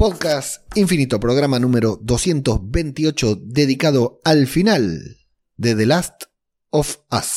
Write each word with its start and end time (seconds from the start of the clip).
Podcast 0.00 0.62
Infinito, 0.76 1.20
programa 1.20 1.58
número 1.58 1.98
228 2.00 3.36
dedicado 3.42 4.18
al 4.24 4.46
final 4.46 5.18
de 5.58 5.74
The 5.74 5.84
Last 5.84 6.22
of 6.70 7.00
Us. 7.12 7.34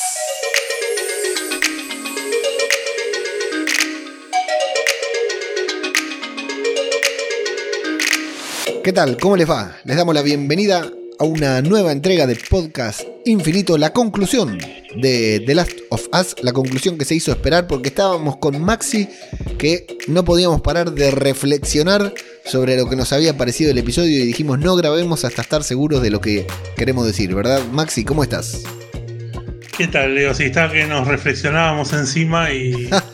¿Qué 8.82 8.94
tal? 8.94 9.18
¿Cómo 9.18 9.36
les 9.36 9.50
va? 9.50 9.76
Les 9.84 9.98
damos 9.98 10.14
la 10.14 10.22
bienvenida 10.22 10.90
a 11.18 11.24
una 11.24 11.62
nueva 11.62 11.92
entrega 11.92 12.26
de 12.26 12.36
Podcast 12.36 13.02
Infinito, 13.24 13.78
la 13.78 13.92
conclusión 13.92 14.58
de 14.96 15.42
The 15.46 15.54
Last 15.54 15.72
of 15.90 16.08
Us, 16.12 16.36
la 16.42 16.52
conclusión 16.52 16.98
que 16.98 17.04
se 17.04 17.14
hizo 17.14 17.30
esperar 17.30 17.66
porque 17.66 17.88
estábamos 17.88 18.36
con 18.38 18.60
Maxi 18.62 19.08
que 19.58 19.86
no 20.08 20.24
podíamos 20.24 20.60
parar 20.60 20.92
de 20.92 21.10
reflexionar 21.10 22.12
sobre 22.44 22.76
lo 22.76 22.88
que 22.88 22.96
nos 22.96 23.12
había 23.12 23.36
parecido 23.36 23.70
el 23.70 23.78
episodio 23.78 24.22
y 24.22 24.26
dijimos 24.26 24.58
no 24.58 24.76
grabemos 24.76 25.24
hasta 25.24 25.42
estar 25.42 25.62
seguros 25.62 26.02
de 26.02 26.10
lo 26.10 26.20
que 26.20 26.46
queremos 26.76 27.06
decir, 27.06 27.34
¿verdad? 27.34 27.62
Maxi, 27.72 28.04
¿cómo 28.04 28.22
estás? 28.22 28.62
¿Qué 29.76 29.86
tal, 29.88 30.14
Leo? 30.14 30.34
Si 30.34 30.44
está 30.44 30.70
que 30.70 30.86
nos 30.86 31.06
reflexionábamos 31.06 31.92
encima 31.92 32.52
y, 32.52 32.88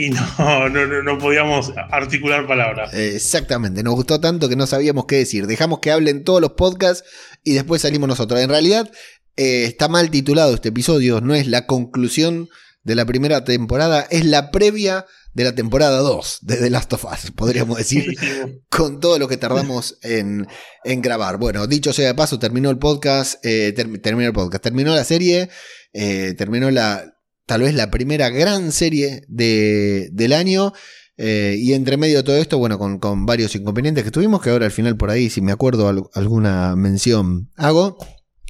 y 0.00 0.10
no, 0.38 0.68
no, 0.68 1.02
no, 1.02 1.18
podíamos 1.18 1.72
articular 1.90 2.46
palabras. 2.46 2.94
Exactamente, 2.94 3.82
nos 3.82 3.94
gustó 3.94 4.18
tanto 4.18 4.48
que 4.48 4.56
no 4.56 4.66
sabíamos 4.66 5.04
qué 5.04 5.16
decir. 5.16 5.46
Dejamos 5.46 5.80
que 5.80 5.90
hablen 5.90 6.24
todos 6.24 6.40
los 6.40 6.52
podcasts 6.52 7.04
y 7.44 7.52
después 7.52 7.82
salimos 7.82 8.08
nosotros. 8.08 8.40
En 8.40 8.48
realidad 8.48 8.90
eh, 9.36 9.64
está 9.64 9.88
mal 9.88 10.10
titulado 10.10 10.54
este 10.54 10.70
episodio, 10.70 11.20
no 11.20 11.34
es 11.34 11.46
la 11.46 11.66
conclusión 11.66 12.48
de 12.82 12.94
la 12.94 13.04
primera 13.04 13.44
temporada, 13.44 14.06
es 14.10 14.24
la 14.24 14.50
previa 14.50 15.04
de 15.34 15.44
la 15.44 15.54
temporada 15.54 15.98
2 15.98 16.38
de 16.42 16.56
The 16.56 16.70
Last 16.70 16.92
of 16.94 17.04
Us, 17.04 17.30
podríamos 17.32 17.76
decir, 17.76 18.16
con 18.70 19.00
todo 19.00 19.18
lo 19.18 19.28
que 19.28 19.36
tardamos 19.36 19.98
en, 20.02 20.48
en, 20.82 21.02
grabar. 21.02 21.36
Bueno, 21.36 21.66
dicho 21.66 21.92
sea 21.92 22.08
de 22.08 22.14
paso, 22.14 22.38
terminó 22.38 22.70
el 22.70 22.78
podcast, 22.78 23.44
eh, 23.44 23.72
terminó 24.02 24.28
el 24.28 24.32
podcast, 24.32 24.64
terminó 24.64 24.94
la 24.94 25.04
serie, 25.04 25.50
eh, 25.92 26.34
terminó 26.36 26.70
la, 26.70 27.19
tal 27.50 27.62
vez 27.62 27.74
la 27.74 27.90
primera 27.90 28.30
gran 28.30 28.70
serie 28.70 29.24
de, 29.26 30.08
del 30.12 30.32
año. 30.32 30.72
Eh, 31.16 31.56
y 31.58 31.72
entre 31.72 31.96
medio 31.96 32.18
de 32.18 32.22
todo 32.22 32.36
esto, 32.36 32.58
bueno, 32.58 32.78
con, 32.78 33.00
con, 33.00 33.26
varios 33.26 33.56
inconvenientes 33.56 34.04
que 34.04 34.12
tuvimos, 34.12 34.40
que 34.40 34.50
ahora 34.50 34.66
al 34.66 34.70
final 34.70 34.96
por 34.96 35.10
ahí, 35.10 35.28
si 35.30 35.40
me 35.40 35.50
acuerdo 35.50 35.88
alguna 36.14 36.76
mención 36.76 37.50
hago. 37.56 37.98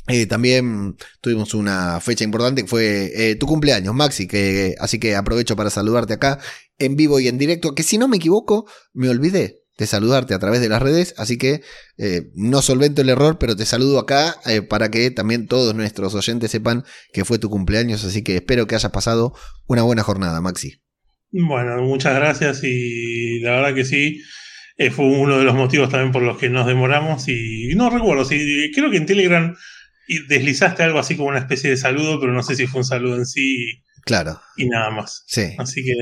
Eh, 0.06 0.26
también 0.26 0.96
tuvimos 1.22 1.54
una 1.54 1.98
fecha 2.00 2.24
importante 2.24 2.60
que 2.60 2.68
fue 2.68 3.10
eh, 3.14 3.36
tu 3.36 3.46
cumpleaños, 3.46 3.94
Maxi, 3.94 4.26
que, 4.26 4.74
así 4.78 4.98
que 4.98 5.16
aprovecho 5.16 5.56
para 5.56 5.70
saludarte 5.70 6.12
acá 6.12 6.38
en 6.78 6.94
vivo 6.94 7.20
y 7.20 7.28
en 7.28 7.38
directo, 7.38 7.74
que 7.74 7.82
si 7.82 7.96
no 7.96 8.06
me 8.06 8.18
equivoco, 8.18 8.66
me 8.92 9.08
olvidé 9.08 9.59
de 9.80 9.86
saludarte 9.86 10.34
a 10.34 10.38
través 10.38 10.60
de 10.60 10.68
las 10.68 10.82
redes, 10.82 11.14
así 11.16 11.38
que 11.38 11.62
eh, 11.96 12.30
no 12.34 12.60
solvento 12.60 13.00
el 13.00 13.08
error, 13.08 13.38
pero 13.38 13.56
te 13.56 13.64
saludo 13.64 13.98
acá 13.98 14.36
para 14.68 14.90
que 14.90 15.10
también 15.10 15.46
todos 15.46 15.74
nuestros 15.74 16.14
oyentes 16.14 16.50
sepan 16.50 16.84
que 17.14 17.24
fue 17.24 17.38
tu 17.38 17.48
cumpleaños, 17.48 18.04
así 18.04 18.22
que 18.22 18.36
espero 18.36 18.66
que 18.66 18.74
hayas 18.74 18.92
pasado 18.92 19.32
una 19.66 19.82
buena 19.82 20.02
jornada, 20.02 20.42
Maxi. 20.42 20.82
Bueno, 21.30 21.82
muchas 21.82 22.14
gracias 22.14 22.60
y 22.62 23.40
la 23.40 23.52
verdad 23.52 23.74
que 23.74 23.86
sí, 23.86 24.20
fue 24.94 25.06
uno 25.06 25.38
de 25.38 25.44
los 25.44 25.54
motivos 25.54 25.88
también 25.88 26.12
por 26.12 26.22
los 26.22 26.36
que 26.36 26.50
nos 26.50 26.66
demoramos 26.66 27.26
y 27.28 27.72
no 27.74 27.88
recuerdo, 27.88 28.26
sí, 28.26 28.70
creo 28.74 28.90
que 28.90 28.98
en 28.98 29.06
Telegram 29.06 29.56
deslizaste 30.28 30.82
algo 30.82 30.98
así 30.98 31.16
como 31.16 31.30
una 31.30 31.38
especie 31.38 31.70
de 31.70 31.78
saludo, 31.78 32.20
pero 32.20 32.34
no 32.34 32.42
sé 32.42 32.54
si 32.54 32.66
fue 32.66 32.80
un 32.80 32.84
saludo 32.86 33.16
en 33.16 33.24
sí. 33.24 33.82
Claro. 34.04 34.42
Y 34.56 34.68
nada 34.68 34.90
más. 34.90 35.24
Sí. 35.26 35.54
Así 35.56 35.82
que 35.82 35.92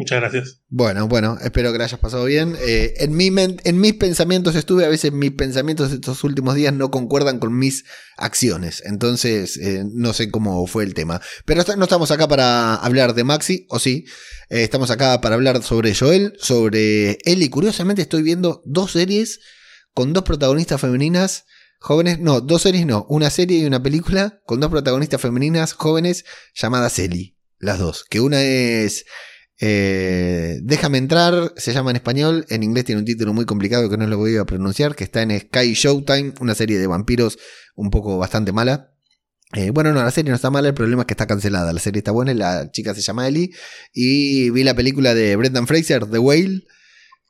muchas 0.00 0.20
gracias. 0.20 0.60
Bueno, 0.68 1.06
bueno, 1.06 1.36
espero 1.42 1.70
que 1.70 1.78
lo 1.78 1.84
hayas 1.84 2.00
pasado 2.00 2.24
bien. 2.24 2.56
Eh, 2.60 2.94
en, 2.98 3.14
mi 3.14 3.28
en 3.28 3.80
mis 3.80 3.94
pensamientos 3.94 4.56
estuve, 4.56 4.86
a 4.86 4.88
veces 4.88 5.12
mis 5.12 5.32
pensamientos 5.32 5.92
estos 5.92 6.24
últimos 6.24 6.54
días 6.54 6.72
no 6.72 6.90
concuerdan 6.90 7.38
con 7.38 7.56
mis 7.56 7.84
acciones, 8.16 8.82
entonces 8.86 9.58
eh, 9.58 9.84
no 9.92 10.14
sé 10.14 10.30
cómo 10.30 10.66
fue 10.66 10.84
el 10.84 10.94
tema. 10.94 11.20
Pero 11.44 11.62
no 11.76 11.84
estamos 11.84 12.10
acá 12.10 12.26
para 12.26 12.76
hablar 12.76 13.14
de 13.14 13.24
Maxi, 13.24 13.66
o 13.68 13.78
sí, 13.78 14.06
eh, 14.48 14.62
estamos 14.62 14.90
acá 14.90 15.20
para 15.20 15.34
hablar 15.34 15.62
sobre 15.62 15.94
Joel, 15.94 16.32
sobre 16.38 17.18
él 17.24 17.42
y 17.42 17.50
curiosamente 17.50 18.02
estoy 18.02 18.22
viendo 18.22 18.62
dos 18.64 18.92
series 18.92 19.40
con 19.92 20.12
dos 20.14 20.24
protagonistas 20.24 20.80
femeninas 20.80 21.44
jóvenes, 21.78 22.18
no, 22.20 22.40
dos 22.40 22.62
series 22.62 22.86
no, 22.86 23.06
una 23.10 23.28
serie 23.28 23.58
y 23.58 23.66
una 23.66 23.82
película 23.82 24.40
con 24.46 24.60
dos 24.60 24.70
protagonistas 24.70 25.20
femeninas 25.20 25.74
jóvenes 25.74 26.24
llamadas 26.54 26.98
Ellie, 26.98 27.36
las 27.58 27.78
dos, 27.78 28.04
que 28.08 28.20
una 28.20 28.42
es 28.42 29.04
eh, 29.60 30.58
Déjame 30.62 30.98
entrar, 30.98 31.52
se 31.56 31.72
llama 31.72 31.90
en 31.90 31.96
español, 31.96 32.46
en 32.48 32.62
inglés 32.62 32.84
tiene 32.84 33.00
un 33.00 33.04
título 33.04 33.32
muy 33.32 33.44
complicado 33.44 33.88
que 33.88 33.96
no 33.96 34.06
lo 34.06 34.16
voy 34.16 34.36
a 34.36 34.44
pronunciar, 34.44 34.94
que 34.94 35.04
está 35.04 35.22
en 35.22 35.38
Sky 35.38 35.74
Showtime, 35.74 36.34
una 36.40 36.54
serie 36.54 36.78
de 36.78 36.86
vampiros 36.86 37.38
un 37.76 37.90
poco 37.90 38.18
bastante 38.18 38.52
mala. 38.52 38.94
Eh, 39.52 39.70
bueno, 39.70 39.92
no, 39.92 40.02
la 40.02 40.10
serie 40.10 40.30
no 40.30 40.36
está 40.36 40.50
mala, 40.50 40.68
el 40.68 40.74
problema 40.74 41.02
es 41.02 41.06
que 41.06 41.14
está 41.14 41.26
cancelada. 41.26 41.72
La 41.72 41.80
serie 41.80 41.98
está 41.98 42.12
buena, 42.12 42.32
la 42.34 42.70
chica 42.70 42.94
se 42.94 43.00
llama 43.00 43.26
Ellie. 43.26 43.50
Y 43.92 44.50
vi 44.50 44.62
la 44.62 44.74
película 44.74 45.14
de 45.14 45.34
Brendan 45.36 45.66
Fraser, 45.66 46.06
The 46.06 46.18
Whale, 46.18 46.62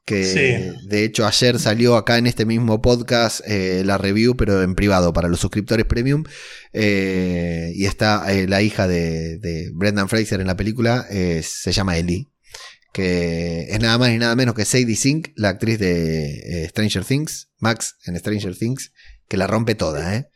que 0.04 0.72
de 0.82 1.04
hecho 1.04 1.26
ayer 1.26 1.58
salió 1.58 1.96
acá 1.96 2.18
en 2.18 2.26
este 2.26 2.44
mismo 2.44 2.80
podcast 2.82 3.40
eh, 3.46 3.82
la 3.84 3.98
review, 3.98 4.36
pero 4.36 4.62
en 4.62 4.74
privado 4.74 5.12
para 5.12 5.28
los 5.28 5.40
suscriptores 5.40 5.86
premium. 5.86 6.24
Eh, 6.72 7.72
y 7.74 7.86
está 7.86 8.32
eh, 8.32 8.48
la 8.48 8.62
hija 8.62 8.88
de, 8.88 9.70
Brendan 9.74 10.08
Fraser 10.08 10.40
en 10.40 10.46
la 10.46 10.56
película, 10.56 11.06
se 11.08 11.72
llama 11.72 11.96
Ellie, 11.96 12.28
que 12.92 13.66
es 13.70 13.80
nada 13.80 13.98
más 13.98 14.10
y 14.10 14.18
nada 14.18 14.34
menos 14.34 14.54
que 14.54 14.64
Sadie 14.64 14.96
Sink, 14.96 15.28
la 15.36 15.50
actriz 15.50 15.78
de 15.78 16.66
Stranger 16.70 17.04
Things, 17.04 17.50
Max 17.58 17.96
en 18.06 18.18
Stranger 18.18 18.56
Things, 18.56 18.92
que 19.28 19.36
la 19.36 19.46
rompe 19.46 19.74
toda, 19.74 20.16
¿eh? 20.16 20.26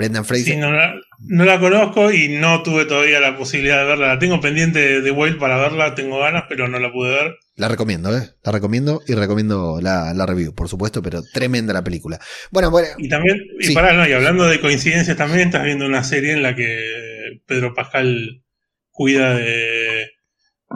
Brendan 0.00 0.24
Fraser. 0.24 0.54
Sí, 0.54 0.56
no 0.56 1.44
la, 1.44 1.60
conozco 1.60 2.10
y 2.10 2.28
no 2.28 2.62
tuve 2.62 2.86
todavía 2.86 3.20
la 3.20 3.36
posibilidad 3.36 3.80
de 3.80 3.84
verla. 3.84 4.06
La 4.08 4.18
tengo 4.18 4.40
pendiente 4.40 4.78
de, 4.78 5.00
de 5.02 5.10
Whale 5.10 5.36
para 5.36 5.58
verla, 5.58 5.94
tengo 5.94 6.18
ganas, 6.20 6.44
pero 6.48 6.68
no 6.68 6.78
la 6.78 6.90
pude 6.90 7.10
ver. 7.10 7.36
La 7.56 7.68
recomiendo, 7.68 8.16
¿eh? 8.16 8.30
La 8.42 8.50
recomiendo 8.50 9.02
y 9.06 9.12
recomiendo 9.12 9.78
la, 9.82 10.14
review, 10.24 10.54
por 10.54 10.70
supuesto, 10.70 11.02
pero 11.02 11.22
tremenda 11.34 11.74
la 11.74 11.84
película. 11.84 12.18
Bueno, 12.50 12.70
bueno. 12.70 12.88
Y 12.96 13.10
también, 13.10 13.42
y, 13.60 13.74
no, 13.74 14.08
y 14.08 14.12
hablando 14.12 14.46
de 14.46 14.58
coincidencias, 14.60 15.18
también 15.18 15.48
estás 15.48 15.64
viendo 15.64 15.84
una 15.84 16.02
serie 16.02 16.32
en 16.32 16.42
la 16.42 16.56
que 16.56 17.42
Pedro 17.44 17.74
Pascal 17.74 18.42
cuida 18.90 19.34
de. 19.34 20.08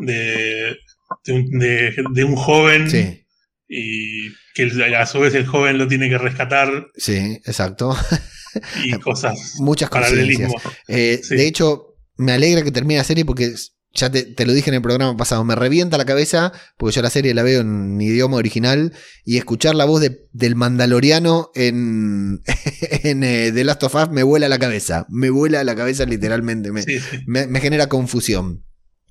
de. 0.03 0.77
de 1.25 2.25
un, 2.25 2.37
joven. 2.37 2.91
Sí. 2.91 3.25
Y 3.67 4.29
que 4.55 4.71
a 4.95 5.07
su 5.07 5.21
vez 5.21 5.35
el 5.35 5.47
joven 5.47 5.79
lo 5.79 5.89
tiene 5.89 6.11
que 6.11 6.19
rescatar. 6.19 6.89
Sí, 6.95 7.41
exacto. 7.47 7.97
Y 8.85 8.93
cosas. 9.01 9.55
Muchas 9.59 9.91
coincidencias. 9.91 10.53
Eh, 10.89 11.21
de 11.29 11.47
hecho, 11.47 11.97
me 12.17 12.33
alegra 12.33 12.63
que 12.63 12.73
termine 12.73 12.99
la 12.99 13.05
serie 13.05 13.25
porque 13.25 13.55
ya 13.95 14.11
te, 14.11 14.45
lo 14.45 14.53
dije 14.53 14.71
en 14.71 14.75
el 14.75 14.83
programa 14.83 15.17
pasado, 15.17 15.45
me 15.45 15.55
revienta 15.55 15.97
la 15.97 16.05
cabeza, 16.05 16.53
porque 16.77 16.97
yo 16.97 17.03
la 17.03 17.11
serie 17.11 17.33
la 17.33 17.45
veo 17.45 17.61
en 17.61 18.01
idioma 18.01 18.37
original, 18.37 18.93
y 19.25 19.37
escuchar 19.39 19.77
la 19.77 19.85
voz 19.85 20.03
del 20.33 20.57
mandaloriano 20.57 21.51
en, 21.55 22.43
en 22.81 23.23
eh, 23.23 23.53
The 23.53 23.65
Last 23.65 23.85
of 23.85 23.95
Us 23.95 24.11
me 24.11 24.25
vuela 24.25 24.49
la 24.49 24.59
cabeza, 24.59 25.07
me 25.09 25.31
vuela 25.31 25.63
la 25.63 25.77
cabeza 25.77 26.05
literalmente, 26.07 26.73
me, 26.73 26.85
me, 27.47 27.61
genera 27.61 27.89
confusión. 27.89 28.65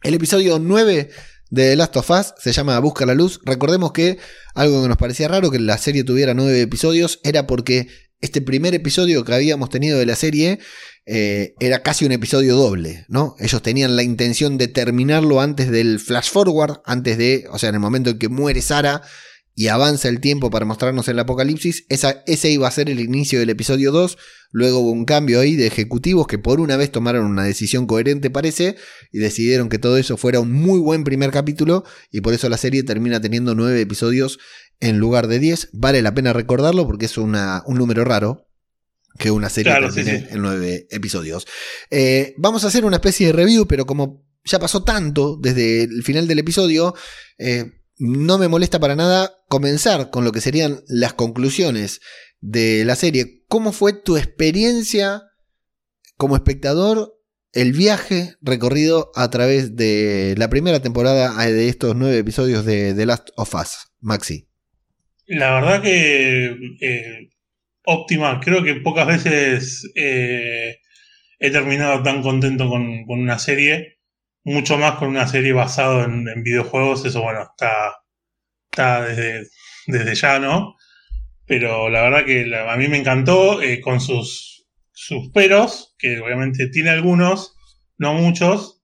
El 0.03 0.15
episodio 0.15 0.59
9 0.59 1.09
de 1.49 1.69
The 1.69 1.75
Last 1.77 1.95
of 1.95 2.09
Us 2.09 2.33
se 2.37 2.51
llama 2.51 2.77
Busca 2.79 3.05
la 3.05 3.13
Luz. 3.13 3.39
Recordemos 3.45 3.93
que 3.93 4.17
algo 4.53 4.81
que 4.81 4.89
nos 4.89 4.97
parecía 4.97 5.29
raro 5.29 5.49
que 5.49 5.59
la 5.59 5.77
serie 5.77 6.03
tuviera 6.03 6.33
9 6.33 6.59
episodios 6.59 7.21
era 7.23 7.47
porque 7.47 7.87
este 8.23 8.41
primer 8.41 8.73
episodio 8.73 9.25
que 9.25 9.33
habíamos 9.33 9.69
tenido 9.69 9.99
de 9.99 10.05
la 10.05 10.15
serie 10.15 10.59
eh, 11.05 11.55
era 11.59 11.83
casi 11.83 12.05
un 12.05 12.13
episodio 12.13 12.55
doble, 12.55 13.05
¿no? 13.09 13.35
Ellos 13.39 13.61
tenían 13.61 13.97
la 13.97 14.03
intención 14.03 14.57
de 14.57 14.69
terminarlo 14.69 15.41
antes 15.41 15.69
del 15.69 15.99
flash 15.99 16.29
forward, 16.29 16.77
antes 16.85 17.17
de, 17.17 17.45
o 17.51 17.59
sea, 17.59 17.67
en 17.67 17.75
el 17.75 17.81
momento 17.81 18.11
en 18.11 18.19
que 18.19 18.29
muere 18.29 18.61
Sara 18.61 19.01
y 19.55 19.67
avanza 19.67 20.07
el 20.07 20.21
tiempo 20.21 20.49
para 20.49 20.65
mostrarnos 20.65 21.07
el 21.09 21.19
apocalipsis, 21.19 21.85
esa, 21.89 22.23
ese 22.25 22.49
iba 22.49 22.67
a 22.67 22.71
ser 22.71 22.89
el 22.89 23.01
inicio 23.01 23.39
del 23.39 23.49
episodio 23.49 23.91
2, 23.91 24.17
luego 24.51 24.79
hubo 24.79 24.91
un 24.91 25.05
cambio 25.05 25.41
ahí 25.41 25.55
de 25.55 25.67
ejecutivos 25.67 26.25
que 26.25 26.39
por 26.39 26.61
una 26.61 26.77
vez 26.77 26.91
tomaron 26.91 27.25
una 27.25 27.43
decisión 27.43 27.85
coherente 27.85 28.29
parece 28.29 28.77
y 29.11 29.19
decidieron 29.19 29.67
que 29.67 29.79
todo 29.79 29.97
eso 29.97 30.15
fuera 30.15 30.39
un 30.39 30.53
muy 30.53 30.79
buen 30.79 31.03
primer 31.03 31.31
capítulo 31.31 31.83
y 32.09 32.21
por 32.21 32.33
eso 32.33 32.47
la 32.49 32.57
serie 32.57 32.83
termina 32.83 33.19
teniendo 33.19 33.53
nueve 33.53 33.81
episodios 33.81 34.39
en 34.83 34.99
lugar 34.99 35.27
de 35.27 35.39
10, 35.39 35.69
vale 35.71 36.01
la 36.01 36.13
pena 36.13 36.33
recordarlo 36.33 36.85
porque 36.85 37.05
es 37.05 37.17
una, 37.17 37.63
un 37.65 37.77
número 37.77 38.03
raro, 38.03 38.49
que 39.17 39.31
una 39.31 39.49
serie 39.49 39.73
que 39.93 40.27
en 40.29 40.41
nueve 40.41 40.87
episodios. 40.89 41.47
Eh, 41.89 42.33
vamos 42.37 42.65
a 42.65 42.67
hacer 42.67 42.83
una 42.83 42.97
especie 42.97 43.27
de 43.27 43.33
review, 43.33 43.65
pero 43.65 43.85
como 43.85 44.25
ya 44.43 44.59
pasó 44.59 44.83
tanto 44.83 45.37
desde 45.41 45.83
el 45.83 46.03
final 46.03 46.27
del 46.27 46.39
episodio, 46.39 46.95
eh, 47.37 47.71
no 47.97 48.37
me 48.37 48.49
molesta 48.49 48.77
para 48.81 48.97
nada 48.97 49.31
comenzar 49.47 50.09
con 50.09 50.25
lo 50.25 50.33
que 50.33 50.41
serían 50.41 50.83
las 50.87 51.13
conclusiones 51.13 52.01
de 52.41 52.83
la 52.83 52.97
serie. 52.97 53.45
¿Cómo 53.47 53.71
fue 53.71 53.93
tu 53.93 54.17
experiencia 54.17 55.23
como 56.17 56.35
espectador? 56.35 57.13
El 57.53 57.71
viaje 57.71 58.35
recorrido 58.41 59.11
a 59.15 59.29
través 59.29 59.77
de 59.77 60.35
la 60.37 60.49
primera 60.49 60.81
temporada 60.81 61.41
de 61.45 61.69
estos 61.69 61.95
nueve 61.95 62.17
episodios 62.17 62.65
de 62.65 62.93
The 62.93 63.05
Last 63.05 63.29
of 63.37 63.55
Us, 63.55 63.91
Maxi. 64.01 64.49
La 65.33 65.55
verdad 65.55 65.81
que 65.81 66.55
eh, 66.81 67.29
óptima. 67.85 68.39
Creo 68.39 68.63
que 68.63 68.75
pocas 68.75 69.07
veces 69.07 69.91
eh, 69.95 70.77
he 71.39 71.51
terminado 71.51 72.03
tan 72.03 72.21
contento 72.21 72.69
con, 72.69 73.05
una 73.07 73.39
serie. 73.39 73.99
Mucho 74.43 74.77
más 74.77 74.95
con 74.95 75.09
una 75.09 75.27
serie 75.27 75.53
basada 75.53 76.05
en, 76.05 76.43
videojuegos. 76.43 77.05
Eso, 77.05 77.21
bueno, 77.23 77.41
está, 77.51 77.95
está 78.71 79.05
desde, 79.05 79.47
desde 79.87 80.15
ya, 80.15 80.39
¿no? 80.39 80.75
Pero 81.47 81.89
la 81.89 82.03
verdad 82.03 82.25
que 82.25 82.49
a 82.55 82.75
mí 82.77 82.87
me 82.87 82.97
encantó 82.97 83.61
eh, 83.61 83.81
con 83.81 83.99
sus, 83.99 84.67
sus 84.91 85.31
peros, 85.31 85.95
que 85.97 86.19
obviamente 86.19 86.67
tiene 86.67 86.91
algunos, 86.91 87.55
no 87.97 88.13
muchos, 88.13 88.83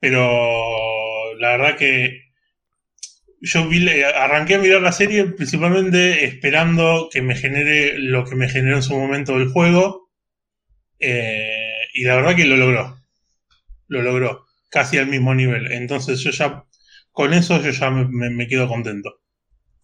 pero 0.00 1.34
la 1.38 1.50
verdad 1.56 1.76
que 1.76 2.21
yo 3.42 3.68
arranqué 4.14 4.54
a 4.54 4.58
mirar 4.58 4.82
la 4.82 4.92
serie 4.92 5.24
principalmente 5.24 6.24
esperando 6.24 7.08
que 7.12 7.22
me 7.22 7.34
genere 7.34 7.98
lo 7.98 8.24
que 8.24 8.36
me 8.36 8.48
generó 8.48 8.76
en 8.76 8.82
su 8.84 8.96
momento 8.96 9.36
el 9.36 9.48
juego. 9.48 10.10
Eh, 11.00 11.88
y 11.92 12.04
la 12.04 12.16
verdad 12.16 12.36
que 12.36 12.44
lo 12.44 12.56
logró. 12.56 13.02
Lo 13.88 14.02
logró. 14.02 14.46
Casi 14.70 14.98
al 14.98 15.08
mismo 15.08 15.34
nivel. 15.34 15.72
Entonces 15.72 16.20
yo 16.20 16.30
ya, 16.30 16.64
con 17.10 17.34
eso 17.34 17.60
yo 17.60 17.70
ya 17.70 17.90
me, 17.90 18.46
quedo 18.46 18.68
contento. 18.68 19.20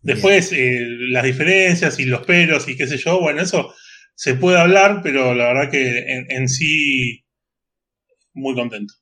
Después, 0.02 0.52
eh, 0.52 0.78
las 1.10 1.24
diferencias 1.24 1.98
y 1.98 2.04
los 2.04 2.24
peros 2.24 2.68
y 2.68 2.76
qué 2.76 2.86
sé 2.86 2.96
yo, 2.96 3.20
bueno, 3.20 3.42
eso 3.42 3.74
se 4.14 4.34
puede 4.34 4.58
hablar, 4.58 5.00
pero 5.02 5.34
la 5.34 5.52
verdad 5.52 5.70
que 5.70 6.24
en 6.28 6.48
sí, 6.48 7.24
muy 8.34 8.54
contento. 8.54 8.94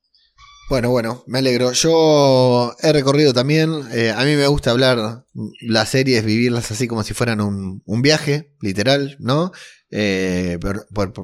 Bueno, 0.68 0.90
bueno, 0.90 1.22
me 1.28 1.38
alegro. 1.38 1.70
Yo 1.72 2.74
he 2.82 2.92
recorrido 2.92 3.32
también, 3.32 3.70
eh, 3.92 4.10
a 4.10 4.24
mí 4.24 4.34
me 4.34 4.48
gusta 4.48 4.72
hablar 4.72 5.24
las 5.60 5.88
series, 5.90 6.24
vivirlas 6.24 6.72
así 6.72 6.88
como 6.88 7.04
si 7.04 7.14
fueran 7.14 7.40
un, 7.40 8.02
viaje, 8.02 8.52
literal, 8.60 9.16
¿no? 9.20 9.52
Eh, 9.92 10.58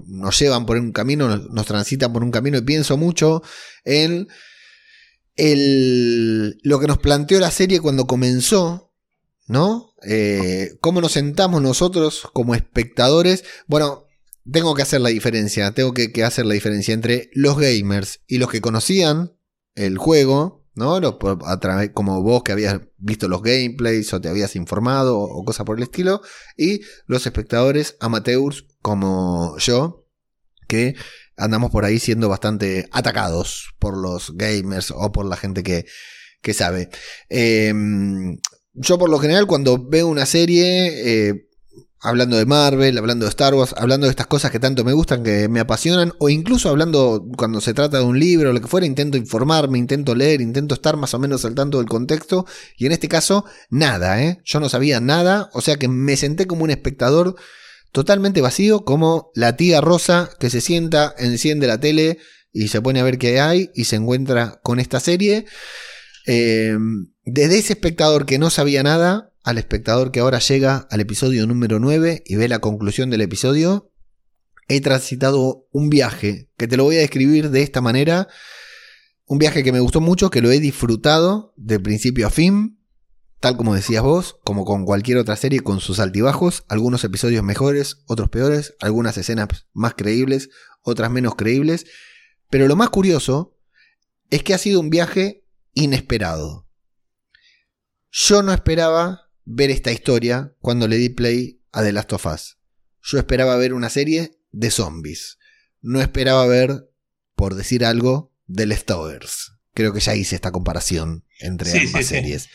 nos 0.07 0.39
llevan 0.39 0.65
por 0.65 0.77
un 0.77 0.93
camino, 0.93 1.37
nos, 1.37 1.67
transitan 1.67 2.13
por 2.13 2.23
un 2.23 2.31
camino 2.31 2.57
y 2.57 2.61
pienso 2.61 2.97
mucho 2.97 3.43
en 3.85 4.29
el, 5.35 6.61
lo 6.63 6.79
que 6.79 6.87
nos 6.87 6.99
planteó 6.99 7.41
la 7.41 7.51
serie 7.51 7.81
cuando 7.81 8.07
comenzó, 8.07 8.93
¿no? 9.49 9.95
Eh, 10.07 10.77
cómo 10.81 11.01
nos 11.01 11.13
sentamos 11.13 11.61
nosotros 11.61 12.29
como 12.33 12.55
espectadores. 12.55 13.43
Bueno, 13.67 14.02
tengo 14.51 14.75
que 14.75 14.83
hacer 14.83 15.01
la 15.01 15.11
diferencia, 15.11 15.73
tengo 15.73 15.93
que, 15.95 16.11
hacer 16.25 16.47
la 16.47 16.55
diferencia 16.55 16.95
entre 16.95 17.31
los 17.33 17.59
gamers 17.59 18.21
y 18.27 18.39
los 18.39 18.51
que 18.51 18.61
conocían 18.61 19.37
el 19.75 19.99
juego, 19.99 20.67
¿no? 20.75 20.97
a 20.97 21.61
través, 21.61 21.91
como 21.91 22.23
vos 22.23 22.43
que 22.43 22.53
habías 22.53 22.81
visto 22.99 23.29
los 23.29 23.43
gameplays 23.43 24.13
o 24.13 24.21
te 24.21 24.29
habías 24.29 24.57
informado 24.57 25.19
o, 25.19 25.45
cosas 25.45 25.65
por 25.65 25.77
el 25.77 25.85
estilo, 25.85 26.23
y 26.57 26.81
los 27.07 27.27
espectadores 27.27 27.97
amateurs 28.01 28.67
como 28.81 29.57
yo, 29.59 30.07
que 30.67 30.97
andamos 31.37 31.71
por 31.71 31.85
ahí 31.85 31.99
siendo 31.99 32.29
bastante 32.29 32.89
atacados 32.93 33.75
por 33.79 33.97
los 33.97 34.37
gamers 34.37 34.91
o 34.91 35.13
por 35.13 35.27
la 35.27 35.37
gente 35.37 35.63
que, 35.63 35.87
que 36.41 36.55
sabe. 36.55 36.89
Em, 37.29 38.39
yo 38.75 38.99
por 38.99 39.11
lo 39.11 39.19
general 39.19 39.47
cuando 39.47 39.89
veo 39.89 40.09
una 40.09 40.27
serie... 40.27 41.29
Eh, 41.29 41.49
hablando 42.03 42.37
de 42.37 42.47
Marvel, 42.47 42.99
hablando 42.99 43.25
de 43.25 43.31
Star 43.31 43.55
Wars, 43.55 43.75
hablando 43.79 44.07
de 44.07 44.11
estas 44.11 44.27
cosas 44.27 44.51
que 44.51 44.59
tanto 44.59 44.85
me 44.85 44.93
gustan, 44.93 45.23
que 45.23 45.49
me 45.49 45.61
apasionan, 45.61 46.13
o 46.19 46.29
incluso 46.29 46.69
hablando 46.69 47.25
cuando 47.37 47.61
se 47.61 47.75
trata 47.75 47.99
de 47.99 48.05
un 48.05 48.19
libro 48.19 48.51
o 48.51 48.53
lo 48.53 48.61
que 48.61 48.67
fuera, 48.67 48.87
intento 48.87 49.17
informarme, 49.17 49.79
intento 49.79 50.15
leer, 50.15 50.41
intento 50.41 50.75
estar 50.75 50.97
más 50.97 51.15
o 51.15 51.21
menos 51.21 51.45
al 51.45 51.55
tanto 51.55 51.79
del 51.79 51.87
contexto, 51.87 52.45
y 52.77 52.87
en 52.87 52.93
este 52.93 53.09
caso, 53.09 53.45
nada, 53.71 54.21
¿eh? 54.21 54.41
Yo 54.45 54.59
no 54.59 54.69
sabía 54.69 55.01
nada, 55.01 55.49
o 55.53 55.61
sea 55.61 55.77
que 55.77 55.87
me 55.87 56.17
senté 56.17 56.47
como 56.47 56.65
un 56.65 56.71
espectador 56.71 57.37
totalmente 57.93 58.41
vacío, 58.41 58.85
como 58.85 59.31
la 59.35 59.57
tía 59.57 59.81
Rosa 59.81 60.31
que 60.41 60.51
se 60.51 60.61
sienta, 60.61 61.15
enciende 61.19 61.69
la 61.69 61.79
tele 61.79 62.19
y 62.53 62.69
se 62.69 62.83
pone 62.83 62.99
a 62.99 63.05
ver 63.05 63.19
qué 63.19 63.41
hay 63.41 63.71
y 63.75 63.85
se 63.85 63.97
encuentra 63.97 64.61
con 64.63 64.81
esta 64.81 64.99
serie. 64.99 65.47
Eh, 66.27 66.77
desde 67.25 67.59
ese 67.59 67.75
espectador 67.75 68.27
que 68.27 68.39
no 68.39 68.51
sabía 68.51 68.83
nada, 68.83 69.32
al 69.43 69.59
espectador 69.59 70.13
que 70.13 70.21
ahora 70.21 70.39
llega 70.39 70.87
al 70.91 71.01
episodio 71.01 71.47
número 71.47 71.79
9 71.79 72.23
y 72.25 72.37
ve 72.37 72.49
la 72.49 72.61
conclusión 72.61 73.11
del 73.11 73.23
episodio, 73.23 73.93
he 74.69 74.81
transitado 74.81 75.67
un 75.73 75.91
viaje 75.91 76.51
que 76.57 76.69
te 76.69 76.77
lo 76.77 76.85
voy 76.85 76.97
a 76.97 77.01
describir 77.01 77.51
de 77.51 77.63
esta 77.63 77.81
manera. 77.81 78.29
Un 79.27 79.39
viaje 79.39 79.63
que 79.63 79.73
me 79.73 79.81
gustó 79.81 80.01
mucho, 80.01 80.31
que 80.31 80.41
lo 80.41 80.51
he 80.51 80.61
disfrutado 80.61 81.53
de 81.57 81.81
principio 81.81 82.27
a 82.27 82.31
fin, 82.31 82.79
tal 83.41 83.57
como 83.57 83.75
decías 83.75 84.03
vos, 84.03 84.37
como 84.45 84.65
con 84.65 84.85
cualquier 84.85 85.19
otra 85.19 85.37
serie 85.37 85.61
con 85.61 85.81
sus 85.81 85.99
altibajos, 85.99 86.65
algunos 86.69 87.03
episodios 87.03 87.43
mejores, 87.43 88.03
otros 88.07 88.29
peores, 88.29 88.75
algunas 88.81 89.17
escenas 89.19 89.49
más 89.73 89.95
creíbles, 89.95 90.51
otras 90.83 91.11
menos 91.11 91.35
creíbles, 91.35 91.87
pero 92.51 92.69
lo 92.69 92.77
más 92.77 92.91
curioso 92.91 93.59
es 94.31 94.43
que 94.43 94.55
ha 94.55 94.59
sido 94.59 94.79
un 94.81 94.91
viaje 94.91 95.45
inesperado. 95.75 96.69
Yo 98.11 98.43
no 98.43 98.53
esperaba 98.53 99.22
ver 99.45 99.71
esta 99.71 99.93
historia 99.93 100.55
cuando 100.61 100.89
le 100.89 100.97
di 100.97 101.09
play 101.09 101.61
a 101.73 101.83
The 101.83 101.93
Last 101.93 102.13
of 102.13 102.27
Us. 102.27 102.59
Yo 103.03 103.19
esperaba 103.19 103.57
ver 103.57 103.75
una 103.75 103.91
serie 103.91 104.39
de 104.53 104.71
zombies. 104.71 105.39
No 105.81 106.01
esperaba 106.01 106.47
ver, 106.47 106.89
por 107.35 107.55
decir 107.55 107.85
algo, 107.85 108.33
The 108.53 108.67
Leftovers. 108.67 109.53
Creo 109.75 109.93
que 109.93 110.01
ya 110.01 110.15
hice 110.15 110.37
esta 110.37 110.53
comparación 110.53 111.25
entre 111.41 111.73
ambas 111.81 112.07
series. 112.07 112.49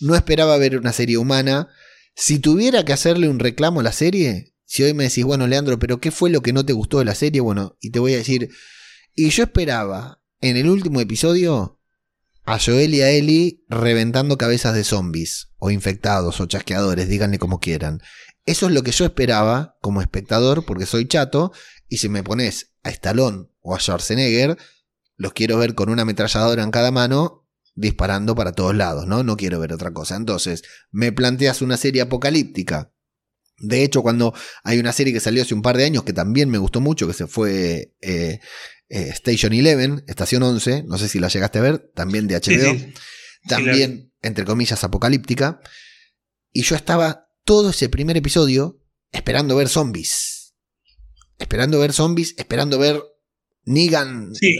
No 0.00 0.16
esperaba 0.16 0.56
ver 0.56 0.76
una 0.78 0.92
serie 0.92 1.18
humana. 1.18 1.68
Si 2.14 2.38
tuviera 2.38 2.84
que 2.84 2.92
hacerle 2.92 3.28
un 3.28 3.38
reclamo 3.38 3.80
a 3.80 3.84
la 3.84 3.92
serie, 3.92 4.54
si 4.64 4.82
hoy 4.82 4.94
me 4.94 5.04
decís, 5.04 5.24
bueno, 5.24 5.46
Leandro, 5.46 5.78
pero 5.78 6.00
¿qué 6.00 6.10
fue 6.10 6.30
lo 6.30 6.40
que 6.40 6.52
no 6.52 6.64
te 6.64 6.72
gustó 6.72 6.98
de 6.98 7.04
la 7.04 7.14
serie? 7.14 7.40
Bueno, 7.40 7.76
y 7.80 7.90
te 7.90 7.98
voy 7.98 8.14
a 8.14 8.18
decir, 8.18 8.50
y 9.14 9.30
yo 9.30 9.44
esperaba 9.44 10.20
en 10.40 10.56
el 10.56 10.68
último 10.68 11.00
episodio 11.00 11.80
a 12.44 12.58
Joel 12.58 12.94
y 12.94 13.02
a 13.02 13.10
Ellie 13.10 13.62
reventando 13.68 14.36
cabezas 14.36 14.74
de 14.74 14.84
zombies, 14.84 15.50
o 15.64 15.70
infectados, 15.70 16.42
o 16.42 16.46
chasqueadores, 16.46 17.08
díganle 17.08 17.38
como 17.38 17.58
quieran. 17.58 18.02
Eso 18.44 18.66
es 18.66 18.72
lo 18.72 18.82
que 18.82 18.90
yo 18.90 19.06
esperaba 19.06 19.78
como 19.80 20.02
espectador, 20.02 20.66
porque 20.66 20.84
soy 20.84 21.08
chato, 21.08 21.52
y 21.88 21.96
si 21.96 22.10
me 22.10 22.22
pones 22.22 22.74
a 22.82 22.90
Stallone 22.90 23.46
o 23.62 23.74
a 23.74 23.80
Schwarzenegger, 23.80 24.58
los 25.16 25.32
quiero 25.32 25.56
ver 25.56 25.74
con 25.74 25.88
una 25.88 26.02
ametralladora 26.02 26.62
en 26.62 26.70
cada 26.70 26.90
mano, 26.90 27.48
disparando 27.74 28.34
para 28.34 28.52
todos 28.52 28.74
lados, 28.74 29.06
¿no? 29.06 29.22
No 29.22 29.38
quiero 29.38 29.58
ver 29.58 29.72
otra 29.72 29.94
cosa. 29.94 30.16
Entonces, 30.16 30.64
me 30.90 31.12
planteas 31.12 31.62
una 31.62 31.78
serie 31.78 32.02
apocalíptica. 32.02 32.92
De 33.56 33.84
hecho, 33.84 34.02
cuando 34.02 34.34
hay 34.64 34.78
una 34.78 34.92
serie 34.92 35.14
que 35.14 35.20
salió 35.20 35.44
hace 35.44 35.54
un 35.54 35.62
par 35.62 35.78
de 35.78 35.86
años 35.86 36.04
que 36.04 36.12
también 36.12 36.50
me 36.50 36.58
gustó 36.58 36.82
mucho, 36.82 37.06
que 37.06 37.14
se 37.14 37.26
fue 37.26 37.94
eh, 38.02 38.38
eh, 38.90 39.08
Station 39.14 39.54
11, 39.54 40.04
Estación 40.08 40.42
11, 40.42 40.82
no 40.86 40.98
sé 40.98 41.08
si 41.08 41.20
la 41.20 41.28
llegaste 41.28 41.58
a 41.58 41.62
ver, 41.62 41.90
también 41.94 42.26
de 42.26 42.34
HBO, 42.34 42.76
también, 43.48 44.12
entre 44.24 44.44
comillas, 44.44 44.82
apocalíptica. 44.84 45.60
Y 46.52 46.62
yo 46.62 46.76
estaba 46.76 47.28
todo 47.44 47.70
ese 47.70 47.88
primer 47.88 48.16
episodio 48.16 48.80
esperando 49.12 49.56
ver 49.56 49.68
zombies. 49.68 50.54
Esperando 51.38 51.78
ver 51.78 51.92
zombies, 51.92 52.34
esperando 52.38 52.78
ver 52.78 53.02
Negan. 53.64 54.34
Sí, 54.34 54.56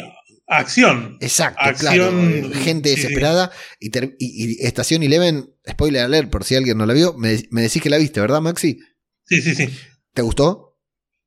acción. 0.47 1.19
Exacto, 1.21 1.61
acción, 1.63 2.53
Gente 2.53 2.91
desesperada. 2.91 3.51
Y, 3.81 4.65
Estación 4.65 5.03
11, 5.03 5.47
spoiler 5.71 6.03
alert 6.03 6.31
por 6.31 6.45
si 6.45 6.55
alguien 6.57 6.79
no 6.79 6.87
la 6.87 6.95
vio, 6.95 7.15
me, 7.15 7.43
me 7.51 7.63
decís 7.63 7.83
que 7.83 7.91
la 7.91 7.99
viste, 7.99 8.21
¿verdad, 8.21 8.41
Maxi? 8.41 8.79
Sí, 9.25 9.41
sí, 9.41 9.55
sí. 9.55 9.69
¿Te 10.13 10.23
gustó? 10.23 10.79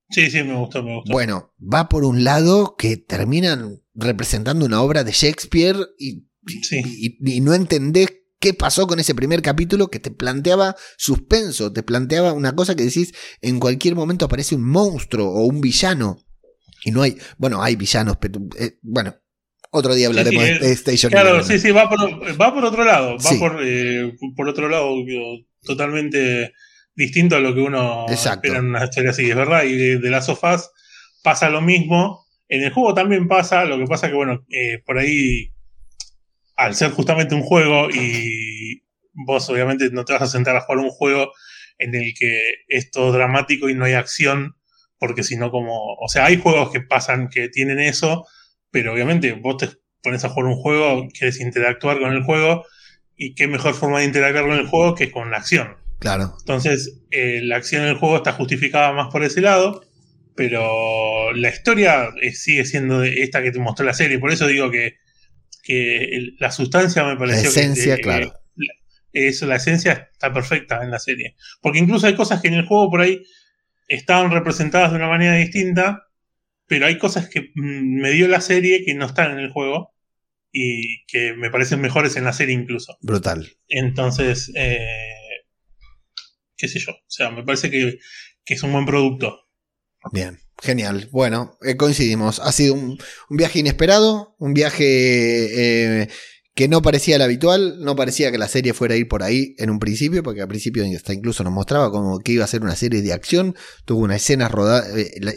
Sí, 0.09 0.29
sí, 0.29 0.43
me 0.43 0.55
gustó, 0.55 0.83
me 0.83 0.95
gustó. 0.95 1.11
Bueno, 1.11 1.53
va 1.61 1.89
por 1.89 2.05
un 2.05 2.23
lado 2.23 2.75
que 2.77 2.97
terminan 2.97 3.81
representando 3.93 4.65
una 4.65 4.81
obra 4.81 5.03
de 5.03 5.11
Shakespeare 5.11 5.77
y, 5.99 6.27
y, 7.19 7.41
no 7.41 7.53
entendés 7.53 8.13
qué 8.39 8.53
pasó 8.53 8.87
con 8.87 8.99
ese 8.99 9.15
primer 9.15 9.41
capítulo 9.41 9.89
que 9.89 9.99
te 9.99 10.11
planteaba 10.11 10.75
suspenso, 10.97 11.73
te 11.73 11.83
planteaba 11.83 12.33
una 12.33 12.55
cosa 12.55 12.75
que 12.75 12.83
decís, 12.83 13.13
en 13.41 13.59
cualquier 13.59 13.95
momento 13.95 14.25
aparece 14.25 14.55
un 14.55 14.63
monstruo 14.63 15.29
o 15.29 15.45
un 15.45 15.61
villano. 15.61 16.19
Y 16.83 16.91
no 16.91 17.01
hay, 17.01 17.17
bueno, 17.37 17.61
hay 17.63 17.75
villanos, 17.75 18.17
pero 18.17 18.39
eh, 18.59 18.77
bueno, 18.81 19.15
otro 19.71 19.93
día 19.95 20.07
hablaremos 20.07 20.43
de 20.43 20.69
eh, 20.69 20.71
Station. 20.73 21.11
Claro, 21.11 21.43
sí, 21.43 21.59
sí, 21.59 21.71
va 21.71 21.89
por, 21.89 21.99
va 22.39 22.53
por 22.53 22.65
otro 22.65 22.83
lado, 22.83 23.17
va 23.17 23.39
por, 23.39 23.59
eh, 23.61 24.13
por 24.35 24.47
otro 24.47 24.69
lado 24.69 24.95
totalmente 25.63 26.53
distinto 26.95 27.35
a 27.35 27.39
lo 27.39 27.53
que 27.53 27.61
uno 27.61 28.05
espera 28.07 28.57
en 28.57 28.65
una 28.65 28.85
historia 28.85 29.11
así, 29.11 29.29
es 29.29 29.35
verdad. 29.35 29.63
Y 29.63 29.75
de, 29.75 30.09
las 30.09 30.25
sofás 30.25 30.71
pasa 31.23 31.49
lo 31.49 31.61
mismo. 31.61 32.25
En 32.49 32.63
el 32.63 32.71
juego 32.71 32.93
también 32.93 33.27
pasa, 33.27 33.65
lo 33.65 33.77
que 33.77 33.85
pasa 33.85 34.07
que, 34.07 34.15
bueno, 34.15 34.45
eh, 34.49 34.81
por 34.85 34.97
ahí, 34.97 35.51
al 36.57 36.75
ser 36.75 36.91
justamente 36.91 37.35
un 37.35 37.43
juego 37.43 37.89
y 37.89 38.83
vos 39.13 39.49
obviamente 39.49 39.89
no 39.91 40.05
te 40.05 40.13
vas 40.13 40.23
a 40.23 40.27
sentar 40.27 40.55
a 40.55 40.61
jugar 40.61 40.79
un 40.79 40.89
juego 40.89 41.31
en 41.77 41.95
el 41.95 42.13
que 42.17 42.53
es 42.67 42.91
todo 42.91 43.11
dramático 43.11 43.69
y 43.69 43.75
no 43.75 43.85
hay 43.85 43.93
acción, 43.93 44.55
porque 44.99 45.23
si 45.23 45.37
no 45.37 45.51
como, 45.51 45.93
o 45.93 46.07
sea, 46.09 46.25
hay 46.25 46.37
juegos 46.37 46.71
que 46.71 46.81
pasan, 46.81 47.29
que 47.29 47.49
tienen 47.49 47.79
eso, 47.79 48.25
pero 48.71 48.93
obviamente 48.93 49.31
vos 49.33 49.57
te 49.57 49.69
pones 50.01 50.23
a 50.25 50.29
jugar 50.29 50.51
un 50.51 50.57
juego, 50.57 51.07
quieres 51.09 51.39
interactuar 51.39 51.99
con 51.99 52.13
el 52.13 52.23
juego, 52.23 52.65
y 53.15 53.33
qué 53.35 53.47
mejor 53.47 53.73
forma 53.73 53.99
de 53.99 54.05
interactuar 54.05 54.45
con 54.45 54.57
el 54.57 54.67
juego 54.67 54.95
que 54.95 55.11
con 55.11 55.31
la 55.31 55.37
acción. 55.37 55.75
Claro. 55.99 56.35
Entonces, 56.39 57.01
eh, 57.09 57.41
la 57.43 57.57
acción 57.57 57.83
del 57.83 57.97
juego 57.97 58.17
está 58.17 58.33
justificada 58.33 58.93
más 58.93 59.11
por 59.11 59.23
ese 59.23 59.41
lado, 59.41 59.83
pero 60.35 61.33
la 61.33 61.49
historia 61.49 62.09
eh, 62.21 62.31
sigue 62.33 62.65
siendo 62.65 63.03
esta 63.03 63.41
que 63.41 63.51
te 63.51 63.59
mostró 63.59 63.85
la 63.85 63.93
serie. 63.93 64.19
Por 64.19 64.31
eso 64.31 64.45
digo 64.45 64.69
que, 64.69 64.97
la 66.39 66.51
sustancia 66.51 67.03
me 67.03 67.17
pareció. 67.17 67.43
La 67.43 67.49
esencia, 67.49 67.97
claro. 67.97 68.33
eso, 69.11 69.45
la 69.45 69.57
esencia 69.57 70.09
está 70.11 70.33
perfecta 70.33 70.83
en 70.83 70.91
la 70.91 70.99
serie. 70.99 71.35
Porque 71.61 71.79
incluso 71.79 72.07
hay 72.07 72.15
cosas 72.15 72.41
que 72.41 72.47
en 72.47 72.55
el 72.55 72.65
juego 72.65 72.89
por 72.89 73.01
ahí 73.01 73.23
estaban 73.87 74.31
representadas 74.31 74.91
de 74.91 74.97
una 74.97 75.07
manera 75.07 75.35
distinta, 75.35 76.07
pero 76.67 76.85
hay 76.85 76.97
cosas 76.97 77.29
que 77.29 77.51
mm, 77.55 78.01
me 78.01 78.11
dio 78.11 78.27
la 78.27 78.41
serie 78.41 78.83
que 78.85 78.93
no 78.93 79.05
están 79.05 79.31
en 79.31 79.39
el 79.39 79.51
juego 79.51 79.93
y 80.51 81.05
que 81.05 81.33
me 81.33 81.49
parecen 81.49 81.81
mejores 81.81 82.15
en 82.15 82.23
la 82.23 82.33
serie 82.33 82.55
incluso. 82.55 82.97
Brutal. 83.01 83.47
Entonces, 83.67 84.51
eh, 84.55 84.87
qué 86.55 86.67
sé 86.67 86.79
yo, 86.79 86.91
o 86.91 87.05
sea, 87.09 87.29
me 87.29 87.43
parece 87.43 87.69
que, 87.69 87.99
es 88.45 88.63
un 88.63 88.71
buen 88.71 88.85
producto. 88.85 89.46
Bien, 90.11 90.39
genial. 90.61 91.09
Bueno, 91.11 91.57
eh, 91.61 91.77
coincidimos. 91.77 92.39
Ha 92.39 92.51
sido 92.51 92.73
un, 92.73 92.97
viaje 93.29 93.59
inesperado, 93.59 94.35
un 94.39 94.53
viaje 94.53 96.01
eh, 96.03 96.09
que 96.57 96.67
no 96.67 96.81
parecía 96.81 97.17
el 97.17 97.21
habitual, 97.21 97.77
no 97.81 97.95
parecía 97.95 98.31
que 98.31 98.39
la 98.39 98.47
serie 98.47 98.73
fuera 98.73 98.95
a 98.95 98.97
ir 98.97 99.07
por 99.07 99.21
ahí 99.21 99.53
en 99.59 99.69
un 99.69 99.77
principio, 99.77 100.23
porque 100.23 100.41
al 100.41 100.47
principio 100.47 100.83
hasta 100.95 101.13
incluso 101.13 101.43
nos 101.43 101.53
mostraba 101.53 101.91
como 101.91 102.17
que 102.19 102.31
iba 102.31 102.43
a 102.43 102.47
ser 102.47 102.63
una 102.63 102.75
serie 102.75 103.03
de 103.03 103.13
acción, 103.13 103.55
tuvo 103.85 103.99
unas 103.99 104.17
escenas 104.17 104.51
rodadas, 104.51 104.87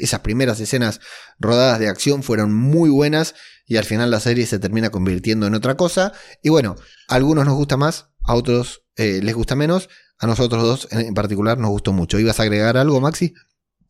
esas 0.00 0.20
primeras 0.20 0.60
escenas 0.60 1.00
rodadas 1.38 1.78
de 1.78 1.88
acción 1.88 2.22
fueron 2.22 2.54
muy 2.54 2.88
buenas 2.88 3.34
y 3.66 3.76
al 3.76 3.84
final 3.84 4.10
la 4.10 4.18
serie 4.18 4.46
se 4.46 4.58
termina 4.58 4.88
convirtiendo 4.88 5.46
en 5.46 5.54
otra 5.54 5.76
cosa. 5.76 6.12
Y 6.42 6.48
bueno, 6.48 6.76
a 7.08 7.16
algunos 7.16 7.44
nos 7.44 7.54
gusta 7.54 7.76
más, 7.76 8.08
a 8.24 8.34
otros 8.34 8.84
eh, 8.96 9.20
les 9.22 9.34
gusta 9.34 9.54
menos, 9.54 9.90
a 10.18 10.26
nosotros 10.26 10.62
dos 10.62 10.88
en 10.90 11.12
particular 11.12 11.58
nos 11.58 11.70
gustó 11.70 11.92
mucho. 11.92 12.18
¿Ibas 12.18 12.40
a 12.40 12.44
agregar 12.44 12.78
algo, 12.78 12.98
Maxi? 13.00 13.34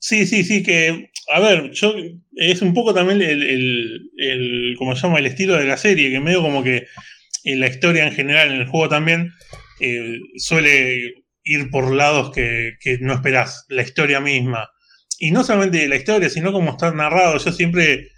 Sí, 0.00 0.26
sí, 0.26 0.44
sí, 0.44 0.62
que, 0.62 1.10
a 1.28 1.40
ver, 1.40 1.72
yo, 1.72 1.94
es 2.36 2.62
un 2.62 2.72
poco 2.72 2.94
también 2.94 3.20
el, 3.20 3.42
el, 3.42 4.10
el 4.16 4.76
se 4.78 5.02
llama, 5.02 5.18
el 5.18 5.26
estilo 5.26 5.56
de 5.56 5.66
la 5.66 5.76
serie, 5.76 6.10
que 6.10 6.20
medio 6.20 6.40
como 6.40 6.64
que 6.64 6.86
en 7.44 7.60
la 7.60 7.68
historia 7.68 8.06
en 8.06 8.14
general, 8.14 8.50
en 8.50 8.60
el 8.62 8.66
juego 8.66 8.88
también, 8.88 9.32
eh, 9.78 10.18
suele 10.36 11.14
ir 11.44 11.70
por 11.70 11.94
lados 11.94 12.32
que, 12.32 12.76
que 12.80 12.98
no 12.98 13.12
esperás, 13.12 13.66
la 13.68 13.82
historia 13.82 14.20
misma. 14.20 14.70
Y 15.18 15.32
no 15.32 15.44
solamente 15.44 15.86
la 15.86 15.96
historia, 15.96 16.30
sino 16.30 16.50
como 16.50 16.70
está 16.70 16.92
narrado. 16.92 17.36
Yo 17.36 17.52
siempre 17.52 18.08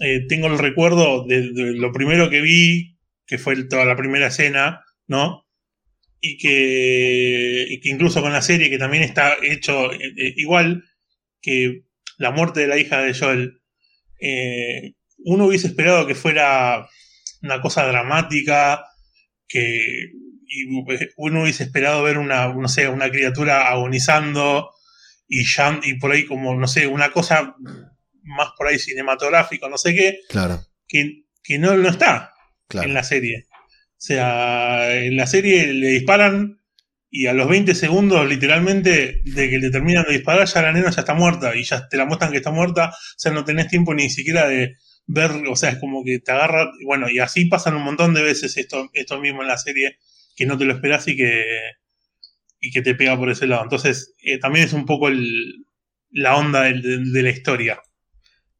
eh, 0.00 0.26
tengo 0.28 0.48
el 0.48 0.58
recuerdo 0.58 1.24
de, 1.26 1.50
lo 1.54 1.92
primero 1.92 2.28
que 2.28 2.40
vi, 2.40 2.98
que 3.26 3.38
fue 3.38 3.62
toda 3.64 3.84
la 3.84 3.96
primera 3.96 4.26
escena, 4.26 4.84
¿no? 5.06 5.46
Y 6.20 6.38
que, 6.38 7.80
incluso 7.84 8.20
con 8.20 8.32
la 8.32 8.42
serie, 8.42 8.68
que 8.68 8.78
también 8.78 9.04
está 9.04 9.36
hecho 9.42 9.92
eh, 9.92 10.34
igual 10.36 10.82
que 11.44 11.82
la 12.16 12.30
muerte 12.30 12.60
de 12.60 12.68
la 12.68 12.78
hija 12.78 13.02
de 13.02 13.12
Joel, 13.12 13.60
uno 15.18 15.46
hubiese 15.46 15.66
esperado 15.66 16.06
que 16.06 16.14
fuera 16.14 16.88
una 17.42 17.60
cosa 17.60 17.86
dramática, 17.86 18.84
que 19.46 20.10
uno 21.16 21.42
hubiese 21.42 21.64
esperado 21.64 22.02
ver 22.02 22.16
una, 22.16 22.48
no 22.48 22.68
sé, 22.68 22.88
una 22.88 23.10
criatura 23.10 23.68
agonizando 23.68 24.70
y, 25.28 25.44
ya, 25.44 25.80
y 25.82 25.98
por 25.98 26.12
ahí 26.12 26.24
como, 26.24 26.54
no 26.54 26.66
sé, 26.66 26.86
una 26.86 27.10
cosa 27.10 27.54
más 28.22 28.48
por 28.56 28.68
ahí 28.68 28.78
cinematográfico, 28.78 29.68
no 29.68 29.76
sé 29.76 29.94
qué, 29.94 30.20
claro. 30.30 30.64
que, 30.88 31.24
que 31.42 31.58
no, 31.58 31.76
no 31.76 31.88
está 31.90 32.32
en 32.72 32.94
la 32.94 33.02
serie. 33.02 33.46
O 33.50 34.06
sea, 34.06 34.96
en 34.96 35.16
la 35.16 35.26
serie 35.26 35.66
le 35.72 35.88
disparan 35.88 36.58
y 37.16 37.28
a 37.28 37.32
los 37.32 37.48
20 37.48 37.76
segundos, 37.76 38.28
literalmente, 38.28 39.22
de 39.24 39.48
que 39.48 39.58
le 39.58 39.70
terminan 39.70 40.04
de 40.04 40.14
disparar, 40.14 40.48
ya 40.48 40.62
la 40.62 40.72
nena 40.72 40.90
ya 40.90 41.02
está 41.02 41.14
muerta 41.14 41.54
y 41.54 41.62
ya 41.62 41.88
te 41.88 41.96
la 41.96 42.06
muestran 42.06 42.32
que 42.32 42.38
está 42.38 42.50
muerta, 42.50 42.88
o 42.88 43.14
sea, 43.16 43.30
no 43.30 43.44
tenés 43.44 43.68
tiempo 43.68 43.94
ni 43.94 44.10
siquiera 44.10 44.48
de 44.48 44.74
ver, 45.06 45.30
o 45.48 45.54
sea, 45.54 45.70
es 45.70 45.78
como 45.78 46.02
que 46.02 46.18
te 46.18 46.32
agarra, 46.32 46.72
bueno, 46.84 47.08
y 47.08 47.20
así 47.20 47.44
pasan 47.44 47.76
un 47.76 47.84
montón 47.84 48.14
de 48.14 48.22
veces 48.24 48.56
esto, 48.56 48.90
esto 48.94 49.20
mismo 49.20 49.42
en 49.42 49.48
la 49.48 49.58
serie, 49.58 49.98
que 50.34 50.44
no 50.44 50.58
te 50.58 50.64
lo 50.64 50.72
esperás 50.72 51.06
y 51.06 51.14
que, 51.14 51.44
y 52.58 52.72
que 52.72 52.82
te 52.82 52.96
pega 52.96 53.16
por 53.16 53.30
ese 53.30 53.46
lado. 53.46 53.62
Entonces, 53.62 54.16
eh, 54.20 54.40
también 54.40 54.64
es 54.64 54.72
un 54.72 54.84
poco 54.84 55.06
el, 55.06 55.66
la 56.10 56.34
onda 56.34 56.62
de 56.62 57.22
la 57.22 57.30
historia. 57.30 57.80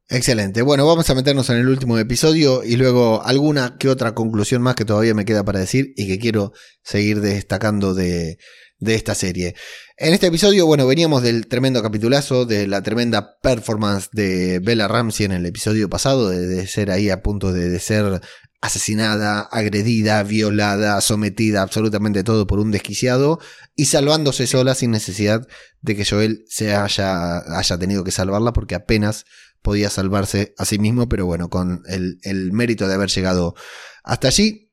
Excelente. 0.07 0.61
Bueno, 0.61 0.85
vamos 0.85 1.09
a 1.09 1.15
meternos 1.15 1.49
en 1.49 1.57
el 1.57 1.67
último 1.67 1.97
episodio 1.97 2.63
y 2.63 2.75
luego 2.75 3.23
alguna 3.23 3.77
que 3.79 3.89
otra 3.89 4.13
conclusión 4.13 4.61
más 4.61 4.75
que 4.75 4.85
todavía 4.85 5.15
me 5.15 5.25
queda 5.25 5.43
para 5.43 5.59
decir 5.59 5.93
y 5.97 6.07
que 6.07 6.19
quiero 6.19 6.53
seguir 6.83 7.21
destacando 7.21 7.95
de, 7.95 8.37
esta 8.79 9.15
serie. 9.15 9.55
En 9.97 10.13
este 10.13 10.27
episodio, 10.27 10.67
bueno, 10.67 10.85
veníamos 10.85 11.23
del 11.23 11.47
tremendo 11.47 11.81
capitulazo, 11.81 12.45
de 12.45 12.67
la 12.67 12.83
tremenda 12.83 13.39
performance 13.41 14.09
de 14.11 14.59
Bella 14.59 14.87
Ramsey 14.87 15.25
en 15.25 15.31
el 15.31 15.45
episodio 15.47 15.89
pasado, 15.89 16.29
de, 16.29 16.67
ser 16.67 16.91
ahí 16.91 17.09
a 17.09 17.23
punto 17.23 17.51
de, 17.51 17.79
ser 17.79 18.21
asesinada, 18.61 19.41
agredida, 19.41 20.21
violada, 20.21 21.01
sometida, 21.01 21.63
absolutamente 21.63 22.23
todo 22.23 22.45
por 22.45 22.59
un 22.59 22.69
desquiciado 22.69 23.39
y 23.75 23.85
salvándose 23.85 24.45
sola 24.45 24.75
sin 24.75 24.91
necesidad 24.91 25.47
de 25.81 25.95
que 25.95 26.05
Joel 26.05 26.45
se 26.47 26.75
haya, 26.75 27.39
haya 27.57 27.77
tenido 27.79 28.03
que 28.03 28.11
salvarla 28.11 28.53
porque 28.53 28.75
apenas 28.75 29.25
podía 29.65 29.89
salvarse 29.89 30.53
a 30.57 30.63
sí 30.63 30.77
mismo, 30.77 31.09
pero 31.09 31.25
bueno, 31.25 31.49
con 31.49 31.81
el, 31.87 32.51
mérito 32.53 32.87
de 32.87 32.93
haber 32.93 33.09
llegado 33.09 33.55
hasta 34.03 34.27
allí. 34.27 34.71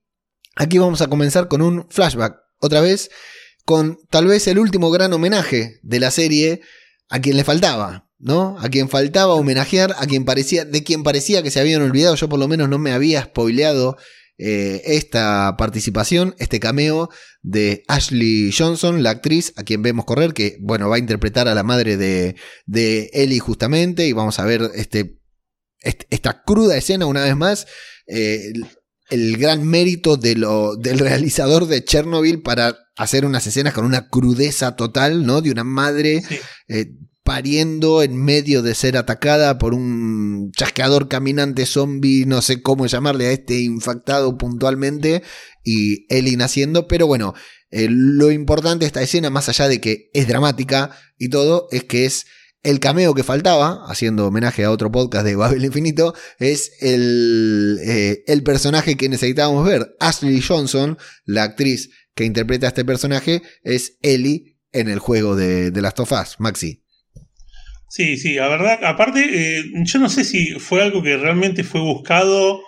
Aquí 0.55 0.77
vamos 0.77 1.01
a 1.01 1.09
comenzar 1.09 1.49
con 1.49 1.63
un 1.63 1.87
flashback, 1.89 2.37
otra 2.61 2.83
vez, 2.83 3.11
con 3.65 3.99
tal 4.11 4.27
vez 4.27 4.47
el 4.49 4.59
último 4.59 4.91
gran 4.91 5.13
homenaje 5.15 5.81
de 5.83 5.99
la 5.99 6.11
serie 6.11 6.61
a 7.09 7.21
quien 7.21 7.39
le 7.39 7.43
faltaba, 7.43 8.11
¿no? 8.19 8.59
A 8.61 8.69
quien 8.69 8.91
faltaba 8.91 9.33
homenajear, 9.33 9.95
a 9.99 10.07
quien 10.07 10.27
parecía, 10.27 10.67
de 10.67 10.85
quien 10.85 11.03
parecía 11.03 11.43
que 11.43 11.51
se 11.51 11.61
habían 11.61 11.81
olvidado, 11.81 12.15
yo 12.15 12.29
por 12.29 12.39
lo 12.39 12.47
menos 12.47 12.69
no 12.69 12.79
me 12.79 12.93
había 12.93 13.25
spoileado 13.25 13.97
eh, 14.39 14.83
esta 14.87 15.55
participación, 15.57 16.35
este 16.39 16.59
cameo 16.59 17.11
de 17.43 17.85
Ashley 17.89 18.51
Johnson, 18.57 19.03
la 19.03 19.11
actriz 19.11 19.53
a 19.57 19.63
quien 19.63 19.83
vemos 19.83 20.05
correr, 20.05 20.35
que 20.35 20.57
bueno, 20.61 20.89
va 20.89 20.97
a 20.97 21.01
interpretar 21.01 21.49
a 21.49 21.55
la 21.55 21.63
madre 21.63 21.97
de, 21.97 22.37
de 22.67 23.11
Ellie 23.13 23.41
justamente, 23.41 24.07
y 24.07 24.13
vamos 24.13 24.39
a 24.39 24.45
ver 24.45 24.71
este, 24.75 25.21
esta 25.83 26.43
cruda 26.43 26.77
escena 26.77 27.07
una 27.07 27.25
vez 27.25 27.37
más. 27.37 27.67
Eh, 28.07 28.53
el, 29.11 29.37
gran 29.37 29.67
mérito 29.67 30.17
de 30.17 30.37
lo, 30.37 30.77
del 30.77 30.99
realizador 30.99 31.67
de 31.67 31.85
Chernobyl 31.85 32.41
para 32.43 32.79
hacer 32.97 33.25
unas 33.25 33.47
escenas 33.47 33.75
con 33.75 33.85
una 33.85 34.09
crudeza 34.09 34.75
total, 34.75 35.27
¿no? 35.27 35.43
De 35.43 35.51
una 35.51 35.65
madre 35.65 36.23
eh, 36.69 36.87
pariendo 37.33 38.03
en 38.03 38.15
medio 38.15 38.61
de 38.61 38.75
ser 38.75 38.95
atacada 38.99 39.57
por 39.57 39.73
un 39.73 40.53
chasqueador 40.55 41.09
caminante 41.09 41.65
zombie, 41.65 42.27
no 42.27 42.43
sé 42.43 42.61
cómo 42.61 42.85
llamarle 42.87 43.27
a 43.27 43.33
este 43.33 43.59
infectado 43.61 44.37
puntualmente, 44.37 45.23
y 45.65 46.05
Ellie 46.15 46.37
naciendo, 46.37 46.87
pero 46.87 47.07
bueno, 47.07 47.33
eh, 47.71 47.87
lo 47.89 48.31
importante 48.31 48.81
de 48.81 48.89
esta 48.89 49.01
escena, 49.01 49.31
más 49.31 49.49
allá 49.49 49.67
de 49.67 49.81
que 49.81 50.11
es 50.13 50.29
dramática 50.29 50.95
y 51.17 51.31
todo, 51.31 51.69
es 51.71 51.85
que 51.85 52.05
es 52.05 52.27
el 52.63 52.81
cameo 52.81 53.15
que 53.15 53.25
faltaba, 53.25 53.83
haciendo 53.89 54.27
homenaje 54.27 54.65
a 54.65 54.71
otro 54.71 54.93
podcast 54.93 55.25
de 55.25 55.35
Babel 55.35 55.65
Infinito, 55.65 56.15
es 56.39 56.73
el, 56.83 57.79
eh, 57.83 58.25
el 58.27 58.43
personaje 58.43 58.99
que 58.99 59.09
necesitábamos 59.09 59.65
ver. 59.65 59.97
Ashley 60.01 60.43
Johnson, 60.43 60.99
la 61.25 61.45
actriz 61.45 61.89
que 62.15 62.27
interpreta 62.27 62.67
a 62.67 62.69
este 62.69 62.85
personaje, 62.85 63.41
es 63.63 63.97
Ellie 64.03 64.59
en 64.71 64.91
el 64.91 64.99
juego 64.99 65.35
de, 65.35 65.71
de 65.71 65.81
Last 65.81 65.99
of 66.01 66.13
Us. 66.13 66.37
Maxi. 66.39 66.83
Sí, 67.93 68.17
sí, 68.17 68.37
la 68.37 68.49
verdad, 68.49 68.83
aparte, 68.87 69.21
eh, 69.21 69.65
yo 69.85 69.99
no 69.99 70.09
sé 70.09 70.25
si 70.25 70.53
fue 70.53 70.81
algo 70.81 71.03
que 71.03 71.15
realmente 71.19 71.63
fue 71.63 71.83
buscado 71.83 72.63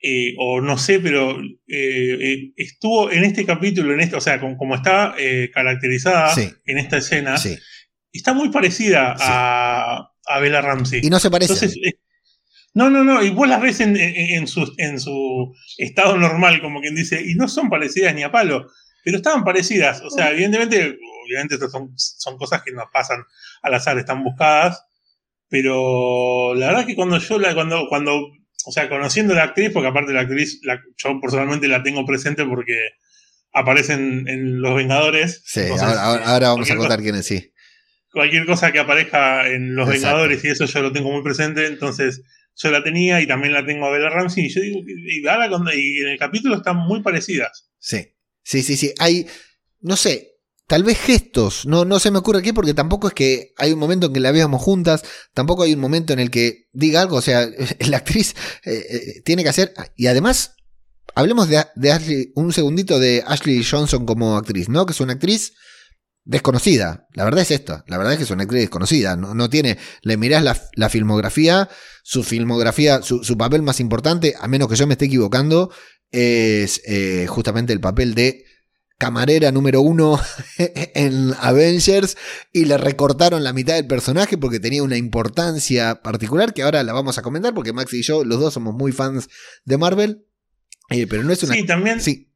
eh, 0.00 0.34
o 0.38 0.60
no 0.60 0.78
sé, 0.78 1.00
pero 1.00 1.40
eh, 1.66 2.52
estuvo 2.54 3.10
en 3.10 3.24
este 3.24 3.44
capítulo, 3.44 3.92
en 3.92 3.98
este, 3.98 4.14
o 4.14 4.20
sea, 4.20 4.38
como, 4.38 4.76
está 4.76 5.16
caracterizada 5.52 6.32
en 6.66 6.78
esta 6.78 6.98
escena, 6.98 7.34
está 8.12 8.32
muy 8.32 8.50
parecida 8.50 9.16
a, 9.18 10.12
a 10.24 10.38
Bella 10.38 10.60
Ramsey. 10.60 11.00
Y 11.02 11.10
no 11.10 11.18
se 11.18 11.32
parece. 11.32 11.68
no, 12.72 12.90
no, 12.90 13.02
no, 13.02 13.24
y 13.24 13.30
vos 13.30 13.48
las 13.48 13.60
ves 13.60 13.80
en, 13.80 14.46
su, 14.46 14.72
en 14.78 15.00
su 15.00 15.52
estado 15.78 16.16
normal, 16.16 16.62
como 16.62 16.80
quien 16.80 16.94
dice, 16.94 17.20
y 17.20 17.34
no 17.34 17.48
son 17.48 17.70
parecidas 17.70 18.14
ni 18.14 18.22
a 18.22 18.30
palo, 18.30 18.68
pero 19.04 19.18
estaban 19.18 19.44
parecidas. 19.44 20.02
O 20.02 20.10
sea, 20.10 20.30
evidentemente, 20.32 20.98
obviamente 21.24 21.54
estas 21.54 21.72
son, 21.72 21.92
son 21.96 22.36
cosas 22.36 22.62
que 22.62 22.72
nos 22.72 22.90
pasan 22.92 23.24
al 23.62 23.74
azar, 23.74 23.98
están 23.98 24.24
buscadas. 24.24 24.84
Pero 25.48 26.54
la 26.54 26.68
verdad 26.68 26.86
que 26.86 26.94
cuando 26.94 27.18
yo 27.18 27.38
la, 27.38 27.54
cuando, 27.54 27.88
cuando, 27.88 28.16
o 28.16 28.72
sea, 28.72 28.88
conociendo 28.88 29.32
a 29.34 29.36
la 29.36 29.44
actriz, 29.44 29.70
porque 29.72 29.88
aparte 29.88 30.12
la 30.12 30.20
actriz, 30.20 30.60
yo 30.96 31.20
personalmente 31.20 31.66
la 31.66 31.82
tengo 31.82 32.06
presente 32.06 32.44
porque 32.44 32.76
aparecen 33.52 34.28
en 34.28 34.60
Los 34.62 34.76
Vengadores. 34.76 35.42
Sí, 35.44 35.62
ahora, 35.72 36.48
vamos 36.50 36.70
a 36.70 36.76
contar 36.76 37.00
quién 37.00 37.16
es, 37.16 37.26
sí. 37.26 37.52
Cualquier 38.12 38.46
cosa 38.46 38.72
que 38.72 38.78
aparezca 38.78 39.48
en 39.48 39.74
Los 39.74 39.88
Vengadores 39.88 40.44
y 40.44 40.48
eso 40.48 40.66
yo 40.66 40.82
lo 40.82 40.92
tengo 40.92 41.10
muy 41.10 41.22
presente, 41.22 41.66
entonces 41.66 42.22
yo 42.56 42.70
la 42.70 42.82
tenía 42.82 43.20
y 43.20 43.26
también 43.26 43.52
la 43.52 43.64
tengo 43.64 43.86
a 43.86 43.90
Bella 43.90 44.10
Ramsey 44.10 44.46
y 44.46 44.48
yo 44.50 44.60
digo, 44.60 44.80
y, 44.86 45.26
ahora 45.26 45.48
y 45.74 45.98
en 45.98 46.08
el 46.08 46.18
capítulo 46.18 46.56
están 46.56 46.76
muy 46.76 47.02
parecidas. 47.02 47.70
Sí, 47.78 48.06
sí, 48.42 48.62
sí, 48.62 48.76
sí. 48.76 48.92
Hay, 48.98 49.26
no 49.80 49.96
sé, 49.96 50.30
tal 50.66 50.84
vez 50.84 50.98
gestos, 50.98 51.66
no, 51.66 51.84
no 51.84 51.98
se 51.98 52.10
me 52.10 52.18
ocurre 52.18 52.42
qué, 52.42 52.54
porque 52.54 52.74
tampoco 52.74 53.08
es 53.08 53.14
que 53.14 53.52
hay 53.56 53.72
un 53.72 53.78
momento 53.78 54.06
en 54.06 54.12
que 54.12 54.20
la 54.20 54.32
veamos 54.32 54.62
juntas, 54.62 55.02
tampoco 55.34 55.64
hay 55.64 55.74
un 55.74 55.80
momento 55.80 56.12
en 56.12 56.20
el 56.20 56.30
que 56.30 56.68
diga 56.72 57.00
algo, 57.00 57.16
o 57.16 57.22
sea, 57.22 57.48
la 57.88 57.96
actriz 57.96 58.34
eh, 58.64 58.86
eh, 58.90 59.22
tiene 59.24 59.42
que 59.42 59.48
hacer, 59.48 59.74
y 59.96 60.06
además, 60.06 60.54
hablemos 61.14 61.48
de, 61.48 61.90
Ashley, 61.90 62.32
un 62.36 62.52
segundito 62.52 62.98
de 62.98 63.24
Ashley 63.26 63.64
Johnson 63.64 64.06
como 64.06 64.36
actriz, 64.36 64.68
¿no? 64.68 64.86
Que 64.86 64.92
es 64.92 65.00
una 65.00 65.14
actriz 65.14 65.54
desconocida. 66.24 67.08
La 67.14 67.24
verdad 67.24 67.40
es 67.40 67.50
esto. 67.50 67.82
La 67.86 67.98
verdad 67.98 68.12
es 68.12 68.18
que 68.18 68.24
es 68.24 68.30
una 68.30 68.44
actriz 68.44 68.60
desconocida. 68.60 69.16
No, 69.16 69.50
tiene. 69.50 69.78
Le 70.02 70.16
mirás 70.16 70.44
la, 70.44 70.88
filmografía. 70.88 71.68
Su 72.02 72.22
filmografía, 72.22 73.02
su, 73.02 73.36
papel 73.36 73.62
más 73.62 73.80
importante, 73.80 74.34
a 74.38 74.48
menos 74.48 74.68
que 74.68 74.76
yo 74.76 74.86
me 74.86 74.94
esté 74.94 75.06
equivocando, 75.06 75.70
es 76.10 76.82
eh, 76.86 77.26
justamente 77.28 77.72
el 77.72 77.80
papel 77.80 78.14
de 78.14 78.44
camarera 78.98 79.50
número 79.50 79.80
uno 79.80 80.20
en 80.94 81.32
Avengers 81.40 82.16
y 82.52 82.66
le 82.66 82.76
recortaron 82.76 83.42
la 83.42 83.54
mitad 83.54 83.74
del 83.74 83.86
personaje 83.86 84.36
porque 84.36 84.60
tenía 84.60 84.82
una 84.82 84.98
importancia 84.98 86.02
particular 86.02 86.52
que 86.52 86.62
ahora 86.62 86.82
la 86.82 86.92
vamos 86.92 87.16
a 87.16 87.22
comentar 87.22 87.54
porque 87.54 87.72
Max 87.72 87.94
y 87.94 88.02
yo, 88.02 88.24
los 88.24 88.38
dos 88.38 88.52
somos 88.52 88.74
muy 88.74 88.92
fans 88.92 89.28
de 89.64 89.78
Marvel. 89.78 90.26
Eh, 90.90 91.06
pero 91.08 91.22
no 91.22 91.32
es 91.32 91.42
una. 91.42 91.54
Sí, 91.54 91.64
también. 91.64 92.00
Sí. 92.00 92.26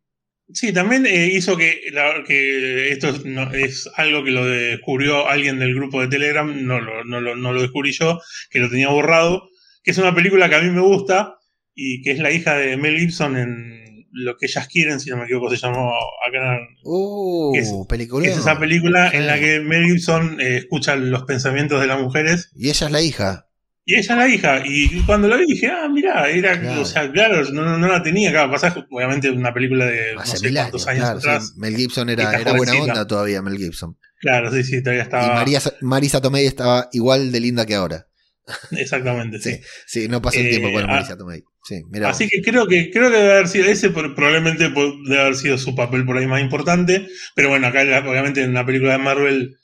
Sí, 0.53 0.73
también 0.73 1.07
eh, 1.07 1.31
hizo 1.33 1.57
que, 1.57 1.81
que 2.27 2.89
esto 2.91 3.09
es, 3.55 3.89
algo 3.97 4.23
que 4.23 4.31
lo 4.31 4.45
descubrió 4.45 5.27
alguien 5.27 5.59
del 5.59 5.75
grupo 5.75 6.03
de 6.03 6.09
Telegram, 6.09 6.47
no 6.67 6.81
lo, 6.81 7.03
no, 7.05 7.21
lo, 7.21 7.35
no 7.35 7.55
lo 7.55 7.63
descubrí 7.63 7.93
yo, 7.93 8.21
que 8.51 8.59
lo 8.59 8.69
tenía 8.69 8.91
borrado, 8.91 9.49
que 9.83 9.93
es 9.93 9.99
una 9.99 10.15
película 10.15 10.51
que 10.51 10.57
a 10.57 10.61
mí 10.61 10.71
me 10.71 10.83
gusta 10.83 11.39
y 11.75 12.03
que 12.03 12.13
es 12.13 12.19
la 12.19 12.31
hija 12.31 12.55
de 12.55 12.77
Mel 12.77 12.99
Gibson 12.99 13.37
en 13.37 14.07
Lo 14.13 14.37
que 14.37 14.47
ellas 14.47 14.69
quieren, 14.69 15.01
si 15.01 15.11
no 15.11 15.17
me 15.17 15.25
equivoco, 15.25 15.51
se 15.51 15.57
llamó 15.57 15.93
acá. 16.27 16.59
Uh, 16.85 17.57
es, 17.57 17.73
película. 17.89 18.29
Es 18.29 18.39
esa 18.39 18.59
película 18.59 19.11
en 19.11 19.27
la 19.27 19.39
que 19.39 19.61
Mel 19.61 19.85
Gibson 19.85 20.41
eh, 20.41 20.59
escucha 20.59 20.95
los 20.97 21.25
pensamientos 21.25 21.81
de 21.81 21.87
las 21.87 22.01
mujeres. 22.01 22.51
Y 22.55 22.69
ella 22.69 22.87
es 22.87 22.93
la 22.93 23.03
hija. 23.03 23.49
Y 23.87 23.97
ella 23.97 24.13
es 24.15 24.19
la 24.19 24.29
hija. 24.29 24.63
Y 24.65 25.03
cuando 25.03 25.29
la 25.29 25.37
vi 25.37 25.47
dije, 25.47 25.67
ah, 25.67 25.89
mira, 25.93 26.31
era, 26.31 26.59
claro. 26.61 26.83
o 26.83 26.85
sea, 26.85 27.11
claro, 27.11 27.43
no, 27.51 27.77
no 27.77 27.89
la 27.89 28.03
tenía 28.03 28.31
acá. 28.31 28.51
Pasa, 28.51 28.87
obviamente, 28.91 29.31
una 29.31 29.53
película 29.53 29.87
de 29.87 30.15
no 30.15 30.25
sé 30.25 30.53
cuántos 30.53 30.87
años, 30.87 31.05
atrás. 31.05 31.55
Mel 31.57 31.77
Gibson 31.77 32.09
era, 32.09 32.33
era 32.41 32.53
buena 32.53 32.75
onda 32.75 33.07
todavía, 33.07 33.43
Mel 33.43 33.59
Gibson. 33.59 33.99
Claro, 34.25 34.51
sí, 34.51 34.65
sí, 34.65 34.83
todavía 34.83 35.03
estaba. 35.03 35.27
Y 35.27 35.29
María, 35.31 35.61
Marisa 35.83 36.21
Tomei 36.21 36.47
estaba 36.47 36.89
igual 36.93 37.31
de 37.31 37.41
linda 37.41 37.67
que 37.67 37.75
ahora. 37.75 38.07
Exactamente, 38.71 39.39
sí. 39.41 39.61
sí. 39.87 40.09
no 40.09 40.23
pasó 40.23 40.39
el 40.39 40.49
tiempo 40.49 40.73
con 40.73 40.83
eh, 40.83 40.87
Marisa 40.87 41.17
Tomei. 41.17 41.45
Sí, 41.65 41.83
mira 41.91 42.11
Así 42.11 42.29
que 42.29 42.43
creo 42.43 42.67
que 42.67 42.91
creo 42.91 43.11
que 43.11 43.17
debe 43.17 43.33
haber 43.33 43.49
sido 43.49 43.65
ese, 43.65 43.89
probablemente 43.89 44.69
debe 44.69 45.21
haber 45.21 45.35
sido 45.35 45.57
su 45.57 45.75
papel 45.75 46.05
por 46.05 46.19
ahí 46.19 46.27
más 46.27 46.43
importante. 46.43 47.09
Pero 47.35 47.49
bueno, 47.49 47.67
acá 47.67 47.81
obviamente 48.07 48.43
en 48.43 48.51
una 48.51 48.67
película 48.67 48.93
de 48.93 48.99
Marvel 48.99 49.57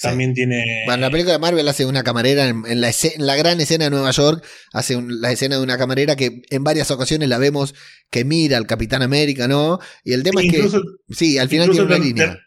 también 0.00 0.34
tiene. 0.34 0.84
Bueno, 0.86 1.02
la 1.02 1.10
película 1.10 1.34
de 1.34 1.38
Marvel 1.38 1.68
hace 1.68 1.86
una 1.86 2.02
camarera 2.02 2.48
en, 2.48 2.80
la, 2.80 2.90
la, 3.18 3.36
gran 3.36 3.60
escena 3.60 3.84
de 3.84 3.90
Nueva 3.90 4.10
York, 4.10 4.44
hace 4.72 5.00
la 5.06 5.32
escena 5.32 5.56
de 5.56 5.62
una 5.62 5.78
camarera 5.78 6.16
que 6.16 6.42
en 6.50 6.64
varias 6.64 6.90
ocasiones 6.90 7.28
la 7.28 7.38
vemos 7.38 7.74
que 8.10 8.24
mira 8.24 8.56
al 8.56 8.66
Capitán 8.66 9.02
América, 9.02 9.46
¿no? 9.46 9.78
Y 10.02 10.14
el 10.14 10.22
tema 10.22 10.42
es 10.42 10.50
que. 10.50 10.68
Sí, 11.10 11.38
al 11.38 11.48
final 11.48 11.70
tiene 11.70 11.86
una 11.86 11.98
línea. 11.98 12.38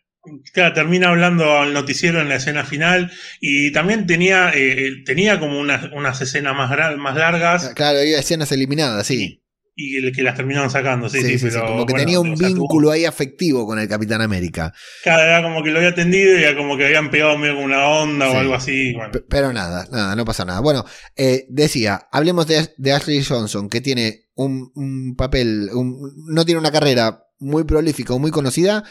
Claro, 0.54 0.74
termina 0.74 1.10
hablando 1.10 1.60
al 1.60 1.74
noticiero 1.74 2.22
en 2.22 2.30
la 2.30 2.36
escena 2.36 2.64
final 2.64 3.12
y 3.40 3.72
también 3.72 4.08
tenía, 4.08 4.52
eh, 4.54 5.04
tenía 5.06 5.40
como 5.40 5.60
unas, 5.60 6.22
escenas 6.22 6.56
más, 6.56 6.72
más 6.98 7.16
largas. 7.16 7.72
Claro, 7.76 8.00
había 8.00 8.20
escenas 8.20 8.52
eliminadas, 8.52 9.08
sí 9.08 9.42
y 9.80 9.96
el 9.98 10.12
que 10.12 10.24
las 10.24 10.36
terminaron 10.36 10.72
sacando, 10.72 11.08
sí, 11.08 11.22
sí, 11.22 11.38
pero. 11.40 11.68
como 11.68 11.86
que 11.86 11.94
tenía 11.94 12.20
un 12.20 12.34
vínculo 12.34 12.90
ahí 12.90 13.06
afectivo 13.06 13.68
con 13.68 13.78
el 13.78 13.88
Capitán 13.88 14.22
América. 14.22 14.74
Cada 15.04 15.24
era 15.24 15.44
como 15.44 15.62
que 15.62 15.70
lo 15.70 15.78
había 15.78 15.92
atendido 15.92 16.36
y 16.36 16.42
era 16.42 16.58
como 16.58 16.76
que 16.76 16.88
habían 16.88 17.12
pegado 17.12 17.38
medio 17.38 17.58
con 17.58 17.66
una 17.66 17.88
onda 17.88 18.28
o 18.28 18.38
algo 18.38 18.56
así. 18.56 18.96
Pero 19.30 19.54
nada, 19.54 19.88
nada, 19.92 20.16
no 20.16 20.26
pasa 20.26 20.46
nada. 20.46 20.62
Bueno, 20.62 20.84
eh, 21.16 21.46
decía, 21.50 22.08
hablemos 22.12 22.48
de, 22.48 22.92
Ashley 22.92 23.24
Johnson, 23.24 23.70
que 23.70 23.80
tiene 23.80 24.30
un, 24.34 25.14
papel, 25.16 25.70
no 25.72 26.44
tiene 26.44 26.60
una 26.60 26.72
carrera 26.72 27.26
muy 27.38 27.64
prolífica 27.64 28.16
o 28.16 28.20
muy 28.20 28.32
conocida. 28.32 28.84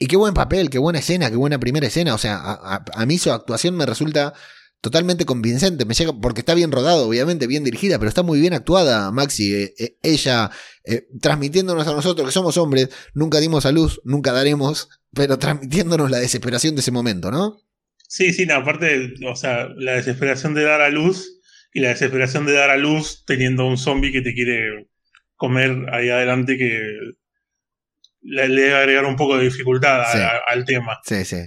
Y 0.00 0.06
qué 0.06 0.16
buen 0.16 0.34
papel, 0.34 0.70
qué 0.70 0.78
buena 0.78 0.98
escena, 0.98 1.30
qué 1.30 1.36
buena 1.36 1.60
primera 1.60 1.86
escena. 1.86 2.14
O 2.14 2.18
sea, 2.18 2.40
a 2.42 3.06
mí 3.06 3.18
su 3.18 3.30
actuación 3.30 3.76
me 3.76 3.86
resulta 3.86 4.34
totalmente 4.80 5.26
convincente. 5.26 5.84
Me 5.84 5.94
llega, 5.94 6.12
porque 6.20 6.40
está 6.40 6.54
bien 6.54 6.72
rodado, 6.72 7.06
obviamente, 7.06 7.46
bien 7.46 7.64
dirigida, 7.64 7.98
pero 7.98 8.08
está 8.08 8.22
muy 8.22 8.40
bien 8.40 8.54
actuada, 8.54 9.10
Maxi. 9.10 9.54
Eh, 9.54 9.74
eh, 9.78 9.96
ella 10.02 10.50
eh, 10.84 11.06
transmitiéndonos 11.20 11.86
a 11.86 11.92
nosotros 11.92 12.26
que 12.26 12.32
somos 12.32 12.56
hombres, 12.56 12.90
nunca 13.14 13.40
dimos 13.40 13.66
a 13.66 13.72
luz, 13.72 14.00
nunca 14.04 14.32
daremos, 14.32 14.88
pero 15.14 15.38
transmitiéndonos 15.38 16.10
la 16.10 16.18
desesperación 16.18 16.74
de 16.74 16.80
ese 16.80 16.92
momento, 16.92 17.30
¿no? 17.30 17.58
Sí, 18.08 18.32
sí, 18.32 18.50
aparte, 18.50 19.14
o 19.26 19.36
sea, 19.36 19.68
la 19.76 19.92
desesperación 19.92 20.54
de 20.54 20.64
dar 20.64 20.80
a 20.80 20.88
luz 20.88 21.38
y 21.72 21.80
la 21.80 21.90
desesperación 21.90 22.44
de 22.44 22.54
dar 22.54 22.70
a 22.70 22.76
luz 22.76 23.24
teniendo 23.24 23.66
un 23.66 23.78
zombie 23.78 24.10
que 24.10 24.22
te 24.22 24.34
quiere 24.34 24.88
comer 25.36 25.86
ahí 25.92 26.08
adelante 26.08 26.58
que 26.58 26.80
le, 28.22 28.48
debe 28.48 28.74
agregar 28.74 29.04
un 29.06 29.16
poco 29.16 29.36
de 29.36 29.44
dificultad 29.44 30.02
al 30.46 30.64
tema. 30.64 30.98
Sí, 31.04 31.24
sí. 31.24 31.38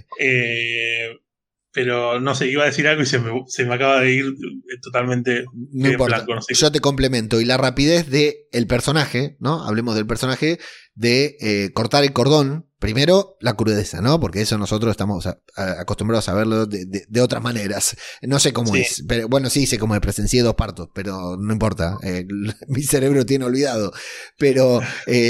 Pero 1.74 2.20
no 2.20 2.36
sé, 2.36 2.46
iba 2.46 2.62
a 2.62 2.66
decir 2.66 2.86
algo 2.86 3.02
y 3.02 3.06
se 3.06 3.18
me, 3.18 3.32
se 3.48 3.64
me 3.64 3.74
acaba 3.74 4.00
de 4.00 4.12
ir 4.12 4.26
eh, 4.26 4.78
totalmente 4.80 5.44
no 5.72 5.88
importa. 5.90 6.24
Yo 6.48 6.70
te 6.70 6.78
complemento. 6.78 7.40
Y 7.40 7.44
la 7.44 7.56
rapidez 7.56 8.08
del 8.08 8.34
el 8.52 8.68
personaje, 8.68 9.36
¿no? 9.40 9.64
Hablemos 9.64 9.96
del 9.96 10.06
personaje, 10.06 10.60
de 10.94 11.36
eh, 11.40 11.72
cortar 11.74 12.04
el 12.04 12.12
cordón. 12.12 12.70
Primero, 12.78 13.36
la 13.40 13.54
crudeza, 13.54 14.00
¿no? 14.02 14.20
Porque 14.20 14.42
eso 14.42 14.56
nosotros 14.56 14.92
estamos 14.92 15.26
acostumbrados 15.56 16.28
a 16.28 16.34
verlo 16.34 16.66
de, 16.66 17.20
otras 17.20 17.42
maneras. 17.42 17.96
No 18.22 18.38
sé 18.38 18.52
cómo 18.52 18.76
es. 18.76 19.02
Pero, 19.08 19.26
bueno, 19.26 19.50
sí 19.50 19.66
sé 19.66 19.78
cómo 19.78 19.94
es. 19.94 20.00
Presencié 20.00 20.42
dos 20.42 20.54
partos, 20.54 20.90
pero 20.94 21.36
no 21.36 21.52
importa. 21.52 21.96
Eh, 22.04 22.24
mi 22.68 22.82
cerebro 22.82 23.26
tiene 23.26 23.46
olvidado. 23.46 23.92
Pero 24.38 24.80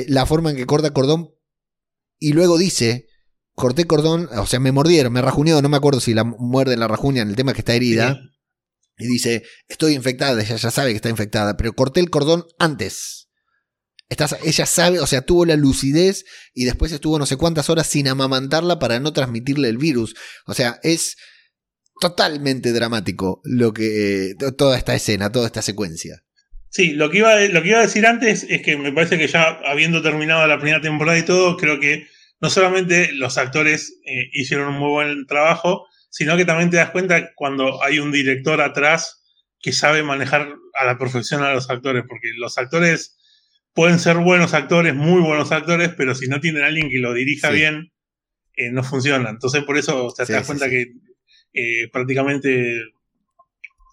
la 0.08 0.26
forma 0.26 0.50
en 0.50 0.56
que 0.56 0.66
corta 0.66 0.88
el 0.88 0.92
cordón 0.92 1.33
y 2.18 2.32
luego 2.32 2.58
dice 2.58 3.06
corté 3.54 3.86
cordón, 3.86 4.28
o 4.36 4.46
sea, 4.46 4.60
me 4.60 4.72
mordieron, 4.72 5.12
me 5.12 5.22
rajuneó, 5.22 5.62
no 5.62 5.68
me 5.68 5.76
acuerdo 5.76 6.00
si 6.00 6.12
la 6.14 6.24
muerde 6.24 6.76
la 6.76 6.88
rajuña 6.88 7.22
en 7.22 7.30
el 7.30 7.36
tema 7.36 7.52
que 7.52 7.60
está 7.60 7.74
herida. 7.74 8.20
Y 8.96 9.06
dice, 9.06 9.42
estoy 9.68 9.94
infectada, 9.94 10.40
ella 10.40 10.56
ya 10.56 10.70
sabe 10.70 10.90
que 10.90 10.96
está 10.96 11.08
infectada, 11.08 11.56
pero 11.56 11.72
corté 11.72 12.00
el 12.00 12.10
cordón 12.10 12.44
antes. 12.58 13.28
ella 14.08 14.66
sabe, 14.66 15.00
o 15.00 15.06
sea, 15.06 15.22
tuvo 15.22 15.46
la 15.46 15.56
lucidez 15.56 16.24
y 16.52 16.64
después 16.64 16.92
estuvo 16.92 17.18
no 17.18 17.26
sé 17.26 17.36
cuántas 17.36 17.70
horas 17.70 17.88
sin 17.88 18.06
amamantarla 18.06 18.78
para 18.78 19.00
no 19.00 19.12
transmitirle 19.12 19.68
el 19.68 19.78
virus. 19.78 20.14
O 20.46 20.54
sea, 20.54 20.78
es 20.82 21.16
totalmente 22.00 22.72
dramático 22.72 23.40
lo 23.44 23.72
que 23.72 24.34
toda 24.56 24.76
esta 24.76 24.94
escena, 24.94 25.32
toda 25.32 25.46
esta 25.46 25.62
secuencia. 25.62 26.23
Sí, 26.74 26.90
lo 26.90 27.08
que, 27.08 27.18
iba, 27.18 27.38
lo 27.38 27.62
que 27.62 27.68
iba 27.68 27.78
a 27.78 27.82
decir 27.82 28.04
antes 28.04 28.44
es 28.50 28.60
que 28.62 28.76
me 28.76 28.90
parece 28.90 29.16
que 29.16 29.28
ya 29.28 29.60
habiendo 29.64 30.02
terminado 30.02 30.44
la 30.48 30.58
primera 30.58 30.80
temporada 30.80 31.16
y 31.16 31.22
todo, 31.22 31.56
creo 31.56 31.78
que 31.78 32.08
no 32.40 32.50
solamente 32.50 33.12
los 33.12 33.38
actores 33.38 34.00
eh, 34.04 34.28
hicieron 34.32 34.70
un 34.70 34.80
muy 34.80 34.90
buen 34.90 35.26
trabajo, 35.26 35.86
sino 36.10 36.36
que 36.36 36.44
también 36.44 36.70
te 36.70 36.78
das 36.78 36.90
cuenta 36.90 37.32
cuando 37.36 37.80
hay 37.80 38.00
un 38.00 38.10
director 38.10 38.60
atrás 38.60 39.22
que 39.60 39.70
sabe 39.70 40.02
manejar 40.02 40.52
a 40.74 40.84
la 40.84 40.98
perfección 40.98 41.44
a 41.44 41.54
los 41.54 41.70
actores, 41.70 42.02
porque 42.08 42.30
los 42.38 42.58
actores 42.58 43.16
pueden 43.72 44.00
ser 44.00 44.16
buenos 44.16 44.52
actores, 44.52 44.96
muy 44.96 45.22
buenos 45.22 45.52
actores, 45.52 45.90
pero 45.96 46.16
si 46.16 46.26
no 46.26 46.40
tienen 46.40 46.64
a 46.64 46.66
alguien 46.66 46.90
que 46.90 46.98
lo 46.98 47.14
dirija 47.14 47.50
bien, 47.50 47.92
eh, 48.56 48.72
no 48.72 48.82
funciona. 48.82 49.30
Entonces 49.30 49.62
por 49.62 49.78
eso 49.78 50.12
te 50.16 50.24
das 50.24 50.44
cuenta 50.44 50.68
que 50.68 50.88
eh, 51.52 51.88
prácticamente 51.92 52.82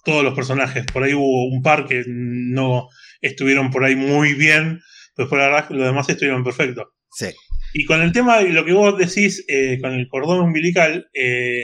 todos 0.03 0.23
los 0.23 0.33
personajes, 0.33 0.85
por 0.91 1.03
ahí 1.03 1.13
hubo 1.13 1.47
un 1.47 1.61
par 1.61 1.85
que 1.85 2.03
no 2.07 2.87
estuvieron 3.21 3.69
por 3.71 3.83
ahí 3.83 3.95
muy 3.95 4.33
bien, 4.33 4.81
pero 5.15 5.29
por 5.29 5.39
la 5.39 5.67
los 5.69 5.85
demás 5.85 6.09
estuvieron 6.09 6.43
perfectos. 6.43 6.87
Sí. 7.11 7.27
Y 7.73 7.85
con 7.85 8.01
el 8.01 8.11
tema 8.11 8.39
de 8.39 8.49
lo 8.49 8.65
que 8.65 8.73
vos 8.73 8.97
decís, 8.97 9.45
eh, 9.47 9.79
con 9.81 9.93
el 9.93 10.07
cordón 10.07 10.41
umbilical, 10.41 11.09
eh, 11.13 11.63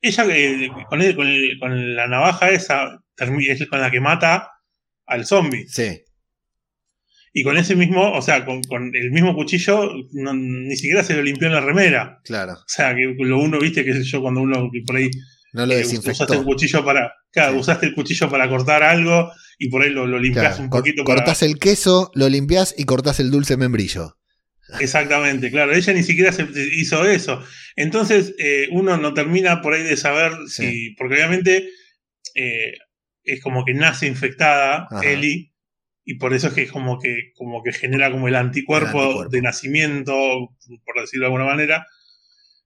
ella 0.00 0.24
eh, 0.28 0.68
con, 1.58 1.96
la 1.96 2.06
navaja 2.06 2.50
esa 2.50 3.00
es 3.16 3.68
con 3.68 3.80
la 3.80 3.90
que 3.90 4.00
mata 4.00 4.50
al 5.06 5.26
zombie. 5.26 5.66
Sí. 5.68 6.02
Y 7.32 7.42
con 7.42 7.56
ese 7.56 7.74
mismo, 7.74 8.12
o 8.12 8.22
sea, 8.22 8.44
con, 8.44 8.62
el 8.94 9.10
mismo 9.10 9.34
cuchillo, 9.34 9.92
ni 10.12 10.76
siquiera 10.76 11.02
se 11.02 11.14
lo 11.14 11.22
limpió 11.22 11.48
en 11.48 11.54
la 11.54 11.60
remera. 11.60 12.20
Claro. 12.22 12.52
O 12.52 12.68
sea, 12.68 12.94
que 12.94 13.12
lo 13.18 13.40
uno, 13.40 13.58
viste, 13.58 13.84
que 13.84 13.92
sé 13.92 14.04
yo, 14.04 14.20
cuando 14.22 14.40
uno 14.40 14.70
por 14.86 14.96
ahí. 14.96 15.10
No 15.54 15.64
lo 15.66 15.74
desinfectó. 15.74 16.24
Usaste 16.24 16.36
el 16.36 16.44
cuchillo 16.44 16.84
para. 16.84 17.14
Claro, 17.30 17.56
usaste 17.56 17.86
el 17.86 17.94
cuchillo 17.94 18.28
para 18.28 18.48
cortar 18.48 18.82
algo 18.82 19.32
y 19.58 19.68
por 19.70 19.82
ahí 19.82 19.90
lo, 19.90 20.06
lo 20.06 20.18
limpias 20.18 20.58
un 20.58 20.68
poquito. 20.68 21.04
Cortás 21.04 21.42
el 21.42 21.58
queso, 21.58 22.10
lo 22.14 22.28
limpias 22.28 22.74
y 22.76 22.84
cortás 22.84 23.20
el 23.20 23.30
dulce 23.30 23.56
membrillo. 23.56 24.18
Exactamente, 24.80 25.50
claro, 25.50 25.72
ella 25.72 25.92
ni 25.92 26.02
siquiera 26.02 26.32
se 26.32 26.46
hizo 26.72 27.06
eso. 27.06 27.42
Entonces, 27.76 28.34
eh, 28.38 28.66
uno 28.72 28.96
no 28.96 29.14
termina 29.14 29.60
por 29.60 29.74
ahí 29.74 29.82
de 29.82 29.96
saber 29.96 30.32
si, 30.48 30.94
porque 30.96 31.14
obviamente 31.14 31.68
eh, 32.34 32.72
es 33.22 33.42
como 33.42 33.64
que 33.64 33.74
nace 33.74 34.06
infectada 34.06 34.88
Eli, 35.02 35.52
y 36.04 36.14
por 36.14 36.34
eso 36.34 36.48
es 36.48 36.54
que 36.54 36.62
es 36.62 36.72
como 36.72 36.98
que, 36.98 37.32
como 37.36 37.62
que 37.62 37.72
genera 37.72 38.10
como 38.10 38.26
el 38.26 38.34
anticuerpo, 38.34 39.28
de 39.28 39.42
nacimiento, 39.42 40.12
por 40.84 41.00
decirlo 41.00 41.24
de 41.24 41.26
alguna 41.26 41.44
manera. 41.44 41.86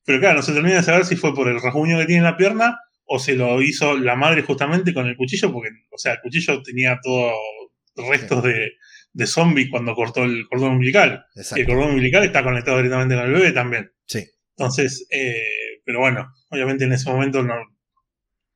Pero 0.09 0.21
claro, 0.21 0.37
no 0.37 0.43
se 0.43 0.55
termina 0.55 0.77
de 0.77 0.83
saber 0.83 1.05
si 1.05 1.17
fue 1.17 1.35
por 1.35 1.49
el 1.49 1.61
rasguño 1.61 1.99
que 1.99 2.07
tiene 2.07 2.21
en 2.21 2.25
la 2.25 2.39
pierna 2.39 2.81
o 3.05 3.19
se 3.19 3.35
lo 3.35 3.61
hizo 3.61 3.95
la 3.99 4.17
madre 4.17 4.41
justamente 4.41 4.95
con 4.95 5.07
el 5.07 5.19
cuchillo, 5.19 5.53
porque, 5.53 5.69
o 5.91 5.99
sea, 5.99 6.15
el 6.15 6.21
cuchillo 6.23 6.63
tenía 6.63 6.99
todos 7.03 7.35
restos 7.95 8.43
de, 8.43 8.71
de 9.13 9.27
zombies 9.27 9.69
cuando 9.71 9.95
cortó 9.95 10.25
el 10.25 10.47
cordón 10.49 10.77
umbilical. 10.77 11.27
Y 11.55 11.61
el 11.61 11.67
cordón 11.67 11.91
umbilical 11.91 12.25
está 12.25 12.43
conectado 12.43 12.79
directamente 12.79 13.17
con 13.17 13.27
el 13.27 13.33
bebé 13.33 13.53
también. 13.53 13.93
Sí. 14.07 14.25
Entonces, 14.57 15.07
eh, 15.11 15.83
pero 15.85 16.01
bueno, 16.01 16.33
obviamente 16.49 16.85
en 16.85 16.93
ese 16.95 17.11
momento 17.11 17.43
no 17.43 17.57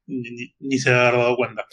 ni, 0.07 0.79
se 0.79 0.89
había 0.89 1.19
dado 1.19 1.37
cuenta. 1.37 1.67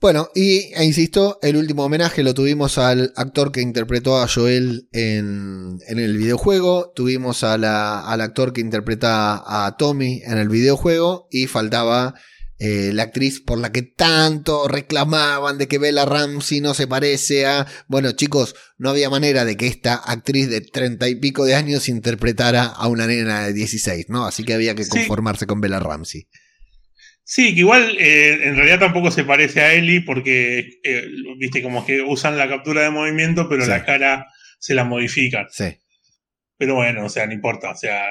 Bueno, 0.00 0.28
y 0.32 0.72
e 0.74 0.84
insisto, 0.84 1.40
el 1.42 1.56
último 1.56 1.84
homenaje 1.84 2.22
lo 2.22 2.32
tuvimos 2.32 2.78
al 2.78 3.12
actor 3.16 3.50
que 3.50 3.62
interpretó 3.62 4.18
a 4.18 4.28
Joel 4.28 4.88
en, 4.92 5.80
el 5.88 6.16
videojuego, 6.16 6.92
tuvimos 6.94 7.42
al 7.42 7.64
actor 7.64 8.52
que 8.52 8.60
interpreta 8.60 9.42
a 9.44 9.76
Tommy 9.76 10.22
en 10.24 10.38
el 10.38 10.48
videojuego 10.48 11.26
y 11.32 11.48
faltaba 11.48 12.14
eh, 12.60 12.92
la 12.94 13.04
actriz 13.04 13.40
por 13.40 13.58
la 13.58 13.72
que 13.72 13.82
tanto 13.82 14.68
reclamaban 14.68 15.58
de 15.58 15.66
que 15.66 15.78
Bella 15.78 16.04
Ramsey 16.04 16.60
no 16.60 16.74
se 16.74 16.86
parece 16.86 17.46
a... 17.46 17.66
Bueno 17.88 18.12
chicos, 18.12 18.54
no 18.76 18.90
había 18.90 19.10
manera 19.10 19.44
de 19.44 19.56
que 19.56 19.66
esta 19.66 19.94
actriz 19.94 20.48
de 20.48 20.60
treinta 20.60 21.08
y 21.08 21.16
pico 21.16 21.44
de 21.44 21.56
años 21.56 21.88
interpretara 21.88 22.66
a 22.66 22.86
una 22.86 23.08
nena 23.08 23.46
de 23.46 23.52
16, 23.52 24.06
¿no? 24.10 24.26
Así 24.26 24.44
que 24.44 24.54
había 24.54 24.76
que 24.76 24.86
conformarse 24.86 25.48
con 25.48 25.60
Bella 25.60 25.80
Ramsey. 25.80 26.28
Sí, 27.30 27.54
que 27.54 27.60
igual 27.60 27.94
eh, 27.98 28.48
en 28.48 28.56
realidad 28.56 28.78
tampoco 28.78 29.10
se 29.10 29.22
parece 29.22 29.60
a 29.60 29.74
Ellie 29.74 30.00
porque, 30.00 30.80
eh, 30.82 31.04
viste, 31.36 31.62
como 31.62 31.84
que 31.84 32.00
usan 32.00 32.38
la 32.38 32.48
captura 32.48 32.80
de 32.80 32.88
movimiento, 32.88 33.50
pero 33.50 33.66
la 33.66 33.84
cara 33.84 34.28
se 34.58 34.74
la 34.74 34.84
modifican. 34.84 35.44
Sí. 35.50 35.76
Pero 36.56 36.76
bueno, 36.76 37.04
o 37.04 37.10
sea, 37.10 37.26
no 37.26 37.34
importa, 37.34 37.72
o 37.72 37.76
sea, 37.76 38.02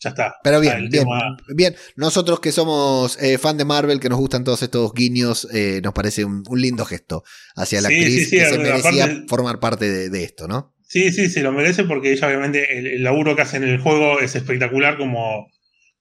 ya 0.00 0.08
está. 0.08 0.36
Pero 0.42 0.58
bien, 0.60 0.88
bien, 0.88 1.06
bien. 1.54 1.76
Nosotros 1.96 2.40
que 2.40 2.50
somos 2.50 3.22
eh, 3.22 3.36
fan 3.36 3.58
de 3.58 3.66
Marvel, 3.66 4.00
que 4.00 4.08
nos 4.08 4.18
gustan 4.18 4.42
todos 4.42 4.62
estos 4.62 4.94
guiños, 4.94 5.46
nos 5.82 5.92
parece 5.92 6.24
un, 6.24 6.44
lindo 6.56 6.86
gesto 6.86 7.24
hacia 7.56 7.82
la 7.82 7.88
actriz 7.88 8.30
que 8.30 8.46
se 8.46 8.58
merecía 8.58 9.24
formar 9.28 9.60
parte 9.60 10.08
de, 10.08 10.24
esto, 10.24 10.48
¿no? 10.48 10.74
Sí, 10.88 11.12
sí, 11.12 11.28
se 11.28 11.42
lo 11.42 11.52
merece 11.52 11.84
porque 11.84 12.12
ella 12.12 12.26
obviamente 12.28 12.94
el 12.94 13.02
laburo 13.02 13.36
que 13.36 13.42
hace 13.42 13.58
en 13.58 13.64
el 13.64 13.80
juego 13.80 14.20
es 14.20 14.34
espectacular 14.34 14.96
como 14.96 15.46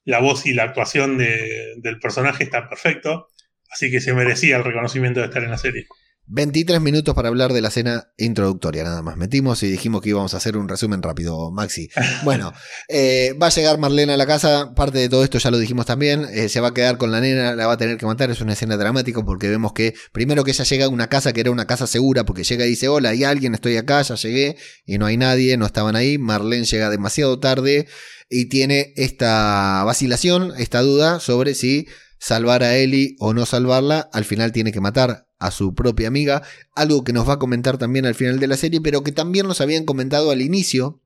la 0.06 0.20
voz 0.20 0.46
y 0.46 0.54
la 0.54 0.63
actuación 0.63 1.18
del 1.18 2.00
personaje 2.02 2.44
está 2.44 2.68
perfecto, 2.70 3.28
así 3.70 3.89
que 3.89 4.02
se 4.02 4.13
merecía 4.13 4.58
el 4.58 4.63
reconocimiento 4.63 5.20
de 5.20 5.28
estar 5.28 5.44
en 5.44 5.52
la 5.52 5.58
serie. 5.58 5.88
23 6.26 6.80
minutos 6.80 7.13
para 7.16 7.28
hablar 7.28 7.52
de 7.52 7.62
la 7.62 7.68
escena 7.68 8.08
introductoria, 8.18 8.84
nada 8.84 9.02
más. 9.02 9.18
Metimos 9.18 9.62
y 9.63 9.70
dijimos 9.70 10.02
que 10.02 10.10
íbamos 10.10 10.34
a 10.34 10.38
hacer 10.38 10.56
un 10.56 10.70
resumen 10.70 11.02
rápido, 11.02 11.52
Maxi. 11.52 11.89
Bueno, 12.24 12.54
eh, 12.88 13.36
va 13.42 13.48
a 13.48 13.50
llegar 13.50 13.78
Marlena 13.78 14.13
a 14.13 14.18
la 14.18 14.26
casa, 14.26 14.74
parte 14.76 15.00
de 15.00 15.10
todo 15.10 15.24
esto 15.24 15.38
ya 15.38 15.52
lo 15.52 15.58
dijimos 15.58 15.86
también, 15.86 16.26
eh, 16.32 16.48
se 16.48 16.62
va 16.62 16.70
a 16.70 16.74
quedar 16.74 16.98
con 16.98 17.12
la 17.12 17.20
nena, 17.20 17.56
la 17.56 17.68
va 17.68 17.74
a 17.74 17.78
tener 17.78 17.98
que 17.98 18.06
matar, 18.06 18.32
es 18.32 18.39
una 18.39 18.54
escena 18.54 18.78
dramática 18.78 19.22
porque 19.26 19.50
vemos 19.50 19.74
que 19.74 19.94
primero 20.13 20.46
que 20.46 20.52
ella 20.52 20.63
llega 20.63 20.86
a 20.86 20.89
una 20.89 21.08
casa 21.08 21.34
que 21.34 21.42
era 21.42 21.52
una 21.52 21.68
casa 21.68 21.88
segura, 21.88 22.24
porque 22.24 22.44
llega 22.44 22.66
y 22.66 22.70
dice, 22.70 22.88
hola, 22.88 23.10
hay 23.10 23.26
alguien, 23.26 23.54
estoy 23.54 23.76
acá, 23.76 24.02
ya 24.02 24.16
llegué, 24.16 24.56
y 24.86 24.98
no 24.98 25.06
hay 25.06 25.18
nadie, 25.18 25.58
no 25.58 25.66
estaban 25.66 25.98
ahí, 25.98 26.18
Marlene 26.18 26.63
llega 26.63 26.89
demasiado 26.89 27.39
tarde, 27.39 27.88
y 28.34 28.46
tiene 28.46 28.93
esta 28.96 29.84
vacilación, 29.86 30.54
esta 30.58 30.82
duda 30.82 31.19
sobre 31.19 31.54
si 31.54 31.88
salvar 32.19 32.63
a 32.63 32.76
Ellie 32.76 33.15
o 33.19 33.32
no 33.32 33.46
salvarla, 33.46 34.10
al 34.12 34.26
final 34.26 34.52
tiene 34.52 34.72
que 34.72 34.82
matar 34.82 35.28
a 35.38 35.52
su 35.52 35.76
propia 35.76 36.08
amiga, 36.08 36.41
algo 36.74 37.04
que 37.04 37.13
nos 37.13 37.30
va 37.30 37.34
a 37.34 37.39
comentar 37.39 37.78
también 37.78 38.08
al 38.08 38.15
final 38.15 38.39
de 38.39 38.48
la 38.48 38.58
serie, 38.58 38.82
pero 38.82 39.04
que 39.04 39.12
también 39.12 39.46
nos 39.46 39.62
habían 39.62 39.86
comentado 39.86 40.32
al 40.32 40.41
inicio 40.41 41.04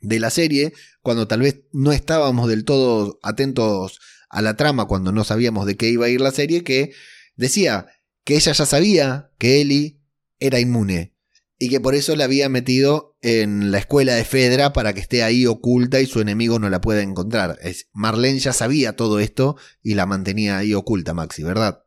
de 0.00 0.18
la 0.18 0.30
serie, 0.30 0.72
cuando 1.00 1.28
tal 1.28 1.42
vez 1.42 1.60
no 1.70 1.92
estábamos 1.92 2.48
del 2.48 2.64
todo 2.64 3.20
atentos 3.22 4.00
a 4.28 4.42
la 4.42 4.56
trama, 4.56 4.86
cuando 4.86 5.12
no 5.12 5.22
sabíamos 5.22 5.66
de 5.66 5.76
qué 5.76 5.90
iba 5.90 6.06
a 6.06 6.08
ir 6.08 6.20
la 6.20 6.32
serie, 6.32 6.64
que 6.64 6.90
decía 7.36 7.86
que 8.24 8.34
ella 8.34 8.50
ya 8.50 8.66
sabía 8.66 9.30
que 9.38 9.60
Ellie 9.60 10.00
era 10.40 10.58
inmune, 10.58 11.14
y 11.56 11.68
que 11.68 11.78
por 11.78 11.94
eso 11.94 12.16
la 12.16 12.24
había 12.24 12.48
metido 12.48 13.13
en 13.24 13.72
la 13.72 13.78
escuela 13.78 14.14
de 14.14 14.24
Fedra 14.24 14.74
para 14.74 14.92
que 14.92 15.00
esté 15.00 15.22
ahí 15.22 15.46
oculta 15.46 15.98
y 15.98 16.06
su 16.06 16.20
enemigo 16.20 16.58
no 16.58 16.68
la 16.68 16.82
pueda 16.82 17.00
encontrar. 17.00 17.56
Es, 17.62 17.88
Marlene 17.94 18.38
ya 18.38 18.52
sabía 18.52 18.96
todo 18.96 19.18
esto 19.18 19.56
y 19.82 19.94
la 19.94 20.04
mantenía 20.04 20.58
ahí 20.58 20.74
oculta, 20.74 21.14
Maxi, 21.14 21.42
¿verdad? 21.42 21.82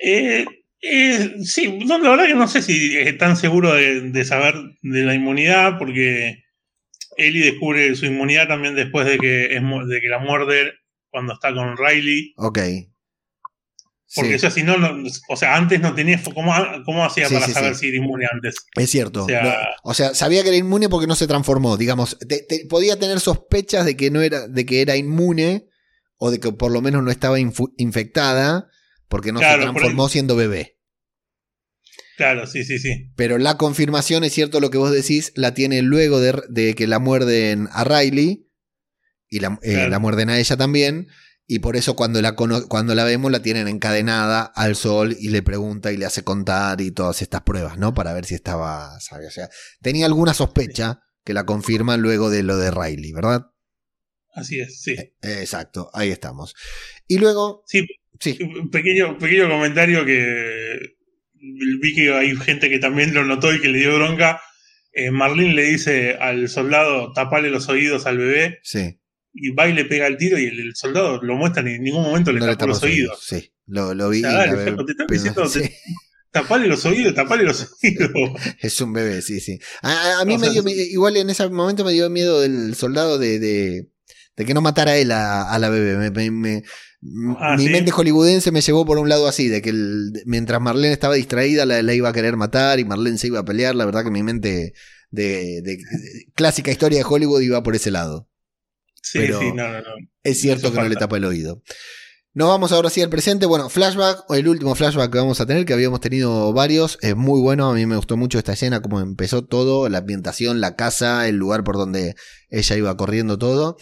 Eh, 0.00 0.46
eh, 0.80 1.34
sí, 1.42 1.80
la 1.84 1.98
verdad 1.98 2.26
que 2.26 2.34
no 2.34 2.46
sé 2.46 2.62
si 2.62 2.96
es 2.96 3.18
tan 3.18 3.36
seguro 3.36 3.74
de, 3.74 4.24
saber 4.24 4.54
de 4.82 5.02
la 5.02 5.14
inmunidad, 5.14 5.76
porque 5.76 6.44
Ellie 7.16 7.44
descubre 7.44 7.96
su 7.96 8.06
inmunidad 8.06 8.46
también 8.46 8.76
después 8.76 9.06
de 9.06 9.18
que, 9.18 9.56
es, 9.56 9.62
de 9.62 10.00
que 10.00 10.08
la 10.08 10.20
muerde 10.20 10.74
cuando 11.10 11.32
está 11.32 11.52
con 11.52 11.76
Riley. 11.76 12.32
Ok. 12.36 12.60
Porque 14.14 14.38
si 14.38 14.62
no, 14.62 14.76
o 15.28 15.36
sea, 15.36 15.56
antes 15.56 15.80
no 15.80 15.94
tenía, 15.94 16.20
¿cómo, 16.22 16.52
cómo 16.86 17.04
hacía 17.04 17.28
para 17.28 17.46
saber 17.46 17.74
si 17.74 17.88
era 17.88 17.98
inmune 17.98 18.26
antes? 18.32 18.56
Es 18.74 18.90
cierto. 18.90 19.26
O 19.82 19.92
sea, 19.92 20.14
sabía 20.14 20.42
que 20.42 20.48
era 20.48 20.56
inmune 20.56 20.88
porque 20.88 21.06
no 21.06 21.14
se 21.14 21.26
transformó, 21.26 21.76
digamos, 21.76 22.16
podía 22.70 22.98
tener 22.98 23.20
sospechas 23.20 23.84
de 23.84 23.96
que 23.96 24.10
no 24.10 24.22
era, 24.22 24.48
de 24.48 24.64
que 24.64 24.80
era 24.80 24.96
inmune 24.96 25.68
o 26.16 26.30
de 26.30 26.40
que 26.40 26.52
por 26.52 26.72
lo 26.72 26.80
menos 26.80 27.02
no 27.02 27.10
estaba 27.10 27.38
infectada 27.38 28.68
porque 29.08 29.32
no 29.32 29.40
se 29.40 29.58
transformó 29.58 30.08
siendo 30.08 30.36
bebé. 30.36 30.78
Claro, 32.16 32.46
sí, 32.46 32.64
sí, 32.64 32.78
sí. 32.78 33.12
Pero 33.14 33.38
la 33.38 33.58
confirmación, 33.58 34.24
es 34.24 34.32
cierto 34.32 34.58
lo 34.58 34.70
que 34.70 34.78
vos 34.78 34.90
decís, 34.90 35.32
la 35.36 35.54
tiene 35.54 35.82
luego 35.82 36.18
de, 36.18 36.74
que 36.74 36.86
la 36.86 36.98
muerden 36.98 37.68
a 37.72 37.84
Riley 37.84 38.48
y 39.28 39.40
la, 39.40 39.58
eh, 39.62 39.86
la 39.88 39.98
muerden 39.98 40.30
a 40.30 40.38
ella 40.38 40.56
también. 40.56 41.08
Y 41.50 41.60
por 41.60 41.76
eso 41.76 41.96
cuando 41.96 42.20
la, 42.20 42.34
cuando 42.34 42.94
la 42.94 43.04
vemos 43.04 43.32
la 43.32 43.40
tienen 43.40 43.68
encadenada 43.68 44.42
al 44.42 44.76
sol 44.76 45.16
y 45.18 45.30
le 45.30 45.40
pregunta 45.40 45.90
y 45.90 45.96
le 45.96 46.04
hace 46.04 46.22
contar 46.22 46.82
y 46.82 46.90
todas 46.90 47.22
estas 47.22 47.40
pruebas, 47.40 47.78
¿no? 47.78 47.94
Para 47.94 48.12
ver 48.12 48.26
si 48.26 48.34
estaba, 48.34 49.00
¿sabe? 49.00 49.26
O 49.26 49.30
sea, 49.30 49.48
tenía 49.80 50.04
alguna 50.04 50.34
sospecha 50.34 51.00
que 51.24 51.32
la 51.32 51.46
confirma 51.46 51.96
luego 51.96 52.28
de 52.28 52.42
lo 52.42 52.58
de 52.58 52.70
Riley, 52.70 53.12
¿verdad? 53.12 53.46
Así 54.34 54.60
es, 54.60 54.82
sí. 54.82 54.92
Eh, 54.92 55.38
exacto, 55.40 55.90
ahí 55.94 56.10
estamos. 56.10 56.54
Y 57.06 57.16
luego... 57.16 57.62
Sí, 57.66 57.86
sí. 58.20 58.36
Un 58.42 58.68
pequeño, 58.68 59.16
pequeño 59.16 59.48
comentario 59.48 60.04
que 60.04 60.78
vi 61.80 61.94
que 61.94 62.12
hay 62.12 62.36
gente 62.36 62.68
que 62.68 62.78
también 62.78 63.14
lo 63.14 63.24
notó 63.24 63.54
y 63.54 63.60
que 63.62 63.68
le 63.68 63.78
dio 63.78 63.94
bronca. 63.94 64.38
Eh, 64.92 65.10
Marlene 65.10 65.54
le 65.54 65.62
dice 65.62 66.18
al 66.20 66.50
soldado, 66.50 67.14
tapale 67.14 67.48
los 67.48 67.70
oídos 67.70 68.04
al 68.04 68.18
bebé. 68.18 68.58
Sí 68.64 68.98
y 69.40 69.50
va 69.50 69.68
y 69.68 69.74
le 69.74 69.84
pega 69.84 70.06
el 70.06 70.16
tiro 70.16 70.38
y 70.38 70.46
el, 70.46 70.74
soldado 70.74 71.22
lo 71.22 71.36
muestra 71.36 71.62
y 71.68 71.74
en 71.74 71.82
ningún 71.82 72.02
momento 72.02 72.32
le 72.32 72.40
tapa 72.40 72.66
los 72.66 72.82
oídos. 72.82 73.18
Sí, 73.22 73.52
lo, 73.66 73.94
lo 73.94 74.08
vi. 74.08 74.22
te 74.22 74.28
están 74.28 75.06
diciendo, 75.08 75.44
tapale 76.30 76.66
los 76.66 76.84
oídos, 76.84 77.14
tapale 77.14 77.44
los 77.44 77.68
oídos. 77.82 78.10
Es 78.60 78.80
un 78.80 78.92
bebé, 78.92 79.22
sí, 79.22 79.40
sí. 79.40 79.58
A, 79.82 80.24
mí 80.24 80.38
me 80.38 80.50
dio, 80.50 80.62
igual 80.66 81.16
en 81.16 81.30
ese 81.30 81.48
momento 81.48 81.84
me 81.84 81.92
dio 81.92 82.08
miedo 82.10 82.40
del 82.40 82.74
soldado 82.74 83.18
de, 83.18 83.38
de, 83.38 83.86
que 84.44 84.54
no 84.54 84.60
matara 84.60 84.96
él 84.96 85.12
a, 85.12 85.56
la 85.58 85.68
bebé. 85.68 86.10
Me, 86.30 86.62
ah, 87.38 87.56
mi 87.56 87.68
mente 87.68 87.90
hollywoodense 87.90 88.50
me 88.50 88.60
llevó 88.60 88.84
por 88.84 88.98
un 88.98 89.08
lado 89.08 89.28
así, 89.28 89.48
de 89.48 89.62
que 89.62 89.72
mientras 90.26 90.60
Marlene 90.60 90.92
estaba 90.92 91.14
distraída 91.14 91.64
la, 91.66 91.82
la, 91.82 91.94
iba 91.94 92.08
a 92.08 92.12
querer 92.12 92.36
matar 92.36 92.80
y 92.80 92.84
Marlene 92.84 93.18
se 93.18 93.28
iba 93.28 93.40
a 93.40 93.44
pelear. 93.44 93.74
La 93.74 93.86
verdad 93.86 94.04
que 94.04 94.10
mi 94.10 94.22
mente 94.22 94.74
de, 95.10 95.62
de 95.62 95.78
clásica 96.34 96.70
historia 96.70 96.98
de 96.98 97.04
Hollywood 97.08 97.40
iba 97.40 97.62
por 97.62 97.74
ese 97.74 97.90
lado. 97.90 98.27
Sí, 99.12 99.26
sí, 99.26 99.52
no, 99.54 99.68
no, 99.68 99.82
Es 100.22 100.40
cierto 100.40 100.72
que 100.72 100.80
no 100.80 100.88
le 100.88 100.96
tapa 100.96 101.16
el 101.16 101.24
oído. 101.24 101.62
Nos 102.34 102.48
vamos 102.48 102.72
ahora 102.72 102.90
sí 102.90 103.00
al 103.00 103.08
presente. 103.08 103.46
Bueno, 103.46 103.68
flashback, 103.68 104.24
el 104.30 104.48
último 104.48 104.74
flashback 104.74 105.10
que 105.10 105.18
vamos 105.18 105.40
a 105.40 105.46
tener, 105.46 105.64
que 105.64 105.72
habíamos 105.72 106.00
tenido 106.00 106.52
varios, 106.52 106.98
es 107.00 107.16
muy 107.16 107.40
bueno. 107.40 107.70
A 107.70 107.74
mí 107.74 107.86
me 107.86 107.96
gustó 107.96 108.16
mucho 108.16 108.38
esta 108.38 108.52
escena, 108.52 108.82
como 108.82 109.00
empezó 109.00 109.44
todo, 109.44 109.88
la 109.88 109.98
ambientación, 109.98 110.60
la 110.60 110.76
casa, 110.76 111.26
el 111.26 111.36
lugar 111.36 111.64
por 111.64 111.76
donde 111.76 112.14
ella 112.48 112.76
iba 112.76 112.96
corriendo 112.96 113.38
todo. 113.38 113.76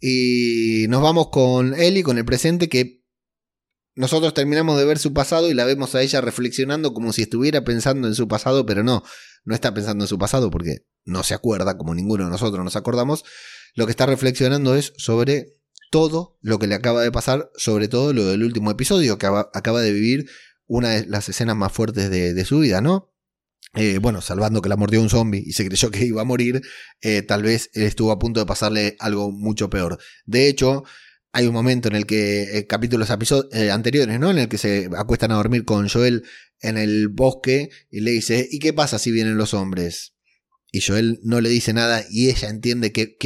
Y 0.00 0.86
nos 0.88 1.02
vamos 1.02 1.28
con 1.30 1.74
Ellie, 1.74 2.02
con 2.02 2.16
el 2.16 2.24
presente, 2.24 2.68
que 2.68 3.00
nosotros 3.94 4.32
terminamos 4.32 4.78
de 4.78 4.86
ver 4.86 4.98
su 4.98 5.12
pasado 5.12 5.50
y 5.50 5.54
la 5.54 5.64
vemos 5.64 5.94
a 5.94 6.00
ella 6.00 6.20
reflexionando 6.20 6.94
como 6.94 7.12
si 7.12 7.22
estuviera 7.22 7.64
pensando 7.64 8.08
en 8.08 8.14
su 8.14 8.28
pasado, 8.28 8.64
pero 8.64 8.82
no, 8.82 9.02
no 9.44 9.54
está 9.54 9.74
pensando 9.74 10.04
en 10.04 10.08
su 10.08 10.18
pasado 10.18 10.50
porque 10.50 10.86
no 11.04 11.22
se 11.22 11.34
acuerda, 11.34 11.76
como 11.76 11.94
ninguno 11.94 12.24
de 12.24 12.30
nosotros 12.30 12.64
nos 12.64 12.76
acordamos, 12.76 13.24
lo 13.74 13.86
que 13.86 13.90
está 13.90 14.06
reflexionando 14.06 14.74
es 14.74 14.92
sobre 14.96 15.60
todo 15.90 16.38
lo 16.40 16.58
que 16.58 16.66
le 16.66 16.74
acaba 16.74 17.02
de 17.02 17.12
pasar, 17.12 17.50
sobre 17.56 17.88
todo 17.88 18.12
lo 18.12 18.26
del 18.26 18.44
último 18.44 18.70
episodio, 18.70 19.18
que 19.18 19.26
acaba 19.26 19.82
de 19.82 19.92
vivir 19.92 20.30
una 20.66 20.90
de 20.90 21.06
las 21.06 21.28
escenas 21.28 21.56
más 21.56 21.72
fuertes 21.72 22.10
de, 22.10 22.44
su 22.44 22.60
vida, 22.60 22.80
¿no? 22.80 23.12
Eh, 23.74 23.98
bueno, 23.98 24.20
salvando 24.20 24.62
que 24.62 24.68
la 24.68 24.76
mordió 24.76 25.00
un 25.00 25.10
zombie 25.10 25.42
y 25.44 25.52
se 25.52 25.66
creyó 25.66 25.90
que 25.90 26.04
iba 26.04 26.22
a 26.22 26.24
morir, 26.24 26.62
eh, 27.02 27.22
tal 27.22 27.42
vez 27.42 27.70
él 27.74 27.84
estuvo 27.84 28.12
a 28.12 28.18
punto 28.18 28.40
de 28.40 28.46
pasarle 28.46 28.96
algo 29.00 29.32
mucho 29.32 29.68
peor. 29.68 29.98
De 30.26 30.48
hecho, 30.48 30.84
hay 31.32 31.46
un 31.46 31.54
momento 31.54 31.88
en 31.88 31.96
el 31.96 32.06
que, 32.06 32.58
eh, 32.58 32.66
capítulos 32.66 33.10
anteriores, 33.10 34.20
¿no? 34.20 34.30
En 34.30 34.38
el 34.38 34.48
que 34.48 34.58
se 34.58 34.88
acuestan 34.96 35.32
a 35.32 35.36
dormir 35.36 35.64
con 35.64 35.88
Joel 35.88 36.24
en 36.60 36.78
el 36.78 37.08
bosque 37.08 37.70
y 37.90 38.00
le 38.00 38.12
dice, 38.12 38.46
¿y 38.50 38.58
qué 38.60 38.72
pasa 38.72 38.98
si 38.98 39.10
vienen 39.10 39.36
los 39.36 39.54
hombres? 39.54 40.14
Y 40.72 40.80
Joel 40.80 41.20
no 41.22 41.40
le 41.40 41.48
dice 41.48 41.72
nada 41.72 42.04
y 42.10 42.30
ella 42.30 42.48
entiende 42.48 42.92
que, 42.92 43.16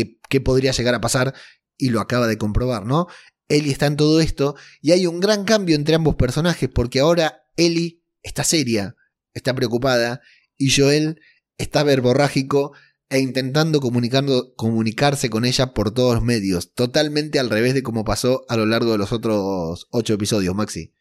podría 0.40 0.72
llegar 0.72 0.94
a 0.94 1.00
pasar 1.00 1.32
y 1.78 1.90
lo 1.90 2.00
acaba 2.00 2.26
de 2.26 2.38
comprobar, 2.38 2.86
¿no? 2.86 3.06
Ellie 3.48 3.70
está 3.70 3.86
en 3.86 3.96
todo 3.96 4.20
esto 4.20 4.56
y 4.80 4.90
hay 4.90 5.06
un 5.06 5.20
gran 5.20 5.44
cambio 5.44 5.76
entre 5.76 5.94
ambos 5.94 6.16
personajes 6.16 6.68
porque 6.68 7.00
ahora 7.00 7.44
Ellie 7.56 8.02
está 8.22 8.42
seria, 8.42 8.96
está 9.32 9.54
preocupada 9.54 10.22
y 10.56 10.70
Joel 10.70 11.20
está 11.56 11.84
verborrágico 11.84 12.72
e 13.10 13.20
intentando 13.20 13.80
comunicarse 13.80 15.30
con 15.30 15.44
ella 15.44 15.72
por 15.72 15.94
todos 15.94 16.14
los 16.14 16.24
medios, 16.24 16.74
totalmente 16.74 17.38
al 17.38 17.50
revés 17.50 17.74
de 17.74 17.82
como 17.82 18.04
pasó 18.04 18.44
a 18.48 18.56
lo 18.56 18.66
largo 18.66 18.92
de 18.92 18.98
los 18.98 19.12
otros 19.12 19.86
ocho 19.90 20.14
episodios, 20.14 20.54
Maxi. 20.54 20.92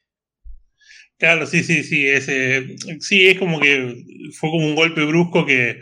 Claro, 1.17 1.47
sí, 1.47 1.63
sí, 1.63 1.83
sí, 1.83 2.07
es, 2.07 2.25
sí, 2.99 3.27
es 3.27 3.39
como 3.39 3.59
que 3.59 4.03
fue 4.37 4.51
como 4.51 4.67
un 4.67 4.75
golpe 4.75 5.05
brusco 5.05 5.45
que 5.45 5.79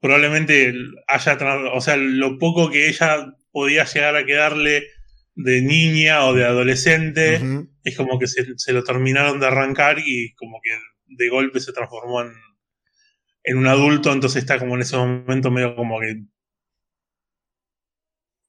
probablemente 0.00 0.74
haya, 1.06 1.38
o 1.72 1.80
sea, 1.80 1.96
lo 1.96 2.38
poco 2.38 2.70
que 2.70 2.88
ella 2.88 3.34
podía 3.50 3.84
llegar 3.84 4.16
a 4.16 4.24
quedarle 4.24 4.86
de 5.34 5.62
niña 5.62 6.24
o 6.24 6.34
de 6.34 6.44
adolescente, 6.44 7.40
es 7.84 7.96
como 7.96 8.18
que 8.18 8.26
se, 8.26 8.72
lo 8.72 8.84
terminaron 8.84 9.40
de 9.40 9.46
arrancar 9.46 9.98
y 10.04 10.34
como 10.34 10.60
que 10.62 10.70
de 11.06 11.28
golpe 11.28 11.60
se 11.60 11.72
transformó 11.72 12.22
en, 12.22 12.32
en 13.44 13.58
un 13.58 13.66
adulto, 13.66 14.12
entonces 14.12 14.42
está 14.42 14.58
como 14.58 14.74
en 14.74 14.82
ese 14.82 14.96
momento 14.96 15.50
medio 15.50 15.74
como 15.74 16.00
que... 16.00 16.22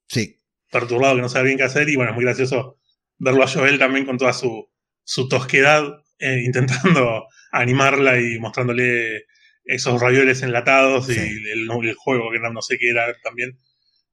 Sí. 0.08 0.38
Perturbado, 0.72 1.16
que 1.16 1.22
no 1.22 1.30
sabe 1.30 1.46
bien 1.46 1.58
qué 1.58 1.64
hacer 1.64 1.90
y 1.90 1.96
bueno, 1.96 2.12
es 2.12 2.16
muy 2.16 2.26
gracioso 2.26 2.80
verlo 3.18 3.44
a 3.44 3.48
Joel 3.48 3.78
también 3.80 4.06
con 4.06 4.18
toda 4.18 4.34
su, 4.34 4.70
su 5.04 5.28
tosquedad, 5.28 6.04
eh, 6.20 6.42
intentando 6.46 7.28
animarla 7.52 8.20
y 8.20 8.40
mostrándole 8.40 9.26
esos 9.70 10.02
ravioles 10.02 10.42
enlatados 10.42 11.08
y 11.10 11.14
el, 11.14 11.68
juego 11.96 12.32
que 12.32 12.40
no, 12.40 12.62
sé 12.62 12.78
qué 12.80 12.90
era 12.90 13.06
también, 13.24 13.60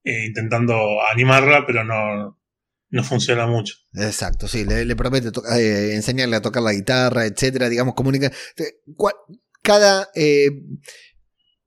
eh, 0.05 0.27
intentando 0.27 1.03
animarla, 1.11 1.65
pero 1.67 1.83
no, 1.83 2.39
no 2.91 3.03
funciona 3.03 3.47
mucho. 3.47 3.75
Exacto, 3.95 4.49
sí, 4.49 4.67
le, 4.67 4.95
promete 4.97 5.29
eh, 5.59 5.95
enseñarle 5.95 6.37
a 6.37 6.43
tocar 6.43 6.63
la 6.63 6.75
guitarra, 6.75 7.25
etcétera, 7.25 7.71
digamos, 7.71 7.95
comunicar. 7.95 8.33
Cada 9.63 10.11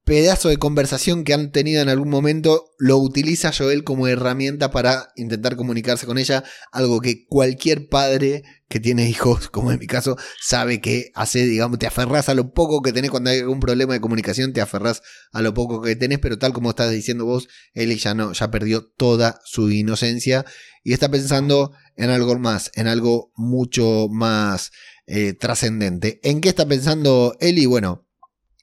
pedazo 0.10 0.50
de 0.50 0.58
conversación 0.58 1.24
que 1.24 1.36
han 1.36 1.52
tenido 1.52 1.84
en 1.84 1.88
algún 1.88 2.10
momento 2.10 2.72
lo 2.80 2.98
utiliza 2.98 3.52
Joel 3.56 3.84
como 3.84 4.08
herramienta 4.08 4.72
para 4.72 5.10
intentar 5.16 5.56
comunicarse 5.56 6.08
con 6.08 6.18
ella, 6.18 6.44
algo 6.72 7.00
que 7.00 7.28
cualquier 7.28 7.90
padre 7.90 8.42
que 8.68 8.80
tiene 8.80 9.08
hijos, 9.08 9.50
como 9.52 9.72
en 9.72 9.78
mi 9.78 9.86
caso, 9.86 10.18
sabe 10.42 10.82
que 10.82 11.12
hace, 11.14 11.46
digamos, 11.46 11.78
te 11.78 11.86
aferras 11.86 12.28
a 12.28 12.34
lo 12.34 12.54
poco 12.54 12.82
que 12.82 12.92
tenés 12.92 13.12
cuando 13.12 13.30
hay 13.30 13.42
algún 13.42 13.60
problema 13.60 13.94
de 13.94 14.02
comunicación, 14.02 14.52
te 14.52 14.62
aferras 14.62 15.04
a 15.32 15.44
lo 15.44 15.54
poco 15.54 15.80
que 15.80 15.96
tenés, 15.96 16.18
pero 16.18 16.40
tal 16.40 16.54
como 16.54 16.72
estás 16.72 16.90
diciendo 16.90 17.26
vos, 17.26 17.48
él 17.74 17.96
ya 17.96 18.16
no, 18.16 18.34
ya 18.34 18.50
perdió 18.50 18.88
toda 18.98 19.40
su 19.46 19.70
inocencia 19.70 20.44
y 20.84 20.94
está 20.94 21.12
pensando 21.12 21.74
en 21.96 22.10
algo 22.10 22.40
más, 22.40 22.72
en 22.74 22.88
algo 22.88 23.32
mucho 23.36 24.08
más 24.10 24.72
eh, 25.06 25.34
trascendente. 25.34 26.20
¿En 26.24 26.42
qué 26.42 26.50
está 26.50 26.68
pensando 26.68 27.38
Eli? 27.40 27.68
Bueno, 27.68 28.09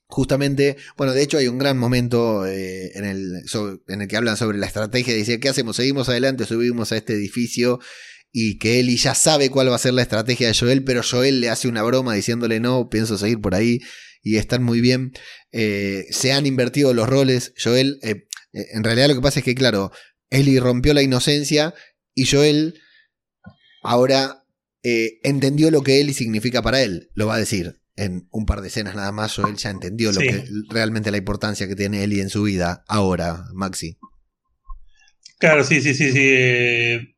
Justamente, 0.09 0.77
bueno, 0.97 1.13
de 1.13 1.23
hecho 1.23 1.39
hay 1.39 1.49
un 1.49 1.59
gran 1.59 1.77
momento 1.79 2.47
eh, 2.47 2.93
en, 2.95 3.05
el, 3.05 3.43
en 3.89 4.03
el 4.03 4.09
que 4.09 4.17
hablan 4.17 4.37
sobre 4.37 4.57
la 4.57 4.67
estrategia, 4.67 5.15
dice, 5.15 5.41
¿qué 5.41 5.49
hacemos? 5.49 5.77
¿Seguimos 5.77 6.09
adelante? 6.09 6.47
¿Subimos 6.47 6.93
a 6.93 6.97
este 6.97 7.15
edificio? 7.15 7.81
Y 8.31 8.59
que 8.59 8.79
Eli 8.79 8.97
ya 8.99 9.15
sabe 9.15 9.51
cuál 9.51 9.71
va 9.71 9.77
a 9.77 9.81
ser 9.81 9.95
la 9.95 10.03
estrategia 10.03 10.47
de 10.47 10.55
Joel, 10.55 10.85
pero 10.85 11.03
Joel 11.03 11.41
le 11.41 11.51
hace 11.51 11.67
una 11.67 11.83
broma 11.83 12.15
diciéndole, 12.15 12.61
no, 12.61 12.89
pienso 12.89 13.19
seguir 13.19 13.41
por 13.41 13.55
ahí 13.57 13.81
y 14.23 14.37
están 14.37 14.63
muy 14.63 14.81
bien. 14.81 15.13
Eh, 15.51 16.07
se 16.11 16.33
han 16.33 16.47
invertido 16.47 16.95
los 16.95 17.09
roles. 17.09 17.53
Joel, 17.63 17.99
eh, 18.03 18.29
en 18.53 18.85
realidad 18.85 19.09
lo 19.09 19.15
que 19.17 19.23
pasa 19.23 19.41
es 19.41 19.45
que, 19.45 19.55
claro, 19.57 19.91
Eli 20.31 20.61
rompió 20.61 20.95
la 20.95 21.03
inocencia 21.03 21.75
y 22.15 22.27
Joel 22.27 22.81
ahora 23.83 24.45
entendió 24.83 25.73
lo 25.73 25.83
que 25.83 26.01
Eli 26.01 26.15
significa 26.15 26.63
para 26.63 26.81
él, 26.81 27.11
lo 27.15 27.27
va 27.27 27.35
a 27.35 27.41
decir 27.41 27.81
en 27.97 28.29
un 28.31 28.47
par 28.47 28.61
de 28.61 28.69
escenas 28.69 28.95
nada 28.95 29.13
más, 29.13 29.35
Joel 29.35 29.57
ya 29.57 29.71
entendió 29.71 30.13
lo 30.13 30.21
que 30.21 30.45
realmente 30.69 31.11
la 31.11 31.17
importancia 31.17 31.67
que 31.67 31.77
tiene 31.77 32.05
Eli 32.05 32.21
en 32.21 32.29
su 32.29 32.43
vida 32.43 32.85
ahora, 32.89 33.45
Maxi. 33.55 33.99
Claro, 35.39 35.65
sí, 35.65 35.81
sí, 35.81 35.95
sí, 35.95 36.13
sí. 36.13 36.21
Eh, 36.23 37.15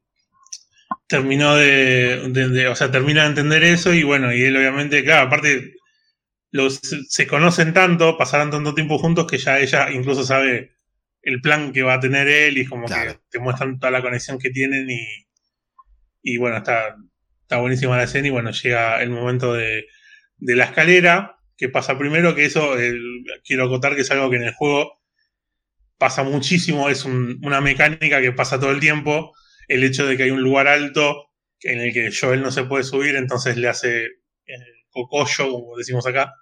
terminó 1.09 1.57
de, 1.57 2.69
O 2.71 2.77
sea, 2.77 2.91
termina 2.91 3.23
de 3.23 3.29
entender 3.29 3.65
eso 3.65 3.93
y 3.95 4.03
bueno, 4.03 4.33
y 4.33 4.43
él 4.43 4.57
obviamente, 4.57 5.05
claro, 5.05 5.27
aparte, 5.27 5.75
los, 6.51 6.81
se 7.09 7.27
conocen 7.27 7.73
tanto, 7.73 8.17
pasarán 8.17 8.51
tanto 8.51 8.75
tiempo 8.75 8.99
juntos 8.99 9.27
que 9.27 9.39
ya 9.39 9.59
ella 9.59 9.91
incluso 9.91 10.25
sabe 10.25 10.73
el 11.23 11.41
plan 11.41 11.73
que 11.73 11.83
va 11.83 11.95
a 11.95 12.01
tener 12.01 12.29
él 12.29 12.59
y 12.59 12.67
como 12.67 12.87
que 12.87 13.19
te 13.31 13.39
muestran 13.39 13.79
toda 13.79 13.91
la 13.91 14.03
conexión 14.03 14.39
que 14.39 14.51
tienen 14.51 14.89
y, 14.89 15.07
y 16.23 16.37
bueno, 16.39 16.59
está, 16.59 16.97
está 17.43 17.59
buenísima 17.59 17.97
la 17.97 18.05
escena 18.05 18.29
y 18.29 18.31
bueno, 18.31 18.51
llega 18.51 19.03
el 19.03 19.11
momento 19.11 19.55
de 19.55 19.87
de 20.39 20.57
la 20.57 20.65
escalera, 20.65 21.39
que 21.57 21.69
pasa 21.69 21.99
primero, 21.99 22.35
que 22.35 22.45
eso 22.45 22.75
quiero 23.45 23.65
acotar 23.65 23.95
que 23.95 24.03
es 24.03 24.11
algo 24.11 24.31
que 24.31 24.37
en 24.37 24.45
el 24.45 24.55
juego 24.55 24.99
pasa 25.99 26.23
muchísimo, 26.23 26.89
es 26.89 27.05
una 27.05 27.61
mecánica 27.61 28.21
que 28.21 28.33
pasa 28.33 28.61
todo 28.61 28.71
el 28.71 28.81
tiempo, 28.81 29.35
el 29.67 29.83
hecho 29.83 30.07
de 30.07 30.17
que 30.17 30.23
hay 30.25 30.31
un 30.31 30.43
lugar 30.43 30.69
alto 30.69 31.27
en 31.61 31.81
el 31.81 31.93
que 31.93 32.11
Joel 32.13 32.41
no 32.41 32.53
se 32.53 32.65
puede 32.65 32.85
subir, 32.85 33.17
entonces 33.17 33.57
le 33.57 33.69
hace 33.69 34.05
el 34.45 34.63
cocollo, 34.91 35.51
como 35.51 35.77
decimos 35.77 36.07
acá, 36.07 36.33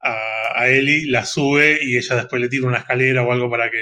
a, 0.00 0.60
a 0.60 0.68
Ellie, 0.68 1.08
la 1.08 1.24
sube 1.24 1.78
y 1.82 1.96
ella 1.96 2.16
después 2.16 2.42
le 2.42 2.48
tira 2.48 2.66
una 2.66 2.78
escalera 2.78 3.22
o 3.22 3.32
algo 3.32 3.48
para 3.48 3.70
que 3.70 3.78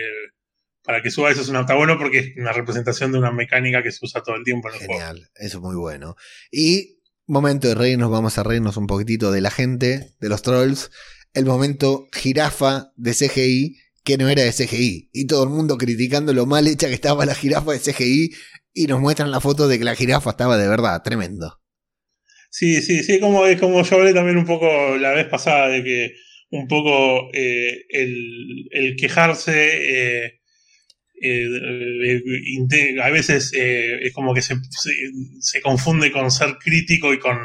para 0.89 1.03
que 1.03 1.11
suba. 1.11 1.31
Eso 1.31 1.43
es 1.43 1.49
un 1.51 1.67
bueno 1.67 1.99
porque 1.99 2.19
es 2.19 2.37
una 2.39 2.53
representación 2.53 3.13
de 3.13 3.19
una 3.19 3.31
mecánica 3.31 3.83
que 3.83 3.93
se 3.93 4.05
usa 4.05 4.23
todo 4.23 4.37
el 4.37 4.43
tiempo 4.43 4.69
en 4.69 4.75
el 4.75 4.81
Genial, 4.81 5.17
juego. 5.17 5.33
eso 5.35 5.59
es 5.59 5.63
muy 5.63 5.77
bueno. 5.77 6.17
Y 6.51 6.98
Momento 7.29 7.69
de 7.69 7.75
reírnos, 7.75 8.11
vamos 8.11 8.39
a 8.39 8.43
reírnos 8.43 8.79
un 8.79 8.87
poquitito 8.87 9.31
de 9.31 9.43
la 9.43 9.51
gente, 9.51 10.15
de 10.19 10.29
los 10.31 10.41
trolls. 10.41 10.91
El 11.35 11.45
momento 11.45 12.09
jirafa 12.11 12.91
de 12.97 13.13
CGI, 13.13 13.77
que 14.03 14.17
no 14.17 14.31
era 14.31 14.43
de 14.43 14.51
CGI. 14.51 15.11
Y 15.13 15.27
todo 15.27 15.45
el 15.45 15.51
mundo 15.51 15.77
criticando 15.77 16.33
lo 16.33 16.47
mal 16.47 16.67
hecha 16.67 16.89
que 16.89 16.95
estaba 16.95 17.27
la 17.27 17.35
jirafa 17.35 17.73
de 17.73 17.81
CGI. 17.81 18.31
Y 18.73 18.87
nos 18.87 19.01
muestran 19.01 19.31
la 19.31 19.41
foto 19.41 19.69
de 19.69 19.79
que 19.79 19.85
la 19.85 19.95
jirafa 19.95 20.31
estaba 20.31 20.57
de 20.57 20.69
verdad, 20.69 21.03
tremendo. 21.03 21.61
Sí, 22.51 22.81
sí, 22.81 23.03
sí, 23.03 23.21
como, 23.21 23.43
como 23.61 23.83
yo 23.83 23.97
hablé 23.97 24.15
también 24.15 24.39
un 24.39 24.47
poco 24.47 24.97
la 24.97 25.13
vez 25.13 25.27
pasada 25.27 25.69
de 25.69 25.85
que 25.85 26.15
un 26.51 26.67
poco 26.67 27.29
eh, 27.35 27.85
el, 27.91 28.97
quejarse 28.99 30.25
eh, 30.25 30.38
eh, 31.21 32.23
eh, 32.23 32.97
a 33.03 33.11
veces 33.11 33.53
eh, 33.55 33.99
es 34.03 34.13
como 34.13 34.35
que 34.35 34.43
se, 34.43 34.57
se, 35.41 35.61
confunde 35.61 36.13
con 36.13 36.31
ser 36.31 36.57
crítico 36.59 37.13
y 37.13 37.19
con, 37.19 37.39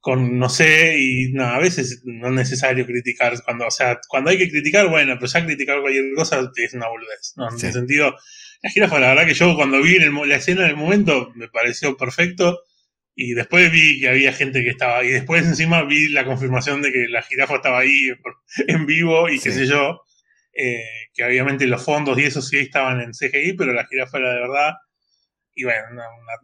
con 0.00 0.38
no 0.38 0.48
sé, 0.48 0.98
y 0.98 1.32
no, 1.32 1.44
a 1.44 1.58
veces 1.58 2.02
no 2.04 2.28
es 2.28 2.34
necesario 2.34 2.86
criticar. 2.86 3.34
Cuando, 3.44 3.66
o 3.66 3.70
sea, 3.70 3.98
cuando 4.08 4.30
hay 4.30 4.38
que 4.38 4.50
criticar, 4.50 4.88
bueno, 4.88 5.14
pero 5.16 5.26
ya 5.26 5.44
criticar 5.44 5.80
cualquier 5.80 6.12
cosa 6.14 6.50
es 6.54 6.74
una 6.74 6.88
boludez. 6.88 7.34
¿no? 7.36 7.48
En 7.48 7.56
ese 7.56 7.72
sentido, 7.72 8.14
la 8.62 8.70
jirafa, 8.70 9.00
la 9.00 9.08
verdad 9.08 9.26
que 9.26 9.34
yo 9.34 9.54
cuando 9.56 9.82
vi 9.82 9.98
la 9.98 10.36
escena 10.36 10.64
en 10.64 10.70
el 10.70 10.76
momento 10.76 11.32
me 11.34 11.48
pareció 11.48 11.96
perfecto. 11.96 12.60
Y 13.20 13.34
después 13.34 13.72
vi 13.72 13.98
que 13.98 14.08
había 14.10 14.32
gente 14.32 14.62
que 14.62 14.70
estaba, 14.70 15.02
y 15.02 15.08
después 15.08 15.44
encima 15.44 15.82
vi 15.82 16.08
la 16.08 16.24
confirmación 16.24 16.82
de 16.82 16.92
que 16.92 17.08
la 17.08 17.22
jirafa 17.22 17.56
estaba 17.56 17.80
ahí 17.80 18.12
en 18.68 18.86
vivo 18.86 19.28
y 19.28 19.40
qué 19.40 19.50
sé 19.50 19.66
yo. 19.66 20.02
Eh, 20.60 21.10
que 21.14 21.24
obviamente 21.24 21.68
los 21.68 21.84
fondos 21.84 22.18
y 22.18 22.24
eso 22.24 22.42
sí 22.42 22.58
estaban 22.58 23.00
en 23.00 23.12
CGI, 23.12 23.52
pero 23.56 23.72
la 23.72 23.86
jirafa 23.86 24.18
era 24.18 24.34
de 24.34 24.40
verdad. 24.40 24.72
Y 25.54 25.64
bueno, 25.64 25.82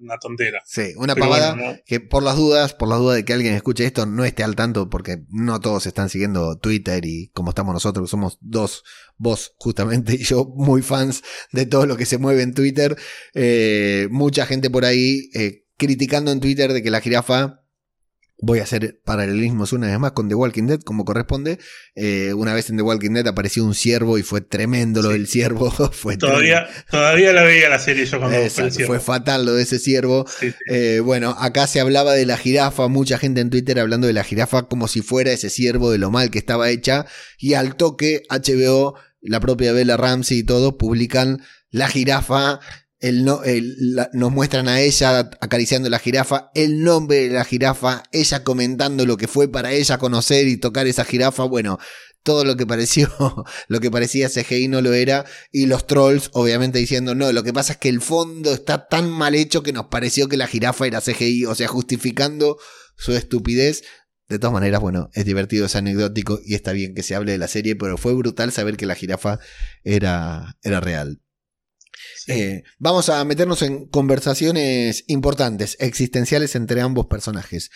una, 0.00 0.18
tontera. 0.18 0.60
Sí, 0.64 0.92
una 0.96 1.14
pavada 1.16 1.80
que 1.84 2.00
por 2.00 2.22
las 2.22 2.36
dudas, 2.36 2.74
por 2.74 2.88
las 2.88 2.98
dudas 2.98 3.16
de 3.16 3.24
que 3.24 3.32
alguien 3.32 3.54
escuche 3.54 3.84
esto, 3.84 4.06
no 4.06 4.24
esté 4.24 4.44
al 4.44 4.56
tanto, 4.56 4.88
porque 4.88 5.18
no 5.30 5.60
todos 5.60 5.86
están 5.86 6.08
siguiendo 6.08 6.58
Twitter 6.58 7.04
y 7.04 7.28
como 7.28 7.50
estamos 7.50 7.74
nosotros, 7.74 8.10
somos 8.10 8.38
dos, 8.40 8.84
vos 9.16 9.54
justamente 9.56 10.14
y 10.14 10.24
yo, 10.24 10.44
muy 10.56 10.82
fans 10.82 11.22
de 11.52 11.66
todo 11.66 11.86
lo 11.86 11.96
que 11.96 12.06
se 12.06 12.18
mueve 12.18 12.42
en 12.42 12.54
Twitter. 12.54 12.96
Eh, 13.34 14.08
mucha 14.10 14.46
gente 14.46 14.70
por 14.70 14.84
ahí 14.84 15.28
eh, 15.34 15.64
criticando 15.76 16.30
en 16.30 16.40
Twitter 16.40 16.72
de 16.72 16.82
que 16.82 16.90
la 16.90 17.00
jirafa 17.00 17.63
Voy 18.38 18.58
a 18.58 18.64
hacer 18.64 19.00
paralelismos 19.04 19.72
una 19.72 19.86
vez 19.86 19.98
más 19.98 20.12
con 20.12 20.28
The 20.28 20.34
Walking 20.34 20.64
Dead, 20.64 20.80
como 20.80 21.04
corresponde. 21.04 21.58
Eh, 21.94 22.34
una 22.34 22.52
vez 22.52 22.68
en 22.68 22.76
The 22.76 22.82
Walking 22.82 23.12
Dead 23.12 23.26
apareció 23.26 23.64
un 23.64 23.74
ciervo 23.74 24.18
y 24.18 24.22
fue 24.22 24.40
tremendo 24.40 25.02
lo 25.02 25.10
del 25.10 25.28
ciervo. 25.28 25.70
fue 25.92 26.16
todavía, 26.16 26.66
todavía 26.90 27.32
la 27.32 27.44
veía 27.44 27.68
la 27.68 27.78
serie 27.78 28.04
yo 28.06 28.18
cuando 28.18 28.36
fue, 28.50 28.70
fue 28.70 29.00
fatal 29.00 29.46
lo 29.46 29.54
de 29.54 29.62
ese 29.62 29.78
ciervo. 29.78 30.26
Eh, 30.68 31.00
bueno, 31.02 31.36
acá 31.38 31.66
se 31.66 31.80
hablaba 31.80 32.12
de 32.12 32.26
la 32.26 32.36
jirafa, 32.36 32.88
mucha 32.88 33.18
gente 33.18 33.40
en 33.40 33.50
Twitter 33.50 33.78
hablando 33.78 34.06
de 34.06 34.12
la 34.12 34.24
jirafa 34.24 34.68
como 34.68 34.88
si 34.88 35.00
fuera 35.00 35.30
ese 35.32 35.48
ciervo 35.48 35.90
de 35.90 35.98
lo 35.98 36.10
mal 36.10 36.30
que 36.30 36.38
estaba 36.38 36.70
hecha. 36.70 37.06
Y 37.38 37.54
al 37.54 37.76
toque, 37.76 38.22
HBO, 38.28 38.96
la 39.20 39.40
propia 39.40 39.72
Bella 39.72 39.96
Ramsey 39.96 40.38
y 40.38 40.44
todo 40.44 40.76
publican 40.76 41.42
la 41.70 41.88
jirafa 41.88 42.60
no, 43.12 43.40
nos 44.12 44.32
muestran 44.32 44.68
a 44.68 44.80
ella 44.80 45.30
acariciando 45.40 45.90
la 45.90 45.98
jirafa, 45.98 46.50
el 46.54 46.82
nombre 46.82 47.28
de 47.28 47.34
la 47.34 47.44
jirafa, 47.44 48.02
ella 48.12 48.44
comentando 48.44 49.04
lo 49.04 49.16
que 49.16 49.28
fue 49.28 49.48
para 49.48 49.72
ella 49.72 49.98
conocer 49.98 50.48
y 50.48 50.56
tocar 50.56 50.86
esa 50.86 51.04
jirafa. 51.04 51.44
Bueno, 51.44 51.78
todo 52.22 52.44
lo 52.44 52.56
que 52.56 52.66
pareció, 52.66 53.08
lo 53.68 53.80
que 53.80 53.90
parecía 53.90 54.28
CGI 54.28 54.68
no 54.68 54.80
lo 54.80 54.92
era, 54.94 55.24
y 55.52 55.66
los 55.66 55.86
trolls 55.86 56.30
obviamente 56.32 56.78
diciendo, 56.78 57.14
no, 57.14 57.30
lo 57.32 57.42
que 57.42 57.52
pasa 57.52 57.74
es 57.74 57.78
que 57.78 57.90
el 57.90 58.00
fondo 58.00 58.52
está 58.54 58.88
tan 58.88 59.10
mal 59.10 59.34
hecho 59.34 59.62
que 59.62 59.72
nos 59.72 59.86
pareció 59.86 60.28
que 60.28 60.36
la 60.36 60.46
jirafa 60.46 60.86
era 60.86 61.00
CGI, 61.00 61.44
o 61.44 61.54
sea, 61.54 61.68
justificando 61.68 62.58
su 62.96 63.12
estupidez. 63.12 63.82
De 64.26 64.38
todas 64.38 64.54
maneras, 64.54 64.80
bueno, 64.80 65.10
es 65.12 65.26
divertido, 65.26 65.66
es 65.66 65.76
anecdótico 65.76 66.40
y 66.42 66.54
está 66.54 66.72
bien 66.72 66.94
que 66.94 67.02
se 67.02 67.14
hable 67.14 67.32
de 67.32 67.38
la 67.38 67.48
serie, 67.48 67.76
pero 67.76 67.98
fue 67.98 68.14
brutal 68.14 68.52
saber 68.52 68.78
que 68.78 68.86
la 68.86 68.94
jirafa 68.94 69.38
era, 69.84 70.56
era 70.62 70.80
real. 70.80 71.20
Eh, 72.26 72.62
vamos 72.78 73.08
a 73.08 73.24
meternos 73.24 73.62
en 73.62 73.86
conversaciones 73.88 75.04
importantes, 75.08 75.76
existenciales 75.80 76.54
entre 76.54 76.80
ambos 76.80 77.06
personajes. 77.06 77.70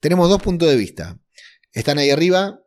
Tenemos 0.00 0.28
dos 0.28 0.42
puntos 0.42 0.68
de 0.68 0.76
vista. 0.76 1.18
Están 1.72 1.98
ahí 1.98 2.10
arriba. 2.10 2.58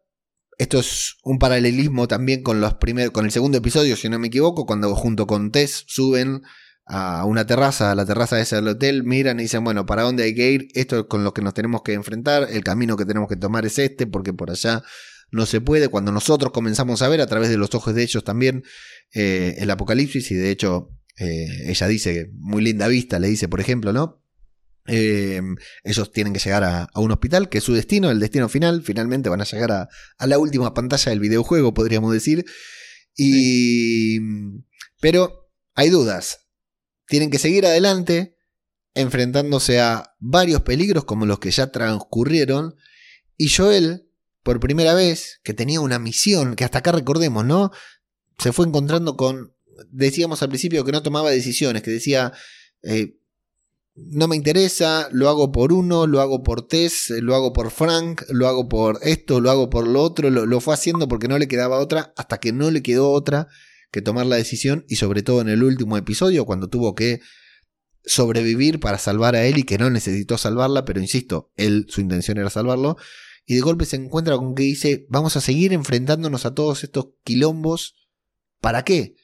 Esto 0.58 0.80
es 0.80 1.16
un 1.24 1.38
paralelismo 1.38 2.08
también 2.08 2.42
con 2.42 2.62
los 2.62 2.76
primeros, 2.76 3.12
con 3.12 3.26
el 3.26 3.32
segundo 3.32 3.58
episodio, 3.58 3.98
si 3.98 4.08
no 4.08 4.18
me 4.20 4.28
equivoco, 4.28 4.66
cuando 4.66 4.96
junto 4.96 5.28
con 5.28 5.52
Tess 5.52 5.84
suben 5.88 6.42
a 6.86 7.26
una 7.26 7.46
terraza, 7.46 7.92
a 7.92 7.96
la 7.96 8.06
terraza 8.06 8.38
de 8.38 8.44
ese 8.44 8.58
hotel, 8.58 9.04
miran 9.04 9.40
y 9.40 9.44
dicen, 9.44 9.64
bueno, 9.66 9.86
¿para 9.86 10.04
dónde 10.04 10.24
hay 10.24 10.34
que 10.34 10.52
ir? 10.52 10.68
Esto 10.74 11.00
es 11.00 11.06
con 11.10 11.26
lo 11.26 11.34
que 11.34 11.42
nos 11.42 11.54
tenemos 11.54 11.82
que 11.82 11.94
enfrentar, 11.94 12.48
el 12.50 12.64
camino 12.64 12.96
que 12.96 13.06
tenemos 13.06 13.28
que 13.28 13.36
tomar 13.36 13.66
es 13.66 13.80
este, 13.80 14.08
porque 14.08 14.32
por 14.32 14.50
allá 14.50 14.82
no 15.30 15.46
se 15.46 15.60
puede. 15.60 15.90
Cuando 15.90 16.14
nosotros 16.14 16.54
comenzamos 16.54 17.02
a 17.02 17.10
ver 17.10 17.20
a 17.20 17.28
través 17.28 17.50
de 17.50 17.58
los 17.58 17.74
ojos 17.76 17.94
de 17.94 18.04
ellos 18.04 18.24
también 18.24 18.64
eh, 19.14 19.56
el 19.58 19.70
apocalipsis, 19.72 20.32
y 20.32 20.36
de 20.36 20.52
hecho 20.52 20.90
eh, 21.18 21.70
ella 21.70 21.88
dice, 21.88 22.30
muy 22.34 22.64
linda 22.64 22.88
vista, 22.88 23.20
le 23.20 23.28
dice, 23.28 23.48
por 23.48 23.62
ejemplo, 23.62 23.94
¿no? 23.94 24.22
Eh, 24.88 25.42
ellos 25.84 26.12
tienen 26.12 26.34
que 26.34 26.40
llegar 26.40 26.64
a, 26.64 26.90
un 26.96 27.12
hospital, 27.12 27.50
que 27.50 27.58
es 27.60 27.64
su 27.64 27.74
destino, 27.74 28.12
el 28.12 28.20
destino 28.20 28.50
final. 28.50 28.84
Finalmente 28.84 29.30
van 29.30 29.42
a 29.42 29.46
llegar 29.46 29.72
a, 29.72 29.90
a 30.18 30.28
la 30.28 30.38
última 30.38 30.74
pantalla 30.74 31.10
del 31.10 31.20
videojuego, 31.20 31.74
podríamos 31.74 32.14
decir. 32.14 32.46
Y. 33.16 34.20
Pero 35.00 35.50
hay 35.74 35.90
dudas. 35.90 36.48
Tienen 37.08 37.30
que 37.30 37.40
seguir 37.40 37.66
adelante, 37.66 38.38
enfrentándose 38.94 39.80
a 39.80 40.16
varios 40.20 40.62
peligros 40.62 41.06
como 41.06 41.26
los 41.26 41.40
que 41.40 41.52
ya 41.52 41.72
transcurrieron. 41.72 42.76
Y 43.38 43.50
Joel, 43.50 44.10
por 44.44 44.60
primera 44.60 44.94
vez, 44.94 45.40
que 45.44 45.54
tenía 45.54 45.82
una 45.82 46.00
misión, 46.00 46.56
que 46.56 46.64
hasta 46.64 46.80
acá 46.80 46.92
recordemos, 46.92 47.46
¿no? 47.46 47.72
Se 48.38 48.52
fue 48.52 48.66
encontrando 48.66 49.18
con 49.18 49.55
decíamos 49.92 50.42
al 50.42 50.50
principio 50.50 50.84
que 50.84 50.92
no 50.92 51.04
tomaba 51.04 51.32
decisiones, 51.32 51.82
que 51.82 51.92
decía, 51.92 52.34
eh, 52.84 53.18
no 53.96 54.28
me 54.28 54.36
interesa, 54.36 55.08
lo 55.12 55.30
hago 55.30 55.52
por 55.52 55.72
uno, 55.72 56.06
lo 56.06 56.20
hago 56.20 56.44
por 56.44 56.68
Tess, 56.68 57.12
lo 57.22 57.34
hago 57.34 57.54
por 57.54 57.72
Frank, 57.72 58.24
lo 58.30 58.48
hago 58.48 58.68
por 58.68 59.00
esto, 59.02 59.40
lo 59.40 59.50
hago 59.50 59.70
por 59.70 59.88
lo 59.88 60.02
otro, 60.02 60.30
lo, 60.30 60.60
fue 60.60 60.74
haciendo 60.74 61.08
porque 61.08 61.30
no 61.30 61.38
le 61.40 61.48
quedaba 61.48 61.80
otra, 61.80 62.14
hasta 62.18 62.40
que 62.40 62.52
no 62.52 62.72
le 62.72 62.84
quedó 62.84 63.12
otra 63.12 63.48
que 63.92 64.02
tomar 64.02 64.26
la 64.26 64.36
decisión 64.36 64.84
y 64.90 64.98
sobre 64.98 65.24
todo 65.24 65.40
en 65.40 65.48
el 65.48 65.64
último 65.64 65.96
episodio 65.96 66.46
cuando 66.46 66.68
tuvo 66.68 66.94
que 66.94 67.22
sobrevivir 68.04 68.82
para 68.82 68.98
salvar 68.98 69.36
a 69.36 69.46
él 69.46 69.58
y 69.58 69.64
que 69.64 69.78
no 69.78 69.90
necesitó 69.90 70.38
salvarla, 70.38 70.84
pero 70.84 71.00
insisto, 71.00 71.52
él 71.56 71.86
su 71.88 72.02
intención 72.02 72.38
era 72.38 72.50
salvarlo 72.50 72.98
y 73.46 73.56
de 73.56 73.62
golpe 73.62 73.86
se 73.86 73.96
encuentra 73.96 74.36
con 74.36 74.56
que 74.56 74.64
dice, 74.64 75.06
vamos 75.10 75.38
a 75.38 75.42
seguir 75.42 75.72
enfrentándonos 75.72 76.46
a 76.46 76.54
todos 76.54 76.84
estos 76.84 77.10
quilombos, 77.24 77.96
¿para 78.60 78.84
qué? 78.84 79.16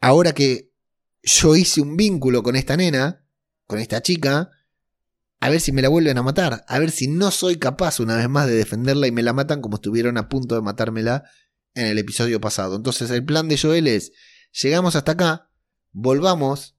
Ahora 0.00 0.32
que 0.32 0.72
yo 1.22 1.56
hice 1.56 1.80
un 1.80 1.96
vínculo 1.96 2.42
con 2.42 2.56
esta 2.56 2.76
nena, 2.76 3.24
con 3.66 3.78
esta 3.78 4.02
chica, 4.02 4.50
a 5.40 5.50
ver 5.50 5.60
si 5.60 5.72
me 5.72 5.82
la 5.82 5.88
vuelven 5.88 6.18
a 6.18 6.22
matar, 6.22 6.64
a 6.66 6.78
ver 6.78 6.90
si 6.90 7.08
no 7.08 7.30
soy 7.30 7.56
capaz 7.56 8.00
una 8.00 8.16
vez 8.16 8.28
más 8.28 8.46
de 8.46 8.54
defenderla 8.54 9.06
y 9.06 9.12
me 9.12 9.22
la 9.22 9.32
matan 9.32 9.60
como 9.60 9.76
estuvieron 9.76 10.16
a 10.18 10.28
punto 10.28 10.54
de 10.54 10.62
matármela 10.62 11.24
en 11.74 11.86
el 11.86 11.98
episodio 11.98 12.40
pasado. 12.40 12.76
Entonces 12.76 13.10
el 13.10 13.24
plan 13.24 13.48
de 13.48 13.58
Joel 13.58 13.86
es, 13.86 14.12
llegamos 14.62 14.96
hasta 14.96 15.12
acá, 15.12 15.50
volvamos, 15.92 16.76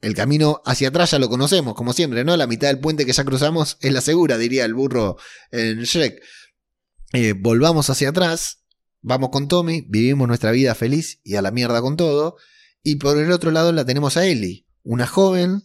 el 0.00 0.14
camino 0.14 0.62
hacia 0.64 0.88
atrás 0.88 1.10
ya 1.10 1.18
lo 1.18 1.28
conocemos, 1.28 1.74
como 1.74 1.92
siempre, 1.92 2.24
¿no? 2.24 2.36
La 2.36 2.46
mitad 2.46 2.68
del 2.68 2.78
puente 2.78 3.04
que 3.04 3.12
ya 3.12 3.24
cruzamos 3.24 3.76
es 3.80 3.92
la 3.92 4.00
segura, 4.00 4.38
diría 4.38 4.64
el 4.64 4.74
burro 4.74 5.16
en 5.50 5.82
Shrek. 5.82 6.22
Eh, 7.12 7.32
volvamos 7.32 7.90
hacia 7.90 8.10
atrás, 8.10 8.64
vamos 9.00 9.30
con 9.30 9.48
Tommy, 9.48 9.84
vivimos 9.88 10.28
nuestra 10.28 10.52
vida 10.52 10.74
feliz 10.74 11.20
y 11.24 11.34
a 11.34 11.42
la 11.42 11.50
mierda 11.50 11.80
con 11.80 11.96
todo. 11.96 12.36
Y 12.88 12.96
por 12.96 13.18
el 13.18 13.30
otro 13.32 13.50
lado 13.50 13.70
la 13.70 13.84
tenemos 13.84 14.16
a 14.16 14.24
Ellie, 14.24 14.66
una 14.82 15.06
joven 15.06 15.62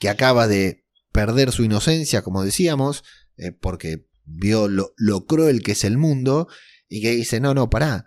que 0.00 0.08
acaba 0.08 0.48
de 0.48 0.86
perder 1.12 1.52
su 1.52 1.64
inocencia, 1.64 2.22
como 2.22 2.42
decíamos, 2.42 3.04
eh, 3.36 3.52
porque 3.52 4.08
vio 4.24 4.66
lo, 4.66 4.94
lo, 4.96 5.26
cruel 5.26 5.60
que 5.60 5.72
es 5.72 5.84
el 5.84 5.98
mundo, 5.98 6.48
y 6.88 7.02
que 7.02 7.10
dice, 7.10 7.40
no, 7.40 7.52
no, 7.52 7.68
pará. 7.68 8.06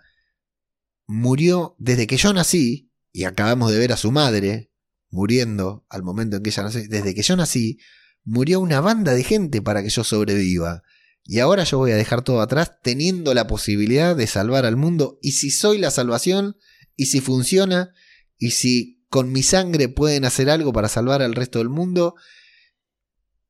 Murió 1.06 1.76
desde 1.78 2.08
que 2.08 2.16
yo 2.16 2.32
nací, 2.32 2.90
y 3.12 3.22
acabamos 3.22 3.70
de 3.70 3.78
ver 3.78 3.92
a 3.92 3.96
su 3.96 4.10
madre 4.10 4.72
muriendo 5.10 5.86
al 5.88 6.02
momento 6.02 6.36
en 6.36 6.42
que 6.42 6.50
ella 6.50 6.64
nació, 6.64 6.82
desde 6.88 7.14
que 7.14 7.22
yo 7.22 7.36
nací, 7.36 7.78
murió 8.24 8.58
una 8.58 8.80
banda 8.80 9.14
de 9.14 9.22
gente 9.22 9.62
para 9.62 9.80
que 9.80 9.90
yo 9.90 10.02
sobreviva. 10.02 10.82
Y 11.22 11.38
ahora 11.38 11.62
yo 11.62 11.78
voy 11.78 11.92
a 11.92 11.96
dejar 11.96 12.22
todo 12.22 12.40
atrás 12.40 12.80
teniendo 12.82 13.32
la 13.32 13.46
posibilidad 13.46 14.16
de 14.16 14.26
salvar 14.26 14.66
al 14.66 14.76
mundo. 14.76 15.20
Y 15.22 15.32
si 15.32 15.52
soy 15.52 15.78
la 15.78 15.92
salvación, 15.92 16.56
y 16.96 17.06
si 17.06 17.20
funciona, 17.20 17.94
y 18.40 18.52
si 18.52 19.04
con 19.08 19.30
mi 19.30 19.44
sangre 19.44 19.88
pueden 19.88 20.24
hacer 20.24 20.50
algo 20.50 20.72
para 20.72 20.88
salvar 20.88 21.22
al 21.22 21.34
resto 21.34 21.58
del 21.58 21.68
mundo, 21.68 22.14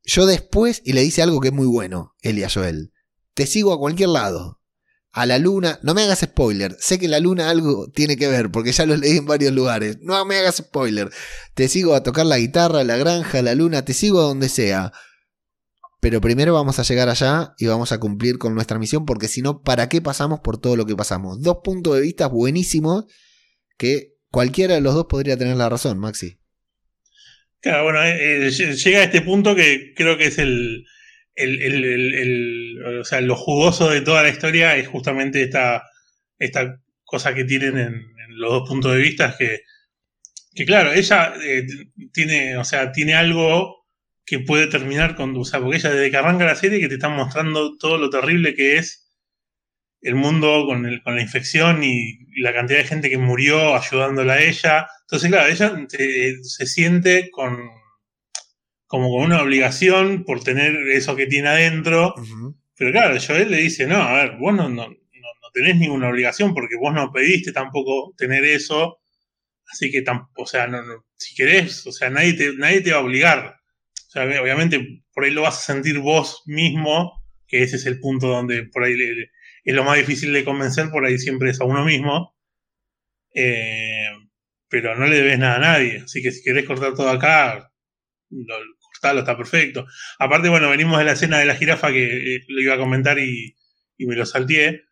yo 0.03 0.26
después, 0.26 0.83
y 0.85 0.92
le 0.92 1.03
dice 1.03 1.22
algo 1.22 1.40
que 1.40 1.48
es 1.48 1.55
muy 1.55 1.66
bueno, 1.66 2.16
Elia 2.20 2.50
Joel, 2.53 2.92
te 3.35 3.46
sigo 3.46 3.72
a 3.72 3.79
cualquier 3.79 4.11
lado. 4.11 4.61
A 5.12 5.26
la 5.26 5.38
luna, 5.38 5.81
no 5.83 5.92
me 5.92 6.03
hagas 6.03 6.20
spoiler, 6.20 6.76
sé 6.79 6.98
que 6.98 7.09
la 7.09 7.18
luna 7.18 7.50
algo 7.50 7.88
tiene 7.90 8.16
que 8.16 8.29
ver, 8.29 8.50
porque 8.50 8.72
ya 8.72 8.87
lo 8.87 8.96
leí 8.96 9.16
en 9.16 9.26
varios 9.26 9.53
lugares, 9.53 9.98
no 10.00 10.24
me 10.24 10.37
hagas 10.37 10.57
spoiler, 10.57 11.11
te 11.55 11.68
sigo 11.68 11.94
a 11.94 12.03
tocar 12.03 12.26
la 12.26 12.38
guitarra, 12.38 12.85
la 12.85 12.96
granja, 12.96 13.42
la 13.42 13.55
luna, 13.55 13.85
te 13.85 13.92
sigo 13.92 14.20
a 14.20 14.24
donde 14.24 14.48
sea. 14.48 14.92
Pero 16.00 16.20
primero 16.20 16.55
vamos 16.55 16.79
a 16.79 16.85
llegar 16.85 17.09
allá 17.09 17.55
y 17.59 17.66
vamos 17.66 17.92
a 17.92 17.98
cumplir 17.98 18.38
con 18.38 18.55
nuestra 18.55 18.79
misión, 18.79 19.05
porque 19.05 19.29
si 19.29 19.42
no, 19.42 19.62
¿para 19.62 19.88
qué 19.88 20.00
pasamos 20.00 20.40
por 20.40 20.59
todo 20.59 20.76
lo 20.76 20.87
que 20.87 20.96
pasamos? 20.96 21.42
Dos 21.42 21.59
puntos 21.62 21.96
de 21.96 22.00
vista 22.03 22.29
buenísimos 22.29 23.05
que 23.76 24.19
cualquiera 24.30 24.74
de 24.74 24.80
los 24.80 24.94
dos 24.94 25.06
podría 25.06 25.36
tener 25.36 25.56
la 25.56 25.68
razón, 25.68 25.98
Maxi. 25.98 26.38
Claro, 27.60 27.84
bueno, 27.84 28.02
eh, 28.04 28.46
eh, 28.46 28.50
llega 28.50 29.00
a 29.00 29.04
este 29.04 29.20
punto 29.20 29.54
que 29.54 29.92
creo 29.94 30.16
que 30.16 30.26
es 30.26 30.38
el, 30.38 30.86
el, 31.34 32.82
o 33.00 33.04
sea, 33.04 33.20
lo 33.20 33.36
jugoso 33.36 33.90
de 33.90 34.00
toda 34.00 34.22
la 34.22 34.30
historia 34.30 34.76
es 34.76 34.88
justamente 34.88 35.42
esta, 35.42 35.82
esta 36.38 36.80
cosa 37.04 37.34
que 37.34 37.44
tienen 37.44 37.76
en, 37.76 38.10
los 38.28 38.52
dos 38.52 38.68
puntos 38.68 38.94
de 38.94 39.00
vista, 39.00 39.36
que, 39.36 39.62
que 40.54 40.64
claro, 40.64 40.92
ella 40.92 41.34
eh, 41.44 41.66
tiene, 42.12 42.56
o 42.56 42.64
sea, 42.64 42.92
tiene 42.92 43.14
algo 43.14 43.84
que 44.24 44.38
puede 44.38 44.68
terminar 44.68 45.16
con, 45.16 45.36
o 45.36 45.44
sea, 45.44 45.60
porque 45.60 45.76
ella 45.78 45.90
desde 45.90 46.10
que 46.10 46.16
arranca 46.16 46.44
la 46.44 46.54
serie 46.54 46.80
que 46.80 46.88
te 46.88 46.94
está 46.94 47.08
mostrando 47.08 47.76
todo 47.76 47.98
lo 47.98 48.08
terrible 48.08 48.54
que 48.54 48.78
es 48.78 48.99
el 50.02 50.14
mundo 50.14 50.64
con, 50.66 50.86
el, 50.86 51.02
con 51.02 51.16
la 51.16 51.22
infección 51.22 51.84
y 51.84 52.18
la 52.40 52.54
cantidad 52.54 52.78
de 52.78 52.86
gente 52.86 53.10
que 53.10 53.18
murió 53.18 53.74
ayudándola 53.76 54.34
a 54.34 54.42
ella. 54.42 54.86
Entonces, 55.02 55.30
claro, 55.30 55.48
ella 55.48 55.86
se 56.42 56.66
siente 56.66 57.30
con 57.30 57.58
como 58.90 59.08
con 59.08 59.22
una 59.22 59.40
obligación 59.40 60.24
por 60.24 60.42
tener 60.42 60.74
eso 60.88 61.14
que 61.14 61.26
tiene 61.26 61.48
adentro. 61.48 62.12
Pero 62.76 62.90
claro, 62.90 63.16
Joel 63.24 63.48
le 63.48 63.58
dice, 63.58 63.86
no, 63.86 64.02
a 64.02 64.14
ver, 64.14 64.36
vos 64.36 64.52
no, 64.52 64.68
no, 64.68 64.88
no, 64.88 64.96
tenés 65.54 65.76
ninguna 65.76 66.08
obligación 66.08 66.54
porque 66.54 66.74
vos 66.74 66.92
no 66.92 67.12
pediste 67.12 67.52
tampoco 67.52 68.12
tener 68.16 68.44
eso. 68.44 68.98
Así 69.70 69.92
que, 69.92 70.02
o 70.36 70.46
sea, 70.46 70.66
no, 70.66 70.82
si 71.14 71.36
querés, 71.36 71.86
o 71.86 71.92
sea, 71.92 72.10
nadie 72.10 72.32
te, 72.32 72.52
nadie 72.54 72.80
te 72.80 72.90
va 72.90 72.98
a 72.98 73.04
obligar. 73.04 73.60
O 74.08 74.10
sea, 74.10 74.24
obviamente 74.24 75.04
por 75.14 75.24
ahí 75.24 75.30
lo 75.30 75.42
vas 75.42 75.58
a 75.58 75.72
sentir 75.72 76.00
vos 76.00 76.42
mismo, 76.46 77.22
que 77.46 77.62
ese 77.62 77.76
es 77.76 77.86
el 77.86 78.00
punto 78.00 78.27
donde 78.27 78.64
por 78.64 78.83
ahí 78.83 78.96
le, 78.96 79.31
es 79.65 79.75
lo 79.75 79.85
más 79.85 79.96
difícil 79.98 80.33
de 80.33 80.44
convencer, 80.44 80.90
por 80.90 81.04
ahí 81.04 81.19
siempre 81.19 81.50
es 81.50 81.61
a 81.61 81.65
uno 81.65 81.85
mismo. 81.85 82.35
Eh, 83.35 84.08
pero 84.69 84.96
no 84.96 85.06
le 85.06 85.17
debes 85.17 85.38
nada 85.38 85.56
a 85.56 85.61
nadie. 85.61 86.02
Así 86.04 86.23
que 86.23 86.31
si 86.33 86.42
querés 86.42 86.65
cortar 86.65 86.94
todo 86.94 87.11
acá, 87.11 87.73
lo, 88.31 88.54
cortalo, 88.79 89.21
está 89.21 89.37
perfecto. 89.37 89.87
Aparte, 90.19 90.48
bueno, 90.48 90.71
venimos 90.71 90.98
de 90.98 91.04
la 91.04 91.13
escena 91.13 91.38
de 91.38 91.46
la 91.46 91.56
jirafa 91.56 91.92
que 91.92 92.37
eh, 92.37 92.40
lo 92.48 92.61
iba 92.63 92.75
a 92.75 92.79
comentar 92.79 93.19
y, 93.19 93.56
me 93.98 94.17
lo 94.17 94.25
salteé. 94.25 94.85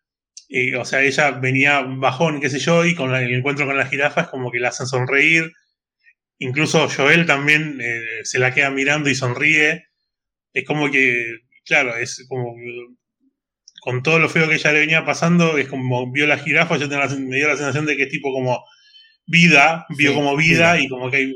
o 0.77 0.85
sea, 0.85 1.01
ella 1.01 1.31
venía 1.31 1.81
bajón, 1.81 2.41
qué 2.41 2.49
sé 2.49 2.59
yo, 2.59 2.85
y 2.85 2.95
con 2.95 3.15
el 3.15 3.33
encuentro 3.33 3.65
con 3.65 3.77
la 3.77 3.87
jirafa 3.87 4.21
es 4.21 4.27
como 4.27 4.51
que 4.51 4.59
la 4.59 4.69
hacen 4.69 4.87
sonreír. 4.87 5.51
Incluso 6.39 6.87
Joel 6.89 7.25
también 7.25 7.79
eh, 7.81 8.21
se 8.23 8.39
la 8.39 8.53
queda 8.53 8.69
mirando 8.69 9.09
y 9.09 9.15
sonríe. 9.15 9.87
Es 10.53 10.65
como 10.65 10.89
que, 10.91 11.39
claro, 11.65 11.95
es 11.97 12.25
como 12.29 12.55
con 13.81 14.03
todo 14.03 14.19
lo 14.19 14.29
feo 14.29 14.47
que 14.47 14.55
ella 14.55 14.71
le 14.71 14.79
venía 14.79 15.05
pasando, 15.05 15.57
es 15.57 15.67
como 15.67 16.11
vio 16.11 16.27
la 16.27 16.37
jirafa, 16.37 16.77
yo 16.77 16.87
me 16.87 17.35
dio 17.37 17.47
la 17.47 17.55
sensación 17.55 17.85
de 17.85 17.95
que 17.95 18.03
es 18.03 18.09
tipo 18.09 18.31
como 18.33 18.65
vida, 19.25 19.85
vio 19.97 20.13
como 20.13 20.35
vida, 20.35 20.79
y 20.79 20.87
como 20.87 21.09
que 21.09 21.17
hay, 21.17 21.33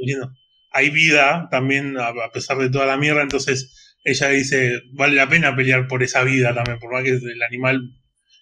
hay 0.72 0.90
vida 0.90 1.48
también 1.52 1.98
a, 1.98 2.14
pesar 2.32 2.58
de 2.58 2.70
toda 2.70 2.86
la 2.86 2.98
mierda, 2.98 3.22
entonces 3.22 3.96
ella 4.04 4.30
dice, 4.30 4.82
vale 4.94 5.16
la 5.16 5.30
pena 5.30 5.56
pelear 5.56 5.88
por 5.88 6.04
esa 6.04 6.24
vida 6.24 6.54
también, 6.54 6.80
por 6.80 6.92
más 6.92 7.04
que 7.04 7.12
el 7.12 7.44
animal 7.44 7.82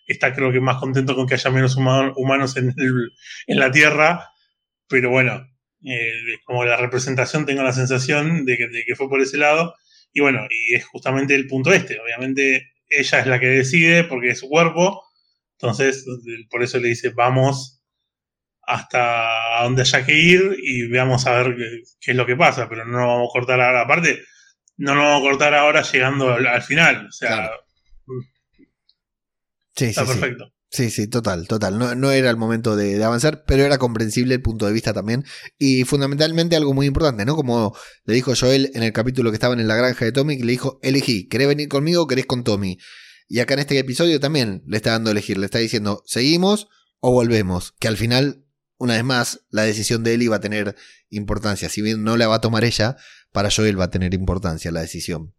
está 0.07 0.33
creo 0.33 0.51
que 0.51 0.59
más 0.59 0.77
contento 0.77 1.15
con 1.15 1.27
que 1.27 1.35
haya 1.35 1.51
menos 1.51 1.77
humanos 1.77 2.57
en, 2.57 2.73
en, 3.47 3.59
la 3.59 3.71
Tierra, 3.71 4.29
pero 4.87 5.09
bueno, 5.09 5.47
eh, 5.85 6.11
como 6.43 6.65
la 6.65 6.77
representación 6.77 7.45
tengo 7.45 7.63
la 7.63 7.73
sensación 7.73 8.45
de 8.45 8.57
que, 8.57 8.67
de 8.67 8.83
que, 8.85 8.95
fue 8.95 9.09
por 9.09 9.21
ese 9.21 9.37
lado, 9.37 9.75
y 10.13 10.21
bueno, 10.21 10.47
y 10.49 10.75
es 10.75 10.85
justamente 10.85 11.35
el 11.35 11.47
punto 11.47 11.71
este, 11.71 11.99
obviamente 11.99 12.70
ella 12.91 13.19
es 13.19 13.27
la 13.27 13.39
que 13.39 13.47
decide 13.47 14.03
porque 14.03 14.29
es 14.29 14.39
su 14.39 14.49
cuerpo, 14.49 15.03
entonces 15.53 16.05
por 16.49 16.63
eso 16.63 16.79
le 16.79 16.89
dice 16.89 17.09
vamos 17.09 17.81
hasta 18.63 19.63
donde 19.63 19.81
haya 19.81 20.05
que 20.05 20.17
ir 20.17 20.57
y 20.61 20.87
veamos 20.87 21.25
a 21.25 21.41
ver 21.41 21.55
qué, 21.99 22.11
es 22.11 22.17
lo 22.17 22.25
que 22.25 22.35
pasa, 22.35 22.69
pero 22.69 22.85
no 22.85 23.07
vamos 23.07 23.29
a 23.29 23.33
cortar 23.33 23.61
ahora, 23.61 23.81
aparte, 23.81 24.21
no 24.77 24.95
nos 24.95 25.03
vamos 25.03 25.19
a 25.19 25.29
cortar 25.29 25.53
ahora 25.55 25.81
llegando 25.81 26.33
al, 26.33 26.61
final, 26.61 27.07
o 27.07 27.11
sea... 27.11 27.51
Sí, 29.75 29.85
está 29.85 30.05
perfecto. 30.05 30.45
Sí. 30.45 30.60
Sí, 30.73 31.07
total, 31.07 31.49
total. 31.49 31.77
No, 31.77 32.11
era 32.11 32.29
el 32.29 32.37
momento 32.37 32.77
de, 32.77 33.03
avanzar, 33.03 33.43
pero 33.45 33.63
era 33.63 33.77
comprensible 33.77 34.35
el 34.35 34.41
punto 34.41 34.65
de 34.65 34.71
vista 34.71 34.93
también. 34.93 35.25
Y 35.57 35.83
fundamentalmente 35.83 36.55
algo 36.55 36.73
muy 36.73 36.85
importante, 36.85 37.25
¿no? 37.25 37.35
Como 37.35 37.75
le 38.05 38.13
dijo 38.13 38.33
Joel 38.39 38.71
en 38.73 38.83
el 38.83 38.93
capítulo 38.93 39.31
que 39.31 39.35
estaban 39.35 39.59
en 39.59 39.67
la 39.67 39.75
granja 39.75 40.05
de 40.05 40.13
Tommy, 40.13 40.37
le 40.37 40.53
dijo, 40.53 40.79
elegí, 40.81 41.27
¿querés 41.27 41.49
venir 41.49 41.67
conmigo 41.67 42.03
o 42.03 42.07
querés 42.07 42.25
con 42.25 42.45
Tommy? 42.45 42.77
Y 43.27 43.39
acá 43.39 43.55
en 43.55 43.59
este 43.59 43.77
episodio 43.79 44.21
también 44.21 44.63
le 44.65 44.77
está 44.77 44.91
dando 44.91 45.09
a 45.09 45.11
elegir, 45.11 45.37
le 45.37 45.45
está 45.45 45.59
diciendo, 45.59 46.03
¿seguimos 46.05 46.69
o 47.01 47.11
volvemos? 47.11 47.73
Que 47.77 47.89
al 47.89 47.97
final, 47.97 48.45
una 48.77 48.93
vez 48.93 49.03
más, 49.03 49.41
la 49.49 49.63
decisión 49.63 50.05
de 50.05 50.13
Eli 50.13 50.29
va 50.29 50.37
a 50.37 50.41
tener 50.41 50.77
importancia. 51.09 51.67
Si 51.67 51.81
bien 51.81 52.01
no 52.03 52.15
la 52.15 52.29
va 52.29 52.35
a 52.35 52.41
tomar 52.41 52.63
ella, 52.63 52.95
para 53.33 53.51
Joel 53.51 53.77
va 53.77 53.85
a 53.85 53.91
tener 53.91 54.13
importancia 54.13 54.71
la 54.71 54.79
decisión. 54.79 55.33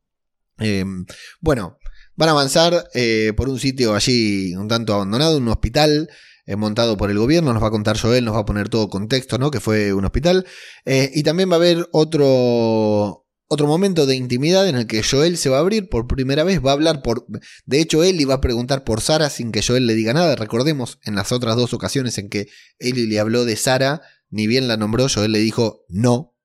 Em, 0.58 1.06
bueno, 1.40 1.78
Van 2.16 2.28
a 2.28 2.32
avanzar 2.32 2.88
eh, 2.94 3.32
por 3.36 3.48
un 3.48 3.58
sitio 3.58 3.94
allí 3.94 4.54
un 4.54 4.68
tanto 4.68 4.94
abandonado, 4.94 5.38
un 5.38 5.48
hospital 5.48 6.10
eh, 6.44 6.56
montado 6.56 6.96
por 6.96 7.10
el 7.10 7.18
gobierno. 7.18 7.52
Nos 7.52 7.62
va 7.62 7.68
a 7.68 7.70
contar 7.70 7.98
Joel, 7.98 8.24
nos 8.24 8.34
va 8.34 8.40
a 8.40 8.44
poner 8.44 8.68
todo 8.68 8.88
contexto, 8.88 9.38
¿no? 9.38 9.50
Que 9.50 9.60
fue 9.60 9.92
un 9.92 10.04
hospital. 10.04 10.46
Eh, 10.84 11.10
y 11.14 11.22
también 11.22 11.50
va 11.50 11.54
a 11.54 11.56
haber 11.56 11.88
otro, 11.92 13.26
otro 13.46 13.66
momento 13.66 14.06
de 14.06 14.16
intimidad 14.16 14.68
en 14.68 14.76
el 14.76 14.86
que 14.86 15.02
Joel 15.02 15.38
se 15.38 15.48
va 15.48 15.58
a 15.58 15.60
abrir 15.60 15.88
por 15.88 16.06
primera 16.06 16.44
vez. 16.44 16.60
Va 16.64 16.70
a 16.70 16.74
hablar 16.74 17.02
por. 17.02 17.26
De 17.64 17.80
hecho, 17.80 18.02
Eli 18.02 18.24
va 18.24 18.34
a 18.34 18.40
preguntar 18.40 18.84
por 18.84 19.00
Sara 19.00 19.30
sin 19.30 19.52
que 19.52 19.62
Joel 19.62 19.86
le 19.86 19.94
diga 19.94 20.12
nada. 20.12 20.34
Recordemos 20.36 20.98
en 21.04 21.14
las 21.14 21.32
otras 21.32 21.56
dos 21.56 21.72
ocasiones 21.72 22.18
en 22.18 22.28
que 22.28 22.48
Eli 22.78 23.06
le 23.06 23.20
habló 23.20 23.44
de 23.44 23.56
Sara, 23.56 24.02
ni 24.28 24.46
bien 24.46 24.68
la 24.68 24.76
nombró, 24.76 25.06
Joel 25.08 25.32
le 25.32 25.38
dijo 25.38 25.84
no, 25.88 26.36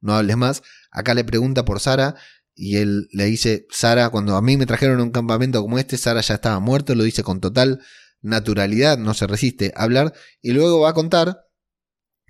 no 0.00 0.14
hables 0.14 0.36
más. 0.36 0.62
Acá 0.90 1.14
le 1.14 1.24
pregunta 1.24 1.64
por 1.64 1.80
Sara 1.80 2.16
y 2.54 2.76
él 2.76 3.08
le 3.12 3.24
dice, 3.24 3.66
Sara, 3.70 4.10
cuando 4.10 4.36
a 4.36 4.42
mí 4.42 4.56
me 4.56 4.66
trajeron 4.66 5.00
a 5.00 5.02
un 5.02 5.10
campamento 5.10 5.60
como 5.60 5.78
este, 5.78 5.98
Sara 5.98 6.20
ya 6.20 6.34
estaba 6.34 6.60
muerto, 6.60 6.94
lo 6.94 7.04
dice 7.04 7.22
con 7.22 7.40
total 7.40 7.80
naturalidad, 8.20 8.96
no 8.96 9.12
se 9.14 9.26
resiste 9.26 9.72
a 9.76 9.82
hablar, 9.82 10.14
y 10.40 10.52
luego 10.52 10.80
va 10.80 10.90
a 10.90 10.94
contar 10.94 11.46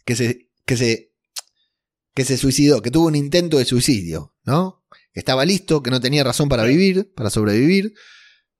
que 0.05 0.16
se, 0.16 0.51
que 0.64 0.77
se, 0.77 1.12
que 2.14 2.25
se 2.25 2.37
suicidó, 2.37 2.83
que 2.83 2.91
tuvo 2.91 3.07
un 3.07 3.16
intento 3.16 3.59
de 3.59 3.64
suicidio, 3.64 4.35
¿no? 4.45 4.85
Que 5.12 5.20
estaba 5.20 5.45
listo, 5.45 5.83
que 5.83 5.91
no 5.91 6.01
tenía 6.01 6.25
razón 6.25 6.49
para 6.49 6.64
vivir, 6.64 7.12
para 7.14 7.31
sobrevivir, 7.31 7.95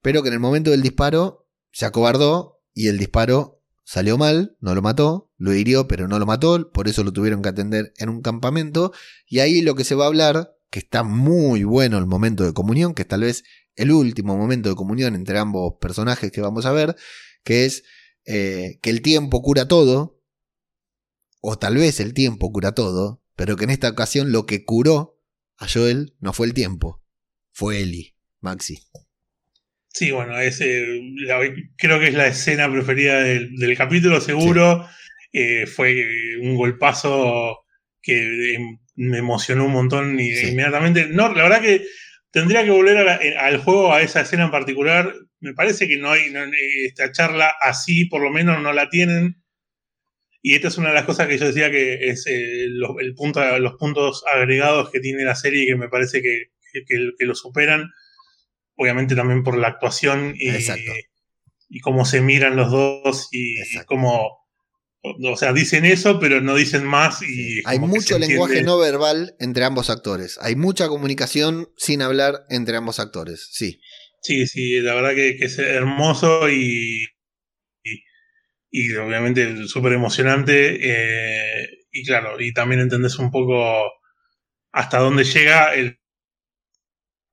pero 0.03 0.23
que 0.23 0.29
en 0.29 0.35
el 0.35 0.41
momento 0.41 0.71
del 0.71 0.83
disparo 0.83 1.49
se 1.73 1.87
acobardó 1.87 2.61
y 2.73 2.89
el 2.89 2.99
disparo 2.99 3.62
salió 3.85 4.17
mal, 4.17 4.57
no 4.61 4.75
lo 4.75 4.83
mató, 4.83 5.33
lo 5.37 5.55
hirió, 5.55 5.89
pero 5.89 6.09
no 6.09 6.19
lo 6.19 6.27
mató, 6.27 6.71
por 6.73 6.89
eso 6.89 7.05
lo 7.05 7.12
tuvieron 7.12 7.43
que 7.43 7.49
atender 7.49 7.93
en 7.99 8.09
un 8.09 8.23
campamento, 8.23 8.93
y 9.27 9.41
ahí 9.41 9.61
lo 9.61 9.75
que 9.75 9.85
se 9.85 9.95
va 9.95 10.05
a 10.05 10.09
hablar 10.09 10.55
que 10.75 10.81
está 10.81 11.05
muy 11.05 11.62
bueno 11.62 11.99
el 11.99 12.07
momento 12.07 12.43
de 12.43 12.53
comunión, 12.53 12.95
que 12.95 13.03
es 13.03 13.09
tal 13.09 13.20
vez 13.20 13.45
el 13.77 13.93
último 13.93 14.37
momento 14.37 14.68
de 14.68 14.75
comunión 14.75 15.14
entre 15.14 15.39
ambos 15.39 15.75
personajes 15.81 16.33
que 16.33 16.41
vamos 16.41 16.66
a 16.66 16.72
ver, 16.72 16.97
que 17.45 17.64
es 17.64 17.85
eh, 18.27 18.81
que 18.83 18.91
el 18.91 19.01
tiempo 19.01 19.41
cura 19.41 19.68
todo, 19.68 20.20
o 21.41 21.57
tal 21.57 21.77
vez 21.77 22.01
el 22.01 22.12
tiempo 22.12 22.51
cura 22.51 22.72
todo, 22.72 23.22
pero 23.37 23.55
que 23.55 23.62
en 23.62 23.70
esta 23.70 23.89
ocasión 23.89 24.33
lo 24.33 24.47
que 24.47 24.64
curó 24.64 25.22
a 25.59 25.68
Joel 25.68 26.16
no 26.18 26.33
fue 26.33 26.49
el 26.49 26.55
tiempo, 26.55 27.05
fue 27.53 27.81
Eli, 27.81 28.16
Maxi. 28.41 28.81
Sí, 29.91 30.11
bueno, 30.11 30.35
creo 31.77 32.01
que 32.01 32.09
es 32.09 32.14
la 32.14 32.27
escena 32.27 32.68
preferida 32.68 33.20
del, 33.20 33.77
capítulo, 33.77 34.20
seguro. 34.20 34.89
Eh, 35.33 35.68
fue 35.68 36.37
un 36.43 36.57
golpazo 36.57 37.61
que 38.03 38.59
me 38.97 39.18
emocionó 39.18 39.66
un 39.66 39.72
montón 39.72 40.18
y, 40.20 40.30
inmediatamente. 40.30 41.07
No, 41.09 41.32
la 41.34 41.42
verdad 41.45 41.62
que 41.62 41.84
tendría 42.30 42.64
que 42.64 42.70
volver 42.70 43.09
al 43.38 43.59
juego, 43.59 43.92
a 43.92 44.03
esa 44.03 44.20
escena 44.20 44.45
en 44.45 44.51
particular. 44.51 45.14
Me 45.40 45.55
parece 45.55 45.88
que 45.88 45.99
no 45.99 46.11
hay 46.11 46.32
esta 46.84 47.12
charla 47.12 47.53
así, 47.61 48.07
por 48.07 48.22
lo 48.22 48.30
menos 48.30 48.62
no 48.62 48.72
la 48.72 48.88
tienen. 48.88 49.42
Y 50.42 50.55
esta 50.55 50.68
es 50.68 50.76
una 50.76 50.88
de 50.88 50.95
las 50.95 51.05
cosas 51.05 51.26
que 51.26 51.38
yo 51.38 51.47
decía 51.47 51.70
que 51.70 52.09
es 52.09 52.26
eh, 52.26 52.64
el 52.64 53.14
punto, 53.14 53.59
los 53.59 53.74
puntos 53.74 54.24
agregados 54.32 54.90
que 54.90 55.01
tiene 55.01 55.24
la 55.24 55.36
serie 55.36 55.64
y 55.64 55.66
que 55.66 55.76
me 55.76 55.88
parece 55.88 56.20
que, 56.20 56.51
que, 56.86 57.24
lo 57.24 57.34
superan. 57.34 57.90
Obviamente 58.76 59.14
también 59.14 59.42
por 59.42 59.57
la 59.57 59.68
actuación 59.68 60.34
y, 60.36 60.51
y 61.68 61.80
cómo 61.80 62.05
se 62.05 62.20
miran 62.20 62.57
los 62.57 62.70
dos 62.70 63.28
y, 63.32 63.61
y 63.61 63.84
cómo 63.86 64.43
o 65.05 65.36
sea, 65.36 65.52
dicen 65.52 65.84
eso, 65.84 66.18
pero 66.18 66.40
no 66.40 66.55
dicen 66.55 66.84
más 66.86 67.20
y... 67.22 67.61
Hay 67.66 67.78
mucho 67.78 68.18
lenguaje 68.18 68.62
no 68.62 68.78
verbal 68.78 69.36
entre 69.38 69.64
ambos 69.64 69.90
actores. 69.90 70.38
Hay 70.40 70.57
mucha 70.57 70.88
comunicación 70.88 71.68
sin 71.76 72.00
hablar 72.00 72.46
entre 72.48 72.76
ambos 72.76 72.98
actores, 72.98 73.48
sí. 73.52 73.80
Sí, 74.22 74.46
sí, 74.46 74.80
la 74.80 74.94
verdad 74.94 75.14
que, 75.14 75.36
es 75.38 75.59
hermoso 75.59 76.48
y, 76.48 77.07
y, 78.70 78.94
obviamente 78.94 79.68
súper 79.68 79.92
emocionante. 79.92 80.78
Eh, 80.80 81.68
y 81.92 82.05
claro, 82.07 82.40
y 82.40 82.55
también 82.55 82.80
entendés 82.80 83.18
un 83.18 83.30
poco 83.30 83.92
hasta 84.72 84.98
dónde 84.98 85.24
llega 85.24 85.74
el 85.74 85.98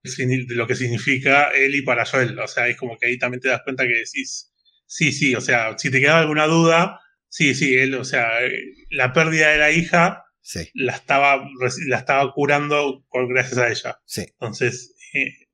de 0.03 0.55
lo 0.55 0.67
que 0.67 0.75
significa 0.75 1.51
Eli 1.51 1.83
para 1.83 2.05
Joel. 2.05 2.37
O 2.37 2.47
sea, 2.47 2.67
es 2.67 2.75
como 2.75 2.97
que 2.97 3.07
ahí 3.07 3.17
también 3.17 3.39
te 3.39 3.47
das 3.47 3.61
cuenta 3.63 3.83
que 3.83 3.93
decís, 3.93 4.51
sí, 4.85 5.13
sí, 5.13 5.35
o 5.35 5.41
sea, 5.41 5.77
si 5.77 5.89
te 5.89 6.01
queda 6.01 6.19
alguna 6.19 6.47
duda, 6.47 6.99
Sí, 7.31 7.55
sí, 7.55 7.75
él, 7.75 7.95
o 7.95 8.03
sea, 8.03 8.43
eh, 8.45 8.51
la 8.89 9.13
pérdida 9.13 9.51
de 9.51 9.57
la 9.57 9.71
hija 9.71 10.25
la, 10.73 10.93
estaba, 10.93 11.41
la 11.87 11.97
estaba 11.97 12.29
curando 12.33 13.05
gracias 13.29 13.57
a 13.57 13.69
ella. 13.69 14.01
Sí. 14.05 14.23
Entonces, 14.33 14.93
eh, 15.13 15.47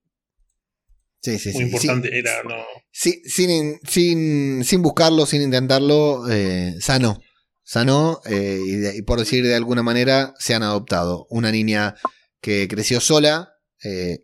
sí, 1.22 1.38
sí, 1.38 1.52
muy 1.54 1.66
importante 1.66 2.18
era, 2.18 2.42
¿no? 2.42 2.56
Sí, 2.92 3.22
sin, 3.26 3.80
sin, 3.88 4.64
sin 4.64 4.82
buscarlo, 4.82 5.28
sin 5.28 5.44
intentarlo, 5.44 6.28
eh, 6.32 6.74
sanó. 6.80 7.22
Sanó 7.62 8.22
y, 8.26 9.02
por 9.04 9.20
decir 9.20 9.46
de 9.46 9.54
alguna 9.54 9.84
manera 9.84 10.34
se 10.40 10.56
han 10.56 10.64
adoptado. 10.64 11.28
Una 11.30 11.52
niña 11.52 11.96
que 12.42 12.68
creció 12.68 13.02
sola, 13.02 13.50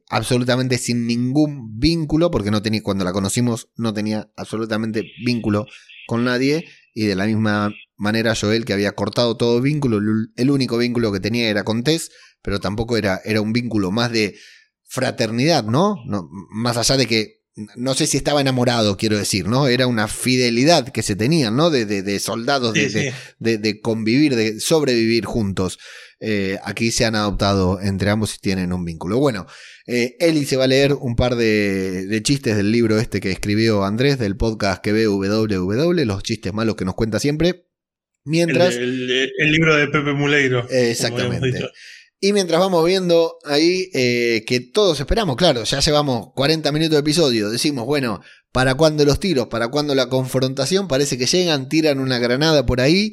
absolutamente 0.10 0.78
sin 0.78 1.06
ningún 1.06 1.78
vínculo, 1.78 2.32
porque 2.32 2.52
no 2.52 2.64
tenía, 2.64 2.82
cuando 2.82 3.04
la 3.04 3.12
conocimos 3.12 3.70
no 3.76 3.94
tenía 3.94 4.32
absolutamente 4.38 5.04
vínculo 5.24 5.68
con 6.08 6.24
nadie 6.24 6.66
y 6.94 7.06
de 7.06 7.16
la 7.16 7.26
misma 7.26 7.74
manera 7.98 8.36
Joel 8.36 8.66
que 8.66 8.74
había 8.74 8.94
cortado 8.94 9.38
todo 9.38 9.62
vínculo, 9.62 10.00
el 10.36 10.52
único 10.52 10.78
vínculo 10.78 11.12
que 11.12 11.20
tenía 11.20 11.50
era 11.50 11.64
con 11.64 11.84
Tess, 11.84 12.12
pero 12.42 12.60
tampoco 12.60 12.98
era, 12.98 13.22
era 13.24 13.42
un 13.42 13.54
vínculo 13.54 13.92
más 13.92 14.12
de 14.12 14.36
fraternidad, 14.84 15.64
¿no? 15.64 15.98
¿no? 16.06 16.30
Más 16.52 16.78
allá 16.78 16.98
de 16.98 17.08
que 17.08 17.43
no 17.56 17.94
sé 17.94 18.08
si 18.08 18.18
estaba 18.18 18.42
enamorado, 18.42 18.98
quiero 18.98 19.18
decir, 19.18 19.48
¿no? 19.48 19.68
Era 19.68 19.86
una 19.86 20.08
fidelidad 20.08 20.90
que 20.90 21.04
se 21.04 21.16
tenían, 21.16 21.56
¿no? 21.56 21.70
De, 21.70 21.86
de, 21.86 22.20
soldados, 22.20 22.74
de, 22.74 23.14
de, 23.40 23.82
convivir, 23.82 24.36
de 24.36 24.60
sobrevivir 24.60 25.26
juntos. 25.26 25.78
Eh, 26.20 26.58
aquí 26.64 26.92
se 26.92 27.06
han 27.06 27.16
adoptado 27.16 27.80
entre 27.82 28.10
ambos 28.10 28.36
y 28.36 28.40
tienen 28.40 28.74
un 28.74 28.86
vínculo. 28.86 29.20
Bueno, 29.20 29.46
eh, 29.86 30.16
Eli 30.20 30.46
se 30.46 30.58
va 30.58 30.64
a 30.64 30.68
leer 30.68 30.94
un 30.94 31.16
par 31.16 31.36
de, 31.36 32.22
chistes 32.24 32.56
del 32.56 32.72
libro 32.72 32.98
este 32.98 33.20
que 33.20 33.32
escribió 33.32 33.84
Andrés, 33.84 34.18
del 34.18 34.36
podcast 34.36 34.82
que 34.82 34.92
ve 34.92 35.08
www, 35.08 36.06
los 36.06 36.24
chistes 36.24 36.54
malos 36.54 36.76
que 36.76 36.86
nos 36.86 36.96
cuenta 36.96 37.20
siempre. 37.20 37.68
Mientras. 38.26 38.76
El, 38.76 39.52
libro 39.52 39.76
de 39.76 39.88
Pepe 39.90 40.14
Muleiro. 40.14 40.68
exactamente. 40.70 41.70
Y 42.26 42.32
mientras 42.32 42.62
vamos 42.62 42.86
viendo 42.86 43.38
ahí 43.44 43.90
eh, 43.94 44.46
que 44.48 44.62
todos 44.62 44.98
esperamos, 44.98 45.36
claro, 45.36 45.66
ya 45.66 45.82
llevamos 45.82 46.32
40 46.36 46.72
minutos 46.72 46.94
de 46.94 47.00
episodio, 47.00 47.50
decimos, 47.50 47.86
bueno, 47.86 48.22
¿para 48.54 48.76
cuándo 48.76 49.04
los 49.04 49.20
tiros? 49.20 49.48
¿Para 49.48 49.68
cuándo 49.68 49.94
la 49.94 50.08
confrontación? 50.08 50.88
Parece 50.88 51.18
que 51.18 51.26
llegan, 51.26 51.68
tiran 51.68 52.00
una 52.00 52.20
granada 52.20 52.66
por 52.66 52.80
ahí, 52.80 53.12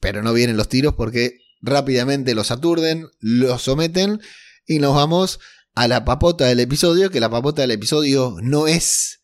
pero 0.00 0.22
no 0.22 0.32
vienen 0.32 0.56
los 0.56 0.70
tiros 0.70 0.94
porque 0.94 1.36
rápidamente 1.60 2.34
los 2.34 2.50
aturden, 2.50 3.08
los 3.18 3.60
someten 3.60 4.22
y 4.66 4.78
nos 4.78 4.94
vamos 4.94 5.38
a 5.74 5.86
la 5.86 6.06
papota 6.06 6.46
del 6.46 6.60
episodio, 6.60 7.10
que 7.10 7.20
la 7.20 7.28
papota 7.28 7.60
del 7.60 7.72
episodio 7.72 8.36
no 8.40 8.68
es 8.68 9.20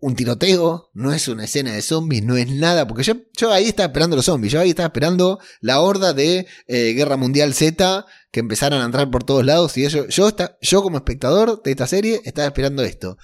un 0.00 0.14
tiroteo, 0.14 0.90
no 0.94 1.12
es 1.12 1.26
una 1.28 1.44
escena 1.44 1.72
de 1.72 1.82
zombies, 1.82 2.22
no 2.22 2.36
es 2.36 2.48
nada, 2.48 2.86
porque 2.86 3.02
yo, 3.02 3.52
ahí 3.52 3.64
estaba 3.64 3.86
esperando 3.86 4.16
los 4.16 4.26
zombies, 4.26 4.52
yo 4.52 4.60
ahí 4.60 4.70
estaba 4.70 4.86
esperando 4.86 5.40
la 5.60 5.80
horda 5.80 6.12
de 6.12 6.46
eh, 6.66 6.92
Guerra 6.92 7.16
Mundial 7.16 7.52
Z 7.52 8.06
que 8.30 8.40
empezaran 8.40 8.80
a 8.80 8.84
entrar 8.84 9.10
por 9.10 9.24
todos 9.24 9.44
lados 9.44 9.76
y 9.76 9.88
yo, 9.88 10.06
yo 10.08 10.82
como 10.82 10.98
espectador 10.98 11.62
de 11.62 11.70
esta 11.70 11.86
serie 11.86 12.20
estaba 12.24 12.48
esperando 12.48 12.82
esto. 12.82 13.16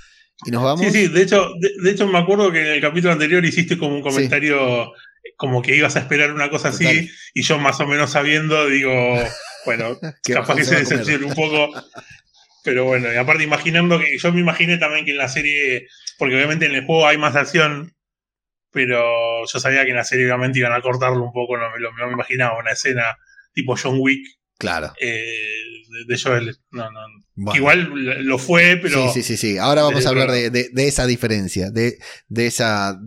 y 0.47 0.51
nos 0.51 0.63
vamos. 0.63 0.81
Sí, 0.81 0.91
sí, 0.91 1.09
de 1.09 1.23
hecho, 1.23 1.51
de, 1.83 1.91
hecho 1.91 2.07
me 2.07 2.19
acuerdo 2.19 2.51
que 2.51 2.61
en 2.61 2.75
el 2.75 2.81
capítulo 2.81 3.13
anterior 3.13 3.45
hiciste 3.45 3.79
como 3.79 3.97
un 3.97 4.03
comentario 4.03 4.93
como 5.37 5.63
que 5.63 5.77
ibas 5.77 5.97
a 5.97 6.01
esperar 6.01 6.33
una 6.33 6.51
cosa 6.51 6.69
así 6.69 7.11
y 7.33 7.43
yo 7.43 7.59
más 7.59 7.81
o 7.81 7.87
menos 7.87 8.11
sabiendo 8.11 8.67
digo, 8.69 8.93
bueno, 9.65 9.99
capaz 10.23 10.57
que 10.57 10.65
se 10.65 10.77
decepcione 10.77 11.27
un 11.27 11.35
poco. 11.35 11.73
Pero 12.63 12.85
bueno, 12.85 13.13
y 13.13 13.17
aparte 13.17 13.45
imaginando 13.45 13.99
que 13.99 14.17
yo 14.17 14.33
me 14.33 14.41
imaginé 14.41 14.79
también 14.79 15.05
que 15.05 15.11
en 15.11 15.19
la 15.19 15.29
serie, 15.29 15.87
porque 16.19 16.35
obviamente 16.35 16.65
en 16.65 16.75
el 16.75 16.87
juego 16.87 17.07
hay 17.07 17.19
más 17.19 17.37
acción, 17.37 17.95
pero 18.71 19.47
yo 19.47 19.61
sabía 19.61 19.85
que 19.85 19.91
en 19.91 19.97
la 19.97 20.05
serie 20.05 20.25
obviamente 20.25 20.61
iban 20.61 20.73
a 20.73 20.81
cortarlo 20.81 21.23
un 21.23 21.33
poco, 21.33 21.59
no 21.59 21.65
me, 21.71 22.07
me 22.07 22.13
imaginaba 22.13 22.59
una 22.59 22.73
escena 22.73 23.17
tipo 23.53 23.77
John 23.77 23.97
Wick. 23.99 24.27
Claro. 24.59 24.93
Eh, 25.01 25.27
de, 26.07 26.19
Joel. 26.19 26.57
No, 26.71 26.85
no. 26.91 27.55
Igual 27.55 27.89
lo 28.25 28.39
fue, 28.39 28.79
pero. 28.81 29.13
Sí, 29.13 29.23
sí, 29.23 29.37
sí. 29.37 29.37
sí. 29.37 29.59
Ahora 29.59 29.83
vamos 29.83 30.07
a 30.07 30.09
hablar 30.09 30.31
de, 30.31 30.71
esa 30.77 31.07
diferencia, 31.07 31.71
de, 31.71 31.99
esa, 32.37 33.01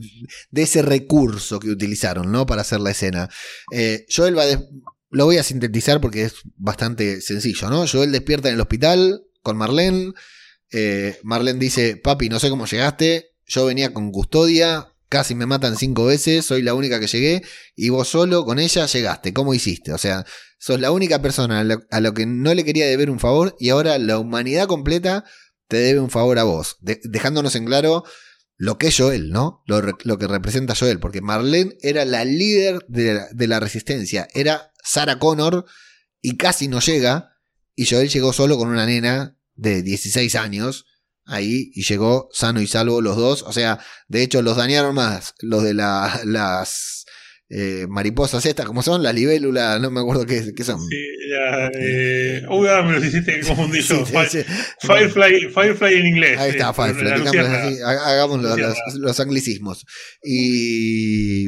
de 0.51 0.61
ese 0.61 0.81
recurso 0.81 1.59
que 1.59 1.69
utilizaron, 1.69 2.31
¿no? 2.31 2.45
Para 2.45 2.61
hacer 2.61 2.79
la 2.79 2.91
escena. 2.91 3.29
Eh, 3.71 4.05
Joel 4.13 4.37
va 4.37 4.43
Lo 5.09 5.25
voy 5.25 5.37
a 5.37 5.43
sintetizar 5.43 6.01
porque 6.01 6.23
es 6.23 6.35
bastante 6.57 7.21
sencillo, 7.21 7.69
¿no? 7.69 7.87
Joel 7.87 8.11
despierta 8.11 8.49
en 8.49 8.55
el 8.55 8.61
hospital 8.61 9.23
con 9.41 9.57
Marlene. 9.57 10.13
Eh, 10.71 11.17
Marlene 11.23 11.59
dice: 11.59 11.97
Papi, 11.97 12.29
no 12.29 12.39
sé 12.39 12.49
cómo 12.49 12.65
llegaste. 12.65 13.31
Yo 13.45 13.65
venía 13.65 13.93
con 13.93 14.11
custodia, 14.11 14.93
casi 15.09 15.35
me 15.35 15.45
matan 15.45 15.77
cinco 15.77 16.05
veces, 16.05 16.45
soy 16.45 16.61
la 16.61 16.73
única 16.73 16.99
que 16.99 17.07
llegué, 17.07 17.41
y 17.75 17.89
vos 17.89 18.09
solo 18.09 18.43
con 18.43 18.59
ella 18.59 18.85
llegaste. 18.85 19.33
¿Cómo 19.33 19.53
hiciste? 19.53 19.93
O 19.93 19.97
sea, 19.97 20.25
sos 20.57 20.79
la 20.79 20.91
única 20.91 21.21
persona 21.21 21.59
a 21.59 21.99
lo, 22.01 22.13
que 22.13 22.25
no 22.25 22.53
le 22.53 22.63
quería 22.63 22.87
deber 22.87 23.09
un 23.09 23.19
favor 23.19 23.55
y 23.59 23.69
ahora 23.69 23.97
la 23.97 24.19
humanidad 24.19 24.67
completa 24.67 25.23
te 25.67 25.77
debe 25.77 25.99
un 25.99 26.09
favor 26.09 26.39
a 26.39 26.43
vos, 26.43 26.77
dejándonos 26.81 27.55
en 27.55 27.65
claro 27.65 28.03
lo 28.55 28.77
que 28.77 28.87
es 28.87 28.97
Joel, 28.97 29.29
¿no? 29.29 29.63
Lo, 29.67 30.17
que 30.17 30.27
representa 30.27 30.75
Joel, 30.75 30.99
porque 30.99 31.21
Marlene 31.21 31.75
era 31.81 32.05
la 32.05 32.25
líder 32.25 32.79
de 32.87 33.21
de 33.31 33.47
la 33.47 33.59
resistencia, 33.59 34.27
era 34.33 34.71
Sarah 34.83 35.19
Connor 35.19 35.65
y 36.21 36.37
casi 36.37 36.67
no 36.67 36.79
llega, 36.79 37.37
y 37.75 37.85
Joel 37.85 38.09
llegó 38.09 38.33
solo 38.33 38.57
con 38.57 38.69
una 38.69 38.85
nena 38.85 39.37
de 39.53 39.83
16 39.83 40.35
años 40.35 40.85
ahí 41.27 41.71
y 41.73 41.83
llegó 41.83 42.29
sano 42.31 42.61
y 42.61 42.67
salvo 42.67 43.01
los 43.01 43.17
dos. 43.17 43.43
O 43.43 43.53
sea, 43.53 43.79
de 44.07 44.23
hecho 44.23 44.41
los 44.41 44.57
dañaron 44.57 44.95
más 44.95 45.35
los 45.39 45.63
de 45.63 45.73
la, 45.73 46.21
las 46.25 47.05
eh, 47.49 47.85
mariposas 47.87 48.45
estas, 48.45 48.65
como 48.65 48.83
son? 48.83 49.01
Las 49.01 49.15
libélulas, 49.15 49.79
no 49.79 49.89
me 49.89 50.01
acuerdo 50.01 50.25
qué, 50.25 50.41
son. 50.63 50.79
Sí, 50.89 50.97
ya, 51.29 51.71
eh, 51.79 52.43
uy, 52.49 52.67
me 52.85 52.93
los 52.93 53.05
hiciste 53.05 53.39
confundir 53.39 53.81
yo. 53.83 54.05
Firefly, 54.05 55.49
Firefly 55.53 55.93
en 55.93 56.05
inglés. 56.07 56.37
Ahí 56.37 56.51
está, 56.51 56.73
Firefly. 56.73 57.79
hagamos 57.81 58.41
los, 58.95 59.19
anglicismos. 59.21 59.85
Y 60.21 61.45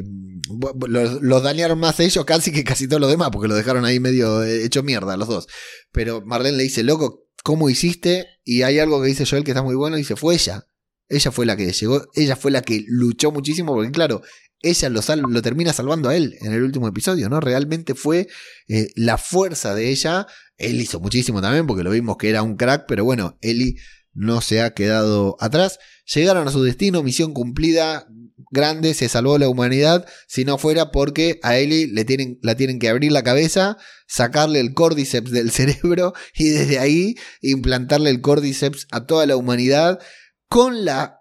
los, 0.87 1.21
los, 1.21 1.43
dañaron 1.43 1.79
más 1.79 1.99
ellos 1.99 2.23
casi 2.23 2.53
que 2.53 2.63
casi 2.63 2.87
todos 2.87 3.01
los 3.01 3.11
demás, 3.11 3.29
porque 3.33 3.49
lo 3.49 3.55
dejaron 3.55 3.83
ahí 3.83 3.99
medio 3.99 4.43
eh, 4.43 4.63
hecho 4.63 4.83
mierda 4.83 5.17
los 5.17 5.27
dos. 5.27 5.47
Pero 5.91 6.21
Marlene 6.25 6.57
le 6.57 6.63
dice, 6.63 6.83
loco, 6.83 7.27
¿cómo 7.43 7.69
hiciste? 7.69 8.25
Y 8.45 8.61
hay 8.61 8.79
algo 8.79 9.01
que 9.01 9.09
dice 9.09 9.25
Joel 9.25 9.43
que 9.43 9.51
está 9.51 9.63
muy 9.63 9.75
bueno, 9.75 9.97
y 9.97 10.01
dice, 10.01 10.15
fue 10.15 10.35
ella. 10.35 10.65
Ella 11.09 11.31
fue 11.31 11.47
la 11.47 11.57
que 11.57 11.71
llegó, 11.71 12.05
ella 12.13 12.35
fue 12.35 12.51
la 12.51 12.61
que 12.61 12.83
luchó 12.87 13.31
muchísimo, 13.31 13.73
porque 13.73 13.89
claro, 13.89 14.21
ella 14.61 14.89
lo, 14.89 15.01
lo 15.01 15.41
termina 15.41 15.73
salvando 15.73 16.09
a 16.09 16.15
él 16.15 16.37
en 16.41 16.53
el 16.53 16.63
último 16.63 16.87
episodio, 16.87 17.29
¿no? 17.29 17.39
Realmente 17.39 17.95
fue 17.95 18.27
eh, 18.67 18.89
la 18.95 19.17
fuerza 19.17 19.73
de 19.75 19.89
ella. 19.89 20.27
Él 20.57 20.81
hizo 20.81 20.99
muchísimo 20.99 21.41
también, 21.41 21.67
porque 21.67 21.83
lo 21.83 21.91
vimos 21.91 22.17
que 22.17 22.29
era 22.29 22.43
un 22.43 22.55
crack, 22.55 22.85
pero 22.87 23.05
bueno, 23.05 23.37
Eli 23.41 23.77
no 24.13 24.41
se 24.41 24.61
ha 24.61 24.73
quedado 24.73 25.37
atrás. 25.39 25.79
Llegaron 26.13 26.47
a 26.47 26.51
su 26.51 26.63
destino, 26.63 27.03
misión 27.03 27.33
cumplida, 27.33 28.07
grande, 28.51 28.93
se 28.93 29.07
salvó 29.09 29.37
la 29.37 29.47
humanidad, 29.47 30.05
si 30.27 30.43
no 30.43 30.57
fuera 30.57 30.91
porque 30.91 31.39
a 31.43 31.57
Eli 31.57 31.85
le 31.87 32.03
tienen, 32.03 32.39
la 32.41 32.55
tienen 32.55 32.79
que 32.79 32.89
abrir 32.89 33.11
la 33.11 33.23
cabeza, 33.23 33.77
sacarle 34.07 34.59
el 34.59 34.73
cordyceps 34.73 35.31
del 35.31 35.51
cerebro 35.51 36.13
y 36.33 36.49
desde 36.49 36.79
ahí 36.79 37.15
implantarle 37.41 38.09
el 38.09 38.21
cordyceps 38.21 38.87
a 38.91 39.05
toda 39.05 39.25
la 39.25 39.37
humanidad 39.37 39.99
con 40.47 40.83
la 40.83 41.19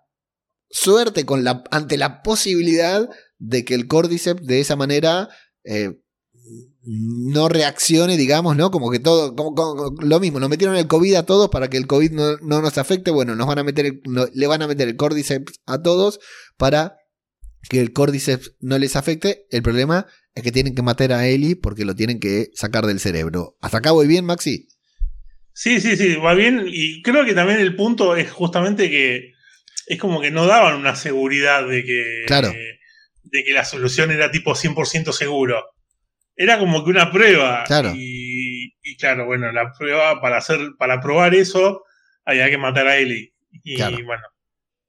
suerte, 0.71 1.25
con 1.25 1.45
la, 1.45 1.65
ante 1.71 1.97
la 1.97 2.23
posibilidad 2.23 3.09
de 3.39 3.65
que 3.65 3.75
el 3.75 3.87
cordyceps 3.87 4.45
de 4.45 4.61
esa 4.61 4.77
manera 4.77 5.29
eh, 5.65 5.95
no 6.83 7.49
reaccione, 7.49 8.17
digamos, 8.17 8.57
¿no? 8.57 8.71
Como 8.71 8.91
que 8.91 8.99
todo, 8.99 9.35
como, 9.35 9.95
lo 10.01 10.21
mismo, 10.21 10.41
nos 10.41 10.49
metieron 10.49 10.77
el 10.77 10.87
COVID 10.87 11.15
a 11.15 11.27
todos 11.27 11.51
para 11.51 11.69
que 11.69 11.77
el 11.77 11.87
COVID 11.87 12.13
no, 12.13 12.37
nos 12.41 12.79
afecte, 12.79 13.11
bueno, 13.11 13.35
nos 13.35 13.47
van 13.47 13.59
a 13.59 13.65
meter 13.65 14.01
le 14.33 14.47
van 14.47 14.63
a 14.63 14.67
meter 14.67 14.89
el 14.89 14.97
cordyceps 14.97 15.61
a 15.67 15.83
todos 15.83 16.21
para 16.57 16.97
que 17.69 17.81
el 17.81 17.93
cordyceps 17.93 18.55
no 18.61 18.79
les 18.79 18.97
afecte. 18.97 19.47
El 19.51 19.63
problema 19.63 20.07
es 20.35 20.43
que 20.43 20.53
tienen 20.53 20.75
que 20.75 20.83
matar 20.83 21.13
a 21.13 21.27
Eli 21.27 21.55
porque 21.55 21.85
lo 21.85 21.95
tienen 21.95 22.21
que 22.21 22.51
sacar 22.55 22.87
del 22.87 23.01
cerebro. 23.01 23.57
¿Hasta 23.61 23.79
acá 23.79 23.91
voy 23.91 24.07
bien, 24.07 24.25
Maxi? 24.25 24.69
Sí, 25.53 25.81
sí, 25.81 25.97
sí, 25.97 26.15
va 26.15 26.35
bien. 26.35 26.65
Y 26.67 27.03
creo 27.03 27.25
que 27.25 27.35
también 27.35 27.59
el 27.59 27.77
punto 27.77 28.17
es 28.17 28.31
justamente 28.31 28.89
que 28.89 29.33
es 29.87 29.99
como 29.99 30.21
que 30.21 30.31
no 30.31 30.47
daban 30.47 30.77
una 30.79 30.95
seguridad 30.95 31.67
de 31.67 31.85
que, 31.85 32.25
claro. 32.27 32.53
De 33.31 33.45
que 33.45 33.53
la 33.53 33.65
solución 33.65 34.11
era 34.11 34.31
tipo 34.31 34.55
100% 34.55 35.13
seguro. 35.13 35.65
Era 36.37 36.59
como 36.59 36.85
que 36.85 36.91
una 36.91 37.11
prueba. 37.11 37.65
Claro. 37.67 37.93
Y, 37.95 38.73
claro, 38.99 39.27
bueno, 39.27 39.53
la 39.53 39.73
prueba 39.73 40.21
para 40.21 40.39
hacer, 40.39 40.61
para 40.79 41.01
probar 41.01 41.35
eso, 41.35 41.83
había 42.25 42.49
que 42.49 42.59
matar 42.59 42.87
a 42.87 42.97
Eli. 42.97 43.33
Y 43.65 43.81
bueno. 44.03 44.23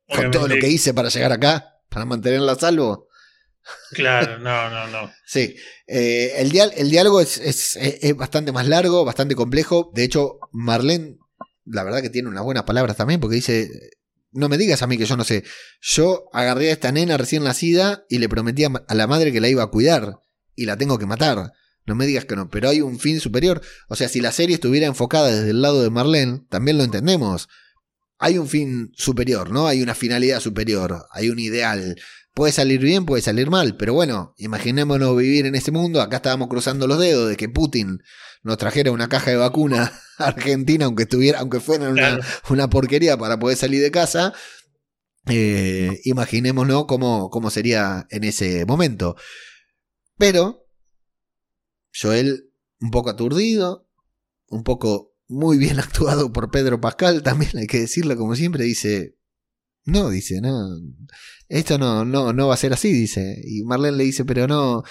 Con 0.08 0.32
todo 0.32 0.48
lo 0.48 0.56
que 0.56 0.68
hice 0.68 0.94
para 0.94 1.10
llegar 1.10 1.32
acá, 1.32 1.76
para 1.90 2.06
mantenerla 2.06 2.54
a 2.54 2.56
salvo. 2.56 3.08
Claro, 3.92 4.40
no, 4.40 4.70
no, 4.70 4.88
no. 4.88 5.12
sí, 5.26 5.56
eh, 5.86 6.34
el, 6.38 6.56
el, 6.76 6.90
diálogo 6.90 7.22
es, 7.22 7.38
es, 7.38 7.76
es, 7.76 8.16
bastante 8.16 8.52
más 8.52 8.68
largo, 8.68 9.06
bastante 9.06 9.36
complejo. 9.36 9.92
De 9.94 10.04
hecho, 10.04 10.40
Marlene, 10.52 11.18
la 11.66 11.84
verdad 11.84 12.02
que 12.02 12.10
tiene 12.10 12.30
unas 12.30 12.44
buenas 12.44 12.64
palabras 12.64 12.98
también, 12.98 13.20
porque 13.20 13.36
dice, 13.36 13.70
no 14.32 14.50
me 14.50 14.58
digas 14.58 14.82
a 14.82 14.88
mí 14.88 14.98
que 14.98 15.06
yo 15.06 15.18
no 15.18 15.24
sé. 15.24 15.44
Yo 15.82 16.30
agarré 16.34 16.70
a 16.70 16.74
esta 16.74 16.92
nena 16.92 17.18
recién 17.18 17.44
nacida 17.44 18.06
y 18.10 18.20
le 18.20 18.30
prometí 18.30 18.64
a 18.66 18.94
la 18.94 19.08
madre 19.08 19.32
que 19.32 19.42
la 19.42 19.50
iba 19.50 19.64
a 19.64 19.68
cuidar 19.68 20.20
y 20.56 20.66
la 20.66 20.78
tengo 20.78 21.00
que 21.00 21.06
matar. 21.06 21.54
No 21.86 21.96
me 21.96 22.06
digas 22.06 22.26
que 22.26 22.36
no, 22.36 22.50
pero 22.50 22.70
hay 22.70 22.82
un 22.82 23.00
fin 23.00 23.20
superior. 23.20 23.62
O 23.88 23.96
sea, 23.96 24.10
si 24.10 24.22
la 24.22 24.32
serie 24.32 24.56
estuviera 24.56 24.86
enfocada 24.86 25.32
desde 25.32 25.50
el 25.50 25.62
lado 25.62 25.82
de 25.82 25.90
Marlene, 25.90 26.46
también 26.50 26.78
lo 26.78 26.84
entendemos. 26.84 27.50
Hay 28.20 28.38
un 28.38 28.48
fin 28.48 28.92
superior, 28.96 29.50
¿no? 29.50 29.68
Hay 29.68 29.82
una 29.82 29.96
finalidad 29.96 30.40
superior, 30.42 31.08
hay 31.12 31.30
un 31.30 31.40
ideal. 31.40 32.00
Puede 32.40 32.54
salir 32.54 32.80
bien, 32.80 33.06
puede 33.06 33.22
salir 33.22 33.50
mal, 33.50 33.76
pero 33.76 33.94
bueno, 33.94 34.34
imaginémonos 34.38 35.18
vivir 35.18 35.46
en 35.46 35.56
ese 35.56 35.72
mundo. 35.72 36.02
Acá 36.02 36.16
estábamos 36.16 36.48
cruzando 36.48 36.88
los 36.88 36.98
dedos 36.98 37.28
de 37.28 37.36
que 37.36 37.50
Putin 37.50 38.02
nos 38.44 38.58
trajera 38.58 38.94
una 38.94 39.10
caja 39.10 39.32
de 39.32 39.36
vacuna 39.36 39.92
a 40.18 40.24
Argentina, 40.28 40.86
aunque 40.86 41.04
estuviera, 41.04 41.42
aunque 41.42 41.60
fuera 41.60 41.90
una, 42.50 42.70
porquería 42.70 43.18
para 43.18 43.40
poder 43.40 43.58
salir 43.58 43.82
de 43.82 43.92
casa. 43.92 44.34
Eh, 45.28 46.00
imaginémonos 46.06 46.86
cómo, 46.86 47.30
cómo 47.30 47.50
sería 47.50 48.08
en 48.10 48.24
ese 48.24 48.66
momento. 48.66 49.18
Pero 50.18 50.66
Joel, 51.94 52.54
un 52.80 52.92
poco 52.92 53.10
aturdido, 53.10 53.90
un 54.48 54.64
poco 54.64 55.14
muy 55.28 55.58
bien 55.58 55.78
actuado 55.82 56.32
por 56.32 56.52
Pedro 56.52 56.80
Pascal, 56.80 57.22
también 57.22 57.58
hay 57.58 57.68
que 57.68 57.82
decirlo 57.82 58.16
como 58.16 58.38
siempre, 58.38 58.64
dice, 58.64 59.19
no, 59.86 60.10
dice, 60.10 60.42
no, 60.42 60.68
esto 61.48 61.78
no, 61.78 62.06
no, 62.06 62.34
no 62.34 62.48
va 62.48 62.54
a 62.54 62.58
ser 62.58 62.74
así, 62.74 62.92
dice. 62.92 63.42
Y 63.44 63.64
Marlene 63.64 63.98
le 63.98 64.04
dice, 64.04 64.26
pero 64.26 64.48
no, 64.48 64.84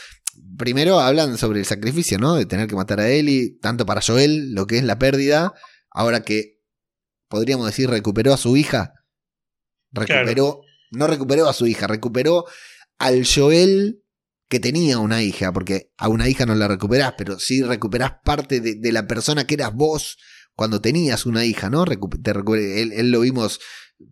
primero 0.57 1.01
hablan 1.01 1.39
sobre 1.39 1.61
el 1.61 1.67
sacrificio, 1.67 2.19
¿no? 2.19 2.35
De 2.35 2.47
tener 2.47 2.69
que 2.69 2.77
matar 2.77 3.01
a 3.01 3.09
Eli, 3.09 3.59
tanto 3.61 3.87
para 3.87 4.03
Joel, 4.03 4.53
lo 4.53 4.67
que 4.67 4.79
es 4.79 4.85
la 4.85 4.99
pérdida, 4.99 5.55
ahora 5.91 6.23
que 6.23 6.61
podríamos 7.29 7.67
decir 7.67 7.89
recuperó 7.89 8.33
a 8.33 8.39
su 8.39 8.57
hija, 8.57 8.95
recuperó, 9.93 10.63
no 10.91 11.07
recuperó 11.07 11.49
a 11.49 11.53
su 11.53 11.67
hija, 11.67 11.87
recuperó 11.87 12.45
al 12.99 13.25
Joel 13.27 14.03
que 14.49 14.61
tenía 14.61 14.99
una 14.99 15.23
hija, 15.23 15.53
porque 15.53 15.93
a 15.99 16.09
una 16.09 16.29
hija 16.29 16.47
no 16.47 16.55
la 16.55 16.69
recuperás, 16.69 17.15
pero 17.19 17.39
sí 17.39 17.63
recuperás 17.63 18.15
parte 18.25 18.61
de, 18.61 18.93
la 18.93 19.07
persona 19.07 19.47
que 19.47 19.55
eras 19.55 19.75
vos 19.75 20.17
cuando 20.55 20.81
tenías 20.81 21.27
una 21.27 21.45
hija, 21.45 21.71
¿no? 21.71 21.85
te 21.85 22.31
él, 22.31 23.11
lo 23.11 23.21
vimos 23.21 23.61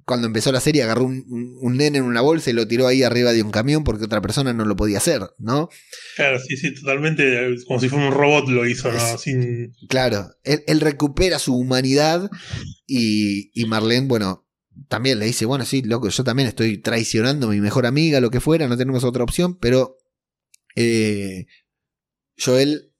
cuando 0.04 0.26
empezó 0.26 0.52
la 0.52 0.60
serie, 0.60 0.82
agarró 0.82 1.04
un, 1.04 1.56
un, 1.60 1.76
nene 1.76 1.98
en 1.98 2.04
una 2.04 2.20
bolsa 2.20 2.50
y 2.50 2.52
lo 2.52 2.66
tiró 2.66 2.86
ahí 2.86 3.02
arriba 3.02 3.32
de 3.32 3.42
un 3.42 3.50
camión 3.50 3.84
porque 3.84 4.04
otra 4.04 4.20
persona 4.20 4.52
no 4.52 4.64
lo 4.64 4.76
podía 4.76 4.98
hacer, 4.98 5.22
¿no? 5.38 5.68
Claro, 6.16 6.38
sí, 6.40 6.56
sí, 6.56 6.74
totalmente, 6.74 7.54
como 7.66 7.80
si 7.80 7.88
fuera 7.88 8.06
un 8.06 8.14
robot 8.14 8.48
lo 8.48 8.66
hizo, 8.66 8.90
¿no? 8.90 9.18
Sin... 9.18 9.72
Claro, 9.88 10.30
él, 10.44 10.80
recupera 10.80 11.38
su 11.38 11.56
humanidad 11.56 12.30
y, 12.86 13.50
y 13.54 13.66
Marlene, 13.66 14.08
bueno, 14.08 14.46
también 14.88 15.18
le 15.18 15.26
dice, 15.26 15.46
bueno, 15.46 15.64
sí, 15.64 15.82
loco, 15.82 16.08
yo 16.08 16.24
también 16.24 16.48
estoy 16.48 16.78
traicionando 16.78 17.46
a 17.46 17.50
mi 17.50 17.60
mejor 17.60 17.86
amiga, 17.86 18.20
lo 18.20 18.30
que 18.30 18.40
fuera, 18.40 18.68
no 18.68 18.76
tenemos 18.76 19.04
otra 19.04 19.24
opción, 19.24 19.56
pero 19.58 19.98
eh, 20.74 21.46
Joel 22.38 22.92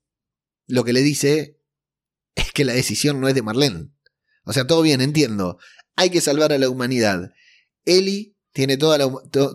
lo 0.67 0.85
que 0.85 0.93
le 0.93 1.03
dice 1.03 1.61
es 2.35 2.53
que 2.53 2.65
la 2.65 2.73
decisión 2.73 3.21
no 3.21 3.29
es 3.29 3.35
de 3.35 3.43
Marlene. 3.43 3.91
O 4.45 4.53
sea, 4.53 4.67
todo 4.67 4.83
bien, 4.83 5.01
entiendo. 5.01 5.59
Hay 5.97 6.11
que 6.11 6.21
salvar 6.21 6.53
a 6.53 6.59
la 6.59 6.69
humanidad. 6.69 7.33
Eli 7.85 8.37
tiene 8.53 8.77
toda 8.77 8.99
la, 8.99 9.11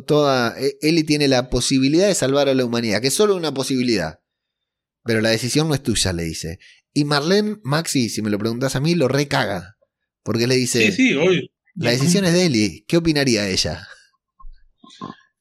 toda, 0.06 0.56
e, 0.60 0.78
Eli 0.82 1.04
tiene 1.04 1.28
la 1.28 1.50
posibilidad 1.50 2.08
de 2.08 2.16
salvar 2.16 2.50
a 2.50 2.54
la 2.54 2.66
humanidad, 2.66 3.02
que 3.02 3.08
es 3.08 3.14
solo 3.14 3.36
una 3.36 3.54
posibilidad. 3.54 4.20
Pero 5.04 5.22
la 5.22 5.30
decisión 5.30 5.68
no 5.68 5.74
es 5.74 5.82
tuya, 5.84 6.14
le 6.14 6.24
dice. 6.24 6.60
Y 6.94 7.06
Marlene, 7.06 7.58
Maxi, 7.64 8.10
si 8.10 8.22
me 8.22 8.30
lo 8.30 8.38
preguntas 8.38 8.76
a 8.76 8.80
mí, 8.80 8.96
lo 8.96 9.08
recaga. 9.08 9.78
Porque 10.24 10.46
le 10.48 10.56
dice, 10.56 10.92
Sí, 10.92 11.10
sí, 11.10 11.14
hoy. 11.16 11.52
la 11.76 11.92
decisión 11.92 12.26
es 12.26 12.34
de 12.34 12.46
Eli, 12.46 12.86
¿qué 12.88 12.98
opinaría 12.98 13.48
ella? 13.50 13.88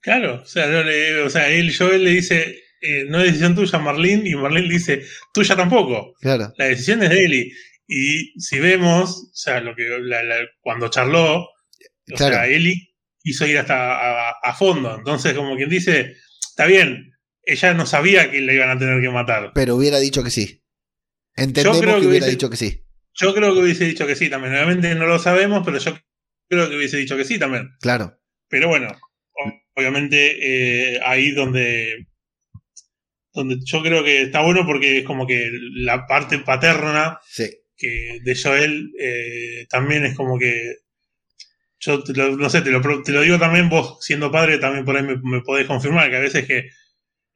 Claro, 0.01 0.41
o 0.43 0.47
sea, 0.47 0.67
no 0.69 0.83
le- 0.83 1.21
o 1.23 1.29
sea 1.31 1.51
él, 1.51 1.75
Joel 1.77 2.05
le 2.05 2.11
dice, 2.11 2.57
eh, 2.81 3.05
no 3.09 3.19
es 3.21 3.27
decisión 3.27 3.55
tuya, 3.55 3.79
Marlene, 3.79 4.31
y 4.31 4.35
Marlene 4.35 4.69
le 4.69 4.75
dice, 4.75 5.03
tuya 5.35 5.55
tampoco. 5.57 6.15
Claro, 6.21 6.53
La 6.57 6.67
decisión 6.67 7.03
es 7.03 7.11
de 7.11 7.25
Eli. 7.25 7.53
Y 7.93 8.41
si 8.41 8.61
vemos, 8.61 9.31
o 9.33 9.35
sea, 9.35 9.61
lo 9.61 9.75
que 9.75 9.83
la- 10.01 10.23
la- 10.23 10.47
cuando 10.61 10.89
charló, 10.91 11.41
o 11.43 11.49
Claro. 12.17 12.35
sea, 12.37 12.47
Eli 12.47 12.95
quiso 13.21 13.47
ir 13.47 13.59
hasta 13.59 14.29
a, 14.31 14.35
a 14.43 14.55
fondo. 14.55 14.95
Entonces, 14.97 15.35
como 15.35 15.57
quien 15.57 15.69
dice, 15.69 16.15
está 16.49 16.67
bien, 16.67 17.13
ella 17.43 17.75
no 17.75 17.85
sabía 17.87 18.31
que 18.31 18.41
le 18.41 18.55
iban 18.55 18.71
a 18.71 18.79
tener 18.79 19.01
que 19.03 19.11
matar. 19.11 19.51
pero 19.55 19.75
hubiera 19.77 19.99
dicho 19.99 20.23
que 20.23 20.31
sí. 20.31 20.63
Entendemos 21.35 21.81
creo 21.81 21.95
que 21.97 22.01
que 22.03 22.07
hubiera 22.07 22.27
hubiese- 22.27 22.31
dicho 22.31 22.49
que 22.51 22.57
sí. 22.57 22.85
Yo 23.15 23.35
creo 23.35 23.53
que 23.55 23.61
hubiese 23.61 23.85
dicho 23.87 24.07
que 24.07 24.15
sí 24.15 24.31
también. 24.31 24.55
Obviamente 24.55 24.95
no 24.95 25.07
lo 25.07 25.19
sabemos, 25.19 25.63
pero 25.65 25.79
yo 25.79 25.99
creo 26.49 26.69
que 26.71 26.77
hubiese 26.77 26.97
dicho 26.99 27.17
que 27.17 27.25
sí 27.25 27.39
también. 27.41 27.71
Claro, 27.81 28.17
Pero 28.49 28.69
bueno, 28.69 28.89
obviamente 29.75 30.95
eh, 30.95 31.01
ahí 31.05 31.33
donde, 31.33 32.07
donde 33.33 33.57
yo 33.65 33.83
creo 33.83 34.03
que 34.05 34.23
está 34.23 34.43
bueno 34.43 34.65
porque 34.67 34.99
es 34.99 35.05
como 35.05 35.27
que 35.27 35.51
la 35.75 36.07
parte 36.07 36.39
paterna 36.39 37.19
sí. 37.29 37.49
Que 37.81 38.19
de 38.23 38.37
Joel 38.41 38.93
eh, 39.01 39.67
también 39.71 40.05
es 40.05 40.15
como 40.15 40.39
que 40.39 40.77
yo 41.79 42.03
te 42.05 42.13
lo- 42.13 42.37
no 42.37 42.51
sé, 42.51 42.61
te 42.61 42.71
lo, 42.71 42.81
te 43.03 43.13
lo 43.13 43.23
digo 43.23 43.39
también 43.39 43.71
vos 43.71 43.97
siendo 44.05 44.31
padre 44.31 44.59
también 44.59 44.85
por 44.85 44.97
ahí 44.97 45.03
me, 45.03 45.17
me 45.23 45.41
podés 45.41 45.67
confirmar 45.67 46.11
que 46.11 46.17
a 46.17 46.21
veces 46.21 46.47
que 46.47 46.69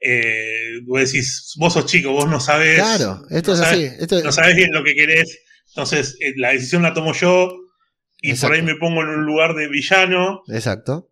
eh, 0.01 0.80
vos 0.86 1.01
decís, 1.01 1.55
vos 1.59 1.72
sos 1.72 1.86
chico, 1.86 2.12
vos 2.12 2.28
no 2.28 2.38
sabes, 2.38 2.76
Claro, 2.76 3.22
esto 3.30 3.53
no 3.57 3.62
es 3.62 3.66
así. 3.68 3.84
Esto 3.99 4.18
es- 4.18 4.24
no 4.24 4.32
sabes 4.32 4.55
bien 4.55 4.68
lo 4.70 4.84
que 4.84 4.95
querés, 4.95 5.38
entonces 5.68 6.16
eh, 6.20 6.34
la 6.36 6.51
decisión 6.51 6.82
la 6.82 6.92
tomo 6.92 7.14
yo 7.14 7.57
y 8.20 8.34
por 8.34 8.53
ahí 8.53 8.62
me 8.62 8.76
pongo 8.76 9.03
en 9.03 9.09
un 9.09 9.24
lugar 9.24 9.55
de 9.55 9.68
villano 9.68 10.42
Exacto. 10.49 11.11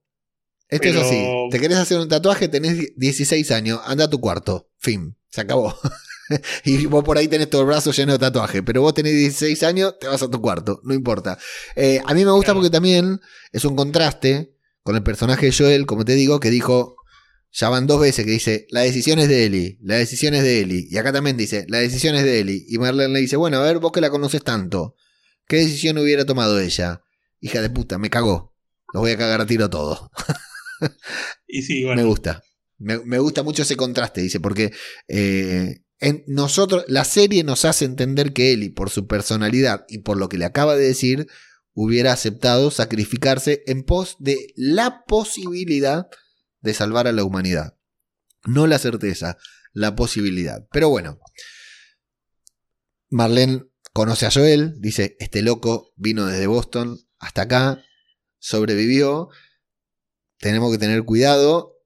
Esto 0.68 0.88
Pero- 0.88 1.00
es 1.00 1.06
así. 1.06 1.26
Te 1.50 1.60
querés 1.60 1.76
hacer 1.78 1.98
un 1.98 2.08
tatuaje, 2.08 2.48
tenés 2.48 2.94
16 2.96 3.50
años, 3.50 3.80
anda 3.84 4.04
a 4.04 4.10
tu 4.10 4.20
cuarto. 4.20 4.70
Fin. 4.78 5.16
Se 5.28 5.40
acabó. 5.42 5.78
y 6.64 6.86
vos 6.86 7.04
por 7.04 7.18
ahí 7.18 7.28
tenés 7.28 7.50
todo 7.50 7.62
el 7.62 7.68
brazo 7.68 7.92
lleno 7.92 8.12
de 8.12 8.18
tatuaje. 8.18 8.62
Pero 8.62 8.82
vos 8.82 8.94
tenés 8.94 9.14
16 9.14 9.62
años, 9.62 9.98
te 9.98 10.08
vas 10.08 10.22
a 10.22 10.30
tu 10.30 10.40
cuarto. 10.40 10.80
No 10.84 10.94
importa. 10.94 11.38
Eh, 11.76 12.00
a 12.04 12.14
mí 12.14 12.24
me 12.24 12.32
gusta 12.32 12.54
porque 12.54 12.70
también 12.70 13.20
es 13.52 13.64
un 13.64 13.76
contraste 13.76 14.54
con 14.82 14.96
el 14.96 15.02
personaje 15.02 15.46
de 15.46 15.52
Joel, 15.52 15.86
como 15.86 16.04
te 16.04 16.14
digo, 16.14 16.40
que 16.40 16.50
dijo. 16.50 16.96
Ya 17.54 17.68
van 17.68 17.86
dos 17.86 18.00
veces 18.00 18.24
que 18.24 18.30
dice, 18.30 18.66
la 18.70 18.80
decisión 18.80 19.18
es 19.18 19.28
de 19.28 19.44
Eli, 19.44 19.78
la 19.82 19.96
decisión 19.96 20.32
es 20.32 20.42
de 20.42 20.62
Eli. 20.62 20.88
Y 20.90 20.96
acá 20.96 21.12
también 21.12 21.36
dice, 21.36 21.66
la 21.68 21.80
decisión 21.80 22.14
es 22.14 22.24
de 22.24 22.40
Eli. 22.40 22.64
Y 22.66 22.78
Marlene 22.78 23.12
le 23.12 23.20
dice, 23.20 23.36
bueno, 23.36 23.58
a 23.58 23.62
ver, 23.62 23.78
vos 23.78 23.92
que 23.92 24.00
la 24.00 24.08
conoces 24.08 24.42
tanto, 24.42 24.96
¿qué 25.46 25.56
decisión 25.56 25.98
hubiera 25.98 26.24
tomado 26.24 26.58
ella? 26.58 27.02
Hija 27.40 27.60
de 27.60 27.68
puta, 27.68 27.98
me 27.98 28.08
cagó. 28.08 28.52
Los 28.92 29.02
voy 29.02 29.12
a 29.12 29.18
cagar 29.18 29.40
a 29.40 29.46
tiro 29.46 29.70
todo. 29.70 30.10
y 31.46 31.62
sí, 31.62 31.80
Me 31.84 31.86
bueno, 31.86 32.06
gusta. 32.06 32.42
Me, 32.78 32.98
me 33.04 33.18
gusta 33.18 33.42
mucho 33.42 33.62
ese 33.62 33.76
contraste, 33.76 34.20
dice, 34.20 34.40
porque 34.40 34.72
eh, 35.08 35.82
nosotros, 36.26 36.84
la 36.88 37.04
serie 37.04 37.44
nos 37.44 37.64
hace 37.64 37.84
entender 37.84 38.32
que 38.32 38.52
Eli, 38.52 38.70
por 38.70 38.90
su 38.90 39.06
personalidad 39.06 39.84
y 39.88 39.98
por 39.98 40.16
lo 40.16 40.28
que 40.28 40.38
le 40.38 40.44
acaba 40.44 40.74
de 40.74 40.86
decir, 40.86 41.28
hubiera 41.74 42.12
aceptado 42.12 42.70
sacrificarse 42.70 43.62
en 43.66 43.84
pos 43.84 44.16
de 44.18 44.52
la 44.56 45.04
posibilidad 45.06 46.08
de 46.60 46.74
salvar 46.74 47.06
a 47.06 47.12
la 47.12 47.24
humanidad. 47.24 47.76
No 48.44 48.66
la 48.66 48.78
certeza, 48.78 49.38
la 49.72 49.94
posibilidad. 49.94 50.66
Pero 50.72 50.88
bueno, 50.88 51.20
Marlene 53.08 53.64
conoce 53.92 54.26
a 54.26 54.30
Joel, 54.30 54.74
dice, 54.80 55.16
este 55.20 55.42
loco 55.42 55.92
vino 55.96 56.26
desde 56.26 56.46
Boston 56.46 56.98
hasta 57.18 57.42
acá, 57.42 57.84
sobrevivió, 58.38 59.28
tenemos 60.38 60.72
que 60.72 60.78
tener 60.78 61.04
cuidado, 61.04 61.76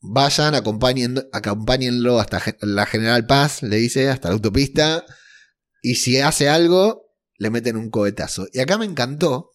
vayan, 0.00 0.54
acompañen, 0.54 1.26
acompáñenlo 1.32 2.20
hasta 2.20 2.42
la 2.62 2.86
General 2.86 3.26
Paz, 3.26 3.62
le 3.62 3.76
dice, 3.76 4.08
hasta 4.08 4.28
la 4.28 4.34
autopista, 4.34 5.04
y 5.82 5.96
si 5.96 6.18
hace 6.20 6.48
algo, 6.48 7.12
le 7.36 7.50
meten 7.50 7.76
un 7.76 7.90
cohetazo. 7.90 8.46
Y 8.52 8.60
acá 8.60 8.78
me 8.78 8.84
encantó, 8.84 9.50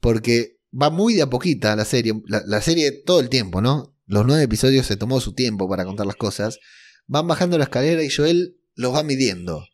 porque 0.00 0.58
va 0.72 0.90
muy 0.90 1.14
de 1.14 1.22
a 1.22 1.30
poquita 1.30 1.74
la 1.76 1.84
serie, 1.84 2.14
la, 2.26 2.42
la 2.46 2.60
serie 2.62 2.92
todo 2.92 3.20
el 3.20 3.28
tiempo, 3.28 3.60
¿no? 3.60 3.96
Los 4.06 4.26
nueve 4.26 4.42
episodios 4.44 4.86
se 4.86 4.96
tomó 4.96 5.20
su 5.20 5.34
tiempo 5.34 5.68
para 5.68 5.84
contar 5.84 6.06
las 6.06 6.16
cosas, 6.16 6.58
van 7.06 7.26
bajando 7.28 7.58
la 7.58 7.64
escalera 7.64 8.02
y 8.02 8.10
Joel 8.10 8.56
los 8.74 8.94
va 8.94 9.02
midiendo, 9.02 9.64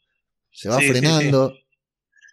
se 0.53 0.69
va 0.69 0.79
Sí, 0.79 0.87
sí, 0.87 0.91
frenando. 0.93 1.55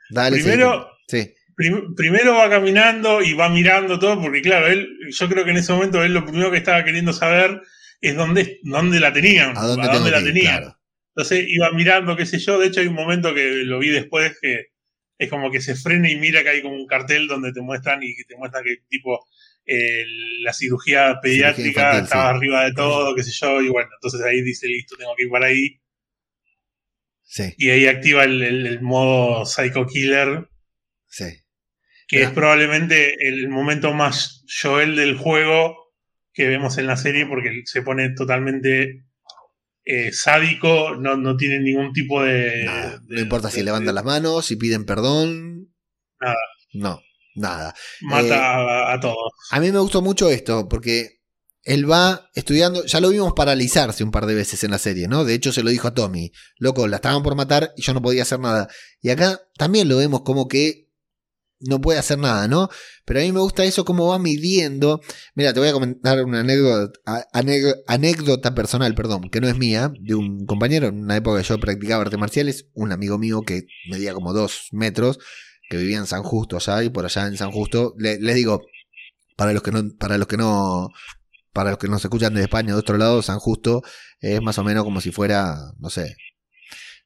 Dale, 0.09 0.37
Primero- 0.37 0.87
sí. 1.07 1.33
Prim- 1.55 1.95
primero 1.95 2.35
va 2.35 2.49
caminando 2.49 3.21
y 3.21 3.33
va 3.33 3.49
mirando 3.49 3.99
todo, 3.99 4.21
porque 4.21 4.41
claro, 4.41 4.67
él, 4.67 4.87
yo 5.09 5.29
creo 5.29 5.45
que 5.45 5.51
en 5.51 5.57
ese 5.57 5.73
momento 5.73 6.03
él 6.03 6.13
lo 6.13 6.25
primero 6.25 6.51
que 6.51 6.57
estaba 6.57 6.83
queriendo 6.83 7.13
saber 7.13 7.61
es 8.01 8.15
dónde, 8.15 8.59
dónde 8.63 8.99
la 8.99 9.13
tenían, 9.13 9.57
¿A 9.57 9.65
dónde, 9.65 10.11
la 10.11 10.19
ir? 10.19 10.25
tenían. 10.25 10.57
Claro. 10.59 10.79
Entonces 11.15 11.45
iba 11.47 11.71
mirando, 11.71 12.15
qué 12.15 12.25
sé 12.25 12.39
yo. 12.39 12.59
De 12.59 12.67
hecho, 12.67 12.79
hay 12.81 12.87
un 12.87 12.95
momento 12.95 13.33
que 13.33 13.63
lo 13.63 13.79
vi 13.79 13.89
después 13.89 14.37
que 14.41 14.67
es 15.17 15.29
como 15.29 15.51
que 15.51 15.61
se 15.61 15.75
frena 15.75 16.09
y 16.09 16.17
mira 16.17 16.43
que 16.43 16.49
hay 16.49 16.61
como 16.61 16.75
un 16.75 16.87
cartel 16.87 17.27
donde 17.27 17.53
te 17.53 17.61
muestran 17.61 18.01
y 18.03 18.15
que 18.15 18.23
te 18.25 18.35
muestran 18.35 18.63
que 18.63 18.77
tipo 18.89 19.25
eh, 19.65 20.03
la 20.41 20.51
cirugía 20.53 21.19
pediátrica 21.21 21.81
infantil, 21.81 22.03
estaba 22.03 22.29
sí. 22.29 22.35
arriba 22.35 22.65
de 22.65 22.73
todo, 22.73 23.15
qué 23.15 23.23
sé 23.23 23.31
yo. 23.31 23.61
Y 23.61 23.69
bueno, 23.69 23.89
entonces 23.95 24.21
ahí 24.21 24.41
dice, 24.41 24.67
listo, 24.67 24.95
tengo 24.97 25.15
que 25.15 25.23
ir 25.23 25.29
para 25.29 25.47
ahí. 25.47 25.79
Sí, 27.23 27.43
Y 27.57 27.71
ahí 27.71 27.87
activa 27.87 28.25
el, 28.25 28.43
el- 28.43 28.67
el 28.67 28.81
modo 28.83 29.43
Psycho 29.45 29.87
Killer, 29.87 30.49
sí. 31.07 31.42
Que 32.07 32.23
es 32.23 32.31
probablemente 32.31 33.27
el 33.27 33.47
momento 33.49 33.93
más 33.93 34.43
Joel 34.61 34.95
del 34.95 35.17
juego 35.17 35.75
que 36.33 36.47
vemos 36.47 36.77
en 36.77 36.87
la 36.87 36.97
serie 36.97 37.25
porque 37.25 37.61
se 37.65 37.81
pone 37.81 38.09
totalmente 38.15 39.05
eh, 39.85 40.11
sádico, 40.13 40.95
no, 40.95 41.17
no 41.17 41.35
tiene 41.37 41.59
ningún 41.59 41.91
tipo 41.93 42.23
de... 42.23 42.63
Nada. 42.65 42.99
de- 43.07 43.15
no 43.15 43.21
importa 43.21 43.49
si 43.49 43.57
de- 43.57 43.63
levantan 43.65 43.95
las 43.95 44.05
manos, 44.05 44.45
si 44.45 44.55
piden 44.55 44.85
perdón. 44.85 45.73
Nada. 46.19 46.37
No, 46.73 47.01
nada. 47.35 47.75
Mata 48.01 48.25
Eh, 48.27 48.33
a, 48.33 48.93
a 48.93 48.99
todos. 48.99 49.31
A 49.51 49.59
mí 49.59 49.71
me 49.71 49.79
gustó 49.79 50.01
mucho 50.01 50.29
esto, 50.29 50.67
porque 50.69 51.19
él 51.63 51.89
va 51.89 52.29
estudiando, 52.33 52.83
ya 52.85 52.99
lo 52.99 53.09
vimos 53.09 53.33
paralizarse 53.35 54.03
un 54.03 54.11
par 54.11 54.25
de 54.25 54.35
veces 54.35 54.63
en 54.63 54.71
la 54.71 54.79
serie, 54.79 55.07
¿no? 55.07 55.23
De 55.25 55.33
hecho 55.33 55.51
se 55.53 55.63
lo 55.63 55.69
dijo 55.69 55.87
a 55.89 55.93
Tommy, 55.93 56.31
loco, 56.57 56.87
la 56.87 56.95
estaban 56.97 57.21
por 57.23 57.35
matar 57.35 57.71
y 57.77 57.81
yo 57.83 57.93
no 57.93 58.01
podía 58.01 58.23
hacer 58.23 58.39
nada. 58.39 58.69
Y 59.01 59.09
acá 59.11 59.39
también 59.57 59.87
lo 59.87 59.97
vemos 59.97 60.21
como 60.21 60.47
que 60.47 60.82
no 61.59 61.79
puede 61.81 61.99
hacer 61.99 62.17
nada, 62.19 62.47
¿no? 62.47 62.69
Pero 63.05 63.19
a 63.19 63.23
mí 63.23 63.31
me 63.31 63.39
gusta 63.39 63.63
eso, 63.63 63.85
cómo 63.85 64.07
va 64.09 64.19
midiendo. 64.19 65.01
Mira, 65.35 65.53
te 65.53 65.59
voy 65.59 65.69
a 65.69 65.73
comentar 65.73 66.23
una 66.25 66.41
anécdota, 66.41 66.99
anécdota 67.87 68.55
personal, 68.55 68.93
perdón, 68.95 69.29
que 69.29 69.41
no 69.41 69.47
es 69.47 69.57
mía, 69.57 69.91
de 69.99 70.15
un 70.15 70.45
compañero, 70.45 70.87
en 70.87 70.99
una 71.03 71.15
época 71.17 71.41
que 71.41 71.47
yo 71.47 71.59
practicaba 71.59 72.03
artes 72.03 72.19
marciales, 72.19 72.67
un 72.73 72.91
amigo 72.91 73.17
mío 73.17 73.41
que 73.41 73.63
medía 73.89 74.13
como 74.13 74.33
dos 74.33 74.67
metros, 74.71 75.19
que 75.69 75.77
vivía 75.77 75.97
en 75.97 76.05
San 76.07 76.23
Justo 76.23 76.57
allá 76.57 76.83
y 76.83 76.89
por 76.89 77.05
allá 77.05 77.27
en 77.27 77.37
San 77.37 77.51
Justo, 77.51 77.93
le- 77.97 78.19
les 78.19 78.35
digo, 78.35 78.61
para 79.37 79.53
los 79.53 79.63
que 79.63 79.71
no, 79.71 79.83
para 79.97 80.17
los 80.17 80.27
que 80.27 80.37
no, 80.37 80.89
para 81.53 81.71
los 81.71 81.79
que 81.79 81.87
nos 81.87 82.03
escuchan 82.03 82.33
de 82.33 82.41
España 82.43 82.73
de 82.73 82.79
otro 82.79 82.97
lado, 82.97 83.21
San 83.21 83.39
Justo 83.39 83.81
es 84.19 84.41
más 84.41 84.57
o 84.57 84.63
menos 84.63 84.83
como 84.83 85.01
si 85.01 85.11
fuera, 85.11 85.55
no 85.79 85.89
sé, 85.89 86.15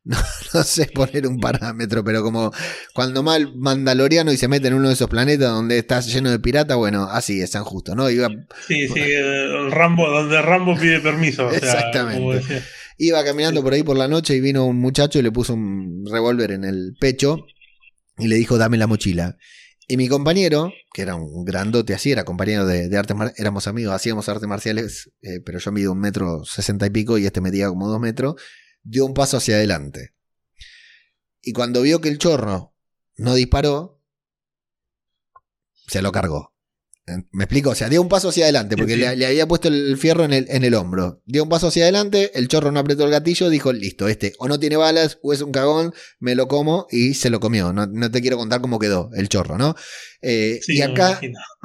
no, 0.09 0.17
no 0.53 0.63
sé 0.63 0.85
poner 0.93 1.27
un 1.27 1.39
parámetro, 1.39 2.03
pero 2.03 2.23
como 2.23 2.51
cuando 2.93 3.23
mal 3.23 3.53
mandaloriano 3.55 4.31
y 4.31 4.37
se 4.37 4.47
mete 4.47 4.69
en 4.69 4.75
uno 4.75 4.87
de 4.87 4.93
esos 4.93 5.09
planetas 5.09 5.49
donde 5.49 5.77
está 5.77 5.99
lleno 5.99 6.31
de 6.31 6.39
pirata, 6.39 6.75
bueno, 6.75 7.09
así 7.11 7.41
es 7.41 7.51
San 7.51 7.63
Justo, 7.65 7.93
¿no? 7.93 8.09
Iba, 8.09 8.29
Sí, 8.67 8.87
sí, 8.87 8.99
el 8.99 9.71
Rambo, 9.71 10.09
donde 10.09 10.41
Rambo 10.41 10.77
pide 10.77 11.01
permiso. 11.01 11.47
o 11.47 11.49
sea, 11.49 11.57
Exactamente. 11.59 12.19
como 12.19 12.33
decía. 12.33 12.63
iba 12.97 13.23
caminando 13.23 13.61
por 13.61 13.73
ahí 13.73 13.83
por 13.83 13.97
la 13.97 14.07
noche 14.07 14.35
y 14.35 14.39
vino 14.39 14.65
un 14.65 14.77
muchacho 14.77 15.19
y 15.19 15.23
le 15.23 15.31
puso 15.31 15.53
un 15.53 16.05
revólver 16.09 16.51
en 16.51 16.63
el 16.63 16.95
pecho 16.99 17.45
y 18.17 18.27
le 18.27 18.37
dijo, 18.37 18.57
dame 18.57 18.77
la 18.77 18.87
mochila. 18.87 19.37
Y 19.89 19.95
mi 19.97 20.07
compañero, 20.09 20.71
que 20.93 21.01
era 21.01 21.15
un 21.15 21.45
grandote 21.45 21.93
así, 21.93 22.11
era 22.11 22.25
compañero 22.25 22.65
de, 22.65 22.89
de 22.89 22.97
artes 22.97 23.15
marciales, 23.15 23.39
éramos 23.39 23.67
amigos, 23.67 23.93
hacíamos 23.93 24.27
artes 24.27 24.47
marciales, 24.47 25.11
eh, 25.21 25.39
pero 25.45 25.59
yo 25.59 25.71
mido 25.71 25.91
un 25.93 25.99
metro 25.99 26.43
sesenta 26.43 26.85
y 26.85 26.89
pico 26.89 27.17
y 27.17 27.25
este 27.25 27.39
medía 27.39 27.69
como 27.69 27.87
dos 27.87 27.99
metros, 27.99 28.35
dio 28.87 29.05
un 29.05 29.13
paso 29.13 29.37
hacia 29.37 29.55
adelante. 29.55 30.13
Y 31.41 31.53
cuando 31.53 31.81
vio 31.81 32.01
que 32.01 32.09
el 32.09 32.17
chorro 32.17 32.73
no 33.17 33.35
disparó, 33.35 34.01
se 35.87 36.01
lo 36.01 36.11
cargó. 36.11 36.53
Me 37.31 37.45
explico, 37.45 37.69
o 37.69 37.75
sea, 37.75 37.87
dio 37.87 38.01
un 38.01 38.09
paso 38.09 38.27
hacia 38.27 38.43
adelante, 38.43 38.75
porque 38.75 38.97
Le, 38.97 39.07
había 39.07 39.47
puesto 39.47 39.69
el 39.69 39.97
fierro 39.97 40.25
en 40.25 40.33
el, 40.33 40.45
en 40.49 40.65
el 40.65 40.73
hombro. 40.73 41.21
Dio 41.25 41.43
un 41.43 41.47
paso 41.47 41.67
hacia 41.67 41.83
adelante, 41.83 42.37
el 42.37 42.49
chorro 42.49 42.69
no 42.73 42.81
apretó 42.81 43.05
el 43.05 43.11
gatillo, 43.11 43.49
dijo, 43.49 43.71
listo, 43.71 44.09
este 44.09 44.33
o 44.39 44.49
no 44.49 44.59
tiene 44.59 44.75
balas 44.75 45.17
o 45.23 45.31
es 45.31 45.41
un 45.41 45.53
cagón, 45.53 45.93
me 46.19 46.35
lo 46.35 46.49
como 46.49 46.85
y 46.91 47.13
se 47.13 47.29
lo 47.29 47.39
comió. 47.39 47.71
No, 47.71 48.11
te 48.11 48.21
quiero 48.21 48.35
contar 48.35 48.59
cómo 48.59 48.77
quedó 48.77 49.09
el 49.15 49.29
chorro, 49.29 49.57
¿no? 49.57 49.73
Eh, 50.21 50.59
y 50.67 50.81
acá 50.81 51.21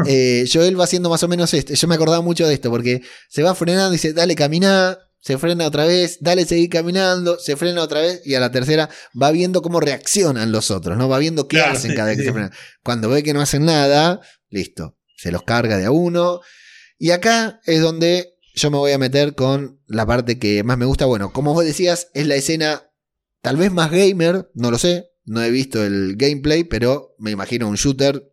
eh, 0.06 0.44
Joel 0.50 0.78
va 0.78 0.84
haciendo 0.84 1.10
más 1.10 1.24
o 1.24 1.28
menos 1.28 1.52
esto. 1.54 1.74
Yo 1.74 1.88
me 1.88 1.96
acordaba 1.96 2.22
mucho 2.22 2.46
de 2.46 2.54
esto, 2.54 2.70
porque 2.70 3.02
se 3.28 3.42
va 3.42 3.56
frenando 3.56 3.88
y 3.88 3.96
dice, 3.96 4.12
dale, 4.12 4.36
camina, 4.36 4.96
se 5.22 5.38
frena 5.38 5.66
otra 5.66 5.84
vez, 5.84 6.18
dale, 6.20 6.44
seguir 6.44 6.68
caminando, 6.68 7.38
se 7.38 7.54
frena 7.56 7.82
otra 7.82 8.00
vez 8.00 8.22
y 8.24 8.34
a 8.34 8.40
la 8.40 8.50
tercera 8.50 8.90
va 9.20 9.30
viendo 9.30 9.62
cómo 9.62 9.78
reaccionan 9.78 10.50
los 10.50 10.72
otros, 10.72 10.98
¿no? 10.98 11.08
Va 11.08 11.18
viendo 11.18 11.46
qué 11.46 11.60
hacen 11.60 11.94
cada 11.94 12.08
vez 12.08 12.18
que 12.18 12.24
se 12.24 12.32
frena. 12.32 12.50
Cuando 12.82 13.08
ve 13.08 13.22
que 13.22 13.32
no 13.32 13.40
hacen 13.40 13.64
nada, 13.64 14.20
listo, 14.50 14.98
se 15.16 15.30
los 15.30 15.44
carga 15.44 15.78
de 15.78 15.84
a 15.84 15.92
uno. 15.92 16.40
Y 16.98 17.12
acá 17.12 17.60
es 17.66 17.80
donde 17.80 18.34
yo 18.54 18.72
me 18.72 18.78
voy 18.78 18.90
a 18.90 18.98
meter 18.98 19.36
con 19.36 19.80
la 19.86 20.04
parte 20.04 20.40
que 20.40 20.64
más 20.64 20.76
me 20.76 20.86
gusta. 20.86 21.06
Bueno, 21.06 21.32
como 21.32 21.54
vos 21.54 21.64
decías, 21.64 22.08
es 22.14 22.26
la 22.26 22.34
escena 22.34 22.90
tal 23.42 23.56
vez 23.56 23.70
más 23.70 23.92
gamer, 23.92 24.50
no 24.54 24.72
lo 24.72 24.78
sé, 24.78 25.12
no 25.24 25.40
he 25.40 25.50
visto 25.50 25.84
el 25.84 26.16
gameplay, 26.16 26.64
pero 26.64 27.14
me 27.18 27.30
imagino 27.30 27.68
un 27.68 27.76
shooter 27.76 28.32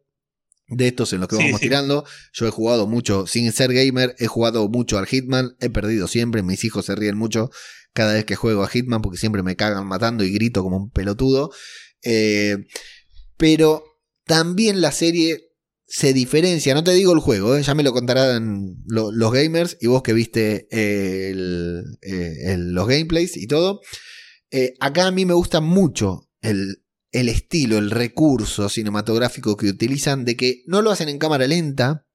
de 0.69 0.87
estos 0.87 1.13
en 1.13 1.19
los 1.19 1.29
que 1.29 1.35
vamos 1.35 1.59
tirando. 1.59 2.05
Yo 2.33 2.47
he 2.47 2.51
jugado 2.51 2.87
mucho 2.87 3.27
sin 3.27 3.51
ser 3.51 3.73
gamer, 3.73 4.15
he 4.19 4.27
jugado 4.27 4.67
mucho 4.69 4.97
al 4.97 5.07
Hitman, 5.07 5.55
he 5.59 5.69
perdido 5.69 6.07
siempre, 6.07 6.43
mis 6.43 6.63
hijos 6.63 6.85
se 6.85 6.95
ríen 6.95 7.17
mucho 7.17 7.51
cada 7.93 8.13
vez 8.13 8.25
que 8.25 8.35
juego 8.35 8.63
a 8.63 8.67
Hitman 8.67 9.01
porque 9.01 9.17
siempre 9.17 9.43
me 9.43 9.55
cagan 9.55 9.87
matando 9.87 10.23
y 10.23 10.31
grito 10.31 10.63
como 10.63 10.77
un 10.77 10.89
pelotudo. 10.89 11.51
Eh, 12.03 12.57
pero 13.37 13.83
también 14.25 14.81
la 14.81 14.91
serie 14.91 15.51
se 15.85 16.13
diferencia, 16.13 16.75
no 16.75 16.83
te 16.83 16.93
digo 16.93 17.13
el 17.13 17.19
juego, 17.19 17.55
eh, 17.55 17.63
ya 17.63 17.73
me 17.73 17.81
lo 17.81 17.93
contarán 17.93 18.75
los 18.85 19.33
gamers 19.33 19.77
y 19.81 19.87
vos 19.87 20.03
que 20.03 20.13
viste 20.13 20.67
eh, 20.69 21.33
los 21.33 22.87
gameplays 22.87 23.37
y 23.37 23.47
todo. 23.47 23.81
Acá 24.79 25.07
a 25.07 25.11
mí 25.11 25.25
me 25.25 25.33
gusta 25.33 25.61
mucho 25.61 26.29
el, 26.41 26.83
el, 27.11 27.29
estilo, 27.29 27.77
el 27.77 27.91
recurso 27.91 28.69
cinematográfico 28.69 29.57
que 29.57 29.67
utilizan 29.67 30.25
de 30.25 30.35
que 30.35 30.63
no 30.67 30.81
lo 30.81 30.91
hacen 30.91 31.09
en 31.09 31.19
cámara 31.19 31.47
lenta, 31.47 32.05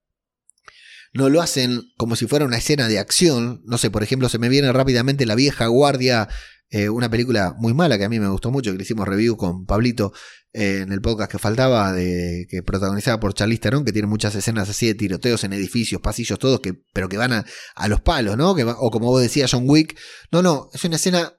no 1.12 1.28
lo 1.28 1.40
hacen 1.40 1.82
como 1.96 2.16
si 2.16 2.26
fuera 2.26 2.44
una 2.44 2.58
escena 2.58 2.88
de 2.88 2.98
acción. 2.98 3.62
No 3.64 3.78
sé, 3.78 3.90
por 3.90 4.02
ejemplo, 4.02 4.28
se 4.28 4.38
me 4.38 4.48
viene 4.48 4.72
rápidamente 4.72 5.26
La 5.26 5.36
vieja 5.36 5.66
guardia 5.68 6.28
eh, 6.70 6.88
una 6.88 7.08
película 7.08 7.54
muy 7.56 7.72
mala 7.72 7.98
que 7.98 8.04
a 8.04 8.08
mí 8.08 8.18
me 8.18 8.28
gustó 8.28 8.50
mucho, 8.50 8.72
que 8.72 8.78
le 8.78 8.82
hicimos 8.82 9.06
review 9.06 9.36
con 9.36 9.64
Pablito 9.64 10.12
eh, 10.52 10.80
en 10.82 10.90
el 10.90 11.00
podcast 11.00 11.30
que 11.30 11.38
faltaba, 11.38 11.92
de, 11.92 12.46
que 12.50 12.64
protagonizada 12.64 13.20
por 13.20 13.32
Charlize 13.32 13.60
Theron, 13.60 13.84
que 13.84 13.92
tiene 13.92 14.08
muchas 14.08 14.34
escenas 14.34 14.68
así 14.68 14.88
de 14.88 14.94
tiroteos 14.94 15.44
en 15.44 15.52
edificios, 15.52 16.00
pasillos, 16.00 16.36
todos, 16.38 16.58
que, 16.58 16.74
pero 16.92 17.08
que 17.08 17.16
van 17.16 17.32
a, 17.32 17.44
a 17.76 17.86
los 17.86 18.00
palos, 18.00 18.36
¿no? 18.36 18.56
Que 18.56 18.64
o 18.64 18.90
como 18.90 19.06
vos 19.06 19.22
decías, 19.22 19.52
John 19.52 19.64
Wick. 19.66 19.96
No, 20.32 20.42
no, 20.42 20.68
es 20.72 20.84
una 20.84 20.96
escena 20.96 21.34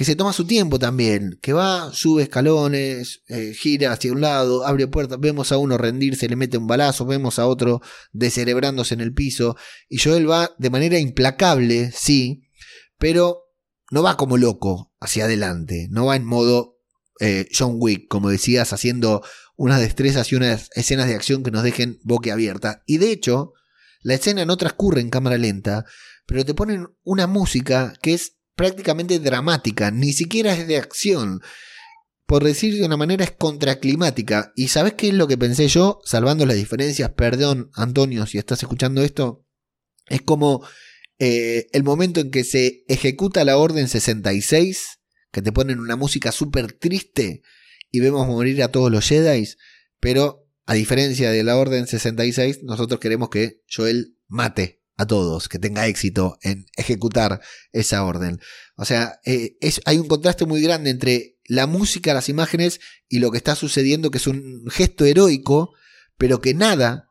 que 0.00 0.06
se 0.06 0.16
toma 0.16 0.32
su 0.32 0.46
tiempo 0.46 0.78
también, 0.78 1.38
que 1.42 1.52
va, 1.52 1.92
sube 1.92 2.22
escalones, 2.22 3.20
eh, 3.28 3.52
gira 3.52 3.92
hacia 3.92 4.10
un 4.10 4.22
lado, 4.22 4.66
abre 4.66 4.86
puertas, 4.86 5.20
vemos 5.20 5.52
a 5.52 5.58
uno 5.58 5.76
rendirse, 5.76 6.26
le 6.26 6.36
mete 6.36 6.56
un 6.56 6.66
balazo, 6.66 7.04
vemos 7.04 7.38
a 7.38 7.46
otro 7.46 7.82
descerebrándose 8.10 8.94
en 8.94 9.02
el 9.02 9.12
piso, 9.12 9.58
y 9.90 9.98
Joel 9.98 10.30
va 10.30 10.52
de 10.56 10.70
manera 10.70 10.98
implacable, 10.98 11.92
sí, 11.94 12.44
pero 12.96 13.42
no 13.90 14.02
va 14.02 14.16
como 14.16 14.38
loco 14.38 14.90
hacia 15.00 15.26
adelante, 15.26 15.88
no 15.90 16.06
va 16.06 16.16
en 16.16 16.24
modo 16.24 16.78
eh, 17.20 17.46
John 17.54 17.74
Wick, 17.78 18.08
como 18.08 18.30
decías, 18.30 18.72
haciendo 18.72 19.22
unas 19.54 19.82
destrezas 19.82 20.32
y 20.32 20.36
unas 20.36 20.70
escenas 20.76 21.08
de 21.08 21.14
acción 21.14 21.42
que 21.42 21.50
nos 21.50 21.62
dejen 21.62 21.98
abierta. 22.32 22.82
Y 22.86 22.96
de 22.96 23.12
hecho, 23.12 23.52
la 24.00 24.14
escena 24.14 24.46
no 24.46 24.56
transcurre 24.56 25.02
en 25.02 25.10
cámara 25.10 25.36
lenta, 25.36 25.84
pero 26.24 26.46
te 26.46 26.54
ponen 26.54 26.86
una 27.02 27.26
música 27.26 27.92
que 28.00 28.14
es 28.14 28.39
prácticamente 28.60 29.18
dramática, 29.20 29.90
ni 29.90 30.12
siquiera 30.12 30.52
es 30.52 30.68
de 30.68 30.76
acción. 30.76 31.40
Por 32.26 32.44
decir 32.44 32.76
de 32.76 32.84
una 32.84 32.98
manera 32.98 33.24
es 33.24 33.30
contraclimática. 33.30 34.52
¿Y 34.54 34.68
sabes 34.68 34.92
qué 34.92 35.08
es 35.08 35.14
lo 35.14 35.26
que 35.26 35.38
pensé 35.38 35.66
yo? 35.66 35.98
Salvando 36.04 36.44
las 36.44 36.56
diferencias, 36.56 37.08
perdón 37.16 37.70
Antonio 37.72 38.26
si 38.26 38.36
estás 38.36 38.62
escuchando 38.62 39.00
esto, 39.00 39.46
es 40.10 40.20
como 40.20 40.62
eh, 41.18 41.68
el 41.72 41.84
momento 41.84 42.20
en 42.20 42.30
que 42.30 42.44
se 42.44 42.84
ejecuta 42.86 43.46
la 43.46 43.56
Orden 43.56 43.88
66, 43.88 44.98
que 45.32 45.40
te 45.40 45.52
ponen 45.52 45.80
una 45.80 45.96
música 45.96 46.30
súper 46.30 46.74
triste 46.74 47.40
y 47.90 48.00
vemos 48.00 48.26
morir 48.26 48.62
a 48.62 48.68
todos 48.68 48.92
los 48.92 49.08
Jedi, 49.08 49.48
pero 50.00 50.46
a 50.66 50.74
diferencia 50.74 51.30
de 51.30 51.44
la 51.44 51.56
Orden 51.56 51.86
66, 51.86 52.62
nosotros 52.64 53.00
queremos 53.00 53.30
que 53.30 53.62
Joel 53.74 54.18
mate 54.28 54.79
a 55.00 55.06
todos, 55.06 55.48
que 55.48 55.58
tenga 55.58 55.86
éxito 55.86 56.38
en 56.42 56.66
ejecutar 56.76 57.40
esa 57.72 58.04
orden. 58.04 58.38
O 58.76 58.84
sea, 58.84 59.18
eh, 59.24 59.56
hay 59.86 59.96
un 59.96 60.08
contraste 60.08 60.44
muy 60.44 60.60
grande 60.60 60.90
entre 60.90 61.38
la 61.46 61.66
música, 61.66 62.12
las 62.12 62.28
imágenes 62.28 62.80
y 63.08 63.18
lo 63.18 63.30
que 63.30 63.38
está 63.38 63.54
sucediendo, 63.56 64.10
que 64.10 64.18
es 64.18 64.26
un 64.26 64.66
gesto 64.70 65.06
heroico, 65.06 65.72
pero 66.18 66.42
que 66.42 66.52
nada 66.52 67.08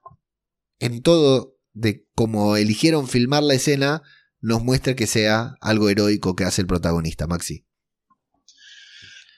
en 0.78 1.02
todo 1.02 1.58
de 1.74 2.06
cómo 2.14 2.58
eligieron 2.58 3.08
filmar 3.08 3.42
la 3.42 3.56
escena 3.56 4.04
nos 4.40 4.64
muestra 4.64 4.96
que 4.96 5.08
sea 5.08 5.56
algo 5.60 5.90
heroico 5.90 6.36
que 6.36 6.44
hace 6.44 6.62
el 6.62 6.68
protagonista, 6.68 7.26
Maxi. 7.26 7.66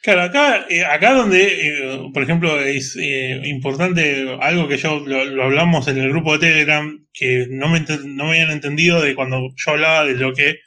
Claro, 0.01 0.23
acá, 0.23 0.65
eh, 0.67 0.83
acá 0.83 1.13
donde, 1.13 1.43
eh, 1.43 2.09
por 2.11 2.23
ejemplo, 2.23 2.59
es 2.59 2.95
eh, 2.99 3.39
importante 3.45 4.35
algo 4.41 4.67
que 4.67 4.77
yo 4.77 4.99
lo, 4.99 5.43
hablamos 5.43 5.87
en 5.87 5.99
el 5.99 6.09
grupo 6.09 6.33
de 6.33 6.47
Telegram, 6.47 7.07
que 7.13 7.45
no 7.51 7.69
me, 7.69 7.81
no 7.81 8.25
me 8.25 8.31
habían 8.31 8.49
entendido 8.49 8.99
de 8.99 9.13
cuando 9.13 9.49
yo 9.55 9.71
hablaba 9.71 10.05
de 10.05 10.15
lo 10.15 10.33
que 10.33 10.57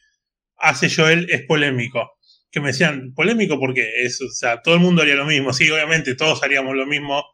hace 0.56 0.88
Joel 0.88 1.26
es 1.30 1.42
polémico. 1.42 2.12
Que 2.52 2.60
me 2.60 2.68
decían, 2.68 3.12
polémico 3.12 3.58
porque 3.58 4.04
es, 4.04 4.20
o 4.20 4.30
sea, 4.30 4.62
todo 4.62 4.76
el 4.76 4.80
mundo 4.80 5.02
haría 5.02 5.16
lo 5.16 5.26
mismo. 5.26 5.52
Sí, 5.52 5.68
obviamente, 5.68 6.14
todos 6.14 6.44
haríamos 6.44 6.76
lo 6.76 6.86
mismo 6.86 7.24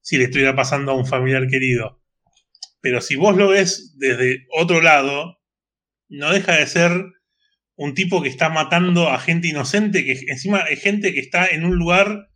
si 0.00 0.18
le 0.18 0.24
estuviera 0.24 0.54
pasando 0.54 0.92
a 0.92 0.94
un 0.94 1.06
familiar 1.06 1.48
querido. 1.48 2.00
Pero 2.80 3.00
si 3.00 3.16
vos 3.16 3.36
lo 3.36 3.48
ves 3.48 3.96
desde 3.98 4.46
otro 4.56 4.80
lado, 4.80 5.40
no 6.08 6.32
deja 6.32 6.56
de 6.56 6.66
ser 6.68 6.92
un 7.80 7.94
tipo 7.94 8.22
que 8.22 8.28
está 8.28 8.50
matando 8.50 9.08
a 9.08 9.18
gente 9.18 9.48
inocente, 9.48 10.04
que 10.04 10.12
encima 10.28 10.60
es 10.60 10.80
gente 10.80 11.14
que 11.14 11.20
está 11.20 11.46
en 11.46 11.64
un 11.64 11.76
lugar 11.76 12.28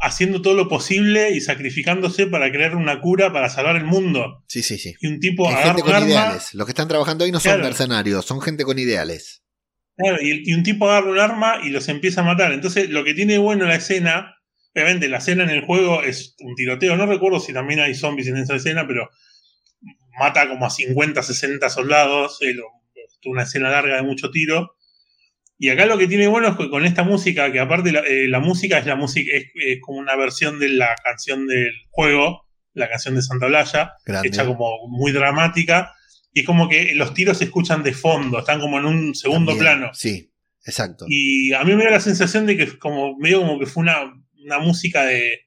haciendo 0.00 0.42
todo 0.42 0.54
lo 0.54 0.68
posible 0.68 1.30
y 1.30 1.40
sacrificándose 1.40 2.26
para 2.26 2.50
crear 2.50 2.74
una 2.74 3.00
cura 3.00 3.32
para 3.32 3.48
salvar 3.48 3.76
el 3.76 3.84
mundo. 3.84 4.44
Sí, 4.48 4.62
sí, 4.62 4.76
sí. 4.76 4.94
Y 5.00 5.06
un 5.06 5.20
tipo 5.20 5.48
gente 5.48 5.82
con 5.82 6.08
ideales. 6.08 6.52
Los 6.52 6.66
que 6.66 6.72
están 6.72 6.88
trabajando 6.88 7.24
ahí 7.24 7.30
no 7.30 7.40
son 7.40 7.60
mercenarios, 7.60 8.24
son 8.24 8.40
gente 8.40 8.64
con 8.64 8.78
ideales. 8.78 9.42
Claro, 9.96 10.18
y, 10.20 10.42
y, 10.44 10.54
un 10.54 10.64
tipo 10.64 10.90
agarra 10.90 11.10
un 11.10 11.20
arma 11.20 11.60
y 11.62 11.70
los 11.70 11.88
empieza 11.88 12.22
a 12.22 12.24
matar. 12.24 12.52
Entonces, 12.52 12.90
lo 12.90 13.04
que 13.04 13.14
tiene 13.14 13.38
bueno 13.38 13.64
la 13.66 13.76
escena 13.76 14.34
Obviamente 14.74 15.08
la 15.08 15.18
escena 15.18 15.44
en 15.44 15.50
el 15.50 15.64
juego 15.64 16.02
es 16.02 16.34
un 16.40 16.56
tiroteo. 16.56 16.96
No 16.96 17.06
recuerdo 17.06 17.38
si 17.38 17.52
también 17.52 17.78
hay 17.78 17.94
zombies 17.94 18.26
en 18.26 18.38
esa 18.38 18.56
escena, 18.56 18.86
pero 18.88 19.08
mata 20.18 20.48
como 20.48 20.66
a 20.66 20.70
50, 20.70 21.22
60 21.22 21.70
soldados. 21.70 22.38
Es 22.40 22.56
una 23.30 23.42
escena 23.42 23.70
larga 23.70 23.96
de 23.96 24.02
mucho 24.02 24.30
tiro. 24.30 24.76
Y 25.58 25.70
acá 25.70 25.86
lo 25.86 25.96
que 25.96 26.08
tiene 26.08 26.26
bueno 26.26 26.48
es 26.48 26.56
que 26.56 26.68
con 26.68 26.84
esta 26.84 27.04
música, 27.04 27.52
que 27.52 27.60
aparte 27.60 27.92
la, 27.92 28.00
eh, 28.00 28.28
música 28.40 28.78
es 28.78 28.86
la 28.86 28.96
música, 28.96 29.30
es, 29.34 29.80
como 29.80 29.98
una 29.98 30.16
versión 30.16 30.58
de 30.58 30.68
la 30.70 30.94
canción 31.02 31.46
del 31.46 31.72
juego, 31.90 32.46
la 32.72 32.88
canción 32.88 33.14
de 33.14 33.22
Santa 33.22 33.46
Blaya, 33.46 33.92
hecha 34.24 34.44
como 34.44 34.88
muy 34.88 35.12
dramática. 35.12 35.94
Y 36.32 36.42
como 36.42 36.68
que 36.68 36.94
los 36.94 37.14
tiros 37.14 37.38
se 37.38 37.44
escuchan 37.44 37.84
de 37.84 37.94
fondo, 37.94 38.40
están 38.40 38.60
como 38.60 38.78
en 38.78 38.86
un 38.86 39.14
segundo 39.14 39.56
plano. 39.56 39.90
Sí, 39.94 40.32
exacto. 40.64 41.06
Y 41.08 41.52
a 41.52 41.62
mí 41.62 41.76
me 41.76 41.84
da 41.84 41.92
la 41.92 42.00
sensación 42.00 42.46
de 42.46 42.56
que 42.56 42.76
como 42.76 43.16
medio 43.18 43.40
como 43.40 43.60
que 43.60 43.66
fue 43.66 43.84
una 43.84 44.12
una 44.44 44.58
música 44.58 45.04
de, 45.04 45.40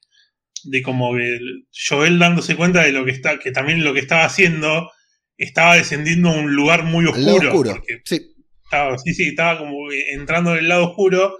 de 0.63 0.81
como 0.81 1.11
Joel 1.89 2.19
dándose 2.19 2.55
cuenta 2.55 2.81
de 2.81 2.91
lo 2.91 3.05
que 3.05 3.11
está, 3.11 3.39
que 3.39 3.51
también 3.51 3.83
lo 3.83 3.93
que 3.93 3.99
estaba 3.99 4.25
haciendo 4.25 4.91
estaba 5.37 5.75
descendiendo 5.75 6.29
a 6.29 6.39
un 6.39 6.55
lugar 6.55 6.83
muy 6.83 7.05
oscuro. 7.05 7.49
oscuro 7.49 7.83
sí. 8.03 8.33
Estaba, 8.63 8.97
sí, 8.97 9.13
sí, 9.13 9.29
estaba 9.29 9.59
como 9.59 9.91
entrando 9.91 10.51
en 10.51 10.59
el 10.59 10.67
lado 10.67 10.89
oscuro 10.89 11.37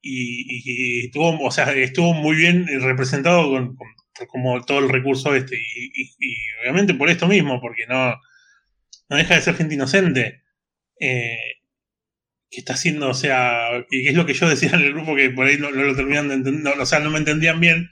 y, 0.00 1.06
estuvo, 1.06 1.38
o 1.42 1.50
sea, 1.50 1.72
estuvo 1.72 2.14
muy 2.14 2.36
bien 2.36 2.66
representado 2.80 3.50
con, 3.50 3.76
como 4.28 4.62
todo 4.64 4.78
el 4.78 4.88
recurso 4.88 5.34
este. 5.34 5.56
Y, 5.56 6.36
obviamente 6.62 6.94
por 6.94 7.10
esto 7.10 7.26
mismo, 7.26 7.60
porque 7.60 7.86
no, 7.86 8.14
no 9.08 9.16
deja 9.16 9.34
de 9.34 9.42
ser 9.42 9.54
gente 9.54 9.74
inocente. 9.74 10.42
Eh, 11.00 11.36
que 12.50 12.60
está 12.60 12.74
haciendo, 12.74 13.08
o 13.08 13.14
sea, 13.14 13.84
que 13.90 14.08
es 14.08 14.14
lo 14.14 14.26
que 14.26 14.34
yo 14.34 14.48
decía 14.48 14.70
en 14.72 14.80
el 14.80 14.92
grupo 14.92 15.16
que 15.16 15.30
por 15.30 15.46
ahí 15.46 15.58
no, 15.58 15.70
lo 15.70 15.96
terminan 15.96 16.28
de 16.28 16.34
entender, 16.34 16.78
o 16.78 16.86
sea, 16.86 17.00
no 17.00 17.10
me 17.10 17.18
entendían 17.18 17.58
bien, 17.58 17.90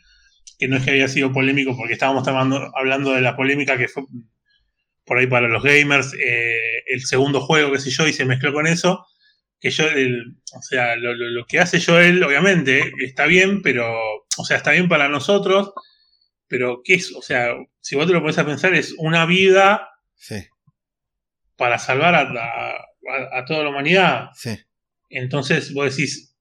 que 0.59 0.69
no 0.69 0.77
es 0.77 0.85
que 0.85 0.93
había 0.93 1.09
sido 1.09 1.33
polémico 1.33 1.77
porque 1.77 1.95
estábamos 1.95 2.27
hablando 2.29 3.13
de 3.13 3.21
la 3.21 3.35
polémica 3.35 3.77
que 3.77 3.89
fue 3.89 4.05
por 5.05 5.19
ahí 5.19 5.27
para 5.27 5.49
los 5.49 5.63
gamers, 5.63 6.15
eh, 6.15 6.83
el 6.87 7.05
segundo 7.05 7.41
juego, 7.41 7.73
qué 7.73 7.79
sé 7.79 7.91
yo, 7.91 8.07
y 8.07 8.13
se 8.13 8.25
mezcló 8.25 8.53
con 8.53 8.67
eso, 8.67 9.07
que 9.61 9.71
yo, 9.71 9.85
o 9.85 10.63
sea, 10.63 10.97
lo, 10.97 11.47
que 11.47 11.61
hace 11.61 11.81
Joel, 11.81 12.23
obviamente, 12.23 12.93
está 13.05 13.27
bien, 13.27 13.63
pero, 13.63 13.97
o 14.37 14.45
sea, 14.45 14.57
está 14.57 14.73
bien 14.73 14.89
para 14.89 15.09
nosotros, 15.09 15.73
pero 16.49 16.83
¿qué 16.85 16.95
es? 16.95 17.15
O 17.15 17.23
sea, 17.23 17.55
si 17.81 17.97
vos 17.97 18.07
te 18.07 18.13
lo 18.13 18.21
pones 18.21 18.39
a 18.39 18.45
pensar, 18.45 18.75
es 18.75 18.95
una 18.99 19.25
vida 19.25 19.89
para 21.57 21.79
salvar 21.79 22.15
a, 22.15 23.45
toda 23.47 23.63
la 23.63 23.71
humanidad. 23.71 24.31
Entonces 25.09 25.73
vos 25.73 25.95
decís, 25.97 26.37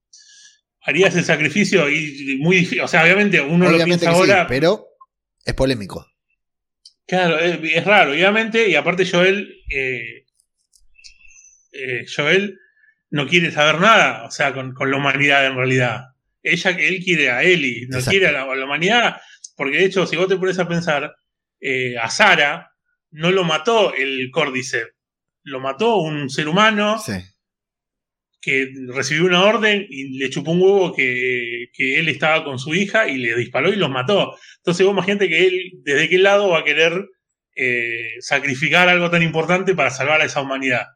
harías 0.81 1.15
el 1.15 1.23
sacrificio 1.23 1.89
y 1.89 2.37
muy 2.41 2.57
difícil. 2.57 2.81
O 2.81 2.87
sea, 2.87 3.03
obviamente 3.03 3.39
uno 3.39 3.69
lo 3.69 3.83
piensa 3.85 4.09
ahora. 4.09 4.47
pero 4.47 4.87
es 5.45 5.53
polémico. 5.53 6.10
Claro, 7.11 7.39
es, 7.39 7.83
raro, 7.83 8.11
obviamente, 8.13 8.69
y 8.69 8.75
aparte 8.75 9.05
Joel, 9.05 9.53
eh, 9.69 10.23
eh, 11.73 12.05
Joel 12.07 12.57
no 13.09 13.27
quiere 13.27 13.51
saber 13.51 13.81
nada, 13.81 14.23
o 14.23 14.31
sea, 14.31 14.53
con, 14.53 14.73
la 14.89 14.95
humanidad 14.95 15.45
en 15.45 15.57
realidad. 15.57 16.05
Ella, 16.41 16.69
él 16.69 17.03
quiere 17.03 17.29
a 17.29 17.43
Ellie, 17.43 17.85
no 17.89 17.99
quiere 17.99 18.27
a 18.27 18.31
la, 18.31 18.45
humanidad, 18.45 19.19
porque 19.57 19.79
de 19.79 19.85
hecho, 19.87 20.07
si 20.07 20.15
vos 20.15 20.29
te 20.29 20.37
pones 20.37 20.57
a 20.57 20.69
pensar, 20.69 21.13
eh, 21.59 21.97
a 21.97 22.09
Sara 22.09 22.71
no 23.09 23.29
lo 23.29 23.43
mató 23.43 23.93
el 23.93 24.31
Cordyceps, 24.31 24.95
lo 25.43 25.59
mató 25.59 25.97
un 25.97 26.29
ser 26.29 26.47
humano 26.47 26.97
que 28.41 28.69
recibió 28.87 29.25
una 29.25 29.43
orden 29.43 29.85
y 29.87 30.17
le 30.17 30.29
chupó 30.29 30.51
un 30.51 30.61
huevo 30.61 30.93
que, 30.93 31.67
que, 31.73 31.99
él 31.99 32.09
estaba 32.09 32.43
con 32.43 32.57
su 32.57 32.73
hija 32.73 33.07
y 33.07 33.17
le 33.17 33.35
disparó 33.35 33.69
y 33.69 33.75
los 33.75 33.89
mató. 33.89 34.35
Entonces 34.57 34.85
vos 34.85 34.93
imagínate 34.93 35.29
que 35.29 35.47
él, 35.47 35.71
desde 35.83 36.09
qué 36.09 36.17
lado 36.17 36.49
va 36.49 36.59
a 36.59 36.63
querer 36.63 37.07
eh, 37.55 38.09
sacrificar 38.19 38.89
algo 38.89 39.11
tan 39.11 39.21
importante 39.21 39.75
para 39.75 39.91
salvar 39.91 40.21
a 40.21 40.25
esa 40.25 40.41
humanidad. 40.41 40.87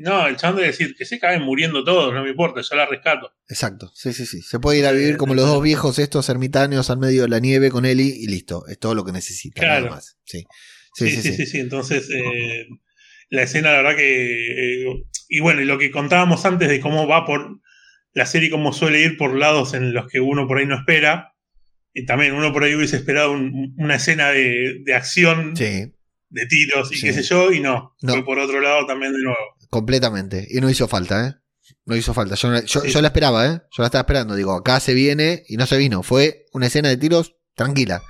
No, 0.00 0.26
el 0.26 0.36
chabón 0.36 0.60
de 0.60 0.66
decir 0.66 0.94
que 0.96 1.04
se 1.04 1.18
caen 1.18 1.42
muriendo 1.42 1.84
todos, 1.84 2.12
no 2.12 2.22
me 2.22 2.30
importa, 2.30 2.60
yo 2.60 2.76
la 2.76 2.86
rescato. 2.86 3.32
Exacto, 3.48 3.90
sí, 3.94 4.12
sí, 4.12 4.26
sí. 4.26 4.42
Se 4.42 4.58
puede 4.58 4.80
ir 4.80 4.86
a 4.86 4.92
vivir 4.92 5.16
como 5.16 5.34
los 5.34 5.46
dos 5.46 5.62
viejos 5.62 5.98
estos 5.98 6.28
ermitaños 6.28 6.90
al 6.90 6.98
medio 6.98 7.22
de 7.22 7.28
la 7.28 7.38
nieve 7.38 7.70
con 7.70 7.86
Eli 7.86 8.08
y 8.08 8.26
listo, 8.26 8.66
es 8.66 8.78
todo 8.78 8.94
lo 8.94 9.04
que 9.04 9.12
necesita. 9.12 9.62
Nada 9.62 9.88
más. 9.88 10.18
Sí. 10.24 10.44
Sí, 10.94 11.08
sí, 11.10 11.46
sí, 11.46 11.60
Entonces, 11.60 12.10
eh, 12.10 12.66
la 13.30 13.42
escena, 13.42 13.70
la 13.70 13.78
verdad 13.78 13.96
que. 13.96 14.82
Eh, 14.82 15.04
y 15.28 15.40
bueno, 15.40 15.62
y 15.62 15.64
lo 15.64 15.78
que 15.78 15.90
contábamos 15.90 16.44
antes 16.44 16.68
de 16.68 16.80
cómo 16.80 17.06
va 17.06 17.24
por 17.24 17.60
la 18.12 18.26
serie, 18.26 18.50
cómo 18.50 18.72
suele 18.72 19.00
ir 19.00 19.16
por 19.16 19.36
lados 19.36 19.74
en 19.74 19.94
los 19.94 20.08
que 20.08 20.20
uno 20.20 20.46
por 20.46 20.58
ahí 20.58 20.66
no 20.66 20.76
espera. 20.76 21.34
Y 21.94 22.06
también 22.06 22.34
uno 22.34 22.52
por 22.52 22.64
ahí 22.64 22.74
hubiese 22.74 22.96
esperado 22.96 23.32
una 23.32 23.94
escena 23.94 24.30
de, 24.30 24.82
de 24.84 24.94
acción. 24.94 25.54
De 25.54 26.46
tiros 26.46 26.92
y 26.92 27.00
qué 27.00 27.12
sé 27.12 27.22
yo, 27.22 27.50
y 27.50 27.58
no, 27.58 27.96
no. 28.02 28.12
Fue 28.12 28.24
por 28.24 28.38
otro 28.38 28.60
lado 28.60 28.86
también 28.86 29.12
de 29.12 29.20
nuevo. 29.20 29.38
Completamente. 29.68 30.46
Y 30.48 30.60
no 30.60 30.70
hizo 30.70 30.86
falta, 30.86 31.26
¿eh? 31.26 31.34
No 31.86 31.96
hizo 31.96 32.14
falta. 32.14 32.34
Yo, 32.36 32.50
la 33.00 33.08
esperaba, 33.08 33.46
¿eh? 33.46 33.60
Yo 33.70 33.82
la 33.82 33.86
estaba 33.86 34.02
esperando. 34.02 34.36
Digo, 34.36 34.54
acá 34.54 34.78
se 34.80 34.94
viene 34.94 35.42
y 35.48 35.56
no 35.56 35.66
se 35.66 35.76
vino. 35.76 36.02
Fue 36.02 36.46
una 36.52 36.66
escena 36.66 36.88
de 36.88 36.96
tiros 36.96 37.36
tranquila. 37.54 38.02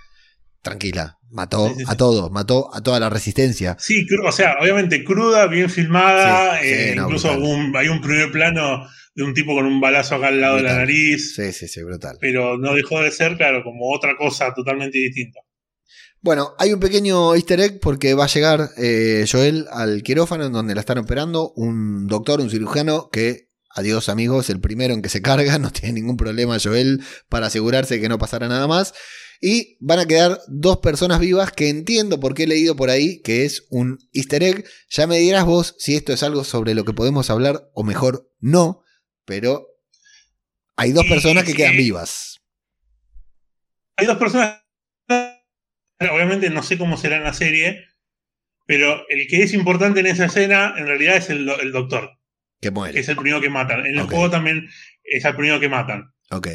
Tranquila. 0.63 1.19
Mató 1.31 1.73
a 1.87 1.97
todos, 1.97 2.31
mató 2.33 2.75
a 2.75 2.83
toda 2.83 2.99
la 2.99 3.09
resistencia. 3.09 3.77
Sí, 3.79 4.05
o 4.25 4.33
sea, 4.33 4.57
obviamente 4.61 5.05
cruda, 5.05 5.47
bien 5.47 5.71
filmada. 5.71 6.61
Eh, 6.63 6.95
incluso 6.97 7.31
hay 7.31 7.89
un 7.89 8.01
primer 8.01 8.33
plano 8.33 8.85
de 9.15 9.23
un 9.23 9.35
tipo 9.35 9.55
con 9.55 9.67
un 9.67 9.81
balazo 9.81 10.17
acá 10.17 10.29
al 10.29 10.41
lado 10.41 10.57
de 10.57 10.63
la 10.63 10.77
nariz. 10.77 11.35
Sí, 11.35 11.53
sí, 11.53 11.69
sí, 11.69 11.83
brutal. 11.83 12.17
Pero 12.21 12.59
no 12.59 12.75
dejó 12.75 13.01
de 13.01 13.11
ser, 13.11 13.37
claro, 13.37 13.63
como 13.63 13.95
otra 13.95 14.17
cosa 14.17 14.53
totalmente 14.55 14.99
distinta. 14.99 15.41
Bueno, 16.23 16.55
hay 16.59 16.73
un 16.73 16.81
pequeño 16.81 17.35
easter 17.35 17.61
egg 17.61 17.81
porque 17.81 18.15
va 18.15 18.25
a 18.25 18.29
llegar 18.29 18.69
eh, 18.77 19.25
Joel 19.31 19.67
al 19.71 20.03
quirófano 20.03 20.45
en 20.45 20.53
donde 20.53 20.75
la 20.75 20.81
están 20.81 20.99
operando, 20.99 21.53
un 21.57 22.07
doctor, 22.09 22.41
un 22.41 22.51
cirujano 22.51 23.09
que, 23.11 23.49
adiós 23.75 24.11
amigos, 24.11 24.51
el 24.51 24.61
primero 24.61 24.93
en 24.93 25.01
que 25.01 25.09
se 25.09 25.23
carga, 25.23 25.59
no 25.61 25.71
tiene 25.71 25.95
ningún 25.95 26.17
problema 26.17 26.59
Joel 26.63 27.03
para 27.29 27.47
asegurarse 27.47 27.95
de 27.95 28.01
que 28.03 28.09
no 28.09 28.19
pasara 28.19 28.49
nada 28.49 28.67
más. 28.67 28.93
Y 29.41 29.78
van 29.80 29.99
a 29.99 30.07
quedar 30.07 30.38
dos 30.49 30.78
personas 30.78 31.18
vivas 31.18 31.53
que 31.53 31.70
entiendo 31.70 32.20
por 32.20 32.34
qué 32.34 32.43
he 32.43 32.47
leído 32.47 32.76
por 32.76 32.91
ahí 32.91 33.22
que 33.22 33.45
es 33.45 33.66
un 33.70 33.99
easter 34.12 34.43
egg. 34.43 34.64
Ya 34.91 35.07
me 35.07 35.18
dirás 35.18 35.47
vos 35.47 35.74
si 35.78 35.97
esto 35.97 36.12
es 36.12 36.22
algo 36.22 36.45
sobre 36.45 36.74
lo 36.74 36.84
que 36.84 36.93
podemos 36.93 37.30
hablar 37.30 37.70
o 37.72 37.82
mejor 37.82 38.30
no, 38.38 38.82
pero 39.24 39.66
hay 40.76 40.93
dos 40.93 41.07
personas 41.07 41.45
que 41.45 41.55
quedan 41.55 41.76
vivas. 41.76 42.41
Hay 43.97 44.07
dos 44.07 44.18
personas 44.18 44.61
obviamente 46.09 46.49
no 46.51 46.62
sé 46.62 46.78
cómo 46.78 46.97
será 46.97 47.16
en 47.16 47.24
la 47.24 47.32
serie, 47.32 47.86
pero 48.66 49.07
el 49.09 49.26
que 49.26 49.43
es 49.43 49.53
importante 49.53 50.01
en 50.01 50.07
esa 50.07 50.26
escena 50.26 50.74
en 50.76 50.86
realidad 50.86 51.16
es 51.16 51.30
el, 51.30 51.45
doctor. 51.72 52.18
Que 52.61 52.70
muere. 52.70 53.01
es 53.01 53.09
el 53.09 53.16
primero 53.16 53.41
que 53.41 53.51
matan. 53.51 53.86
En 53.86 53.99
el 53.99 54.07
juego 54.07 54.30
también 54.30 54.68
es 55.03 55.24
el 55.24 55.34
primero 55.34 55.61
que 55.61 55.68
matan. 55.68 56.12
Ok. 56.30 56.49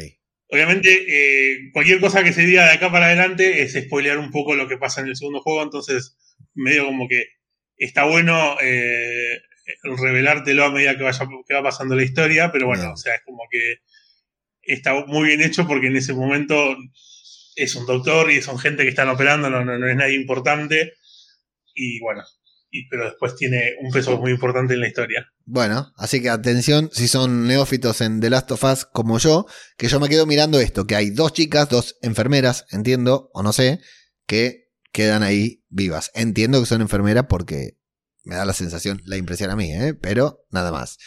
Obviamente, 0.48 0.90
eh, 1.08 1.70
cualquier 1.72 2.00
cosa 2.00 2.22
que 2.22 2.32
se 2.32 2.42
diga 2.42 2.64
de 2.64 2.72
acá 2.72 2.90
para 2.90 3.06
adelante 3.06 3.62
es 3.62 3.74
spoilear 3.74 4.18
un 4.18 4.30
poco 4.30 4.54
lo 4.54 4.68
que 4.68 4.78
pasa 4.78 5.00
en 5.00 5.08
el 5.08 5.16
segundo 5.16 5.40
juego, 5.40 5.62
entonces 5.62 6.16
medio 6.54 6.86
como 6.86 7.08
que 7.08 7.24
está 7.76 8.04
bueno 8.04 8.56
eh, 8.62 9.40
revelártelo 9.82 10.64
a 10.64 10.70
medida 10.70 10.96
que, 10.96 11.02
vaya, 11.02 11.26
que 11.46 11.54
va 11.54 11.62
pasando 11.62 11.96
la 11.96 12.04
historia, 12.04 12.52
pero 12.52 12.66
bueno, 12.66 12.92
o 12.92 12.96
sea, 12.96 13.14
es 13.16 13.22
como 13.24 13.42
que 13.50 13.76
está 14.62 14.94
muy 15.06 15.28
bien 15.28 15.42
hecho 15.42 15.66
porque 15.66 15.88
en 15.88 15.96
ese 15.96 16.12
momento 16.12 16.76
es 17.56 17.74
un 17.74 17.86
doctor 17.86 18.30
y 18.30 18.42
son 18.42 18.58
gente 18.58 18.82
que 18.82 18.90
están 18.90 19.08
operando, 19.08 19.50
no, 19.50 19.64
no, 19.64 19.88
es 19.88 19.96
nadie 19.96 20.14
importante. 20.14 20.92
Y 21.74 22.00
bueno, 22.00 22.22
pero 22.90 23.04
después 23.04 23.34
tiene 23.36 23.74
un 23.80 23.90
peso 23.90 24.18
muy 24.18 24.32
importante 24.32 24.74
en 24.74 24.80
la 24.80 24.88
historia. 24.88 25.26
Bueno, 25.44 25.92
así 25.96 26.20
que 26.20 26.30
atención 26.30 26.90
si 26.92 27.08
son 27.08 27.46
neófitos 27.46 28.00
en 28.00 28.20
The 28.20 28.30
Last 28.30 28.50
of 28.52 28.64
Us 28.64 28.84
como 28.84 29.18
yo, 29.18 29.46
que 29.76 29.88
yo 29.88 30.00
me 30.00 30.08
quedo 30.08 30.26
mirando 30.26 30.60
esto, 30.60 30.86
que 30.86 30.96
hay 30.96 31.10
dos 31.10 31.32
chicas, 31.32 31.68
dos 31.68 31.96
enfermeras, 32.02 32.66
entiendo, 32.70 33.30
o 33.32 33.42
no 33.42 33.52
sé, 33.52 33.80
que 34.26 34.70
quedan 34.92 35.22
ahí 35.22 35.64
vivas. 35.68 36.10
Entiendo 36.14 36.60
que 36.60 36.66
son 36.66 36.80
enfermeras 36.80 37.26
porque 37.28 37.76
me 38.24 38.34
da 38.34 38.44
la 38.44 38.52
sensación, 38.52 39.02
la 39.04 39.16
impresión 39.16 39.50
a 39.50 39.56
mí, 39.56 39.72
¿eh? 39.72 39.94
pero 39.94 40.44
nada 40.50 40.72
más. 40.72 40.98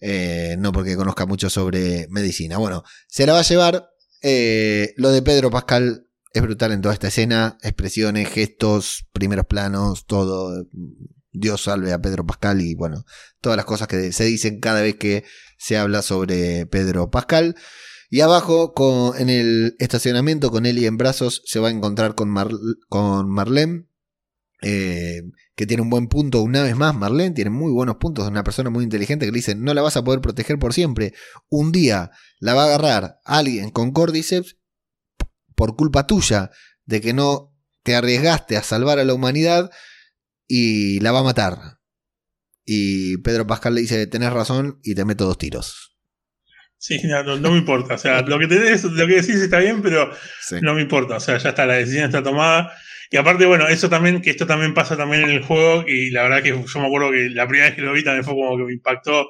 Eh, 0.00 0.56
no 0.58 0.70
porque 0.72 0.96
conozca 0.96 1.26
mucho 1.26 1.50
sobre 1.50 2.06
medicina. 2.08 2.58
Bueno, 2.58 2.84
se 3.08 3.26
la 3.26 3.32
va 3.32 3.40
a 3.40 3.42
llevar 3.42 3.88
eh, 4.22 4.92
lo 4.96 5.10
de 5.10 5.22
Pedro 5.22 5.50
Pascal 5.50 6.07
es 6.38 6.42
brutal 6.42 6.72
en 6.72 6.80
toda 6.80 6.94
esta 6.94 7.08
escena, 7.08 7.58
expresiones, 7.62 8.28
gestos, 8.28 9.06
primeros 9.12 9.46
planos, 9.46 10.06
todo. 10.06 10.66
Dios 11.32 11.64
salve 11.64 11.92
a 11.92 12.00
Pedro 12.00 12.26
Pascal 12.26 12.60
y 12.60 12.74
bueno, 12.74 13.04
todas 13.40 13.56
las 13.56 13.66
cosas 13.66 13.88
que 13.88 14.12
se 14.12 14.24
dicen 14.24 14.60
cada 14.60 14.80
vez 14.80 14.96
que 14.96 15.24
se 15.58 15.76
habla 15.76 16.02
sobre 16.02 16.66
Pedro 16.66 17.10
Pascal. 17.10 17.56
Y 18.10 18.20
abajo, 18.20 18.72
con, 18.72 19.20
en 19.20 19.28
el 19.28 19.76
estacionamiento, 19.80 20.50
con 20.50 20.64
Eli 20.64 20.86
en 20.86 20.96
brazos, 20.96 21.42
se 21.44 21.60
va 21.60 21.68
a 21.68 21.72
encontrar 21.72 22.14
con, 22.14 22.30
Marlene, 23.28 23.86
eh, 24.62 25.22
que 25.54 25.66
tiene 25.66 25.82
un 25.82 25.90
buen 25.90 26.06
punto 26.06 26.40
una 26.40 26.62
vez 26.62 26.74
más. 26.76 26.94
Marlene 26.94 27.34
tiene 27.34 27.50
muy 27.50 27.72
buenos 27.72 27.96
puntos, 27.96 28.24
es 28.24 28.30
una 28.30 28.44
persona 28.44 28.70
muy 28.70 28.84
inteligente 28.84 29.26
que 29.26 29.32
le 29.32 29.36
dice, 29.36 29.56
no 29.56 29.74
la 29.74 29.82
vas 29.82 29.96
a 29.96 30.04
poder 30.04 30.20
proteger 30.20 30.58
por 30.58 30.72
siempre. 30.72 31.12
Un 31.48 31.72
día 31.72 32.12
la 32.38 32.54
va 32.54 32.62
a 32.62 32.66
agarrar 32.66 33.18
alguien 33.24 33.70
con 33.70 33.90
Cordyceps 33.90 34.57
por 35.58 35.74
culpa 35.74 36.06
tuya 36.06 36.52
de 36.84 37.00
que 37.00 37.12
no 37.12 37.52
te 37.82 37.96
arriesgaste 37.96 38.56
a 38.56 38.62
salvar 38.62 39.00
a 39.00 39.04
la 39.04 39.12
humanidad 39.12 39.70
y 40.46 41.00
la 41.00 41.10
va 41.10 41.18
a 41.18 41.24
matar. 41.24 41.58
Y 42.64 43.18
Pedro 43.22 43.44
Pascal 43.48 43.74
le 43.74 43.80
dice, 43.80 44.06
tenés 44.06 44.32
razón 44.32 44.78
y 44.84 44.94
te 44.94 45.04
meto 45.04 45.24
dos 45.24 45.36
tiros. 45.36 45.96
Sí, 46.76 47.00
no, 47.02 47.36
me 47.50 47.58
importa. 47.58 47.94
O 47.94 47.98
sea, 47.98 48.22
lo 48.22 48.38
que, 48.38 48.46
tenés, 48.46 48.84
lo 48.84 49.06
que 49.08 49.14
decís 49.14 49.34
está 49.34 49.58
bien, 49.58 49.82
pero 49.82 50.12
no 50.62 50.74
me 50.74 50.82
importa. 50.82 51.16
O 51.16 51.20
sea, 51.20 51.38
ya 51.38 51.48
está, 51.48 51.66
la 51.66 51.74
decisión 51.74 52.04
está 52.04 52.22
tomada. 52.22 52.72
Y 53.10 53.16
aparte, 53.16 53.44
bueno, 53.46 53.66
eso 53.66 53.88
también, 53.88 54.22
que 54.22 54.30
esto 54.30 54.46
también 54.46 54.74
pasa 54.74 54.96
también 54.96 55.24
en 55.24 55.30
el 55.30 55.42
juego, 55.42 55.84
y 55.88 56.10
la 56.10 56.22
verdad 56.22 56.42
que 56.42 56.50
yo 56.50 56.80
me 56.80 56.86
acuerdo 56.86 57.10
que 57.10 57.30
la 57.30 57.48
primera 57.48 57.66
vez 57.66 57.74
que 57.74 57.82
lo 57.82 57.94
vi 57.94 58.04
también 58.04 58.22
fue 58.22 58.34
como 58.34 58.56
que 58.56 58.64
me 58.64 58.72
impactó 58.74 59.28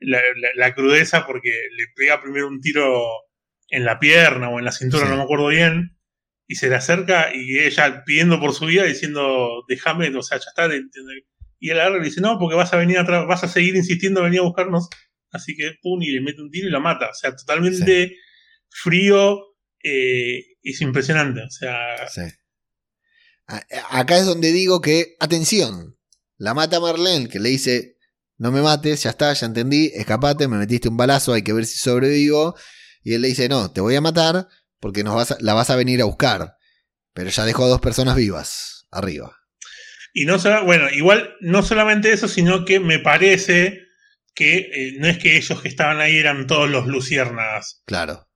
la, 0.00 0.74
crudeza 0.74 1.26
porque 1.26 1.50
le 1.76 1.84
pega 1.94 2.20
primero 2.20 2.48
un 2.48 2.60
tiro 2.60 3.04
en 3.70 3.84
la 3.84 3.98
pierna 3.98 4.50
o 4.50 4.58
en 4.58 4.64
la 4.64 4.72
cintura, 4.72 5.08
no 5.08 5.16
me 5.16 5.22
acuerdo 5.22 5.48
bien, 5.48 5.96
y 6.46 6.56
se 6.56 6.68
le 6.68 6.74
acerca 6.74 7.30
y 7.34 7.60
ella 7.60 8.02
pidiendo 8.04 8.40
por 8.40 8.52
su 8.52 8.66
vida 8.66 8.84
diciendo, 8.84 9.64
déjame, 9.68 10.14
o 10.16 10.22
sea, 10.22 10.38
ya 10.38 10.46
está. 10.48 10.68
Y 11.60 11.70
él 11.70 11.78
agarra 11.78 11.96
y 11.96 12.00
le 12.00 12.06
dice, 12.06 12.20
no, 12.20 12.38
porque 12.38 12.56
vas 12.56 12.72
a 12.72 12.76
venir 12.76 12.98
atrás, 12.98 13.26
vas 13.28 13.44
a 13.44 13.48
seguir 13.48 13.76
insistiendo 13.76 14.20
a 14.20 14.24
venir 14.24 14.40
a 14.40 14.44
buscarnos. 14.44 14.88
Así 15.30 15.54
que, 15.54 15.74
pum, 15.80 16.02
y 16.02 16.10
le 16.10 16.20
mete 16.20 16.42
un 16.42 16.50
tiro 16.50 16.66
y 16.66 16.70
la 16.70 16.80
mata. 16.80 17.10
O 17.10 17.14
sea, 17.14 17.36
totalmente 17.36 18.16
frío, 18.68 19.54
eh, 19.82 20.56
es 20.62 20.80
impresionante. 20.80 21.42
O 21.42 21.50
sea, 21.50 21.78
Acá 23.90 24.18
es 24.18 24.26
donde 24.26 24.52
digo 24.52 24.80
que, 24.80 25.16
atención, 25.20 25.96
la 26.36 26.54
mata 26.54 26.80
Marlene, 26.80 27.28
que 27.28 27.40
le 27.40 27.50
dice, 27.50 27.96
no 28.38 28.50
me 28.52 28.62
mates, 28.62 29.02
ya 29.02 29.10
está, 29.10 29.32
ya 29.32 29.46
entendí, 29.46 29.92
escapate, 29.94 30.48
me 30.48 30.56
metiste 30.56 30.88
un 30.88 30.96
balazo, 30.96 31.32
hay 31.32 31.42
que 31.42 31.52
ver 31.52 31.66
si 31.66 31.78
sobrevivo. 31.78 32.56
Y 33.02 33.14
él 33.14 33.22
le 33.22 33.28
dice, 33.28 33.48
no, 33.48 33.70
te 33.72 33.80
voy 33.80 33.96
a 33.96 34.00
matar 34.00 34.48
porque 34.78 35.04
nos 35.04 35.14
vas 35.14 35.36
la 35.40 35.54
vas 35.54 35.70
a 35.70 35.76
venir 35.76 36.00
a 36.02 36.06
buscar. 36.06 36.56
Pero 37.12 37.30
ya 37.30 37.44
dejó 37.44 37.64
a 37.64 37.68
dos 37.68 37.80
personas 37.80 38.16
vivas 38.16 38.86
arriba. 38.90 39.36
Y 40.12 40.24
no 40.24 40.38
solo, 40.38 40.64
bueno, 40.64 40.90
igual 40.90 41.36
no 41.40 41.62
solamente 41.62 42.12
eso, 42.12 42.28
sino 42.28 42.64
que 42.64 42.80
me 42.80 42.98
parece 42.98 43.80
que 44.34 44.58
eh, 44.58 44.96
no 44.98 45.06
es 45.06 45.18
que 45.18 45.36
ellos 45.36 45.60
que 45.60 45.68
estaban 45.68 46.00
ahí 46.00 46.16
eran 46.18 46.46
todos 46.46 46.68
los 46.68 46.86
luciérnagas. 46.86 47.82
Claro. 47.84 48.28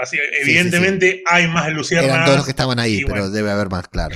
Así, 0.00 0.18
evidentemente 0.40 1.22
hay 1.26 1.46
más 1.46 1.72
luciernas. 1.72 2.10
Eran 2.10 2.24
todos 2.24 2.38
los 2.38 2.46
que 2.46 2.50
estaban 2.50 2.80
ahí, 2.80 3.04
pero 3.04 3.30
debe 3.30 3.50
haber 3.50 3.68
más, 3.68 3.86
claro. 3.88 4.14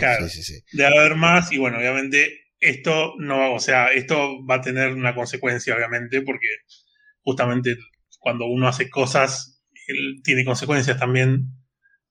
debe 0.72 0.98
haber 0.98 1.14
más, 1.14 1.52
y 1.52 1.58
bueno, 1.58 1.78
obviamente 1.78 2.48
esto 2.58 3.14
no 3.18 3.38
va, 3.38 3.50
o 3.50 3.60
sea, 3.60 3.86
esto 3.86 4.44
va 4.44 4.56
a 4.56 4.60
tener 4.60 4.92
una 4.92 5.14
consecuencia, 5.14 5.76
obviamente, 5.76 6.22
porque 6.22 6.48
justamente 7.22 7.76
cuando 8.18 8.46
uno 8.46 8.68
hace 8.68 8.90
cosas, 8.90 9.62
tiene 10.22 10.44
consecuencias 10.44 10.98
también. 10.98 11.48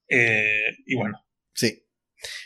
Eh, 0.10 0.76
y 0.86 0.95
bueno. 0.95 1.20
Sí. 1.53 1.84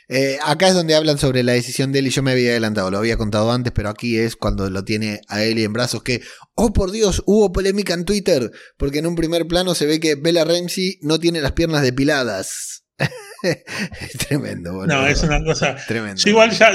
Eh, 0.10 0.38
acá 0.46 0.68
es 0.68 0.74
donde 0.74 0.96
hablan 0.96 1.18
sobre 1.18 1.44
la 1.44 1.54
decisión 1.54 1.92
de 1.92 2.00
él 2.00 2.08
y 2.08 2.10
yo 2.10 2.22
me 2.22 2.32
había 2.32 2.52
adelantado, 2.52 2.92
lo 2.92 2.98
había 2.98 3.16
contado 3.16 3.52
antes, 3.52 3.72
pero 3.72 3.88
aquí 3.90 4.18
es 4.18 4.36
cuando 4.36 4.70
lo 4.70 4.84
tiene 4.84 5.22
a 5.30 5.44
Eli 5.44 5.64
en 5.64 5.72
brazos 5.72 6.04
que, 6.04 6.22
oh 6.56 6.74
por 6.74 6.92
Dios, 6.92 7.24
hubo 7.26 7.54
polémica 7.54 7.94
en 7.94 8.04
Twitter, 8.04 8.52
porque 8.78 9.00
en 9.00 9.08
un 9.08 9.16
primer 9.16 9.48
plano 9.48 9.74
se 9.74 9.86
ve 9.86 10.02
que 10.02 10.16
Bella 10.16 10.44
Ramsey 10.44 11.00
no 11.02 11.20
tiene 11.20 11.40
las 11.40 11.54
piernas 11.54 11.82
depiladas. 11.84 12.84
tremendo, 14.28 14.74
boludo. 14.74 14.98
No, 14.98 15.08
es 15.08 15.24
una 15.24 15.44
cosa. 15.44 15.78
Tremendo. 15.88 16.22
Yo 16.22 16.30
igual 16.30 16.52
ya, 16.52 16.72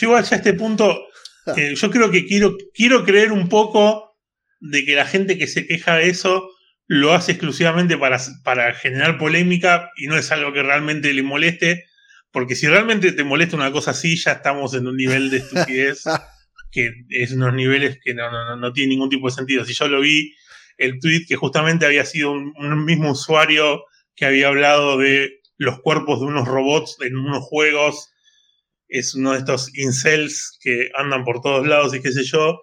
igual 0.00 0.24
ya 0.24 0.36
a 0.36 0.38
este 0.38 0.54
punto, 0.54 0.98
eh, 1.56 1.74
yo 1.74 1.90
creo 1.90 2.10
que 2.10 2.24
quiero, 2.24 2.56
quiero 2.72 3.04
creer 3.04 3.32
un 3.32 3.48
poco 3.48 4.07
de 4.60 4.84
que 4.84 4.94
la 4.94 5.06
gente 5.06 5.38
que 5.38 5.46
se 5.46 5.66
queja 5.66 5.96
de 5.96 6.08
eso 6.08 6.48
lo 6.86 7.12
hace 7.12 7.32
exclusivamente 7.32 7.96
para, 7.96 8.18
para 8.44 8.74
generar 8.74 9.18
polémica 9.18 9.90
y 9.96 10.06
no 10.06 10.16
es 10.16 10.32
algo 10.32 10.52
que 10.52 10.62
realmente 10.62 11.12
le 11.12 11.22
moleste 11.22 11.84
porque 12.30 12.54
si 12.54 12.66
realmente 12.66 13.12
te 13.12 13.24
molesta 13.24 13.56
una 13.56 13.72
cosa 13.72 13.92
así, 13.92 14.16
ya 14.16 14.32
estamos 14.32 14.74
en 14.74 14.86
un 14.86 14.96
nivel 14.96 15.30
de 15.30 15.38
estupidez 15.38 16.04
que 16.70 16.92
es 17.10 17.32
unos 17.32 17.54
niveles 17.54 17.98
que 18.02 18.14
no, 18.14 18.30
no, 18.30 18.56
no 18.56 18.72
tiene 18.72 18.90
ningún 18.90 19.08
tipo 19.08 19.28
de 19.28 19.34
sentido. 19.34 19.64
Si 19.64 19.72
yo 19.72 19.88
lo 19.88 20.00
vi, 20.00 20.34
el 20.76 21.00
tweet 21.00 21.24
que 21.26 21.36
justamente 21.36 21.86
había 21.86 22.04
sido 22.04 22.32
un, 22.32 22.84
mismo 22.84 23.12
usuario 23.12 23.84
que 24.14 24.26
había 24.26 24.48
hablado 24.48 24.98
de 24.98 25.40
los 25.56 25.80
cuerpos 25.80 26.20
de 26.20 26.26
unos 26.26 26.46
robots 26.46 26.96
en 27.00 27.16
unos 27.16 27.42
juegos, 27.44 28.10
es 28.88 29.14
uno 29.14 29.32
de 29.32 29.38
estos 29.38 29.76
incels 29.76 30.58
que 30.60 30.90
andan 30.96 31.24
por 31.24 31.40
todos 31.40 31.66
lados 31.66 31.94
y 31.94 32.02
qué 32.02 32.12
sé 32.12 32.24
yo, 32.24 32.60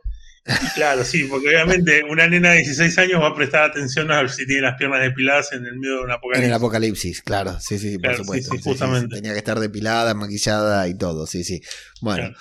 Claro, 0.76 1.04
sí, 1.04 1.24
porque 1.24 1.48
obviamente 1.48 2.04
una 2.04 2.28
nena 2.28 2.52
de 2.52 2.58
16 2.58 2.98
años 3.00 3.22
va 3.22 3.30
a 3.30 3.36
prestar 3.36 3.64
atención 3.64 4.12
a 4.12 4.22
ver 4.22 4.30
si 4.30 4.46
tiene 4.46 4.62
las 4.62 4.78
piernas 4.78 5.02
depiladas 5.02 5.52
en 5.54 5.66
el 5.66 5.78
medio 5.80 5.98
de 5.98 6.04
un 6.04 6.12
apocalipsis. 6.12 6.44
En 6.44 6.50
el 6.50 6.56
apocalipsis, 6.56 7.22
claro, 7.24 7.60
sí, 7.60 7.80
sí, 7.80 7.98
por 7.98 8.16
supuesto. 8.16 8.56
justamente. 8.64 9.16
tenía 9.16 9.34
que 9.34 9.40
estar 9.40 9.60
depilada, 9.60 10.14
maquillada 10.14 10.88
y 10.88 10.96
todo, 10.98 11.26
sí, 11.26 11.44
sí. 11.44 11.62
Bueno. 12.02 12.32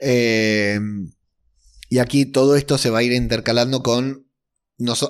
Eh, 0.00 0.78
y 1.88 1.98
aquí 1.98 2.26
todo 2.26 2.56
esto 2.56 2.76
se 2.76 2.90
va 2.90 2.98
a 2.98 3.02
ir 3.02 3.12
intercalando 3.12 3.82
con. 3.82 4.26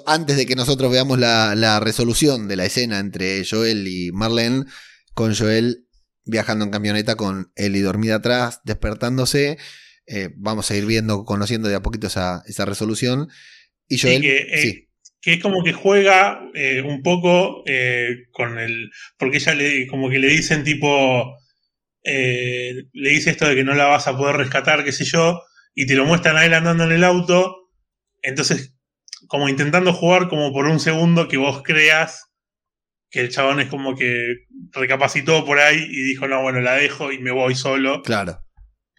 antes 0.07 0.37
de 0.37 0.47
que 0.47 0.55
nosotros 0.55 0.93
veamos 0.93 1.19
la, 1.19 1.57
la 1.57 1.81
resolución 1.81 2.47
de 2.47 2.57
la 2.57 2.67
escena 2.67 3.01
entre 3.01 3.45
Joel 3.45 3.89
y 3.89 4.13
Marlene, 4.13 4.67
con 5.15 5.35
Joel 5.35 5.87
viajando 6.25 6.65
en 6.65 6.71
camioneta 6.71 7.17
con 7.17 7.51
Ellie 7.57 7.83
dormida 7.83 8.17
atrás, 8.17 8.61
despertándose 8.65 9.59
eh, 10.07 10.31
vamos 10.37 10.71
a 10.71 10.77
ir 10.77 10.87
viendo, 10.87 11.25
conociendo 11.25 11.69
de 11.69 11.75
a 11.75 11.83
poquito 11.83 12.07
esa, 12.07 12.43
resolución. 12.65 13.29
Y 13.89 13.99
Joel, 13.99 14.25
eh, 14.25 14.89
que, 15.21 15.35
es 15.35 15.43
como 15.43 15.65
que 15.65 15.73
juega 15.73 16.41
eh, 16.55 16.83
un 16.83 17.03
poco 17.03 17.65
con 18.33 18.59
el. 18.59 18.91
Porque 19.19 19.39
ella 19.39 19.55
le, 19.55 19.87
como 19.87 20.09
que 20.09 20.19
le 20.19 20.29
dicen 20.29 20.65
tipo. 20.65 21.37
le 22.05 23.11
dice 23.11 23.31
esto 23.31 23.49
de 23.49 23.57
que 23.57 23.65
no 23.65 23.75
la 23.75 23.87
vas 23.87 24.07
a 24.07 24.17
poder 24.17 24.37
rescatar, 24.37 24.85
qué 24.85 24.93
sé 24.93 25.05
yo, 25.05 25.43
y 25.75 25.87
te 25.87 25.95
lo 25.95 26.05
muestran 26.05 26.37
a 26.37 26.45
él 26.45 26.55
andando 26.55 26.85
en 26.85 26.93
el 26.93 27.05
auto. 27.05 27.71
Entonces, 28.23 28.77
como 29.29 29.49
intentando 29.49 29.93
jugar 29.93 30.29
como 30.29 30.53
por 30.53 30.67
un 30.67 30.81
segundo 30.81 31.29
que 31.29 31.37
vos 31.37 31.63
creas 31.63 32.27
que 33.11 33.21
el 33.21 33.31
chabón 33.31 33.61
es 33.61 33.69
como 33.69 33.97
que 33.97 34.47
recapacitó 34.73 35.45
por 35.45 35.59
ahí 35.59 35.79
y 35.79 36.03
dijo, 36.03 36.27
no, 36.29 36.43
bueno, 36.43 36.61
la 36.61 36.75
dejo 36.75 37.13
y 37.13 37.19
me 37.19 37.31
voy 37.31 37.55
solo. 37.55 38.03
Claro. 38.03 38.46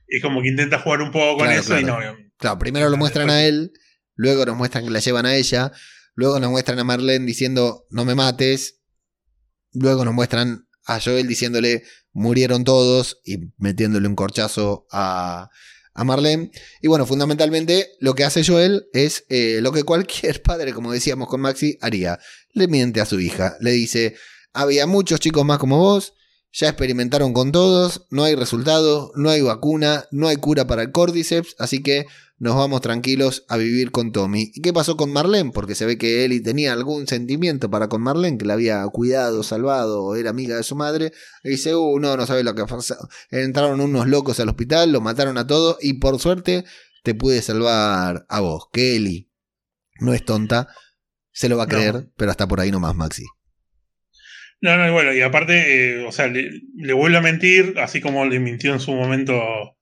Y 0.08 0.22
como 0.22 0.42
que 0.42 0.50
intenta 0.50 0.80
jugar 0.80 1.02
un 1.02 1.12
poco 1.12 1.40
con 1.40 1.52
eso 1.52 1.78
y 1.80 1.84
no. 1.84 1.98
Claro, 2.38 2.60
primero 2.60 2.90
lo 2.90 2.98
muestran 2.98 3.30
a 3.30 3.44
él, 3.44 3.72
luego 4.16 4.46
nos 4.46 4.56
muestran 4.56 4.86
que 4.86 4.92
la 4.92 5.00
llevan 5.00 5.26
a 5.26 5.36
ella, 5.36 5.72
luego 6.16 6.40
nos 6.40 6.50
muestran 6.50 6.80
a 6.80 6.84
Marlene 6.84 7.26
diciendo 7.26 7.86
no 7.90 8.06
me 8.06 8.16
mates, 8.16 8.82
luego 9.74 10.06
nos 10.06 10.14
muestran 10.14 10.68
a 10.86 11.00
Joel 11.00 11.28
diciéndole 11.28 11.84
murieron 12.14 12.64
todos 12.64 13.20
y 13.24 13.38
metiéndole 13.58 14.08
un 14.08 14.16
corchazo 14.16 14.88
a, 14.92 15.50
a 15.94 16.04
Marlene. 16.04 16.52
Y 16.82 16.88
bueno, 16.88 17.06
fundamentalmente 17.06 17.90
lo 18.00 18.16
que 18.16 18.24
hace 18.24 18.44
Joel 18.44 18.88
es 18.94 19.26
eh, 19.30 19.60
lo 19.62 19.72
que 19.72 19.84
cualquier 19.84 20.42
padre, 20.44 20.74
como 20.74 20.92
decíamos 20.92 21.28
con 21.28 21.42
Maxi, 21.42 21.78
haría. 21.82 22.20
Le 22.54 22.68
miente 22.68 23.02
a 23.02 23.06
su 23.06 23.20
hija, 23.20 23.58
le 23.60 23.72
dice, 23.72 24.16
había 24.54 24.88
muchos 24.88 25.20
chicos 25.20 25.46
más 25.46 25.60
como 25.60 25.78
vos, 25.78 26.14
ya 26.58 26.70
experimentaron 26.70 27.34
con 27.34 27.52
todos, 27.52 28.08
no 28.10 28.24
hay 28.24 28.34
resultado, 28.34 29.12
no 29.16 29.30
hay 29.30 29.42
vacuna, 29.42 30.06
no 30.10 30.28
hay 30.28 30.38
cura 30.38 30.66
para 30.66 30.82
el 30.82 30.92
Cordyceps, 30.92 31.56
así 31.60 31.84
que 31.84 32.08
nos 32.40 32.56
vamos 32.56 32.82
tranquilos 32.82 33.46
a 33.48 33.58
vivir 33.58 33.92
con 33.92 34.12
Tommy. 34.12 34.52
¿Y 34.56 34.62
qué 34.62 34.74
pasó 34.74 34.98
con 34.98 35.14
Marlene? 35.14 35.52
Porque 35.52 35.76
se 35.76 35.86
ve 35.86 36.00
que 36.00 36.26
Ellie 36.26 36.42
tenía 36.42 36.74
algún 36.74 37.06
sentimiento 37.06 37.70
para 37.70 37.90
con 37.90 38.02
Marlene, 38.02 38.40
que 38.40 38.46
la 38.46 38.56
había 38.56 38.84
cuidado, 38.88 39.44
salvado, 39.44 40.16
era 40.16 40.32
amiga 40.32 40.56
de 40.56 40.64
su 40.64 40.76
madre. 40.76 41.14
Y 41.44 41.50
dice, 41.50 41.76
uh, 41.76 42.00
no, 42.00 42.18
no 42.18 42.26
sabe 42.26 42.44
lo 42.44 42.56
que 42.56 42.66
pasó. 42.66 42.96
Entraron 43.30 43.80
unos 43.80 44.08
locos 44.08 44.40
al 44.40 44.50
hospital, 44.50 44.92
lo 44.92 45.00
mataron 45.00 45.38
a 45.38 45.46
todos 45.46 45.78
y 45.80 45.94
por 46.00 46.18
suerte 46.18 46.66
te 47.04 47.14
pude 47.14 47.44
salvar 47.44 48.26
a 48.30 48.40
vos. 48.40 48.66
Que 48.74 48.96
Ellie 48.96 49.30
no 50.00 50.12
es 50.16 50.26
tonta, 50.26 50.70
se 51.32 51.50
lo 51.50 51.58
va 51.58 51.66
a 51.66 51.68
creer, 51.68 52.12
pero 52.18 52.32
hasta 52.32 52.48
por 52.48 52.60
ahí 52.62 52.72
nomás, 52.72 52.96
Maxi. 52.96 53.26
No, 54.60 54.76
no, 54.76 54.92
bueno, 54.92 55.14
y 55.14 55.22
aparte, 55.22 56.00
eh, 56.00 56.06
o 56.06 56.12
sea, 56.12 56.28
le, 56.28 56.94
vuelve 56.94 57.18
a 57.18 57.22
mentir, 57.22 57.76
así 57.78 58.02
como 58.02 58.26
le 58.26 58.40
mintió 58.40 58.74
en 58.74 58.80
su 58.80 58.94
momento 58.94 59.78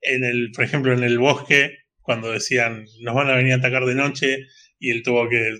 en 0.00 0.24
el, 0.24 0.50
por 0.54 0.64
ejemplo, 0.64 0.92
en 0.92 1.04
el 1.04 1.18
bosque, 1.18 1.76
cuando 2.00 2.32
decían 2.32 2.86
nos 3.02 3.14
van 3.14 3.28
a 3.28 3.36
venir 3.36 3.52
a 3.52 3.56
atacar 3.56 3.84
de 3.84 3.94
noche, 3.94 4.46
y 4.78 4.90
él 4.90 5.02
tuvo 5.02 5.28
que 5.28 5.58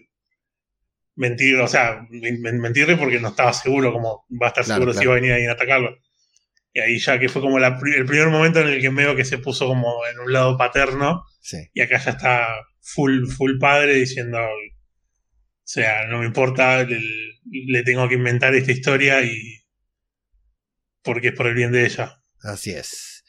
mentir, 1.14 1.56
o 1.56 1.68
sea, 1.68 2.06
mentirle 2.10 2.96
porque 2.96 3.20
no 3.20 3.28
estaba 3.28 3.52
seguro, 3.52 3.92
como 3.92 4.24
va 4.40 4.46
a 4.46 4.48
estar 4.48 4.64
seguro 4.64 4.94
si 4.94 5.02
iba 5.02 5.12
a 5.12 5.20
venir 5.20 5.48
a 5.48 5.52
atacarlo. 5.52 5.98
Y 6.72 6.80
ahí 6.80 6.98
ya 6.98 7.18
que 7.18 7.28
fue 7.28 7.42
como 7.42 7.58
el 7.58 7.76
primer 7.76 8.28
momento 8.28 8.60
en 8.60 8.68
el 8.68 8.80
que 8.80 8.88
veo 8.90 9.16
que 9.16 9.24
se 9.24 9.38
puso 9.38 9.66
como 9.66 10.06
en 10.06 10.20
un 10.20 10.32
lado 10.32 10.56
paterno, 10.56 11.24
y 11.74 11.80
acá 11.80 11.98
ya 11.98 12.12
está 12.12 12.46
full, 12.80 13.26
full 13.26 13.58
padre 13.58 13.94
diciendo, 13.94 14.38
o 15.68 15.70
sea, 15.70 16.06
no 16.06 16.20
me 16.20 16.24
importa 16.24 16.80
el 16.80 17.28
le 17.50 17.82
tengo 17.82 18.08
que 18.08 18.14
inventar 18.14 18.54
esta 18.54 18.72
historia 18.72 19.22
y. 19.22 19.62
porque 21.02 21.28
es 21.28 21.34
por 21.34 21.46
el 21.46 21.54
bien 21.54 21.72
de 21.72 21.84
ella. 21.84 22.22
Así 22.40 22.70
es. 22.70 23.24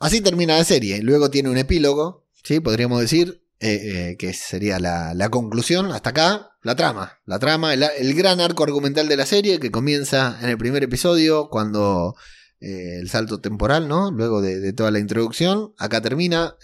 Así 0.00 0.20
termina 0.20 0.56
la 0.56 0.64
serie. 0.64 1.00
Luego 1.00 1.30
tiene 1.30 1.48
un 1.48 1.56
epílogo, 1.56 2.28
¿sí? 2.42 2.58
Podríamos 2.58 3.00
decir, 3.00 3.44
eh, 3.60 4.10
eh, 4.10 4.16
que 4.18 4.32
sería 4.32 4.80
la, 4.80 5.28
conclusión. 5.30 5.92
Hasta 5.92 6.10
acá, 6.10 6.50
la 6.64 6.74
trama. 6.74 7.20
La 7.24 7.38
trama, 7.38 7.72
el, 7.72 8.14
gran 8.14 8.40
arco 8.40 8.64
argumental 8.64 9.06
de 9.06 9.16
la 9.16 9.26
serie 9.26 9.60
que 9.60 9.70
comienza 9.70 10.40
en 10.42 10.48
el 10.48 10.58
primer 10.58 10.82
episodio 10.82 11.50
cuando 11.50 12.16
eh, 12.58 12.98
el 13.00 13.08
salto 13.10 13.40
temporal, 13.40 13.86
¿no? 13.86 14.10
Luego 14.10 14.42
de, 14.42 14.58
de 14.58 14.72
toda 14.72 14.90
la 14.90 14.98
introducción. 14.98 15.72
Acá 15.78 16.00
termina 16.00 16.56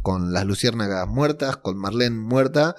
con 0.00 0.32
las 0.32 0.46
luciérnagas 0.46 1.06
muertas, 1.08 1.58
con 1.58 1.76
Marlene 1.76 2.16
muerta 2.16 2.74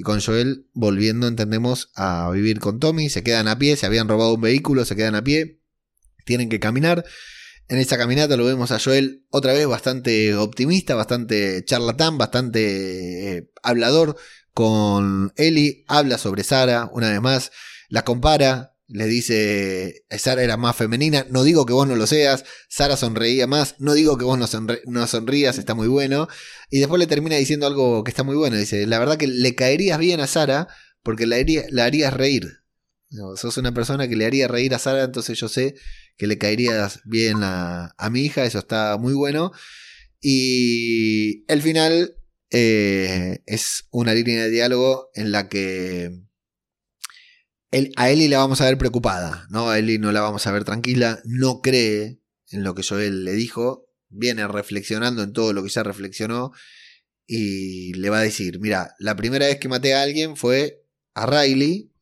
y 0.00 0.02
con 0.02 0.18
Joel 0.18 0.66
volviendo, 0.72 1.28
entendemos, 1.28 1.90
a 1.94 2.30
vivir 2.32 2.58
con 2.58 2.80
Tommy. 2.80 3.10
Se 3.10 3.22
quedan 3.22 3.48
a 3.48 3.58
pie, 3.58 3.76
se 3.76 3.84
habían 3.84 4.08
robado 4.08 4.32
un 4.32 4.40
vehículo, 4.40 4.86
se 4.86 4.96
quedan 4.96 5.14
a 5.14 5.22
pie, 5.22 5.60
tienen 6.24 6.48
que 6.48 6.58
caminar. 6.58 7.04
En 7.68 7.76
esa 7.76 7.98
caminata 7.98 8.38
lo 8.38 8.46
vemos 8.46 8.70
a 8.72 8.78
Joel 8.78 9.26
otra 9.28 9.52
vez 9.52 9.66
bastante 9.66 10.34
optimista, 10.36 10.94
bastante 10.94 11.66
charlatán, 11.66 12.16
bastante 12.16 13.36
eh, 13.36 13.50
hablador 13.62 14.16
con 14.54 15.34
Ellie. 15.36 15.84
Habla 15.86 16.16
sobre 16.16 16.44
Sara 16.44 16.88
una 16.94 17.10
vez 17.10 17.20
más, 17.20 17.52
la 17.90 18.02
compara, 18.02 18.78
le 18.92 19.06
dice, 19.06 20.04
Sara 20.18 20.42
era 20.42 20.56
más 20.56 20.74
femenina, 20.74 21.24
no 21.30 21.44
digo 21.44 21.64
que 21.64 21.72
vos 21.72 21.86
no 21.86 21.94
lo 21.94 22.06
seas, 22.08 22.44
Sara 22.68 22.96
sonreía 22.96 23.46
más, 23.46 23.76
no 23.78 23.94
digo 23.94 24.18
que 24.18 24.24
vos 24.24 24.36
no, 24.36 24.46
no, 24.86 25.06
sonrías, 25.06 25.58
está 25.58 25.74
muy 25.74 25.86
bueno. 25.86 26.26
Y 26.70 26.80
después 26.80 26.98
le 26.98 27.06
termina 27.06 27.36
diciendo 27.36 27.66
algo 27.66 28.02
que 28.02 28.10
está 28.10 28.24
muy 28.24 28.34
bueno, 28.34 28.56
dice, 28.56 28.86
la 28.86 28.98
verdad 28.98 29.16
que 29.16 29.28
le 29.28 29.54
caerías 29.54 29.98
bien 29.98 30.20
a 30.20 30.26
Sara 30.26 30.68
porque 31.02 31.26
la, 31.26 31.36
la 31.70 31.84
harías 31.84 32.12
reír. 32.12 32.62
sos 33.36 33.56
una 33.58 33.72
persona 33.72 34.08
que 34.08 34.16
le 34.16 34.26
haría 34.26 34.48
reír 34.48 34.74
a 34.74 34.80
Sara, 34.80 35.04
entonces 35.04 35.38
yo 35.38 35.48
sé 35.48 35.76
que 36.16 36.26
le 36.26 36.38
caerías 36.38 37.00
bien 37.04 37.38
a, 37.42 37.94
mi 38.10 38.22
hija, 38.22 38.44
eso 38.44 38.58
está 38.58 38.98
muy 38.98 39.14
bueno. 39.14 39.52
Y 40.20 41.44
el 41.50 41.62
final 41.62 42.16
eh, 42.50 43.38
es 43.46 43.84
una 43.90 44.14
línea 44.14 44.42
de 44.42 44.50
diálogo 44.50 45.10
en 45.14 45.30
la 45.32 45.48
que 45.48 46.10
a 47.96 48.10
Ellie 48.10 48.28
la 48.28 48.38
vamos 48.38 48.60
a 48.60 48.64
ver 48.64 48.78
preocupada, 48.78 49.46
¿no? 49.50 49.68
A 49.70 49.78
Ellie 49.78 49.98
no 49.98 50.12
la 50.12 50.20
vamos 50.20 50.46
a 50.46 50.52
ver 50.52 50.64
tranquila, 50.64 51.20
no 51.24 51.60
cree 51.60 52.20
en 52.50 52.64
lo 52.64 52.74
que 52.74 52.82
Joel 52.82 53.24
le 53.24 53.32
dijo, 53.32 53.88
viene 54.08 54.46
reflexionando 54.48 55.22
en 55.22 55.32
todo 55.32 55.52
lo 55.52 55.62
que 55.62 55.68
ya 55.68 55.82
reflexionó 55.82 56.52
y 57.26 57.92
le 57.94 58.10
va 58.10 58.18
a 58.18 58.22
decir, 58.22 58.58
mira, 58.58 58.94
la 58.98 59.14
primera 59.14 59.46
vez 59.46 59.58
que 59.58 59.68
maté 59.68 59.94
a 59.94 60.02
alguien 60.02 60.36
fue 60.36 60.84
a 61.14 61.26
Riley, 61.26 61.92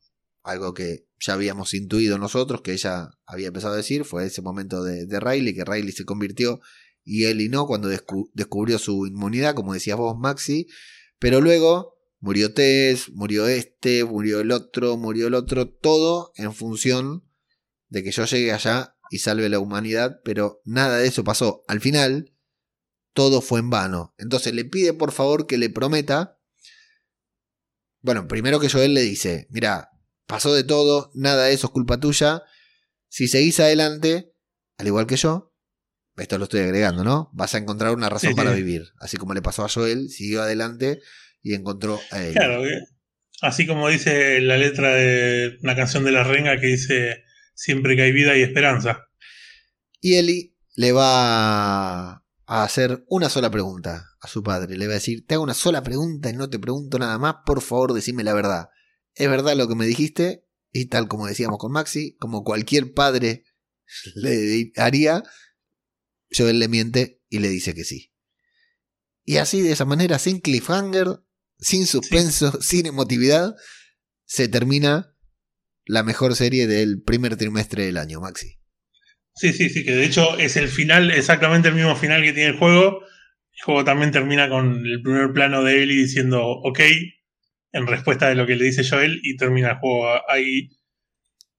algo 0.41 0.73
que 0.73 1.07
ya 1.19 1.33
habíamos 1.33 1.73
intuido 1.75 2.17
nosotros 2.17 2.61
que 2.61 2.73
ella 2.73 3.11
había 3.27 3.49
empezado 3.49 3.75
a 3.75 3.77
decir, 3.77 4.05
fue 4.05 4.25
ese 4.25 4.41
momento 4.41 4.83
de, 4.83 5.19
Riley, 5.19 5.53
que 5.53 5.65
Riley 5.65 5.91
se 5.91 6.05
convirtió 6.05 6.61
y 7.03 7.25
él 7.25 7.41
y 7.41 7.49
no 7.49 7.67
cuando 7.67 7.89
descubrió 7.89 8.79
su 8.79 9.05
inmunidad, 9.05 9.53
como 9.53 9.73
decías 9.73 9.97
vos, 9.97 10.17
Maxi, 10.17 10.67
pero 11.19 11.41
luego 11.41 11.98
murió 12.19 12.53
Tess, 12.53 13.09
murió 13.09 13.47
este, 13.47 14.03
murió 14.03 14.39
el 14.39 14.51
otro, 14.51 14.97
murió 14.97 15.27
el 15.27 15.33
otro, 15.33 15.69
todo 15.69 16.31
en 16.35 16.53
función 16.53 17.25
de 17.87 18.03
que 18.03 18.11
yo 18.11 18.25
llegue 18.25 18.51
allá 18.51 18.95
y 19.09 19.19
salve 19.19 19.49
la 19.49 19.59
humanidad, 19.59 20.19
pero 20.23 20.61
nada 20.65 20.97
de 20.97 21.07
eso 21.07 21.23
pasó. 21.23 21.63
Al 21.67 21.81
final, 21.81 22.33
todo 23.13 23.41
fue 23.41 23.59
en 23.59 23.69
vano. 23.69 24.13
Entonces 24.17 24.53
le 24.53 24.65
pide 24.65 24.93
por 24.93 25.11
favor 25.11 25.47
que 25.47 25.57
le 25.57 25.69
prometa. 25.69 26.39
Bueno, 28.01 28.27
primero 28.27 28.59
que 28.59 28.69
Joel 28.69 28.93
le 28.93 29.01
dice, 29.01 29.47
mira, 29.49 29.89
pasó 30.27 30.53
de 30.53 30.63
todo, 30.63 31.11
nada 31.15 31.45
de 31.45 31.53
eso 31.53 31.67
es 31.67 31.73
culpa 31.73 31.99
tuya. 31.99 32.43
Si 33.07 33.27
seguís 33.27 33.59
adelante, 33.59 34.35
al 34.77 34.87
igual 34.87 35.07
que 35.07 35.17
yo, 35.17 35.53
esto 36.15 36.37
lo 36.37 36.43
estoy 36.43 36.61
agregando, 36.61 37.03
¿no? 37.03 37.29
Vas 37.33 37.55
a 37.55 37.57
encontrar 37.57 37.93
una 37.93 38.09
razón 38.09 38.35
para 38.35 38.51
vivir. 38.51 38.93
Así 38.99 39.17
como 39.17 39.33
le 39.33 39.41
pasó 39.41 39.65
a 39.65 39.69
Joel, 39.69 40.09
siguió 40.09 40.43
adelante 40.43 41.01
y 41.41 41.53
encontró 41.53 41.99
a 42.11 42.23
él. 42.23 42.33
Claro, 42.33 42.63
así 43.41 43.65
como 43.65 43.89
dice 43.89 44.39
la 44.41 44.57
letra 44.57 44.93
de 44.95 45.57
una 45.61 45.75
canción 45.75 46.03
de 46.03 46.11
la 46.11 46.23
renga 46.23 46.59
que 46.59 46.67
dice 46.67 47.23
siempre 47.53 47.95
que 47.95 48.03
hay 48.03 48.11
vida 48.11 48.37
y 48.37 48.41
esperanza. 48.41 49.09
Y 50.01 50.15
Eli 50.15 50.55
le 50.75 50.91
va 50.91 52.11
a 52.13 52.63
hacer 52.63 53.03
una 53.07 53.29
sola 53.29 53.51
pregunta 53.51 54.05
a 54.21 54.27
su 54.27 54.43
padre. 54.43 54.77
Le 54.77 54.87
va 54.87 54.93
a 54.93 54.95
decir, 54.95 55.25
te 55.25 55.35
hago 55.35 55.43
una 55.43 55.53
sola 55.53 55.83
pregunta 55.83 56.29
y 56.29 56.33
no 56.33 56.49
te 56.49 56.59
pregunto 56.59 56.97
nada 56.97 57.17
más, 57.17 57.35
por 57.45 57.61
favor 57.61 57.93
decime 57.93 58.23
la 58.23 58.33
verdad. 58.33 58.69
¿Es 59.13 59.29
verdad 59.29 59.55
lo 59.55 59.67
que 59.67 59.75
me 59.75 59.85
dijiste? 59.85 60.45
Y 60.71 60.85
tal 60.85 61.07
como 61.07 61.27
decíamos 61.27 61.57
con 61.57 61.71
Maxi, 61.71 62.15
como 62.17 62.43
cualquier 62.43 62.93
padre 62.93 63.43
le 64.15 64.71
haría, 64.77 65.23
Joel 66.31 66.59
le 66.59 66.67
miente 66.67 67.21
y 67.29 67.39
le 67.39 67.49
dice 67.49 67.73
que 67.73 67.83
sí. 67.83 68.13
Y 69.23 69.37
así, 69.37 69.61
de 69.61 69.71
esa 69.71 69.85
manera, 69.85 70.17
sin 70.17 70.39
cliffhanger, 70.39 71.21
sin 71.59 71.85
suspenso, 71.85 72.61
sin 72.61 72.85
emotividad, 72.85 73.55
se 74.25 74.47
termina 74.47 75.15
la 75.85 76.03
mejor 76.03 76.35
serie 76.35 76.67
del 76.67 77.01
primer 77.01 77.35
trimestre 77.35 77.85
del 77.85 77.97
año, 77.97 78.21
Maxi. 78.21 78.59
Sí, 79.35 79.53
sí, 79.53 79.69
sí, 79.69 79.83
que 79.83 79.91
de 79.91 80.05
hecho 80.05 80.37
es 80.37 80.57
el 80.57 80.67
final, 80.67 81.11
exactamente 81.11 81.69
el 81.69 81.75
mismo 81.75 81.95
final 81.95 82.21
que 82.21 82.33
tiene 82.33 82.49
el 82.49 82.57
juego. 82.57 83.01
El 83.01 83.63
juego 83.63 83.83
también 83.83 84.11
termina 84.11 84.49
con 84.49 84.85
el 84.85 85.01
primer 85.01 85.33
plano 85.33 85.63
de 85.63 85.83
Ellie 85.83 86.01
diciendo 86.01 86.45
ok, 86.45 86.79
en 87.71 87.87
respuesta 87.87 88.29
de 88.29 88.35
lo 88.35 88.45
que 88.45 88.55
le 88.55 88.65
dice 88.65 88.87
Joel, 88.87 89.19
y 89.23 89.35
termina 89.37 89.71
el 89.71 89.77
juego 89.77 90.29
ahí 90.29 90.69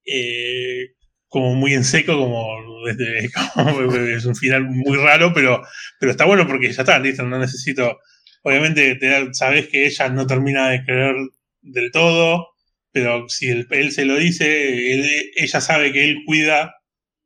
eh, 0.05 0.95
como 1.27 1.55
muy 1.55 1.73
en 1.73 1.83
seco, 1.83 2.17
como, 2.17 2.45
desde, 2.85 3.25
es 4.15 4.25
un 4.25 4.35
final 4.35 4.63
muy 4.69 4.97
raro, 4.97 5.33
pero, 5.33 5.61
pero 5.99 6.11
está 6.11 6.25
bueno 6.25 6.45
porque 6.47 6.71
ya 6.71 6.81
está, 6.81 6.99
listo, 6.99 7.23
no 7.23 7.39
necesito 7.39 7.99
obviamente 8.41 8.95
te, 8.95 9.33
sabes 9.33 9.67
que 9.67 9.85
ella 9.85 10.09
no 10.09 10.27
termina 10.27 10.69
de 10.69 10.83
creer 10.83 11.15
del 11.61 11.91
todo, 11.91 12.49
pero 12.91 13.29
si 13.29 13.49
él, 13.49 13.91
se 13.91 14.05
lo 14.05 14.15
dice, 14.15 15.31
ella 15.35 15.61
sabe 15.61 15.91
que 15.93 16.03
él 16.03 16.17
cuida 16.25 16.75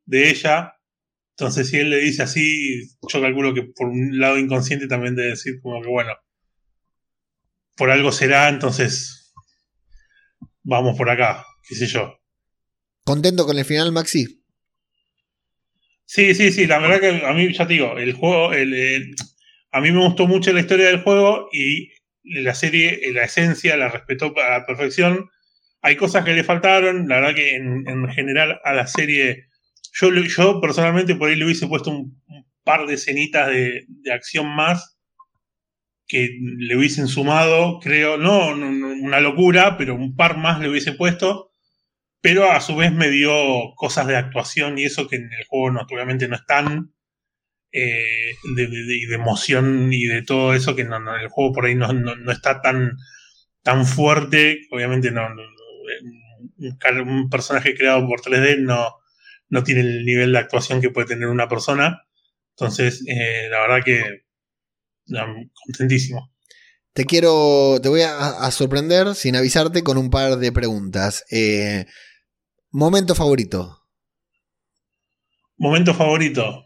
de 0.04 0.30
ella, 0.30 0.74
entonces 1.30 1.68
si 1.68 1.78
él 1.78 1.90
le 1.90 1.98
dice 1.98 2.22
así, 2.22 2.88
yo 3.08 3.20
calculo 3.20 3.54
que 3.54 3.62
por 3.62 3.88
un 3.88 4.18
lado 4.18 4.38
inconsciente 4.38 4.86
también 4.86 5.16
debe 5.16 5.30
decir 5.30 5.60
como 5.60 5.82
que 5.82 5.88
bueno, 5.88 6.12
por 7.76 7.90
algo 7.90 8.12
será, 8.12 8.48
entonces 8.48 9.34
vamos 10.62 10.96
por 10.96 11.10
acá, 11.10 11.44
qué 11.68 11.74
sé 11.74 11.86
yo. 11.86 12.18
¿Contento 13.04 13.46
con 13.46 13.58
el 13.58 13.64
final, 13.64 13.92
Maxi? 13.92 14.42
Sí, 16.04 16.34
sí, 16.34 16.52
sí, 16.52 16.66
la 16.66 16.78
verdad 16.78 17.00
que 17.00 17.26
a 17.26 17.32
mí, 17.32 17.52
ya 17.52 17.66
te 17.66 17.74
digo, 17.74 17.98
el 17.98 18.12
juego, 18.12 18.52
el, 18.52 19.14
a 19.76 19.80
mí 19.82 19.92
me 19.92 20.00
gustó 20.00 20.26
mucho 20.26 20.54
la 20.54 20.60
historia 20.60 20.86
del 20.86 21.02
juego 21.02 21.50
y 21.52 21.90
la 22.22 22.54
serie, 22.54 22.98
la 23.12 23.24
esencia, 23.24 23.76
la 23.76 23.90
respetó 23.90 24.32
a 24.42 24.58
la 24.58 24.66
perfección. 24.66 25.28
Hay 25.82 25.96
cosas 25.96 26.24
que 26.24 26.32
le 26.32 26.44
faltaron, 26.44 27.06
la 27.08 27.16
verdad 27.16 27.34
que 27.34 27.56
en, 27.56 28.08
general 28.08 28.58
a 28.64 28.72
la 28.72 28.86
serie, 28.86 29.48
yo, 29.92 30.08
yo 30.14 30.62
personalmente 30.62 31.14
por 31.14 31.28
ahí 31.28 31.36
le 31.36 31.44
hubiese 31.44 31.66
puesto 31.66 31.90
un, 31.90 32.22
par 32.64 32.86
de 32.86 32.94
escenitas 32.94 33.48
de, 33.48 33.86
acción 34.10 34.48
más 34.48 34.98
que 36.08 36.30
le 36.40 36.74
hubiesen 36.74 37.06
sumado, 37.06 37.78
creo, 37.80 38.16
no, 38.16 38.52
una 38.52 39.20
locura, 39.20 39.76
pero 39.76 39.94
un 39.94 40.16
par 40.16 40.38
más 40.38 40.58
le 40.58 40.70
hubiese 40.70 40.92
puesto, 40.92 41.50
pero 42.22 42.50
a 42.50 42.62
su 42.62 42.76
vez 42.76 42.92
me 42.92 43.10
dio 43.10 43.74
cosas 43.74 44.06
de 44.06 44.16
actuación 44.16 44.78
y 44.78 44.84
eso 44.84 45.06
que 45.06 45.16
en 45.16 45.30
el 45.30 45.44
juego 45.46 45.70
no, 45.70 45.86
no 45.86 46.34
están, 46.34 46.95
eh, 47.78 48.34
de, 48.54 49.14
emoción 49.14 49.92
y 49.92 50.06
de 50.06 50.22
todo 50.22 50.54
eso 50.54 50.74
que 50.74 50.84
no, 50.84 50.96
el 51.14 51.28
juego 51.28 51.52
por 51.52 51.66
ahí 51.66 51.74
no, 51.74 51.92
está 52.32 52.62
tan, 52.62 52.96
tan 53.62 53.84
fuerte. 53.84 54.60
Obviamente 54.70 55.10
no, 55.10 55.28
un, 56.56 57.28
personaje 57.28 57.74
creado 57.74 58.06
por 58.08 58.22
3D 58.22 58.60
no, 58.60 58.94
no 59.50 59.62
tiene 59.62 59.82
el 59.82 60.06
nivel 60.06 60.32
de 60.32 60.38
actuación 60.38 60.80
que 60.80 60.88
puede 60.88 61.08
tener 61.08 61.28
una 61.28 61.48
persona. 61.48 62.02
Entonces, 62.56 63.04
eh, 63.06 63.48
la 63.50 63.60
verdad 63.60 63.84
que 63.84 64.22
contentísimo. 65.66 66.32
Te 66.94 67.04
quiero, 67.04 67.78
te 67.82 67.90
voy 67.90 68.00
a, 68.00 68.50
sorprender 68.52 69.14
sin 69.14 69.36
avisarte 69.36 69.82
con 69.82 69.98
un 69.98 70.08
par 70.08 70.38
de 70.38 70.50
preguntas. 70.50 71.26
Eh, 71.30 71.84
momento 72.70 73.14
favorito. 73.14 73.82
Momento 75.58 75.92
favorito. 75.92 76.65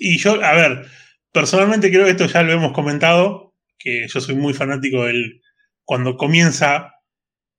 Y 0.00 0.18
yo, 0.18 0.42
a 0.42 0.52
ver, 0.54 0.86
personalmente 1.32 1.90
creo 1.90 2.04
que 2.04 2.12
esto 2.12 2.26
ya 2.26 2.42
lo 2.42 2.52
hemos 2.52 2.72
comentado, 2.72 3.54
que 3.78 4.08
yo 4.08 4.20
soy 4.20 4.34
muy 4.34 4.54
fanático 4.54 5.04
del 5.04 5.40
cuando 5.84 6.16
comienza 6.16 6.94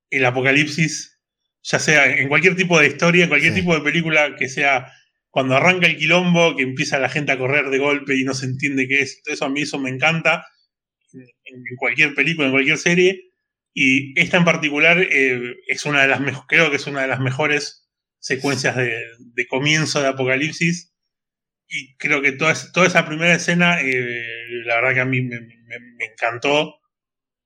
el 0.10 0.26
apocalipsis, 0.26 1.20
ya 1.64 1.80
sea 1.80 2.18
en 2.18 2.30
cualquier 2.30 2.56
tipo 2.56 2.80
de 2.80 2.88
historia, 2.88 3.24
en 3.24 3.30
cualquier 3.30 3.54
tipo 3.54 3.74
de 3.74 3.82
película, 3.82 4.36
que 4.36 4.50
sea 4.50 4.92
cuando 5.30 5.56
arranca 5.56 5.88
el 5.88 5.98
quilombo, 5.98 6.56
que 6.56 6.64
empieza 6.64 7.00
la 7.00 7.10
gente 7.10 7.32
a 7.32 7.38
correr 7.38 7.70
de 7.70 7.78
golpe 7.78 8.16
y 8.16 8.24
no 8.24 8.34
se 8.34 8.46
entiende 8.46 8.88
qué 8.88 9.02
es. 9.02 9.22
Eso 9.26 9.46
a 9.46 9.50
mí 9.50 9.62
eso 9.62 9.80
me 9.80 9.90
encanta 9.90 10.46
en, 11.14 11.76
cualquier 11.78 12.16
película, 12.16 12.48
en 12.48 12.54
cualquier 12.54 12.78
serie. 12.78 13.32
Y 13.74 14.20
esta 14.20 14.38
en 14.38 14.46
particular 14.46 15.00
eh, 15.00 15.56
es 15.68 15.86
una 15.86 16.02
de 16.02 16.08
las 16.08 16.22
creo 16.48 16.70
que 16.70 16.78
es 16.78 16.88
una 16.88 17.02
de 17.02 17.08
las 17.08 17.20
mejores 17.20 17.88
secuencias 18.20 18.76
de, 18.76 18.94
de 19.20 19.48
comienzo 19.48 20.02
de 20.02 20.08
Apocalipsis 20.08 20.89
y 21.70 21.96
creo 21.98 22.22
que 22.22 22.32
toda, 22.32 22.54
toda 22.74 22.88
esa 22.88 23.06
primera 23.06 23.36
escena, 23.36 23.80
eh, 23.82 24.24
la 24.66 24.76
verdad 24.76 24.94
que 24.96 25.00
a 25.02 25.06
mí 25.06 25.22
me, 25.22 25.38
encantó, 26.00 26.80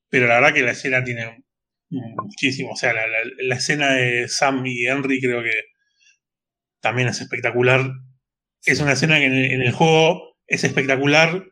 pero 0.10 0.28
la 0.28 0.36
verdad 0.36 0.54
que 0.54 0.62
la 0.62 0.72
escena 0.72 1.04
tiene 1.04 1.44
muchísimo, 1.90 2.72
o 2.72 2.76
sea, 2.76 2.94
la, 2.94 3.56
escena 3.56 3.94
de 3.94 4.28
Sam 4.30 4.66
y 4.66 4.88
Henry 4.88 5.20
creo 5.20 5.44
que 5.44 5.54
también 6.80 7.10
es 7.10 7.22
espectacular. 7.22 7.92
Es 8.66 8.80
una 8.80 8.94
escena 8.94 9.20
que 9.20 9.26
en 9.26 9.62
el, 9.62 9.72
juego 9.74 10.38
es 10.48 10.64
espectacular, 10.64 11.44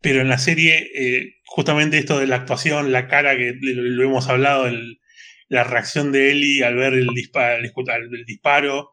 pero 0.00 0.22
en 0.22 0.28
la 0.28 0.38
serie, 0.38 0.90
eh, 0.94 1.34
justamente 1.44 1.98
esto 1.98 2.18
de 2.18 2.26
la 2.26 2.36
actuación, 2.36 2.92
la 2.92 3.08
cara 3.08 3.36
que 3.36 3.54
lo, 3.60 4.02
hemos 4.02 4.28
hablado, 4.28 4.70
la 5.48 5.64
reacción 5.64 6.12
de 6.12 6.30
Ellie 6.30 6.64
al 6.64 6.76
ver 6.76 6.94
el, 6.94 7.08
el 7.10 8.24
disparo 8.24 8.92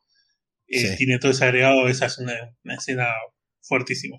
eh, 0.69 0.95
tiene 0.97 1.17
todo 1.17 1.31
ese 1.31 1.45
agregado, 1.45 1.87
esa 1.87 2.05
es 2.05 2.19
una, 2.19 2.33
escena 2.75 3.07
fuertísima. 3.61 4.17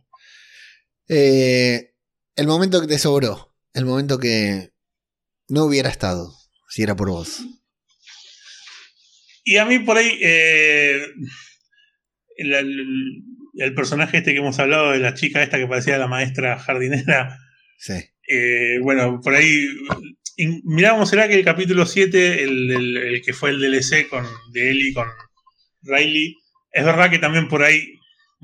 Eh, 1.09 1.95
el 2.35 2.47
momento 2.47 2.81
que 2.81 2.89
te 2.89 2.99
sobró, 2.99 3.55
el 3.73 3.85
momento 3.85 4.19
que 4.19 4.71
no 5.49 5.65
hubiera 5.65 5.89
estado, 5.89 6.35
si 6.69 6.83
era 6.83 6.97
por 6.97 7.11
vos. 7.11 7.43
Y 9.45 9.57
a 9.59 9.65
mí 9.65 9.79
por 9.79 9.97
ahí, 9.97 10.19
eh, 10.21 11.03
el, 12.37 13.75
personaje 13.75 14.19
este 14.19 14.33
que 14.33 14.39
hemos 14.39 14.59
hablado 14.59 14.93
de 14.93 14.99
la 14.99 15.15
chica 15.15 15.43
esta 15.43 15.59
que 15.59 15.67
parecía 15.67 15.99
la 15.99 16.09
maestra 16.09 16.59
jardinera. 16.59 17.39
Sí. 17.79 17.95
bueno, 18.83 19.21
por 19.23 19.35
ahí 19.35 19.67
mirábamos, 20.65 21.11
será 21.11 21.29
que 21.29 21.35
el 21.35 21.45
capítulo 21.45 21.87
7, 21.87 22.43
el, 22.43 22.71
el, 22.71 23.23
que 23.25 23.33
fue 23.33 23.51
el 23.51 23.61
DLC 23.61 24.09
con, 24.09 24.27
de 24.53 24.71
Ellie 24.71 24.93
con 24.93 25.07
Riley, 25.83 26.37
es 26.73 26.85
verdad 26.85 27.11
que 27.11 27.19
también 27.19 27.49
por 27.49 27.63
ahí, 27.63 27.95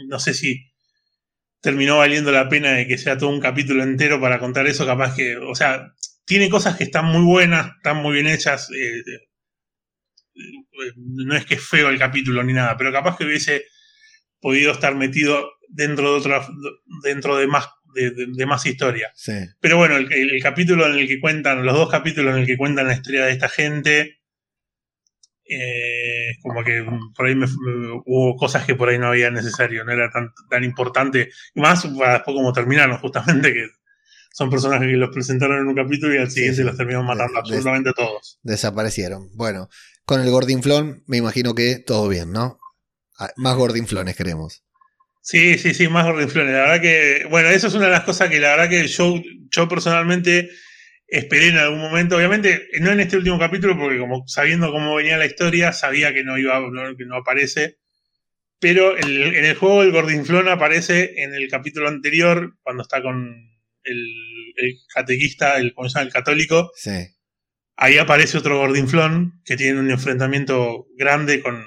no 0.08 0.18
sé 0.18 0.34
si 0.34 0.66
terminó 1.60 1.98
valiendo 1.98 2.32
la 2.32 2.48
pena 2.48 2.72
de 2.72 2.86
que 2.86 2.98
sea 2.98 3.18
todo 3.18 3.30
un 3.30 3.40
capítulo 3.40 3.82
entero 3.82 4.20
para 4.20 4.38
contar 4.38 4.66
eso, 4.66 4.86
capaz 4.86 5.16
que, 5.16 5.36
o 5.36 5.54
sea, 5.54 5.92
tiene 6.24 6.50
cosas 6.50 6.76
que 6.76 6.84
están 6.84 7.06
muy 7.06 7.22
buenas, 7.22 7.72
están 7.76 7.98
muy 7.98 8.14
bien 8.14 8.26
hechas. 8.26 8.70
Eh, 8.70 8.98
eh, 10.36 10.92
no 10.96 11.34
es 11.34 11.46
que 11.46 11.54
es 11.54 11.66
feo 11.66 11.88
el 11.88 11.98
capítulo 11.98 12.42
ni 12.42 12.52
nada, 12.52 12.76
pero 12.76 12.92
capaz 12.92 13.16
que 13.16 13.24
hubiese 13.24 13.64
podido 14.40 14.72
estar 14.72 14.94
metido 14.94 15.48
dentro 15.68 16.12
de 16.12 16.18
otra, 16.18 16.46
dentro 17.02 17.36
de 17.36 17.46
más, 17.46 17.68
de, 17.94 18.46
más 18.46 18.66
historia. 18.66 19.12
Pero 19.60 19.76
bueno, 19.76 19.96
el, 19.96 20.12
el, 20.12 20.42
capítulo 20.42 20.86
en 20.86 20.98
el 20.98 21.08
que 21.08 21.20
cuentan, 21.20 21.64
los 21.64 21.74
dos 21.74 21.90
capítulos 21.90 22.34
en 22.34 22.40
el 22.42 22.46
que 22.46 22.56
cuentan 22.56 22.88
la 22.88 22.94
historia 22.94 23.24
de 23.24 23.32
esta 23.32 23.48
gente, 23.48 24.18
eh, 25.48 26.36
como 26.42 26.64
que 26.64 26.84
por 27.14 27.26
ahí 27.26 27.34
me, 27.34 27.46
hubo 28.04 28.36
cosas 28.36 28.64
que 28.64 28.74
por 28.74 28.88
ahí 28.88 28.98
no 28.98 29.08
había 29.08 29.30
necesario, 29.30 29.84
no 29.84 29.92
era 29.92 30.10
tan, 30.10 30.32
tan 30.50 30.64
importante. 30.64 31.30
Y 31.54 31.60
más 31.60 31.82
después 31.82 32.22
como 32.24 32.52
terminaron, 32.52 32.98
justamente, 32.98 33.52
que 33.52 33.66
son 34.32 34.50
personajes 34.50 34.88
que 34.88 34.96
los 34.96 35.10
presentaron 35.10 35.60
en 35.60 35.68
un 35.68 35.74
capítulo 35.74 36.14
y 36.14 36.18
al 36.18 36.30
siguiente 36.30 36.64
los 36.64 36.76
terminaron 36.76 37.06
matando 37.06 37.38
absolutamente 37.38 37.92
todos. 37.96 38.38
Desaparecieron. 38.42 39.30
Bueno, 39.34 39.68
con 40.04 40.20
el 40.20 40.30
Gordinflón 40.30 41.04
me 41.06 41.16
imagino 41.16 41.54
que 41.54 41.78
todo 41.78 42.08
bien, 42.08 42.32
¿no? 42.32 42.58
Ah, 43.18 43.30
más 43.36 43.56
Gordinflones 43.56 44.16
queremos. 44.16 44.62
Sí, 45.22 45.58
sí, 45.58 45.74
sí, 45.74 45.88
más 45.88 46.06
Gordinflones. 46.06 46.52
La 46.52 46.60
verdad 46.60 46.80
que, 46.80 47.26
bueno, 47.30 47.48
eso 47.48 47.68
es 47.68 47.74
una 47.74 47.86
de 47.86 47.92
las 47.92 48.04
cosas 48.04 48.28
que 48.28 48.38
la 48.38 48.50
verdad 48.50 48.68
que 48.68 48.86
yo, 48.86 49.14
yo 49.50 49.68
personalmente 49.68 50.50
esperé 51.08 51.48
en 51.48 51.58
algún 51.58 51.80
momento, 51.80 52.16
obviamente 52.16 52.68
no 52.80 52.90
en 52.90 53.00
este 53.00 53.16
último 53.16 53.38
capítulo, 53.38 53.78
porque 53.78 53.98
como 53.98 54.26
sabiendo 54.26 54.72
cómo 54.72 54.94
venía 54.94 55.16
la 55.16 55.26
historia, 55.26 55.72
sabía 55.72 56.12
que 56.12 56.24
no 56.24 56.38
iba, 56.38 56.60
que 56.96 57.06
no 57.06 57.16
aparece. 57.16 57.78
Pero 58.58 58.96
en 58.98 59.44
el 59.44 59.54
juego 59.54 59.82
el 59.82 59.92
Gordinflón 59.92 60.48
aparece 60.48 61.22
en 61.22 61.34
el 61.34 61.48
capítulo 61.48 61.88
anterior, 61.88 62.56
cuando 62.62 62.82
está 62.82 63.02
con 63.02 63.36
el, 63.84 64.78
catequista, 64.92 65.58
el, 65.58 65.74
el 65.76 66.12
católico. 66.12 66.72
Sí. 66.74 67.08
Ahí 67.76 67.98
aparece 67.98 68.38
otro 68.38 68.58
Gordinflón 68.58 69.42
que 69.44 69.56
tiene 69.56 69.78
un 69.78 69.90
enfrentamiento 69.90 70.86
grande 70.96 71.42
con, 71.42 71.66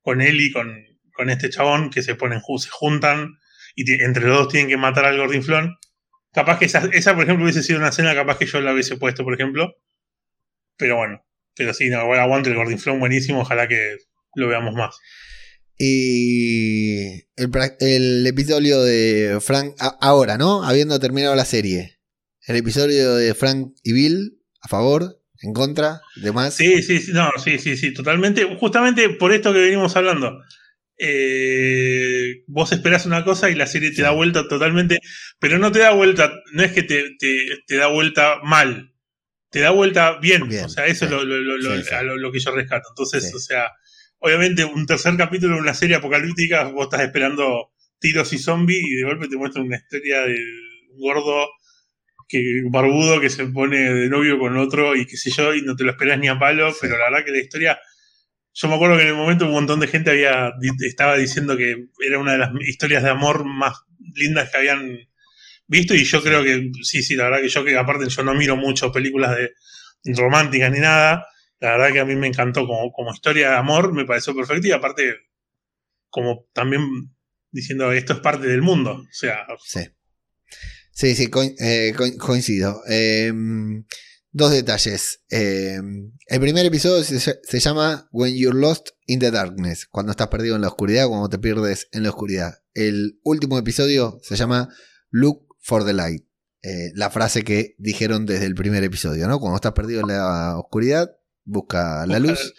con 0.00 0.22
él 0.22 0.40
y 0.40 0.52
con, 0.52 0.86
con 1.12 1.30
este 1.30 1.50
chabón 1.50 1.90
que 1.90 2.02
se 2.02 2.14
ponen, 2.14 2.40
se 2.58 2.68
juntan 2.70 3.38
y 3.74 3.90
entre 4.02 4.26
los 4.26 4.38
dos 4.38 4.48
tienen 4.48 4.68
que 4.68 4.76
matar 4.76 5.04
al 5.04 5.18
Gordinflón. 5.18 5.76
Capaz 6.32 6.58
que 6.58 6.64
esa, 6.64 6.88
esa, 6.92 7.14
por 7.14 7.24
ejemplo, 7.24 7.44
hubiese 7.44 7.62
sido 7.62 7.78
una 7.78 7.88
escena 7.88 8.14
capaz 8.14 8.38
que 8.38 8.46
yo 8.46 8.60
la 8.60 8.72
hubiese 8.72 8.96
puesto, 8.96 9.24
por 9.24 9.34
ejemplo. 9.34 9.76
Pero 10.76 10.96
bueno, 10.96 11.24
pero 11.54 11.74
sí, 11.74 11.90
no, 11.90 11.98
aguante 12.00 12.50
el 12.50 12.56
Gordinflón 12.56 13.00
buenísimo, 13.00 13.40
ojalá 13.40 13.68
que 13.68 13.98
lo 14.34 14.48
veamos 14.48 14.74
más. 14.74 14.96
Y 15.76 17.24
el, 17.36 17.50
el 17.80 18.26
episodio 18.26 18.82
de 18.82 19.38
Frank, 19.40 19.74
ahora, 20.00 20.38
¿no? 20.38 20.64
Habiendo 20.64 20.98
terminado 21.00 21.34
la 21.34 21.44
serie. 21.44 21.98
El 22.46 22.56
episodio 22.56 23.14
de 23.14 23.34
Frank 23.34 23.74
y 23.82 23.92
Bill, 23.92 24.38
a 24.60 24.68
favor, 24.68 25.20
en 25.42 25.52
contra, 25.52 26.00
demás. 26.16 26.54
Sí, 26.54 26.82
sí, 26.82 27.00
sí, 27.00 27.12
no, 27.12 27.30
sí, 27.42 27.58
sí, 27.58 27.76
sí, 27.76 27.92
totalmente. 27.92 28.44
Justamente 28.56 29.08
por 29.10 29.32
esto 29.32 29.52
que 29.52 29.58
venimos 29.58 29.94
hablando. 29.96 30.40
Eh, 31.04 32.44
vos 32.46 32.70
esperás 32.70 33.06
una 33.06 33.24
cosa 33.24 33.50
y 33.50 33.56
la 33.56 33.66
serie 33.66 33.90
te 33.90 34.02
da 34.02 34.12
vuelta 34.12 34.46
totalmente, 34.46 35.00
pero 35.40 35.58
no 35.58 35.72
te 35.72 35.80
da 35.80 35.90
vuelta, 35.90 36.32
no 36.52 36.62
es 36.62 36.70
que 36.70 36.84
te, 36.84 37.16
te, 37.18 37.74
da 37.76 37.88
vuelta 37.88 38.38
mal, 38.44 38.94
te 39.50 39.58
da 39.58 39.70
vuelta 39.70 40.20
bien, 40.20 40.42
o 40.42 40.68
sea, 40.68 40.86
eso 40.86 41.06
es 41.06 41.10
lo, 41.10 41.24
lo, 41.24 42.32
que 42.32 42.38
yo 42.38 42.52
rescato. 42.52 42.90
Entonces, 42.90 43.34
o 43.34 43.40
sea, 43.40 43.72
obviamente 44.18 44.64
un 44.64 44.86
tercer 44.86 45.16
capítulo 45.16 45.56
de 45.56 45.62
una 45.62 45.74
serie 45.74 45.96
apocalíptica, 45.96 46.68
vos 46.68 46.84
estás 46.84 47.00
esperando 47.00 47.72
tiros 47.98 48.32
y 48.32 48.38
zombies 48.38 48.84
y 48.84 48.94
de 48.94 49.02
golpe 49.02 49.26
te 49.26 49.36
muestra 49.36 49.60
una 49.60 49.78
historia 49.78 50.20
de 50.20 50.36
un 50.92 51.00
gordo 51.00 51.48
que 52.28 52.62
barbudo 52.70 53.20
que 53.20 53.28
se 53.28 53.44
pone 53.46 53.92
de 53.92 54.08
novio 54.08 54.38
con 54.38 54.56
otro 54.56 54.94
y 54.94 55.04
qué 55.06 55.16
sé 55.16 55.32
yo, 55.32 55.52
y 55.52 55.62
no 55.62 55.74
te 55.74 55.82
lo 55.82 55.90
esperas 55.90 56.20
ni 56.20 56.28
a 56.28 56.38
palo, 56.38 56.72
pero 56.80 56.96
la 56.96 57.10
verdad 57.10 57.24
que 57.24 57.32
la 57.32 57.40
historia 57.40 57.80
yo 58.54 58.68
me 58.68 58.74
acuerdo 58.74 58.96
que 58.96 59.02
en 59.02 59.08
el 59.08 59.14
momento 59.14 59.46
un 59.46 59.52
montón 59.52 59.80
de 59.80 59.88
gente 59.88 60.10
había 60.10 60.52
estaba 60.80 61.16
diciendo 61.16 61.56
que 61.56 61.88
era 62.06 62.18
una 62.18 62.32
de 62.32 62.38
las 62.38 62.50
historias 62.60 63.02
de 63.02 63.10
amor 63.10 63.44
más 63.44 63.74
lindas 64.14 64.50
que 64.50 64.58
habían 64.58 64.98
visto 65.66 65.94
y 65.94 66.04
yo 66.04 66.22
creo 66.22 66.44
que 66.44 66.70
sí, 66.82 67.02
sí, 67.02 67.16
la 67.16 67.24
verdad 67.24 67.40
que 67.40 67.48
yo 67.48 67.64
que 67.64 67.76
aparte 67.76 68.08
yo 68.08 68.22
no 68.22 68.34
miro 68.34 68.56
mucho 68.56 68.92
películas 68.92 69.36
de 69.36 69.52
románticas 70.14 70.70
ni 70.70 70.80
nada, 70.80 71.26
la 71.60 71.70
verdad 71.72 71.92
que 71.92 72.00
a 72.00 72.04
mí 72.04 72.14
me 72.14 72.26
encantó 72.26 72.66
como, 72.66 72.92
como 72.92 73.14
historia 73.14 73.50
de 73.50 73.56
amor, 73.56 73.92
me 73.92 74.04
pareció 74.04 74.34
perfecto 74.34 74.68
y 74.68 74.72
aparte 74.72 75.14
como 76.10 76.46
también 76.52 76.82
diciendo 77.50 77.90
esto 77.92 78.14
es 78.14 78.18
parte 78.18 78.46
del 78.46 78.60
mundo, 78.60 78.92
o 78.92 79.12
sea... 79.12 79.46
Sí, 79.64 79.80
sí, 80.92 81.14
sí 81.14 81.30
eh, 81.58 81.94
coincido. 82.18 82.82
Eh, 82.88 83.32
Dos 84.34 84.50
detalles. 84.50 85.20
Eh, 85.28 85.78
el 86.26 86.40
primer 86.40 86.64
episodio 86.64 87.04
se, 87.04 87.60
llama 87.60 88.08
When 88.12 88.34
You're 88.34 88.58
Lost 88.58 88.88
in 89.06 89.18
the 89.18 89.30
Darkness, 89.30 89.86
cuando 89.86 90.10
estás 90.10 90.28
perdido 90.28 90.56
en 90.56 90.62
la 90.62 90.68
oscuridad, 90.68 91.06
cuando 91.06 91.28
te 91.28 91.38
pierdes 91.38 91.88
en 91.92 92.02
la 92.02 92.08
oscuridad. 92.08 92.54
El 92.72 93.20
último 93.24 93.58
episodio 93.58 94.20
se 94.22 94.36
llama 94.36 94.70
Look 95.10 95.46
for 95.60 95.84
the 95.84 95.92
Light, 95.92 96.24
eh, 96.62 96.92
la 96.94 97.10
frase 97.10 97.42
que 97.42 97.74
dijeron 97.76 98.24
desde 98.24 98.46
el 98.46 98.54
primer 98.54 98.82
episodio, 98.82 99.28
¿no? 99.28 99.38
Cuando 99.38 99.56
estás 99.56 99.72
perdido 99.72 100.00
en 100.00 100.08
la 100.08 100.58
oscuridad, 100.58 101.10
busca 101.44 102.06
la 102.06 102.18
luz. 102.18 102.54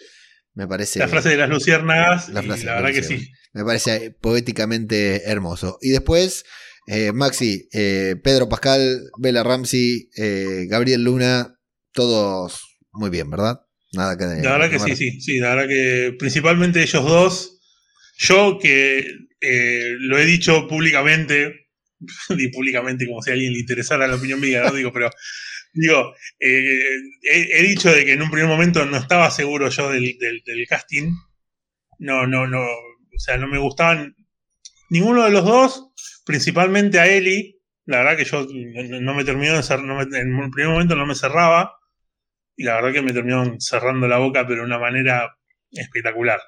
Me 0.52 0.68
parece. 0.68 1.00
La 1.00 1.08
frase 1.08 1.30
de 1.30 1.38
las 1.38 1.48
luciérnagas, 1.48 2.28
la, 2.28 2.42
la 2.42 2.54
verdad 2.54 2.92
que 2.92 3.02
sí. 3.02 3.32
Me 3.52 3.64
parece 3.64 4.12
poéticamente 4.12 5.28
hermoso. 5.28 5.78
Y 5.80 5.90
después, 5.90 6.44
eh, 6.86 7.10
Maxi, 7.10 7.68
Pedro 7.72 8.48
Pascal, 8.48 9.10
Bella 9.18 9.42
Ramsey, 9.42 10.08
Gabriel 10.68 11.02
Luna, 11.02 11.53
todos 11.94 12.78
muy 12.92 13.10
bien, 13.10 13.30
¿verdad? 13.30 13.60
Nada 13.92 14.18
que 14.18 14.24
La 14.42 14.58
verdad 14.58 14.70
que 14.70 14.78
sí, 14.78 14.96
sí, 14.96 15.20
sí, 15.20 15.38
la 15.38 15.54
verdad 15.54 15.68
que 15.68 16.14
principalmente 16.18 16.82
ellos 16.82 17.04
dos, 17.04 17.60
yo 18.18 18.58
que 18.58 19.06
eh, 19.40 19.94
lo 19.98 20.18
he 20.18 20.26
dicho 20.26 20.66
públicamente, 20.68 21.68
y 22.30 22.48
públicamente 22.48 23.06
como 23.06 23.22
si 23.22 23.30
a 23.30 23.34
alguien 23.34 23.52
le 23.52 23.60
interesara 23.60 24.06
la 24.06 24.16
opinión 24.16 24.40
mía, 24.40 24.62
¿no? 24.64 24.72
digo, 24.72 24.92
pero 24.92 25.10
digo, 25.72 26.14
eh, 26.38 26.82
he, 27.22 27.62
dicho 27.62 27.92
de 27.92 28.04
que 28.04 28.12
en 28.12 28.22
un 28.22 28.30
primer 28.30 28.48
momento 28.48 28.84
no 28.84 28.96
estaba 28.96 29.30
seguro 29.30 29.68
yo 29.68 29.90
del, 29.90 30.16
casting, 30.68 31.10
no, 31.98 32.26
no, 32.26 32.46
no, 32.46 32.60
o 32.62 33.18
sea, 33.18 33.38
no 33.38 33.48
me 33.48 33.58
gustaban 33.58 34.14
ninguno 34.90 35.24
de 35.24 35.30
los 35.30 35.44
dos, 35.44 35.90
principalmente 36.24 37.00
a 37.00 37.06
Eli, 37.06 37.60
la 37.86 37.98
verdad 37.98 38.16
que 38.16 38.24
yo 38.24 38.46
no, 39.00 39.14
me 39.14 39.24
terminó 39.24 39.54
de 39.54 39.62
cerrar, 39.62 39.84
en 39.84 40.34
un 40.34 40.50
primer 40.50 40.72
momento 40.72 40.96
no 40.96 41.06
me 41.06 41.14
cerraba, 41.14 41.76
y 42.56 42.64
la 42.64 42.76
verdad 42.76 42.92
que 42.92 43.02
me 43.02 43.12
terminó 43.12 43.56
cerrando 43.58 44.06
la 44.08 44.18
boca, 44.18 44.46
pero 44.46 44.60
de 44.60 44.66
una 44.66 44.78
manera 44.78 45.36
espectacular. 45.70 46.40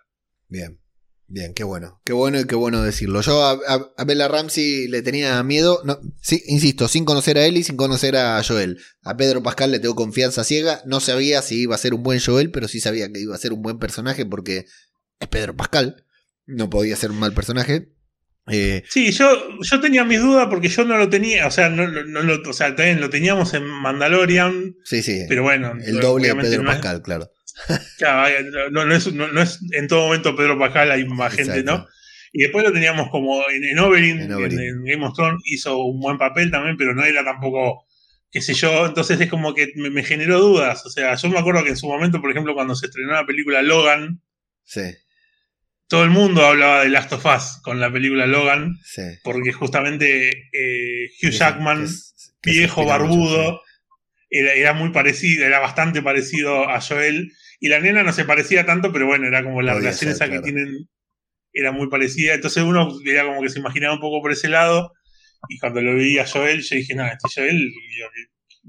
Bien, 0.49 0.81
bien, 1.27 1.55
qué 1.55 1.65
bueno, 1.65 2.01
qué 2.05 2.13
bueno 2.13 2.41
y 2.41 2.47
qué 2.47 2.55
bueno 2.55 2.83
decirlo. 2.83 3.21
Yo 3.21 3.43
a, 3.45 4.05
Bella 4.05 4.29
Ramsey 4.29 4.89
le 4.89 5.03
tenía 5.03 5.43
miedo, 5.43 5.81
no, 5.85 5.99
sí, 6.21 6.43
insisto, 6.47 6.89
sin 6.89 7.05
conocer 7.05 7.39
a 7.39 7.47
él 7.47 7.57
y 7.57 7.65
sin 7.65 7.77
conocer 7.77 8.17
a 8.17 8.43
Joel. 8.43 8.79
A 9.03 9.17
Pedro 9.17 9.43
Pascal 9.43 9.73
le 9.73 9.81
tengo 9.81 9.95
confianza 9.95 10.45
ciega, 10.45 10.83
no 10.87 11.01
sabía 11.01 11.43
si 11.43 11.63
iba 11.63 11.75
a 11.75 11.79
ser 11.79 11.95
un 11.95 12.03
buen 12.03 12.21
Joel, 12.21 12.51
pero 12.51 12.69
sí 12.69 12.81
sabía 12.81 13.11
que 13.13 13.21
iba 13.21 13.35
a 13.35 13.39
ser 13.39 13.53
un 13.53 13.63
buen 13.63 13.79
personaje 13.79 14.25
porque 14.25 14.67
es 15.19 15.29
Pedro 15.29 15.57
Pascal, 15.57 16.05
no 16.47 16.71
podía 16.71 16.97
ser 16.97 17.11
un 17.11 17.19
mal 17.19 17.33
personaje. 17.33 17.96
Eh, 18.49 18.85
sí, 18.89 19.11
yo, 19.11 19.59
yo 19.61 19.81
tenía 19.81 20.05
mis 20.05 20.21
dudas 20.21 20.47
porque 20.49 20.69
yo 20.69 20.85
no 20.85 20.97
lo 20.97 21.09
tenía, 21.09 21.47
o 21.47 21.51
sea, 21.51 21.69
no, 21.69 21.89
no, 21.89 22.23
lo, 22.23 22.49
o 22.49 22.53
sea, 22.53 22.77
también 22.77 23.01
lo 23.01 23.11
teníamos 23.11 23.55
en 23.55 23.65
Mandalorian. 23.65 24.77
Sí, 24.85 25.03
sí. 25.03 25.25
Pero 25.29 25.43
bueno. 25.43 25.75
El 25.85 26.01
doble 26.01 26.29
de 26.29 26.37
Pedro 26.37 26.65
Pascal, 26.65 27.03
claro. 27.03 27.31
no, 28.71 28.95
es, 28.95 29.13
no, 29.13 29.43
es, 29.43 29.61
en 29.73 29.89
todo 29.89 30.05
momento 30.05 30.37
Pedro 30.37 30.59
Pascal, 30.59 30.91
hay 30.93 31.05
más 31.07 31.35
gente, 31.35 31.65
¿no? 31.65 31.87
Y 32.33 32.43
después 32.43 32.65
lo 32.65 32.73
teníamos 32.73 33.09
como 33.11 33.49
en, 33.49 33.65
en 33.65 33.79
Oberyn, 33.79 34.21
en, 34.21 34.85
Game 34.85 35.05
of 35.07 35.15
Thrones, 35.15 35.41
hizo 35.47 35.79
un 35.79 36.01
buen 36.01 36.19
papel 36.19 36.51
también, 36.51 36.77
pero 36.77 36.95
no 36.95 37.03
era 37.03 37.25
tampoco, 37.25 37.87
qué 38.31 38.43
sé 38.43 38.53
yo, 38.53 38.87
entonces 38.87 39.19
es 39.21 39.31
como 39.31 39.55
que 39.55 39.73
me, 39.77 39.91
me 39.91 40.05
generó 40.05 40.39
dudas. 40.39 40.85
O 40.85 40.91
sea, 40.91 41.15
yo 41.15 41.29
me 41.31 41.39
acuerdo 41.39 41.65
que 41.65 41.71
en 41.71 41.77
su 41.77 41.89
momento, 41.89 42.21
por 42.21 42.31
ejemplo, 42.31 42.55
cuando 42.55 42.77
se 42.77 42.87
estrenó 42.87 43.13
la 43.13 43.27
película 43.27 43.63
Logan, 43.63 44.21
sí 44.65 44.83
todo 45.89 46.05
el 46.05 46.11
mundo 46.11 46.45
hablaba 46.45 46.83
de 46.83 46.91
Last 46.91 47.13
of 47.13 47.25
Us 47.27 47.61
con 47.63 47.81
la 47.81 47.93
película 47.93 48.27
Logan, 48.27 48.77
porque 49.23 49.53
justamente 49.53 50.31
eh, 50.53 51.11
Hugh 51.23 51.31
Jackman, 51.31 51.87
viejo, 52.43 52.85
barbudo, 52.85 53.63
era, 54.29 54.73
muy 54.73 54.91
parecido, 54.91 55.47
era 55.47 55.61
bastante 55.61 56.03
parecido 56.03 56.69
a 56.69 56.81
Joel, 56.81 57.33
y 57.61 57.69
la 57.69 57.81
nena 57.81 58.03
no 58.03 58.13
se 58.13 58.25
parecía 58.25 58.67
tanto, 58.67 58.93
pero 58.93 59.07
bueno, 59.07 59.27
era 59.27 59.45
como 59.45 59.63
la 59.63 59.75
relación 59.75 60.11
esa 60.11 60.29
que 60.29 60.41
tienen, 60.41 60.89
era 61.53 61.73
muy 61.73 61.89
parecida, 61.89 62.35
entonces 62.35 62.63
uno 62.65 62.93
era 63.05 63.25
como 63.25 63.43
que 63.43 63.49
se 63.49 63.61
imaginaba 63.61 63.95
un 63.95 64.01
poco 64.01 64.21
por 64.21 64.33
ese 64.33 64.49
lado, 64.49 64.93
y 65.49 65.59
cuando 65.59 65.81
lo 65.81 65.95
veía 65.95 66.23
a 66.23 66.27
Joel, 66.27 66.63
yo 66.63 66.77
dije, 66.77 66.95
no, 66.95 67.07
este 67.07 67.29
Joel, 67.33 67.73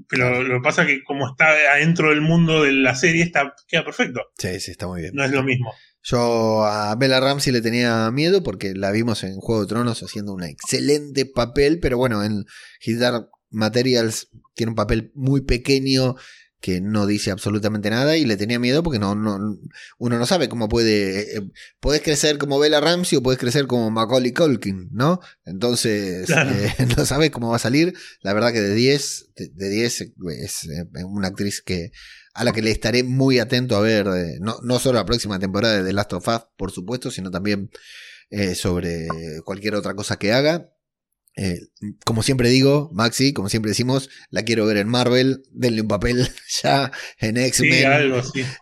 pero 0.08 0.42
lo 0.44 0.58
que 0.58 0.62
pasa 0.62 0.82
es 0.82 0.88
que 0.88 1.02
como 1.02 1.28
está 1.28 1.48
adentro 1.72 2.10
del 2.10 2.20
mundo 2.20 2.62
de 2.62 2.72
la 2.72 2.94
serie, 2.94 3.24
está, 3.24 3.52
queda 3.66 3.84
perfecto. 3.84 4.30
Sí, 4.38 4.60
sí, 4.60 4.70
está 4.70 4.86
muy 4.86 5.00
bien. 5.00 5.14
No 5.14 5.24
es 5.24 5.32
lo 5.32 5.42
mismo. 5.42 5.74
Yo 6.10 6.64
a 6.64 6.94
Bella 6.94 7.20
Ramsey 7.20 7.52
le 7.52 7.60
tenía 7.60 8.10
miedo 8.10 8.42
porque 8.42 8.72
la 8.74 8.90
vimos 8.90 9.24
en 9.24 9.36
Juego 9.36 9.60
de 9.60 9.68
Tronos 9.68 10.02
haciendo 10.02 10.32
un 10.32 10.42
excelente 10.42 11.26
papel, 11.26 11.80
pero 11.80 11.98
bueno, 11.98 12.24
en 12.24 12.46
His 12.80 12.98
Dark 12.98 13.28
Materials 13.50 14.28
tiene 14.54 14.70
un 14.70 14.76
papel 14.76 15.12
muy 15.14 15.42
pequeño 15.42 16.16
que 16.60 16.80
no 16.80 17.06
dice 17.06 17.30
absolutamente 17.30 17.90
nada 17.90 18.16
y 18.16 18.24
le 18.24 18.36
tenía 18.38 18.58
miedo 18.58 18.82
porque 18.82 18.98
no, 18.98 19.14
no 19.14 19.58
uno 19.98 20.18
no 20.18 20.26
sabe 20.26 20.48
cómo 20.48 20.68
puede 20.68 21.36
eh, 21.36 21.42
puedes 21.78 22.02
crecer 22.02 22.38
como 22.38 22.58
Bella 22.58 22.80
Ramsey 22.80 23.18
o 23.18 23.22
puedes 23.22 23.38
crecer 23.38 23.66
como 23.66 23.90
Macaulay 23.90 24.32
Culkin, 24.32 24.88
¿no? 24.90 25.20
Entonces 25.44 26.28
eh, 26.30 26.74
no 26.96 27.04
sabes 27.04 27.30
cómo 27.30 27.50
va 27.50 27.56
a 27.56 27.60
salir. 27.60 27.94
La 28.22 28.32
verdad 28.32 28.52
que 28.52 28.60
de 28.60 28.74
10 28.74 29.30
de, 29.36 29.68
10 29.68 30.00
es 30.00 30.64
eh, 30.64 31.04
una 31.04 31.28
actriz 31.28 31.60
que 31.60 31.92
a 32.38 32.44
la 32.44 32.52
que 32.52 32.62
le 32.62 32.70
estaré 32.70 33.02
muy 33.02 33.38
atento 33.38 33.76
a 33.76 33.80
ver, 33.80 34.06
eh, 34.06 34.38
no, 34.40 34.58
no 34.62 34.78
solo 34.78 34.98
la 34.98 35.04
próxima 35.04 35.38
temporada 35.38 35.78
de 35.78 35.84
The 35.84 35.92
Last 35.92 36.12
of 36.12 36.28
Us, 36.28 36.42
por 36.56 36.70
supuesto, 36.70 37.10
sino 37.10 37.30
también 37.30 37.70
eh, 38.30 38.54
sobre 38.54 39.08
cualquier 39.44 39.74
otra 39.74 39.94
cosa 39.94 40.18
que 40.18 40.32
haga. 40.32 40.72
Eh, 41.40 41.60
como 42.04 42.24
siempre 42.24 42.48
digo, 42.48 42.90
Maxi, 42.92 43.32
como 43.32 43.48
siempre 43.48 43.68
decimos, 43.68 44.10
la 44.28 44.42
quiero 44.42 44.66
ver 44.66 44.76
en 44.76 44.88
Marvel, 44.88 45.44
denle 45.52 45.82
un 45.82 45.88
papel 45.88 46.28
ya 46.62 46.90
en 47.20 47.36
X-Men, 47.36 48.12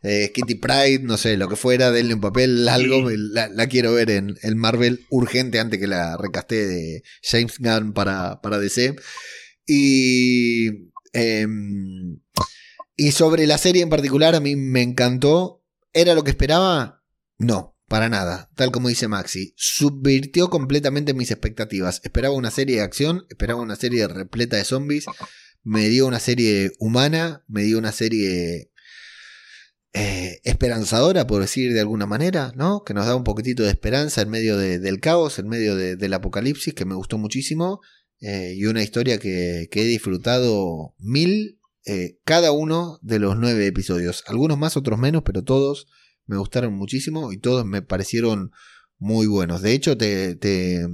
eh, 0.03 0.31
Kitty 0.35 0.57
Pride, 0.57 1.01
no 1.01 1.17
sé, 1.17 1.39
lo 1.39 1.49
que 1.49 1.57
fuera, 1.57 1.91
denle 1.91 2.13
un 2.13 2.21
papel, 2.21 2.69
algo, 2.69 3.09
la, 3.11 3.67
quiero 3.69 3.95
ver 3.95 4.11
en, 4.11 4.37
Marvel 4.57 5.07
urgente 5.09 5.59
antes 5.59 5.81
que 5.81 5.87
la 5.87 6.19
recaste 6.19 6.67
de 6.67 7.03
James 7.23 7.59
Gunn 7.59 7.95
para, 7.95 8.43
para 8.43 8.59
DC. 8.59 8.95
Y, 9.67 10.91
em, 11.15 12.19
y 12.97 13.13
sobre 13.13 13.47
la 13.47 13.59
serie 13.59 13.83
en 13.83 13.91
particular, 13.91 14.35
a 14.35 14.41
mí 14.41 14.57
me 14.57 14.83
encantó. 14.83 15.63
¿Era 15.93 16.15
lo 16.15 16.25
que 16.25 16.31
esperaba? 16.31 17.05
No. 17.39 17.77
Para 17.89 18.09
nada, 18.09 18.51
tal 18.57 18.73
como 18.73 18.89
dice 18.89 19.07
Maxi, 19.07 19.55
subvirtió 19.57 20.51
completamente 20.51 21.15
mis 21.15 21.31
expectativas. 21.31 22.01
Esperaba 22.03 22.35
una 22.35 22.51
serie 22.51 22.79
de 22.79 22.83
acción, 22.83 23.25
esperaba 23.29 23.61
una 23.61 23.77
serie 23.77 24.09
repleta 24.09 24.57
de 24.57 24.65
zombies, 24.65 25.05
me 25.63 25.89
dio 25.89 26.09
una 26.09 26.19
serie 26.19 26.73
humana, 26.81 27.45
me 27.47 27.63
dio 27.63 27.79
una 27.79 27.93
serie 27.93 28.73
eh, 29.93 30.41
esperanzadora, 30.43 31.29
por 31.29 31.41
decir 31.41 31.73
de 31.73 31.81
alguna 31.81 32.07
manera, 32.07 32.53
¿no? 32.57 32.83
Que 32.85 32.93
nos 32.93 33.07
da 33.07 33.15
un 33.15 33.23
poquitito 33.23 33.63
de 33.63 33.71
esperanza 33.71 34.21
en 34.21 34.31
medio 34.31 34.59
del 34.59 35.01
caos, 35.01 35.39
en 35.39 35.49
medio 35.49 35.77
del 35.77 36.13
apocalipsis, 36.13 36.75
que 36.75 36.85
me 36.85 36.97
gustó 36.97 37.19
muchísimo, 37.19 37.81
eh, 38.21 38.53
y 38.57 38.67
una 38.67 38.83
historia 38.83 39.19
que, 39.19 39.69
he 39.71 39.85
disfrutado 39.85 40.95
mil 40.99 41.61
eh, 41.87 42.19
cada 42.25 42.51
uno 42.51 42.99
de 43.01 43.21
los 43.21 43.37
nueve 43.37 43.67
episodios. 43.67 44.25
Algunos 44.27 44.59
más, 44.59 44.77
otros 44.77 44.99
menos, 44.99 45.23
pero 45.25 45.45
todos 45.45 45.87
me 46.27 46.37
gustaron 46.37 46.75
muchísimo 46.75 47.33
y 47.33 47.39
todos 47.39 47.65
me 47.65 47.81
parecieron 47.81 48.51
muy 48.99 49.29
buenos. 49.29 49.63
De 49.63 49.73
hecho, 49.73 49.97
te, 49.97 50.87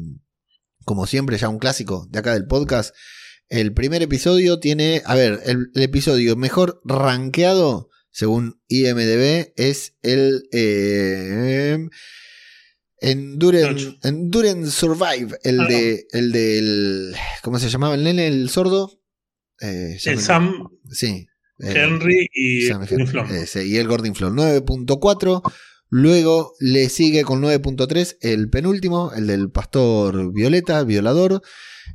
como 0.85 1.07
siempre, 1.07 1.39
ya 1.39 1.49
un 1.49 1.59
clásico 1.59 2.07
de 2.11 2.19
acá 2.19 2.35
del 2.35 2.47
podcast, 2.47 2.95
el 3.49 3.73
primer 3.73 4.03
episodio 4.03 4.61
tiene, 4.61 5.03
a 5.07 5.15
ver, 5.15 5.41
el, 5.47 5.71
episodio 5.75 6.37
mejor 6.37 6.81
rankeado, 6.85 7.89
según 8.11 8.61
IMDB, 8.69 9.53
es 9.57 9.97
el 10.03 10.49
eh, 10.53 11.89
Endurance, 13.01 14.71
Survive, 14.71 15.39
el 15.43 15.61
ah, 15.61 15.67
de, 15.67 16.07
el 16.13 16.33
del, 16.33 17.17
¿cómo 17.43 17.59
se 17.59 17.71
llamaba 17.71 17.95
el 17.95 18.05
nene, 18.05 18.27
el 18.27 18.51
sordo? 18.51 19.02
Eh, 19.63 19.99
el 20.05 20.15
eh, 20.15 20.19
Sam. 20.19 20.69
Sí. 20.91 21.27
Eh, 21.61 21.75
Henry 21.75 22.29
y 22.33 22.67
Sam 22.67 22.85
y 22.85 23.77
el 23.77 23.87
Gordon 23.87 24.15
Flow. 24.15 24.33
9.4. 24.33 25.43
Luego 25.89 26.55
le 26.59 26.89
sigue 26.89 27.23
con 27.23 27.43
9.3 27.43 28.17
el 28.23 28.49
penúltimo, 28.51 29.13
el 29.15 29.27
del 29.27 29.51
pastor 29.51 30.33
Violeta, 30.33 30.83
violador. 30.85 31.43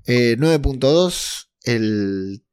9.2 0.06 1.48
el, 1.64 2.44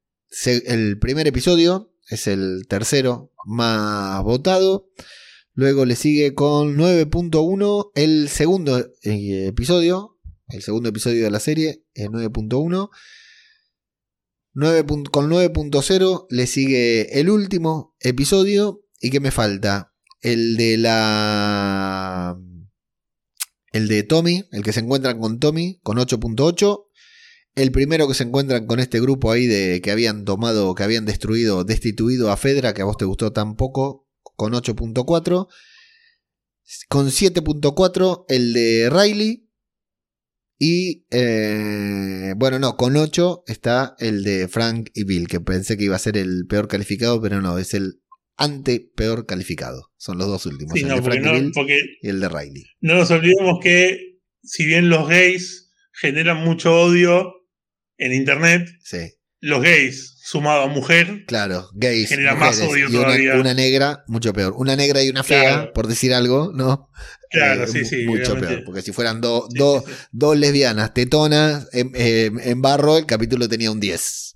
el 0.66 0.99
primer 0.99 1.27
episodio, 1.27 1.93
es 2.09 2.27
el 2.27 2.66
tercero 2.69 3.32
más 3.45 4.23
votado. 4.24 4.89
Luego 5.53 5.85
le 5.85 5.97
sigue 5.97 6.35
con 6.35 6.77
9.1 6.77 7.91
el 7.95 8.28
segundo 8.28 8.91
episodio, 9.03 10.19
el 10.49 10.62
segundo 10.62 10.89
episodio 10.89 11.23
de 11.23 11.31
la 11.31 11.41
serie, 11.41 11.85
9.1. 11.95 12.91
9, 14.55 14.85
con 15.10 15.31
9.0 15.31 16.26
le 16.31 16.47
sigue 16.47 17.20
el 17.20 17.28
último 17.28 17.97
episodio. 18.01 18.85
¿Y 19.01 19.10
qué 19.10 19.18
me 19.20 19.32
falta? 19.32 19.93
El 20.20 20.56
de 20.56 20.76
la. 20.78 22.39
El 23.72 23.89
de 23.89 24.05
Tommy, 24.05 24.44
el 24.52 24.62
que 24.62 24.72
se 24.72 24.81
encuentran 24.81 25.18
con 25.18 25.40
Tommy, 25.40 25.81
con 25.82 25.98
8.8. 25.98 26.86
El 27.56 27.72
primero 27.72 28.06
que 28.06 28.14
se 28.14 28.22
encuentran 28.22 28.66
con 28.66 28.78
este 28.78 29.01
grupo 29.01 29.32
ahí 29.32 29.47
de 29.47 29.81
que 29.81 29.90
habían 29.90 30.24
tomado, 30.24 30.74
que 30.74 30.85
habían 30.85 31.05
destruido, 31.05 31.64
destituido 31.64 32.31
a 32.31 32.36
Fedra, 32.36 32.74
que 32.74 32.82
a 32.82 32.85
vos 32.85 32.97
te 32.97 33.05
gustó 33.05 33.32
tan 33.32 33.56
poco, 33.56 34.09
con 34.36 34.52
8.4. 34.52 35.48
Con 36.89 37.09
7.4 37.09 38.24
el 38.28 38.52
de 38.52 38.89
Riley, 38.90 39.43
y 40.59 41.05
eh, 41.10 42.35
bueno, 42.36 42.59
no, 42.59 42.76
con 42.76 42.97
8 42.97 43.44
está 43.47 43.94
el 43.98 44.22
de 44.22 44.48
Frank 44.48 44.90
y 44.94 45.05
Bill, 45.05 45.28
que 45.28 45.40
pensé 45.40 45.76
que 45.76 45.85
iba 45.85 45.97
a 45.97 46.01
ser 46.01 46.16
el 46.16 46.47
peor 46.48 46.68
calificado, 46.68 47.20
pero 47.20 47.40
no, 47.40 47.59
es 47.59 47.74
el 47.74 48.01
ante 48.36 48.81
peor 48.94 49.26
calificado. 49.26 49.93
Son 49.97 50.18
los 50.18 50.28
dos 50.28 50.47
últimos, 50.47 50.74
el 50.76 50.89
de 50.89 51.02
Frank 51.02 51.24
y 51.24 51.31
Bill 51.31 51.52
y 52.02 52.09
el 52.09 52.20
de 52.20 52.28
Riley. 52.28 52.64
No 52.81 52.94
nos 52.94 53.10
olvidemos 53.10 53.59
que 53.62 54.18
si 54.43 54.66
bien 54.66 54.89
los 54.89 55.09
gays 55.09 55.72
generan 55.93 56.44
mucho 56.44 56.74
odio 56.74 57.32
en 57.97 58.12
internet, 58.12 58.68
los 59.40 59.62
gays 59.62 60.14
sumado 60.24 60.62
a 60.62 60.66
mujer. 60.68 61.26
Claro, 61.26 61.68
gays. 61.74 62.09
Genera 62.09 62.34
más 62.34 62.59
odio 62.60 62.88
y 62.88 62.96
una, 62.96 63.38
Una, 63.38 63.52
negra, 63.52 64.05
mucho 64.06 64.32
peor. 64.32 64.55
Una 64.56 64.74
negra 64.74 65.02
y 65.02 65.10
una 65.10 65.22
fea, 65.22 65.70
por 65.74 65.86
decir 65.86 66.14
algo, 66.14 66.51
¿no? 66.55 66.88
Claro, 67.30 67.64
eh, 67.64 67.68
sí, 67.68 67.84
sí. 67.84 68.06
Mucho 68.06 68.34
peor. 68.34 68.64
Porque 68.64 68.80
si 68.80 68.92
fueran 68.92 69.20
dos 69.20 70.38
lesbianas 70.38 70.94
tetonas 70.94 71.68
en, 71.72 72.62
barro, 72.62 72.96
el 72.96 73.05
capítulo 73.05 73.51
tenía 73.51 73.70
un 73.70 73.80
10. 73.80 74.34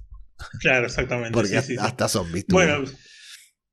Claro, 0.60 0.86
exactamente. 0.86 1.32
Porque 1.32 1.56
hasta 1.56 2.08
zombies. 2.08 2.44
Bueno, 2.48 2.84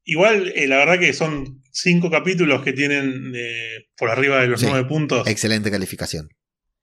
igual, 0.05 0.53
eh, 0.55 0.67
la 0.67 0.77
verdad 0.77 0.97
que 0.97 1.11
son 1.11 1.61
cinco 1.71 2.09
capítulos 2.09 2.63
que 2.63 2.71
tienen 2.71 3.33
eh, 3.35 3.87
por 3.97 4.09
arriba 4.09 4.39
de 4.39 4.47
los 4.47 4.63
nueve 4.63 4.87
puntos. 4.87 5.27
Excelente 5.27 5.69
calificación. 5.69 6.29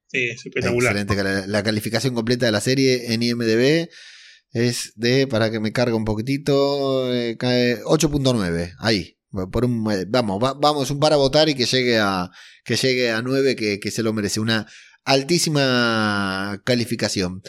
Sí, 0.09 0.29
espectacular. 0.29 0.95
Excelente. 0.95 1.49
La 1.49 1.63
calificación 1.63 2.15
completa 2.15 2.45
de 2.45 2.53
la 2.53 2.61
serie 2.61 3.15
en 3.15 3.23
IMDB 3.23 3.89
es 4.53 4.93
de, 4.97 5.27
para 5.27 5.51
que 5.51 5.61
me 5.61 5.73
cargue 5.73 5.95
un 5.95 6.05
poquitito, 6.05 7.11
8.9, 7.13 8.59
eh, 8.59 8.73
ahí. 8.79 9.19
Por 9.51 9.65
un, 9.65 9.91
eh, 9.91 10.05
vamos, 10.07 10.39
vamos 10.41 10.91
un 10.91 11.01
para 11.01 11.17
votar 11.17 11.49
y 11.49 11.55
que 11.55 11.65
llegue 11.65 11.99
a, 11.99 12.31
que 12.65 12.77
llegue 12.77 13.11
a 13.11 13.23
9, 13.23 13.57
que, 13.57 13.81
que 13.81 13.91
se 13.91 14.03
lo 14.03 14.13
merece. 14.13 14.41
Una 14.41 14.67
altísima 15.05 16.61
calificación. 16.65 17.43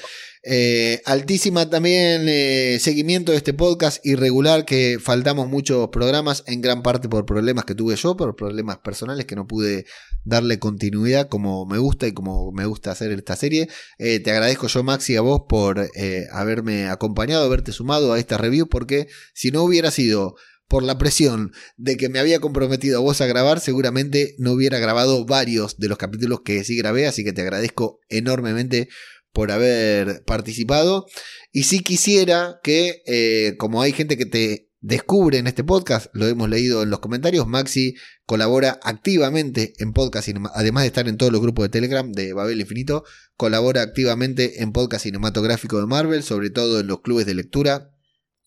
Eh, 0.46 1.02
altísima 1.06 1.70
también 1.70 2.26
eh, 2.28 2.78
seguimiento 2.82 3.32
de 3.32 3.38
este 3.38 3.54
podcast 3.54 4.06
irregular 4.06 4.66
que 4.66 4.98
faltamos 5.00 5.48
muchos 5.48 5.88
programas 5.88 6.44
en 6.48 6.60
gran 6.60 6.84
parte 6.84 7.08
por 7.08 7.26
problemas 7.26 7.64
que 7.64 7.76
tuve 7.76 7.96
yo, 7.96 8.18
por 8.18 8.36
problemas 8.36 8.80
personales 8.80 9.26
que 9.26 9.36
no 9.36 9.48
pude 9.48 9.86
darle 10.26 10.60
continuidad 10.60 11.30
como 11.30 11.66
me 11.66 11.78
gusta 11.78 12.08
y 12.08 12.14
como 12.14 12.52
me 12.52 12.66
gusta 12.66 12.92
hacer 12.92 13.12
esta 13.12 13.38
serie. 13.38 13.70
Eh, 13.98 14.20
te 14.20 14.32
agradezco 14.32 14.68
yo 14.68 14.84
Maxi 14.84 15.16
a 15.16 15.22
vos 15.22 15.44
por 15.48 15.90
haberme 16.32 16.90
acompañado, 16.90 17.46
haberte 17.46 17.72
sumado 17.72 18.12
a 18.12 18.20
esta 18.20 18.38
review 18.38 18.68
porque 18.68 19.08
si 19.34 19.52
no 19.52 19.64
hubiera 19.64 19.92
sido 19.92 20.36
por 20.68 20.84
la 20.84 20.98
presión 20.98 21.52
de 21.78 21.98
que 21.98 22.10
me 22.10 22.20
había 22.20 22.40
comprometido 22.40 22.98
a 22.98 23.02
vos 23.02 23.22
a 23.22 23.28
grabar, 23.28 23.60
seguramente 23.60 24.36
no 24.38 24.54
hubiera 24.54 24.80
grabado 24.80 25.26
varios 25.26 25.78
de 25.78 25.88
los 25.88 25.98
capítulos 25.98 26.42
que 26.44 26.64
sí 26.64 26.76
grabé, 26.78 27.08
así 27.08 27.24
que 27.24 27.34
te 27.34 27.42
agradezco 27.42 28.00
enormemente 28.10 28.90
por 29.34 29.52
haber 29.52 30.24
participado. 30.26 31.06
Y 31.52 31.64
si 31.64 31.82
quisiera 31.82 32.60
que, 32.64 33.02
eh, 33.06 33.56
como 33.58 33.82
hay 33.82 33.92
gente 33.92 34.18
que 34.18 34.26
te 34.26 34.70
descubre 34.80 35.38
en 35.38 35.48
este 35.48 35.64
podcast, 35.64 36.08
lo 36.14 36.28
hemos 36.28 36.50
leído 36.50 36.84
en 36.84 36.90
los 36.90 37.00
comentarios, 37.00 37.48
Maxi 37.48 37.96
colabora 38.26 38.80
activamente 38.84 39.74
en 39.80 39.94
podcast, 39.94 40.30
además 40.54 40.84
de 40.84 40.88
estar 40.88 41.08
en 41.08 41.18
todos 41.18 41.32
los 41.32 41.42
grupos 41.42 41.66
de 41.66 41.70
Telegram 41.70 42.12
de 42.12 42.34
Babel 42.34 42.60
Infinito, 42.60 43.06
colabora 43.38 43.82
activamente 43.82 44.62
en 44.62 44.72
podcast 44.72 45.04
cinematográfico 45.04 45.80
de 45.80 45.88
Marvel, 45.88 46.24
sobre 46.24 46.50
todo 46.50 46.82
en 46.82 46.88
los 46.88 47.02
clubes 47.02 47.26
de 47.26 47.34
lectura, 47.34 47.92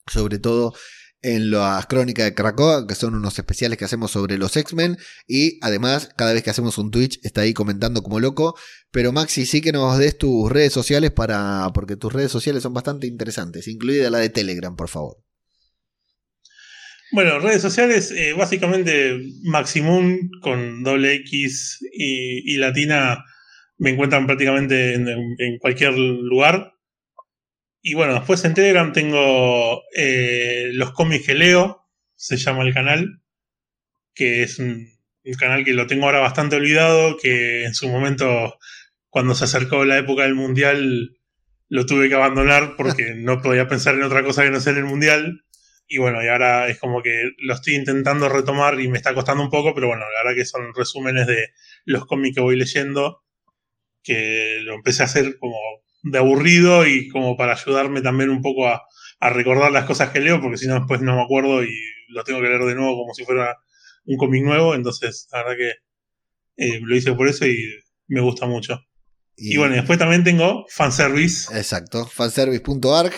sobre 0.07 0.39
todo 0.39 0.75
en 1.27 1.51
las 1.51 1.87
crónicas 1.87 2.25
de 2.25 2.35
Krakoa, 2.35 2.87
que 2.87 2.95
son 2.95 3.17
unos 3.17 3.37
especiales 3.37 3.77
que 3.77 3.85
hacemos 3.85 4.13
sobre 4.13 4.39
los 4.39 4.57
X-Men. 4.57 4.97
Y 5.27 5.59
además, 5.61 6.09
cada 6.17 6.33
vez 6.33 6.45
que 6.45 6.51
hacemos 6.51 6.79
un 6.79 6.93
Twitch, 6.93 7.19
está 7.25 7.41
ahí 7.41 7.53
comentando 7.53 8.05
como 8.05 8.21
loco. 8.21 8.57
Pero 8.93 9.11
Maxi, 9.11 9.45
sí 9.45 9.61
que 9.61 9.73
nos 9.73 9.99
des 9.99 10.17
tus 10.17 10.51
redes 10.51 10.73
sociales 10.73 11.11
para. 11.11 11.69
porque 11.75 11.97
tus 11.97 12.13
redes 12.13 12.31
sociales 12.31 12.63
son 12.63 12.75
bastante 12.75 13.09
interesantes, 13.09 13.67
incluida 13.67 14.09
la 14.09 14.19
de 14.19 14.31
Telegram, 14.31 14.77
por 14.77 14.89
favor. 14.89 15.17
Bueno, 17.11 17.41
redes 17.41 17.63
sociales, 17.63 18.13
eh, 18.13 18.33
básicamente 18.33 19.19
Maximum 19.43 20.31
con 20.41 20.85
doble 20.85 21.15
X 21.15 21.79
y, 21.93 22.57
latina 22.59 23.19
me 23.79 23.91
encuentran 23.91 24.27
prácticamente 24.27 24.95
en 24.95 25.59
cualquier 25.59 25.95
lugar. 25.95 26.76
Y 27.89 27.95
bueno, 27.95 28.15
después 28.15 28.45
en 28.45 28.53
Telegram 28.53 28.93
tengo 28.93 29.85
eh, 29.97 30.71
los 30.73 30.91
cómics 30.91 31.25
que 31.25 31.35
leo, 31.35 31.87
se 32.17 32.37
llama 32.37 32.65
el 32.65 32.75
canal, 32.75 33.23
que 34.13 34.43
es 34.43 34.59
un, 34.59 34.89
canal 35.39 35.65
que 35.65 35.73
lo 35.73 35.87
tengo 35.87 36.07
ahora 36.07 36.19
bastante 36.19 36.57
olvidado, 36.57 37.17
que 37.17 37.65
en 37.65 37.75
su 37.75 37.89
momento, 37.89 38.59
cuando 39.09 39.37
se 39.37 39.45
acercó 39.45 39.85
la 39.85 39.99
época 39.99 40.25
del 40.25 40.35
Mundial, 40.35 41.17
lo 41.69 41.87
tuve 41.87 42.09
que 42.09 42.17
abandonar 42.17 42.75
porque 42.77 43.15
no 43.17 43.41
podía 43.41 43.69
pensar 43.69 43.95
en 43.95 44.03
otra 44.03 44.25
cosa 44.25 44.43
que 44.43 44.51
no 44.51 44.59
ser 44.59 44.79
el 44.79 44.85
Mundial. 44.85 45.45
Y 45.87 45.99
bueno, 45.99 46.25
y 46.25 46.27
ahora 46.27 46.67
es 46.67 46.81
como 46.81 47.05
que 47.05 47.31
lo 47.39 47.55
estoy 47.55 47.77
intentando 47.77 48.29
retomar 48.29 48.81
y 48.81 48.89
me 48.89 48.99
está 48.99 49.15
costando 49.15 49.45
un 49.45 49.51
poco, 49.51 49.77
pero 49.77 49.87
bueno, 49.87 50.03
la 50.11 50.25
verdad 50.25 50.37
que 50.37 50.45
son 50.45 50.75
resúmenes 50.75 51.29
de 51.29 51.51
los 51.85 52.05
cómics 52.07 52.35
que 52.35 52.43
voy 52.43 52.57
leyendo, 52.57 53.23
que 54.03 54.59
lo 54.63 54.75
empecé 54.75 55.03
a 55.03 55.07
hacer 55.07 55.39
como 55.39 55.57
de 56.03 56.19
aburrido 56.19 56.87
y 56.87 57.09
como 57.09 57.37
para 57.37 57.53
ayudarme 57.53 58.03
también 58.03 58.31
un 58.31 58.43
poco 58.43 58.69
a, 58.69 58.83
recordar 59.19 59.73
las 59.73 59.87
cosas 59.87 60.11
que 60.11 60.21
leo, 60.21 60.41
porque 60.41 60.59
si 60.59 60.67
no 60.67 60.75
después 60.75 61.01
no 61.01 61.17
me 61.17 61.23
acuerdo 61.23 61.65
y 61.65 61.75
lo 62.09 62.23
tengo 62.23 62.41
que 62.41 62.49
leer 62.49 62.63
de 62.65 62.75
nuevo 62.75 62.97
como 62.97 63.15
si 63.15 63.25
fuera 63.25 63.57
un 64.05 64.17
cómic 64.19 64.45
nuevo, 64.45 64.75
entonces 64.75 65.27
la 65.33 65.39
verdad 65.39 65.57
que 65.57 66.67
eh, 66.67 66.81
lo 66.83 66.95
hice 66.95 67.13
por 67.15 67.27
eso 67.27 67.47
y 67.47 67.59
me 68.09 68.21
gusta 68.21 68.47
mucho. 68.47 68.79
Y, 69.37 69.57
bueno, 69.57 69.75
después 69.75 69.99
también 69.99 70.25
tengo 70.25 70.65
fanservice. 70.69 71.57
Exacto, 71.57 72.07
fanservice.arg. 72.07 73.13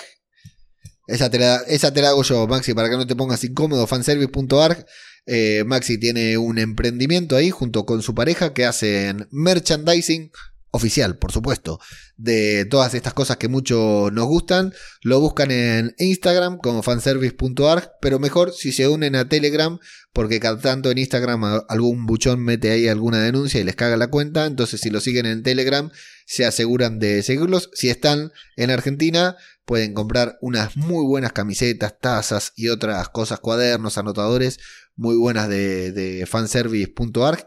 Esa 1.06 1.30
te, 1.30 1.38
la, 1.38 1.56
esa 1.68 1.92
te 1.92 2.02
la 2.02 2.10
hago 2.10 2.22
yo, 2.22 2.46
Maxi, 2.46 2.74
para 2.74 2.90
que 2.90 2.96
no 2.96 3.06
te 3.06 3.16
pongas 3.16 3.42
incómodo. 3.44 3.86
Fanservice.arg. 3.86 4.84
Eh, 5.26 5.62
Maxi 5.64 5.98
tiene 5.98 6.38
un 6.38 6.58
emprendimiento 6.58 7.36
ahí 7.36 7.50
junto 7.50 7.84
con 7.86 8.02
su 8.02 8.14
pareja 8.14 8.52
que 8.52 8.64
hacen 8.64 9.28
merchandising 9.30 10.30
oficial, 10.70 11.18
por 11.18 11.32
supuesto, 11.32 11.80
de 12.16 12.64
todas 12.66 12.94
estas 12.94 13.14
cosas 13.14 13.36
que 13.36 13.48
mucho 13.48 14.10
nos 14.12 14.26
gustan. 14.26 14.72
Lo 15.02 15.20
buscan 15.20 15.50
en 15.50 15.94
Instagram 15.98 16.58
como 16.58 16.82
fanservice.arg, 16.82 17.92
pero 18.00 18.18
mejor 18.18 18.52
si 18.52 18.72
se 18.72 18.88
unen 18.88 19.16
a 19.16 19.28
Telegram, 19.28 19.78
porque 20.12 20.40
cada 20.40 20.58
tanto 20.58 20.90
en 20.90 20.98
Instagram 20.98 21.62
algún 21.68 22.06
buchón 22.06 22.40
mete 22.40 22.70
ahí 22.70 22.88
alguna 22.88 23.20
denuncia 23.22 23.60
y 23.60 23.64
les 23.64 23.76
caga 23.76 23.96
la 23.96 24.08
cuenta. 24.08 24.46
Entonces, 24.46 24.80
si 24.80 24.90
lo 24.90 25.00
siguen 25.00 25.26
en 25.26 25.42
Telegram, 25.42 25.90
se 26.26 26.44
aseguran 26.44 26.98
de 26.98 27.22
seguirlos. 27.22 27.70
Si 27.72 27.88
están 27.88 28.32
en 28.56 28.70
Argentina, 28.70 29.36
pueden 29.64 29.94
comprar 29.94 30.38
unas 30.40 30.76
muy 30.76 31.04
buenas 31.04 31.32
camisetas, 31.32 31.98
tazas 32.00 32.52
y 32.56 32.68
otras 32.68 33.08
cosas, 33.08 33.40
cuadernos, 33.40 33.98
anotadores 33.98 34.58
muy 34.98 35.16
buenas 35.16 35.48
de, 35.48 35.92
de 35.92 36.28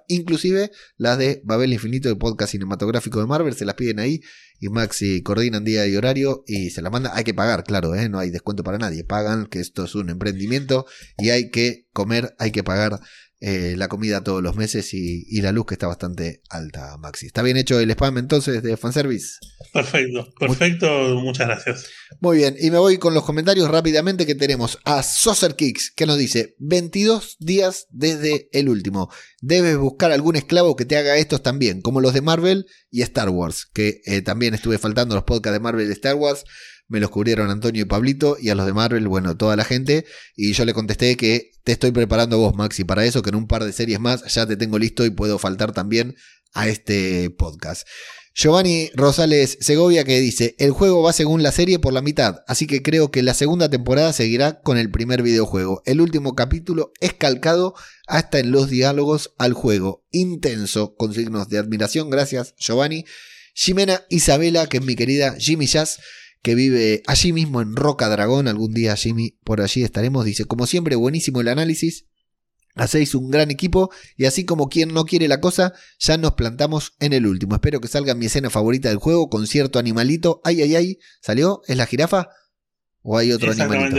inclusive 0.08 0.72
las 0.96 1.18
de 1.18 1.42
Babel 1.44 1.74
Infinito, 1.74 2.08
de 2.08 2.16
podcast 2.16 2.54
cinematográfico 2.54 3.20
de 3.20 3.28
Marvel, 3.28 3.54
se 3.54 3.66
las 3.66 3.76
piden 3.76 4.00
ahí 4.00 4.22
y 4.62 4.70
Maxi 4.70 5.22
coordinan 5.22 5.66
día 5.66 5.86
y 5.86 5.98
horario 5.98 6.44
y 6.48 6.70
se 6.70 6.82
la 6.82 6.90
manda. 6.90 7.12
Hay 7.14 7.26
que 7.26 7.34
pagar, 7.34 7.66
claro, 7.66 7.94
¿eh? 7.94 8.08
no 8.08 8.20
hay 8.20 8.30
descuento 8.30 8.64
para 8.64 8.78
nadie. 8.78 9.04
Pagan 9.04 9.48
que 9.48 9.60
esto 9.60 9.84
es 9.84 9.96
un 9.96 10.10
emprendimiento 10.10 10.86
y 11.18 11.32
hay 11.32 11.52
que 11.52 11.88
comer, 11.92 12.34
hay 12.40 12.52
que 12.52 12.64
pagar 12.64 13.02
eh, 13.44 13.74
la 13.76 13.88
comida 13.88 14.24
todos 14.24 14.44
los 14.44 14.56
meses 14.56 14.94
y, 14.94 15.42
la 15.42 15.52
luz 15.52 15.66
que 15.66 15.74
está 15.74 15.88
bastante 15.88 16.44
alta, 16.48 16.96
Maxi. 16.98 17.26
¿Está 17.26 17.42
bien 17.42 17.58
hecho 17.58 17.80
el 17.80 17.90
spam 17.90 18.20
entonces 18.20 18.62
de 18.62 18.78
fanservice? 18.78 19.40
Perfecto, 19.74 20.32
perfecto, 20.40 20.88
muchas 21.16 21.48
gracias. 21.48 21.90
Muy 22.20 22.38
bien, 22.38 22.56
y 22.60 22.70
me 22.70 22.78
voy 22.78 23.00
con 23.00 23.16
los 23.16 23.24
comentarios 23.24 23.68
rápidamente 23.68 24.28
que 24.28 24.36
tenemos 24.36 24.78
a 24.86 25.02
Saucer 25.02 25.56
Kicks 25.56 25.90
que 25.90 26.06
nos 26.06 26.20
dice 26.20 26.56
22 26.60 27.38
días 27.40 27.88
desde 27.90 28.48
el 28.52 28.70
último. 28.70 29.12
Debes 29.42 29.76
buscar 29.76 30.12
algún 30.12 30.36
esclavo 30.36 30.76
que 30.76 30.86
te 30.86 30.98
haga 30.98 31.18
estos 31.18 31.42
también, 31.42 31.82
como 31.82 32.00
los 32.00 32.14
de 32.14 32.22
Marvel 32.22 32.68
y 32.92 33.02
Star 33.02 33.30
Wars, 33.30 33.66
que 33.74 34.02
eh, 34.06 34.22
también 34.22 34.54
estuve 34.54 34.78
faltando 34.78 35.16
los 35.16 35.24
podcasts 35.24 35.54
de 35.54 35.60
Marvel 35.60 35.90
y 35.90 35.94
Star 35.94 36.14
Wars 36.14 36.46
me 36.92 37.00
los 37.00 37.10
cubrieron 37.10 37.50
Antonio 37.50 37.84
y 37.84 37.86
Pablito 37.86 38.36
y 38.40 38.50
a 38.50 38.56
los 38.56 38.66
de 38.66 38.74
Marvel, 38.74 39.08
bueno, 39.08 39.38
toda 39.38 39.56
la 39.56 39.64
gente. 39.64 40.06
Y 40.36 40.52
yo 40.52 40.66
le 40.66 40.74
contesté 40.74 41.16
que 41.16 41.52
te 41.64 41.72
estoy 41.72 41.92
preparando 41.92 42.38
vos, 42.38 42.54
Maxi, 42.54 42.84
para 42.84 43.06
eso, 43.06 43.22
que 43.22 43.30
en 43.30 43.36
un 43.36 43.48
par 43.48 43.64
de 43.64 43.72
series 43.72 44.00
más 44.00 44.26
ya 44.34 44.46
te 44.46 44.58
tengo 44.58 44.78
listo 44.78 45.06
y 45.06 45.10
puedo 45.10 45.40
faltar 45.40 45.72
también 45.72 46.16
a 46.54 46.68
este 46.68 47.30
podcast. 47.30 47.88
Giovanni 48.34 48.90
Rosales 48.94 49.58
Segovia 49.62 50.04
que 50.04 50.20
dice, 50.20 50.56
el 50.58 50.72
juego 50.72 51.02
va 51.02 51.14
según 51.14 51.44
la 51.44 51.52
serie 51.52 51.80
por 51.80 51.94
la 51.94 52.02
mitad, 52.02 52.44
así 52.48 52.66
que 52.68 52.82
creo 52.82 53.12
que 53.12 53.24
la 53.24 53.34
segunda 53.34 53.70
temporada 53.70 54.14
seguirá 54.14 54.62
con 54.62 54.78
el 54.78 54.92
primer 54.92 55.22
videojuego. 55.22 55.82
El 55.86 56.02
último 56.02 56.36
capítulo 56.36 56.92
es 57.00 57.14
calcado 57.14 57.74
hasta 58.08 58.40
en 58.40 58.52
los 58.52 58.70
diálogos 58.70 59.34
al 59.38 59.54
juego. 59.54 60.06
Intenso, 60.12 60.96
con 60.96 61.14
signos 61.14 61.50
de 61.50 61.58
admiración. 61.58 62.10
Gracias, 62.10 62.54
Giovanni. 62.58 63.06
Jimena 63.54 64.02
Isabela, 64.10 64.68
que 64.68 64.78
es 64.78 64.84
mi 64.84 64.96
querida 64.96 65.36
Jimmy 65.38 65.68
Jazz, 65.68 66.00
que 66.42 66.56
vive 66.56 67.04
allí 67.08 67.34
mismo 67.34 67.62
en 67.62 67.76
Roca 67.76 68.10
Dragón. 68.10 68.48
Algún 68.48 68.74
día, 68.74 68.96
Jimmy, 68.96 69.38
por 69.44 69.62
allí 69.62 69.84
estaremos. 69.84 70.26
Dice, 70.26 70.46
como 70.46 70.68
siempre, 70.68 70.96
buenísimo 70.96 71.42
el 71.42 71.48
análisis. 71.48 72.06
Hacéis 72.76 73.16
un 73.16 73.30
gran 73.30 73.52
equipo 73.52 73.92
y 74.16 74.26
así 74.26 74.46
como 74.46 74.70
quien 74.70 74.94
no 74.94 75.04
quiere 75.04 75.28
la 75.28 75.42
cosa, 75.42 75.74
ya 76.00 76.18
nos 76.18 76.34
plantamos 76.34 76.94
en 77.00 77.12
el 77.12 77.28
último. 77.28 77.56
Espero 77.56 77.82
que 77.82 77.90
salga 77.90 78.16
mi 78.16 78.28
escena 78.28 78.50
favorita 78.50 78.88
del 78.88 78.98
juego 78.98 79.30
con 79.30 79.46
cierto 79.46 79.78
animalito. 79.78 80.42
Ay, 80.46 80.62
ay, 80.62 80.76
ay. 80.76 81.00
¿Salió? 81.22 81.62
¿Es 81.68 81.76
la 81.76 81.86
jirafa? 81.86 82.30
¿O 83.04 83.18
hay 83.18 83.32
otro 83.32 83.52
animalito? 83.52 83.98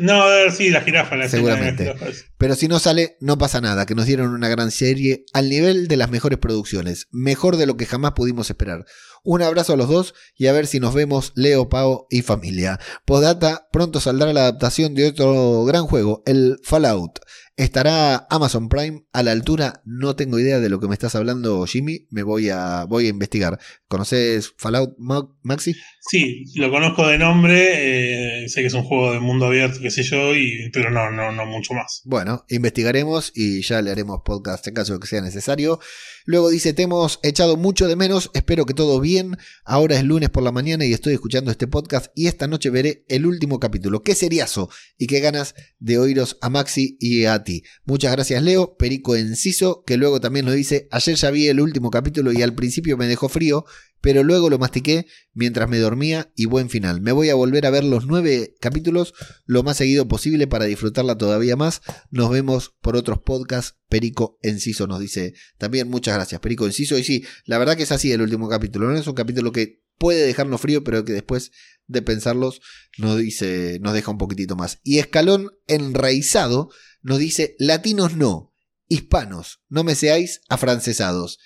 no, 0.00 0.22
a 0.22 0.28
ver, 0.28 0.52
sí, 0.52 0.70
la 0.70 0.82
jirafa. 0.82 1.16
La 1.16 1.28
Seguramente. 1.28 1.94
Pero 2.42 2.56
si 2.56 2.66
no 2.66 2.80
sale, 2.80 3.16
no 3.20 3.38
pasa 3.38 3.60
nada, 3.60 3.86
que 3.86 3.94
nos 3.94 4.06
dieron 4.06 4.34
una 4.34 4.48
gran 4.48 4.72
serie 4.72 5.26
al 5.32 5.48
nivel 5.48 5.86
de 5.86 5.96
las 5.96 6.10
mejores 6.10 6.40
producciones. 6.40 7.06
Mejor 7.12 7.56
de 7.56 7.66
lo 7.66 7.76
que 7.76 7.86
jamás 7.86 8.14
pudimos 8.14 8.50
esperar. 8.50 8.84
Un 9.22 9.42
abrazo 9.42 9.74
a 9.74 9.76
los 9.76 9.88
dos 9.88 10.14
y 10.36 10.48
a 10.48 10.52
ver 10.52 10.66
si 10.66 10.80
nos 10.80 10.92
vemos 10.92 11.30
Leo, 11.36 11.68
Pau 11.68 12.08
y 12.10 12.22
familia. 12.22 12.80
Podata, 13.04 13.68
pronto 13.70 14.00
saldrá 14.00 14.32
la 14.32 14.40
adaptación 14.40 14.96
de 14.96 15.06
otro 15.06 15.64
gran 15.64 15.86
juego, 15.86 16.24
el 16.26 16.58
Fallout. 16.64 17.20
¿Estará 17.56 18.26
Amazon 18.30 18.70
Prime 18.70 19.04
a 19.12 19.22
la 19.22 19.30
altura? 19.30 19.82
No 19.84 20.16
tengo 20.16 20.38
idea 20.38 20.58
de 20.58 20.70
lo 20.70 20.80
que 20.80 20.88
me 20.88 20.94
estás 20.94 21.14
hablando, 21.14 21.66
Jimmy. 21.66 22.06
Me 22.10 22.22
voy 22.22 22.48
a, 22.48 22.86
voy 22.88 23.06
a 23.06 23.10
investigar. 23.10 23.58
¿Conoces 23.88 24.54
Fallout, 24.56 24.96
Maxi? 25.42 25.74
Sí, 26.00 26.44
lo 26.56 26.70
conozco 26.70 27.06
de 27.06 27.18
nombre. 27.18 28.44
Eh, 28.44 28.48
sé 28.48 28.62
que 28.62 28.68
es 28.68 28.74
un 28.74 28.84
juego 28.84 29.12
de 29.12 29.20
mundo 29.20 29.46
abierto, 29.46 29.80
qué 29.82 29.90
sé 29.90 30.02
yo, 30.02 30.34
y, 30.34 30.70
pero 30.72 30.90
no, 30.90 31.10
no, 31.10 31.30
no 31.30 31.44
mucho 31.44 31.74
más. 31.74 32.00
Bueno, 32.06 32.31
investigaremos 32.48 33.32
y 33.34 33.62
ya 33.62 33.82
le 33.82 33.90
haremos 33.90 34.20
podcast 34.24 34.66
en 34.66 34.74
caso 34.74 34.94
de 34.94 35.00
que 35.00 35.06
sea 35.06 35.20
necesario. 35.20 35.80
Luego 36.24 36.50
dice, 36.50 36.72
te 36.72 36.82
hemos 36.82 37.18
echado 37.22 37.56
mucho 37.56 37.88
de 37.88 37.96
menos, 37.96 38.30
espero 38.34 38.66
que 38.66 38.74
todo 38.74 39.00
bien. 39.00 39.36
Ahora 39.64 39.96
es 39.96 40.04
lunes 40.04 40.30
por 40.30 40.42
la 40.42 40.52
mañana 40.52 40.84
y 40.84 40.92
estoy 40.92 41.14
escuchando 41.14 41.50
este 41.50 41.66
podcast 41.66 42.12
y 42.14 42.26
esta 42.26 42.46
noche 42.46 42.70
veré 42.70 43.04
el 43.08 43.26
último 43.26 43.58
capítulo. 43.58 44.02
Qué 44.02 44.14
seriazo 44.14 44.70
y 44.98 45.06
qué 45.06 45.20
ganas 45.20 45.54
de 45.78 45.98
oíros 45.98 46.38
a 46.40 46.50
Maxi 46.50 46.96
y 47.00 47.24
a 47.24 47.42
ti. 47.44 47.64
Muchas 47.84 48.12
gracias 48.12 48.42
Leo, 48.42 48.76
Perico 48.76 49.16
Enciso, 49.16 49.82
que 49.84 49.96
luego 49.96 50.20
también 50.20 50.46
nos 50.46 50.54
dice, 50.54 50.88
ayer 50.90 51.16
ya 51.16 51.30
vi 51.30 51.48
el 51.48 51.60
último 51.60 51.90
capítulo 51.90 52.32
y 52.32 52.42
al 52.42 52.54
principio 52.54 52.96
me 52.96 53.06
dejó 53.06 53.28
frío, 53.28 53.64
pero 54.02 54.24
luego 54.24 54.50
lo 54.50 54.58
mastiqué 54.58 55.06
mientras 55.32 55.70
me 55.70 55.78
dormía 55.78 56.30
y 56.36 56.46
buen 56.46 56.68
final. 56.68 57.00
Me 57.00 57.12
voy 57.12 57.30
a 57.30 57.34
volver 57.34 57.64
a 57.64 57.70
ver 57.70 57.84
los 57.84 58.06
nueve 58.06 58.54
capítulos 58.60 59.14
lo 59.46 59.62
más 59.62 59.78
seguido 59.78 60.08
posible 60.08 60.46
para 60.48 60.66
disfrutarla 60.66 61.16
todavía 61.16 61.56
más. 61.56 61.80
Nos 62.10 62.28
vemos 62.28 62.74
por 62.82 62.96
otros 62.96 63.20
podcasts. 63.20 63.78
Perico 63.88 64.38
Enciso 64.42 64.86
nos 64.86 65.00
dice 65.00 65.34
también 65.56 65.88
muchas 65.88 66.14
gracias, 66.14 66.40
Perico 66.40 66.66
Enciso. 66.66 66.98
Y 66.98 67.04
sí, 67.04 67.24
la 67.44 67.58
verdad 67.58 67.76
que 67.76 67.84
es 67.84 67.92
así 67.92 68.10
el 68.10 68.22
último 68.22 68.48
capítulo. 68.48 68.88
No 68.88 68.98
es 68.98 69.06
un 69.06 69.14
capítulo 69.14 69.52
que 69.52 69.82
puede 69.98 70.26
dejarnos 70.26 70.60
frío, 70.60 70.82
pero 70.82 71.04
que 71.04 71.12
después 71.12 71.52
de 71.86 72.02
pensarlos 72.02 72.60
nos 72.98 73.18
dice, 73.18 73.78
nos 73.80 73.94
deja 73.94 74.10
un 74.10 74.18
poquitito 74.18 74.56
más. 74.56 74.80
Y 74.82 74.98
Escalón 74.98 75.52
Enraizado 75.68 76.70
nos 77.02 77.18
dice 77.18 77.54
latinos 77.58 78.16
no, 78.16 78.52
hispanos, 78.88 79.60
no 79.68 79.84
me 79.84 79.94
seáis 79.94 80.40
afrancesados. 80.48 81.38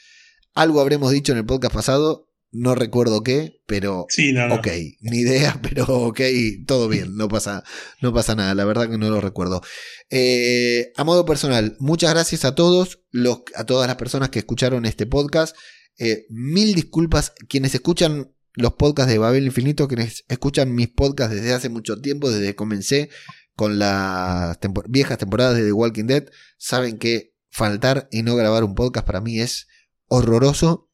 Algo 0.54 0.80
habremos 0.80 1.12
dicho 1.12 1.32
en 1.32 1.38
el 1.38 1.44
podcast 1.44 1.74
pasado, 1.74 2.30
no 2.52 2.74
recuerdo 2.74 3.22
qué, 3.22 3.60
pero 3.66 4.06
sí, 4.08 4.32
no, 4.32 4.54
ok, 4.54 4.68
ni 5.00 5.18
idea, 5.18 5.60
pero 5.62 5.84
ok, 5.86 6.20
todo 6.66 6.88
bien, 6.88 7.16
no 7.16 7.28
pasa, 7.28 7.64
no 8.00 8.12
pasa 8.12 8.34
nada, 8.34 8.54
la 8.54 8.64
verdad 8.64 8.88
que 8.90 8.98
no 8.98 9.10
lo 9.10 9.20
recuerdo. 9.20 9.62
Eh, 10.10 10.92
a 10.96 11.04
modo 11.04 11.24
personal, 11.24 11.76
muchas 11.78 12.10
gracias 12.10 12.44
a 12.44 12.54
todos, 12.54 13.00
los, 13.10 13.42
a 13.54 13.64
todas 13.64 13.86
las 13.86 13.96
personas 13.96 14.30
que 14.30 14.38
escucharon 14.38 14.86
este 14.86 15.06
podcast. 15.06 15.56
Eh, 15.98 16.26
mil 16.28 16.74
disculpas, 16.74 17.32
quienes 17.48 17.74
escuchan 17.74 18.32
los 18.54 18.74
podcasts 18.74 19.12
de 19.12 19.18
Babel 19.18 19.44
Infinito, 19.44 19.88
quienes 19.88 20.24
escuchan 20.28 20.74
mis 20.74 20.88
podcasts 20.88 21.34
desde 21.34 21.52
hace 21.52 21.68
mucho 21.68 22.00
tiempo, 22.00 22.30
desde 22.30 22.46
que 22.46 22.56
comencé 22.56 23.10
con 23.54 23.78
las 23.78 24.58
viejas 24.88 25.18
temporadas 25.18 25.56
de 25.56 25.64
The 25.64 25.72
Walking 25.72 26.04
Dead, 26.04 26.24
saben 26.58 26.98
que 26.98 27.34
faltar 27.50 28.08
y 28.10 28.22
no 28.22 28.36
grabar 28.36 28.64
un 28.64 28.74
podcast 28.74 29.06
para 29.06 29.20
mí 29.20 29.40
es 29.40 29.66
horroroso 30.08 30.85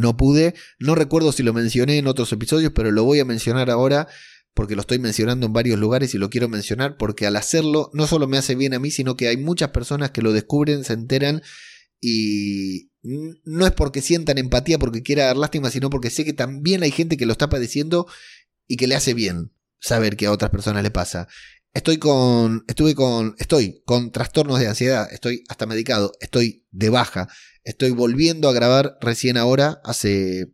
no 0.00 0.16
pude, 0.16 0.54
no 0.78 0.94
recuerdo 0.94 1.32
si 1.32 1.42
lo 1.42 1.52
mencioné 1.52 1.98
en 1.98 2.06
otros 2.06 2.32
episodios, 2.32 2.72
pero 2.74 2.90
lo 2.90 3.04
voy 3.04 3.20
a 3.20 3.24
mencionar 3.24 3.70
ahora 3.70 4.08
porque 4.54 4.74
lo 4.74 4.80
estoy 4.80 4.98
mencionando 4.98 5.46
en 5.46 5.52
varios 5.52 5.78
lugares 5.78 6.14
y 6.14 6.18
lo 6.18 6.28
quiero 6.28 6.48
mencionar 6.48 6.96
porque 6.96 7.26
al 7.26 7.36
hacerlo 7.36 7.90
no 7.92 8.06
solo 8.06 8.26
me 8.26 8.38
hace 8.38 8.54
bien 8.54 8.74
a 8.74 8.78
mí, 8.78 8.90
sino 8.90 9.16
que 9.16 9.28
hay 9.28 9.36
muchas 9.36 9.70
personas 9.70 10.10
que 10.10 10.22
lo 10.22 10.32
descubren, 10.32 10.84
se 10.84 10.94
enteran 10.94 11.42
y 12.00 12.90
no 13.02 13.66
es 13.66 13.72
porque 13.72 14.02
sientan 14.02 14.38
empatía, 14.38 14.78
porque 14.78 15.02
quiera 15.02 15.26
dar 15.26 15.36
lástima, 15.36 15.70
sino 15.70 15.90
porque 15.90 16.10
sé 16.10 16.24
que 16.24 16.32
también 16.32 16.82
hay 16.82 16.90
gente 16.90 17.16
que 17.16 17.26
lo 17.26 17.32
está 17.32 17.48
padeciendo 17.48 18.06
y 18.66 18.76
que 18.76 18.86
le 18.86 18.94
hace 18.94 19.14
bien 19.14 19.52
saber 19.78 20.16
que 20.16 20.26
a 20.26 20.32
otras 20.32 20.50
personas 20.50 20.82
le 20.82 20.90
pasa. 20.90 21.28
Estoy 21.72 21.98
con, 21.98 22.64
estuve 22.66 22.94
con, 22.94 23.36
estoy 23.38 23.82
con 23.84 24.10
trastornos 24.10 24.58
de 24.58 24.66
ansiedad, 24.66 25.08
estoy 25.12 25.44
hasta 25.48 25.66
medicado, 25.66 26.12
estoy 26.20 26.66
de 26.70 26.90
baja, 26.90 27.28
estoy 27.64 27.90
volviendo 27.90 28.48
a 28.48 28.52
grabar 28.52 28.98
recién 29.00 29.36
ahora, 29.36 29.80
hace 29.84 30.52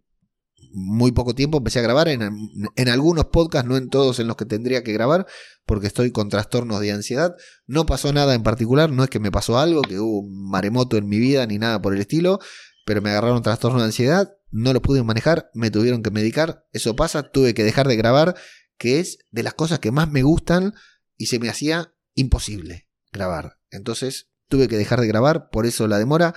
muy 0.73 1.13
poco 1.13 1.35
tiempo 1.35 1.59
empecé 1.59 1.79
a 1.79 1.83
grabar 1.83 2.09
en, 2.09 2.21
en, 2.23 2.89
algunos 2.89 3.27
podcasts, 3.27 3.67
no 3.67 3.79
en 3.79 3.89
todos 3.89 4.19
en 4.19 4.27
los 4.27 4.37
que 4.37 4.45
tendría 4.45 4.85
que 4.85 4.93
grabar, 4.93 5.27
porque 5.65 5.87
estoy 5.87 6.11
con 6.11 6.29
trastornos 6.29 6.81
de 6.81 6.93
ansiedad. 6.93 7.35
No 7.67 7.87
pasó 7.87 8.13
nada 8.13 8.35
en 8.35 8.43
particular, 8.43 8.91
no 8.91 9.03
es 9.03 9.09
que 9.09 9.19
me 9.19 9.33
pasó 9.33 9.59
algo, 9.59 9.81
que 9.81 9.99
hubo 9.99 10.21
un 10.21 10.51
maremoto 10.51 10.99
en 10.99 11.09
mi 11.09 11.19
vida 11.19 11.47
ni 11.47 11.59
nada 11.59 11.81
por 11.81 11.95
el 11.95 12.01
estilo, 12.01 12.41
pero 12.85 13.01
me 13.01 13.11
agarraron 13.11 13.43
trastornos 13.43 13.81
de 13.81 13.87
ansiedad, 13.87 14.35
no 14.51 14.73
lo 14.73 14.83
pude 14.83 15.03
manejar, 15.03 15.51
me 15.55 15.71
tuvieron 15.71 16.03
que 16.03 16.11
medicar, 16.11 16.67
eso 16.73 16.95
pasa, 16.95 17.23
tuve 17.23 17.55
que 17.55 17.65
dejar 17.65 17.89
de 17.89 17.97
grabar, 17.97 18.37
que 18.77 19.01
es 19.01 19.19
de 19.31 19.43
las 19.43 19.55
cosas 19.55 19.79
que 19.79 19.91
más 19.91 20.11
me 20.11 20.23
gustan 20.23 20.75
y 21.17 21.27
se 21.27 21.39
me 21.39 21.49
hacía 21.49 21.95
imposible 22.15 22.87
grabar. 23.13 23.59
Entonces 23.71 24.29
tuve 24.49 24.69
que 24.69 24.77
dejar 24.77 25.01
de 25.01 25.07
grabar, 25.07 25.49
por 25.51 25.67
eso 25.67 25.89
la 25.89 25.99
demora. 25.99 26.35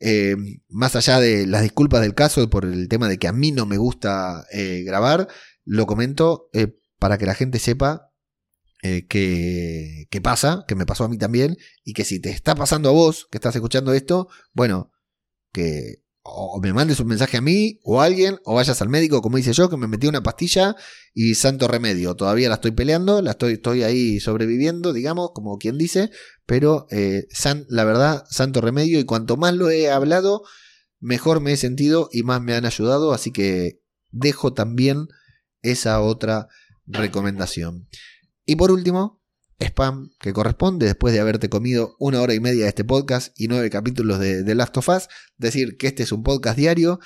Eh, 0.00 0.36
más 0.68 0.94
allá 0.94 1.18
de 1.20 1.46
las 1.46 1.62
disculpas 1.62 2.00
del 2.00 2.14
caso 2.14 2.48
por 2.48 2.64
el 2.64 2.88
tema 2.88 3.08
de 3.08 3.18
que 3.18 3.26
a 3.28 3.32
mí 3.32 3.50
no 3.50 3.66
me 3.66 3.78
gusta 3.78 4.46
eh, 4.52 4.82
grabar, 4.84 5.28
lo 5.64 5.86
comento 5.86 6.48
eh, 6.52 6.78
para 6.98 7.18
que 7.18 7.26
la 7.26 7.34
gente 7.34 7.58
sepa 7.58 8.04
que, 8.80 10.06
que, 10.08 10.20
pasa, 10.20 10.64
que 10.68 10.76
me 10.76 10.86
pasó 10.86 11.02
a 11.02 11.08
mí 11.08 11.18
también, 11.18 11.56
y 11.82 11.94
que 11.94 12.04
si 12.04 12.20
te 12.20 12.30
está 12.30 12.54
pasando 12.54 12.88
a 12.88 12.92
vos, 12.92 13.26
que 13.28 13.38
estás 13.38 13.56
escuchando 13.56 13.92
esto, 13.92 14.28
bueno, 14.52 14.92
que 15.52 16.04
o 16.30 16.60
me 16.60 16.72
mandes 16.72 17.00
un 17.00 17.08
mensaje 17.08 17.36
a 17.36 17.40
mí 17.40 17.80
o 17.82 18.00
a 18.00 18.04
alguien, 18.04 18.38
o 18.44 18.54
vayas 18.54 18.80
al 18.82 18.88
médico, 18.88 19.22
como 19.22 19.38
hice 19.38 19.52
yo, 19.52 19.68
que 19.68 19.76
me 19.76 19.88
metí 19.88 20.06
una 20.06 20.22
pastilla 20.22 20.76
y 21.14 21.34
santo 21.34 21.68
remedio. 21.68 22.14
Todavía 22.14 22.48
la 22.48 22.56
estoy 22.56 22.72
peleando, 22.72 23.22
la 23.22 23.32
estoy, 23.32 23.54
estoy 23.54 23.82
ahí 23.82 24.20
sobreviviendo, 24.20 24.92
digamos, 24.92 25.30
como 25.34 25.58
quien 25.58 25.78
dice, 25.78 26.10
pero 26.46 26.86
eh, 26.90 27.26
san, 27.30 27.66
la 27.68 27.84
verdad, 27.84 28.24
santo 28.30 28.60
remedio, 28.60 28.98
y 28.98 29.04
cuanto 29.04 29.36
más 29.36 29.54
lo 29.54 29.70
he 29.70 29.90
hablado, 29.90 30.42
mejor 31.00 31.40
me 31.40 31.52
he 31.52 31.56
sentido 31.56 32.08
y 32.12 32.22
más 32.22 32.40
me 32.42 32.54
han 32.54 32.66
ayudado, 32.66 33.12
así 33.12 33.32
que 33.32 33.80
dejo 34.10 34.52
también 34.52 35.08
esa 35.62 36.00
otra 36.00 36.48
recomendación. 36.86 37.88
Y 38.44 38.56
por 38.56 38.70
último, 38.70 39.17
spam 39.60 40.10
que 40.20 40.32
corresponde 40.32 40.86
después 40.86 41.12
de 41.12 41.20
haberte 41.20 41.48
comido 41.48 41.96
una 41.98 42.20
hora 42.20 42.34
y 42.34 42.40
media 42.40 42.64
de 42.64 42.68
este 42.68 42.84
podcast 42.84 43.38
y 43.38 43.48
nueve 43.48 43.70
capítulos 43.70 44.18
de, 44.18 44.44
The 44.44 44.54
Last 44.54 44.76
of 44.76 44.88
Us. 44.88 45.08
Decir 45.36 45.76
que 45.76 45.88
este 45.88 46.02
es 46.02 46.12
un 46.12 46.22
podcast 46.22 46.56
diario, 46.56 47.00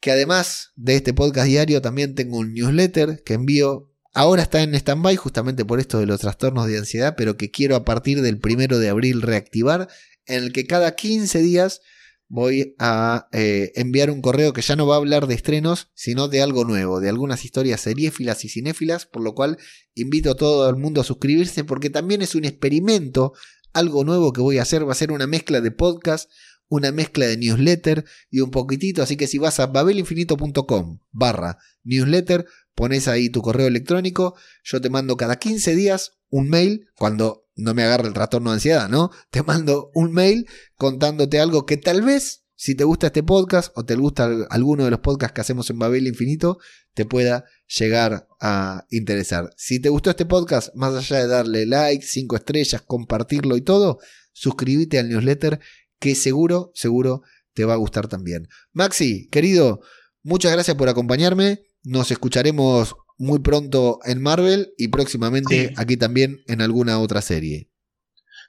que 0.00 0.12
además 0.12 0.72
de 0.76 0.96
este 0.96 1.12
podcast 1.12 1.46
diario 1.46 1.82
también 1.82 2.14
tengo 2.14 2.38
un 2.38 2.54
newsletter 2.54 3.22
que 3.24 3.34
envío. 3.34 3.92
Ahora 4.14 4.42
está 4.42 4.62
en 4.62 4.74
stand-by 4.74 5.16
justamente 5.16 5.64
por 5.64 5.80
esto 5.80 5.98
de 5.98 6.06
los 6.06 6.20
trastornos 6.20 6.66
de 6.66 6.78
ansiedad, 6.78 7.14
pero 7.16 7.36
que 7.36 7.50
quiero 7.50 7.76
a 7.76 7.84
partir 7.84 8.22
del 8.22 8.38
primero 8.38 8.78
de 8.78 8.88
abril 8.88 9.22
reactivar, 9.22 9.88
en 10.26 10.44
el 10.44 10.52
que 10.52 10.66
cada 10.66 10.94
15 10.94 11.40
días 11.40 11.80
voy 12.28 12.74
a 12.78 13.28
eh, 13.32 13.72
enviar 13.74 14.10
un 14.10 14.20
correo 14.20 14.52
que 14.52 14.62
ya 14.62 14.76
no 14.76 14.86
va 14.86 14.94
a 14.94 14.98
hablar 14.98 15.26
de 15.26 15.34
estrenos, 15.34 15.90
sino 15.94 16.28
de 16.28 16.42
algo 16.42 16.64
nuevo, 16.64 17.00
de 17.00 17.08
algunas 17.08 17.44
historias 17.44 17.80
seriéfilas 17.80 18.44
y 18.44 18.48
cinéfilas, 18.48 19.06
por 19.06 19.22
lo 19.22 19.34
cual 19.34 19.58
invito 19.94 20.30
a 20.30 20.36
todo 20.36 20.68
el 20.68 20.76
mundo 20.76 21.00
a 21.00 21.04
suscribirse 21.04 21.64
porque 21.64 21.90
también 21.90 22.22
es 22.22 22.34
un 22.34 22.44
experimento, 22.44 23.32
algo 23.72 24.04
nuevo 24.04 24.32
que 24.32 24.40
voy 24.40 24.58
a 24.58 24.62
hacer, 24.62 24.86
va 24.86 24.92
a 24.92 24.96
ser 24.96 25.10
una 25.10 25.26
mezcla 25.26 25.60
de 25.60 25.70
podcast, 25.70 26.30
una 26.68 26.92
mezcla 26.92 27.26
de 27.26 27.36
newsletter 27.36 28.04
y 28.30 28.40
un 28.40 28.50
poquitito, 28.50 29.02
así 29.02 29.16
que 29.16 29.26
si 29.26 29.38
vas 29.38 29.60
a 29.60 29.66
babelinfinito.com 29.66 31.00
barra 31.10 31.58
newsletter, 31.84 32.46
pones 32.74 33.08
ahí 33.08 33.30
tu 33.30 33.42
correo 33.42 33.66
electrónico, 33.66 34.36
yo 34.62 34.80
te 34.80 34.90
mando 34.90 35.16
cada 35.16 35.36
15 35.36 35.74
días 35.74 36.12
un 36.30 36.48
mail, 36.48 36.88
cuando 36.96 37.48
no 37.56 37.74
me 37.74 37.82
agarra 37.82 38.06
el 38.06 38.14
trastorno 38.14 38.50
de 38.50 38.54
ansiedad, 38.54 38.88
¿no? 38.88 39.10
Te 39.30 39.42
mando 39.42 39.90
un 39.94 40.12
mail 40.12 40.46
contándote 40.76 41.40
algo 41.40 41.66
que 41.66 41.76
tal 41.76 42.02
vez, 42.02 42.44
si 42.54 42.74
te 42.74 42.84
gusta 42.84 43.08
este 43.08 43.22
podcast 43.22 43.72
o 43.76 43.84
te 43.84 43.94
gusta 43.94 44.28
alguno 44.50 44.84
de 44.84 44.90
los 44.90 44.98
podcasts 45.00 45.32
que 45.32 45.40
hacemos 45.40 45.70
en 45.70 45.78
Babel 45.78 46.08
Infinito, 46.08 46.58
te 46.92 47.04
pueda 47.04 47.44
llegar 47.66 48.26
a 48.40 48.84
interesar. 48.90 49.50
Si 49.56 49.80
te 49.80 49.88
gustó 49.88 50.10
este 50.10 50.26
podcast, 50.26 50.74
más 50.74 50.94
allá 50.94 51.20
de 51.20 51.28
darle 51.28 51.66
like, 51.66 52.04
cinco 52.04 52.34
estrellas, 52.34 52.82
compartirlo 52.82 53.56
y 53.56 53.60
todo, 53.60 54.00
suscríbete 54.32 54.98
al 54.98 55.08
newsletter 55.08 55.60
que 55.98 56.14
seguro, 56.14 56.70
seguro 56.74 57.22
te 57.54 57.64
va 57.64 57.74
a 57.74 57.78
gustar 57.78 58.08
también. 58.08 58.48
Maxi, 58.72 59.28
querido, 59.30 59.80
muchas 60.22 60.52
gracias 60.52 60.76
por 60.76 60.88
acompañarme. 60.88 61.60
Nos 61.82 62.10
escucharemos 62.10 62.94
muy 63.18 63.40
pronto 63.40 63.98
en 64.04 64.22
Marvel 64.22 64.72
y 64.78 64.88
próximamente 64.88 65.72
aquí 65.76 65.96
también 65.96 66.38
en 66.46 66.60
alguna 66.60 67.00
otra 67.00 67.20
serie. 67.20 67.68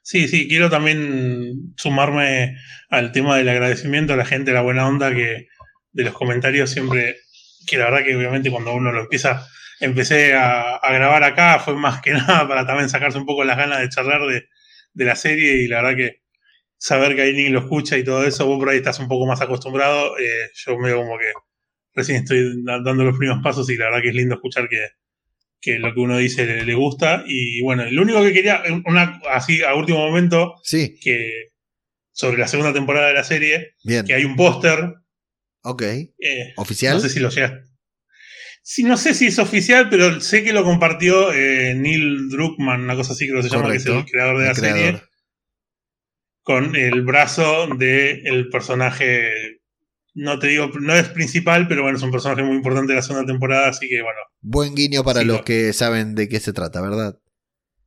Sí, 0.03 0.27
sí, 0.27 0.47
quiero 0.47 0.69
también 0.69 1.73
sumarme 1.75 2.55
al 2.89 3.11
tema 3.11 3.37
del 3.37 3.49
agradecimiento 3.49 4.13
a 4.13 4.17
la 4.17 4.25
gente, 4.25 4.53
la 4.53 4.61
buena 4.61 4.87
onda 4.87 5.13
que 5.13 5.47
de 5.91 6.03
los 6.03 6.13
comentarios 6.13 6.69
siempre, 6.69 7.17
que 7.67 7.77
la 7.77 7.85
verdad 7.85 8.05
que 8.05 8.15
obviamente 8.15 8.51
cuando 8.51 8.73
uno 8.73 8.91
lo 8.91 9.01
empieza, 9.01 9.45
empecé 9.79 10.33
a, 10.35 10.79
grabar 10.91 11.23
acá, 11.23 11.59
fue 11.59 11.75
más 11.75 12.01
que 12.01 12.13
nada 12.13 12.47
para 12.47 12.65
también 12.65 12.89
sacarse 12.89 13.17
un 13.17 13.25
poco 13.25 13.43
las 13.43 13.57
ganas 13.57 13.79
de 13.79 13.89
charlar 13.89 14.21
de, 14.27 14.47
la 15.05 15.15
serie 15.15 15.63
y 15.63 15.67
la 15.67 15.81
verdad 15.81 15.97
que 15.97 16.21
saber 16.79 17.15
que 17.15 17.21
alguien 17.21 17.53
lo 17.53 17.59
escucha 17.59 17.97
y 17.97 18.03
todo 18.03 18.25
eso, 18.25 18.47
vos 18.47 18.57
por 18.57 18.69
ahí 18.69 18.77
estás 18.77 18.99
un 18.99 19.07
poco 19.07 19.27
más 19.27 19.41
acostumbrado, 19.41 20.17
eh, 20.17 20.49
yo 20.53 20.77
me 20.79 20.93
como 20.93 21.17
que 21.17 21.31
recién 21.93 22.23
estoy 22.23 22.63
dando 22.63 23.03
los 23.03 23.17
primeros 23.17 23.43
pasos 23.43 23.69
y 23.69 23.75
la 23.75 23.85
verdad 23.85 24.01
que 24.01 24.09
es 24.09 24.15
lindo 24.15 24.35
escuchar 24.35 24.67
que, 24.69 25.77
lo 25.77 25.93
que 25.93 25.99
uno 25.99 26.17
dice 26.17 26.63
le, 26.63 26.73
gusta. 26.73 27.23
Y 27.27 27.61
bueno, 27.61 27.83
lo 27.91 28.01
único 28.01 28.23
que 28.23 28.31
quería, 28.31 28.63
una, 28.85 29.19
así 29.29 29.61
a 29.61 29.75
último 29.75 29.99
momento, 29.99 30.55
sí. 30.63 30.97
que 31.01 31.49
sobre 32.11 32.37
la 32.37 32.47
segunda 32.47 32.73
temporada 32.73 33.09
de 33.09 33.13
la 33.13 33.23
serie, 33.23 33.75
que 33.83 34.13
hay 34.13 34.23
un 34.23 34.37
póster. 34.37 34.93
Ok. 35.63 35.81
Eh, 35.81 36.53
¿Oficial? 36.55 36.95
No 36.95 37.01
sé 37.01 37.09
si 37.09 37.19
lo 37.19 37.29
llegas. 37.29 37.69
Sí, 38.61 38.83
no 38.83 38.97
sé 38.97 39.13
si 39.13 39.27
es 39.27 39.39
oficial, 39.39 39.89
pero 39.89 40.21
sé 40.21 40.43
que 40.43 40.53
lo 40.53 40.63
compartió 40.63 41.33
eh, 41.33 41.73
Neil 41.75 42.29
Druckmann, 42.29 42.83
una 42.83 42.95
cosa 42.95 43.13
así 43.13 43.27
que 43.27 43.41
se 43.41 43.49
llama, 43.49 43.71
que 43.71 43.77
es 43.77 43.85
el 43.85 44.05
creador 44.05 44.37
de 44.37 44.45
la 44.45 44.55
serie, 44.55 45.01
con 46.49 46.75
el 46.75 47.03
brazo 47.03 47.67
del 47.77 48.49
personaje 48.49 49.59
no 50.15 50.39
te 50.39 50.47
digo, 50.47 50.71
no 50.81 50.95
es 50.95 51.07
principal, 51.09 51.67
pero 51.67 51.83
bueno, 51.83 51.95
es 51.95 52.03
un 52.03 52.09
personaje 52.09 52.41
muy 52.41 52.55
importante 52.55 52.91
de 52.91 52.95
la 52.95 53.03
segunda 53.03 53.31
temporada, 53.31 53.69
así 53.69 53.87
que 53.87 54.01
bueno. 54.01 54.17
Buen 54.41 54.73
guiño 54.73 55.03
para 55.03 55.23
los 55.23 55.43
que 55.43 55.73
saben 55.73 56.15
de 56.15 56.27
qué 56.27 56.39
se 56.39 56.51
trata, 56.51 56.81
¿verdad? 56.81 57.19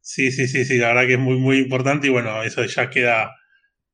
Sí, 0.00 0.30
sí, 0.30 0.46
sí, 0.46 0.64
sí, 0.64 0.78
la 0.78 0.88
verdad 0.94 1.08
que 1.08 1.14
es 1.14 1.18
muy, 1.18 1.40
muy 1.40 1.58
importante 1.58 2.06
y 2.06 2.10
bueno, 2.10 2.40
eso 2.44 2.64
ya 2.64 2.88
queda 2.88 3.34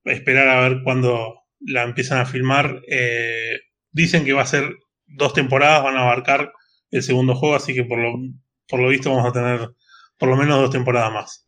esperar 0.05 0.49
a 0.49 0.69
ver 0.69 0.83
cuándo 0.85 1.45
la 1.61 1.85
empiezan 1.85 2.19
a 2.19 2.27
filmar. 2.27 2.83
Eh, 2.91 3.61
dicen 3.91 4.27
que 4.27 4.35
va 4.35 4.43
a 4.43 4.47
ser 4.47 4.77
dos 5.07 5.33
temporadas, 5.33 5.83
van 5.83 5.97
a 5.97 6.03
abarcar 6.03 6.53
el 6.91 7.03
segundo 7.03 7.35
juego, 7.35 7.57
así 7.57 7.73
que 7.73 7.85
por 7.85 7.99
lo, 7.99 8.13
por 8.69 8.81
lo 8.81 8.91
visto 8.91 9.09
vamos 9.09 9.31
a 9.31 9.33
tener 9.33 9.71
por 10.19 10.29
lo 10.29 10.37
menos 10.37 10.61
dos 10.61 10.71
temporadas 10.71 11.11
más. 11.11 11.48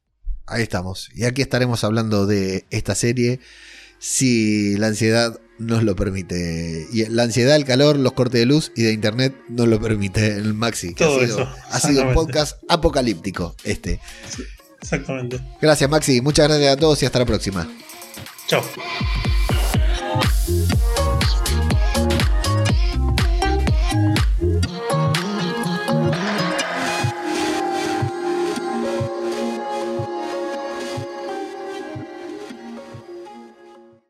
Ahí 0.50 0.62
estamos. 0.62 1.10
Y 1.14 1.24
aquí 1.24 1.42
estaremos 1.42 1.84
hablando 1.84 2.26
de 2.26 2.64
esta 2.70 2.94
serie 2.94 3.40
si 3.98 4.76
la 4.76 4.88
ansiedad 4.88 5.38
nos 5.58 5.84
lo 5.84 5.94
permite. 5.94 6.88
Y 6.92 7.06
la 7.06 7.22
ansiedad, 7.22 7.54
el 7.54 7.64
calor, 7.64 7.96
los 7.96 8.12
cortes 8.12 8.40
de 8.40 8.46
luz 8.46 8.72
y 8.74 8.82
de 8.82 8.92
internet 8.92 9.34
nos 9.48 9.68
lo 9.68 9.80
permite 9.80 10.34
el 10.34 10.54
Maxi. 10.54 10.94
Todo 10.94 11.20
ha 11.20 11.26
sido, 11.26 11.42
eso. 11.42 11.54
Ha 11.70 11.80
sido 11.80 12.08
un 12.08 12.14
podcast 12.14 12.62
apocalíptico 12.68 13.54
este. 13.62 14.00
exactamente. 14.80 15.40
Gracias 15.60 15.88
Maxi, 15.88 16.20
muchas 16.20 16.48
gracias 16.48 16.72
a 16.72 16.76
todos 16.76 17.02
y 17.02 17.06
hasta 17.06 17.20
la 17.20 17.26
próxima. 17.26 17.68
Chao. 18.48 18.62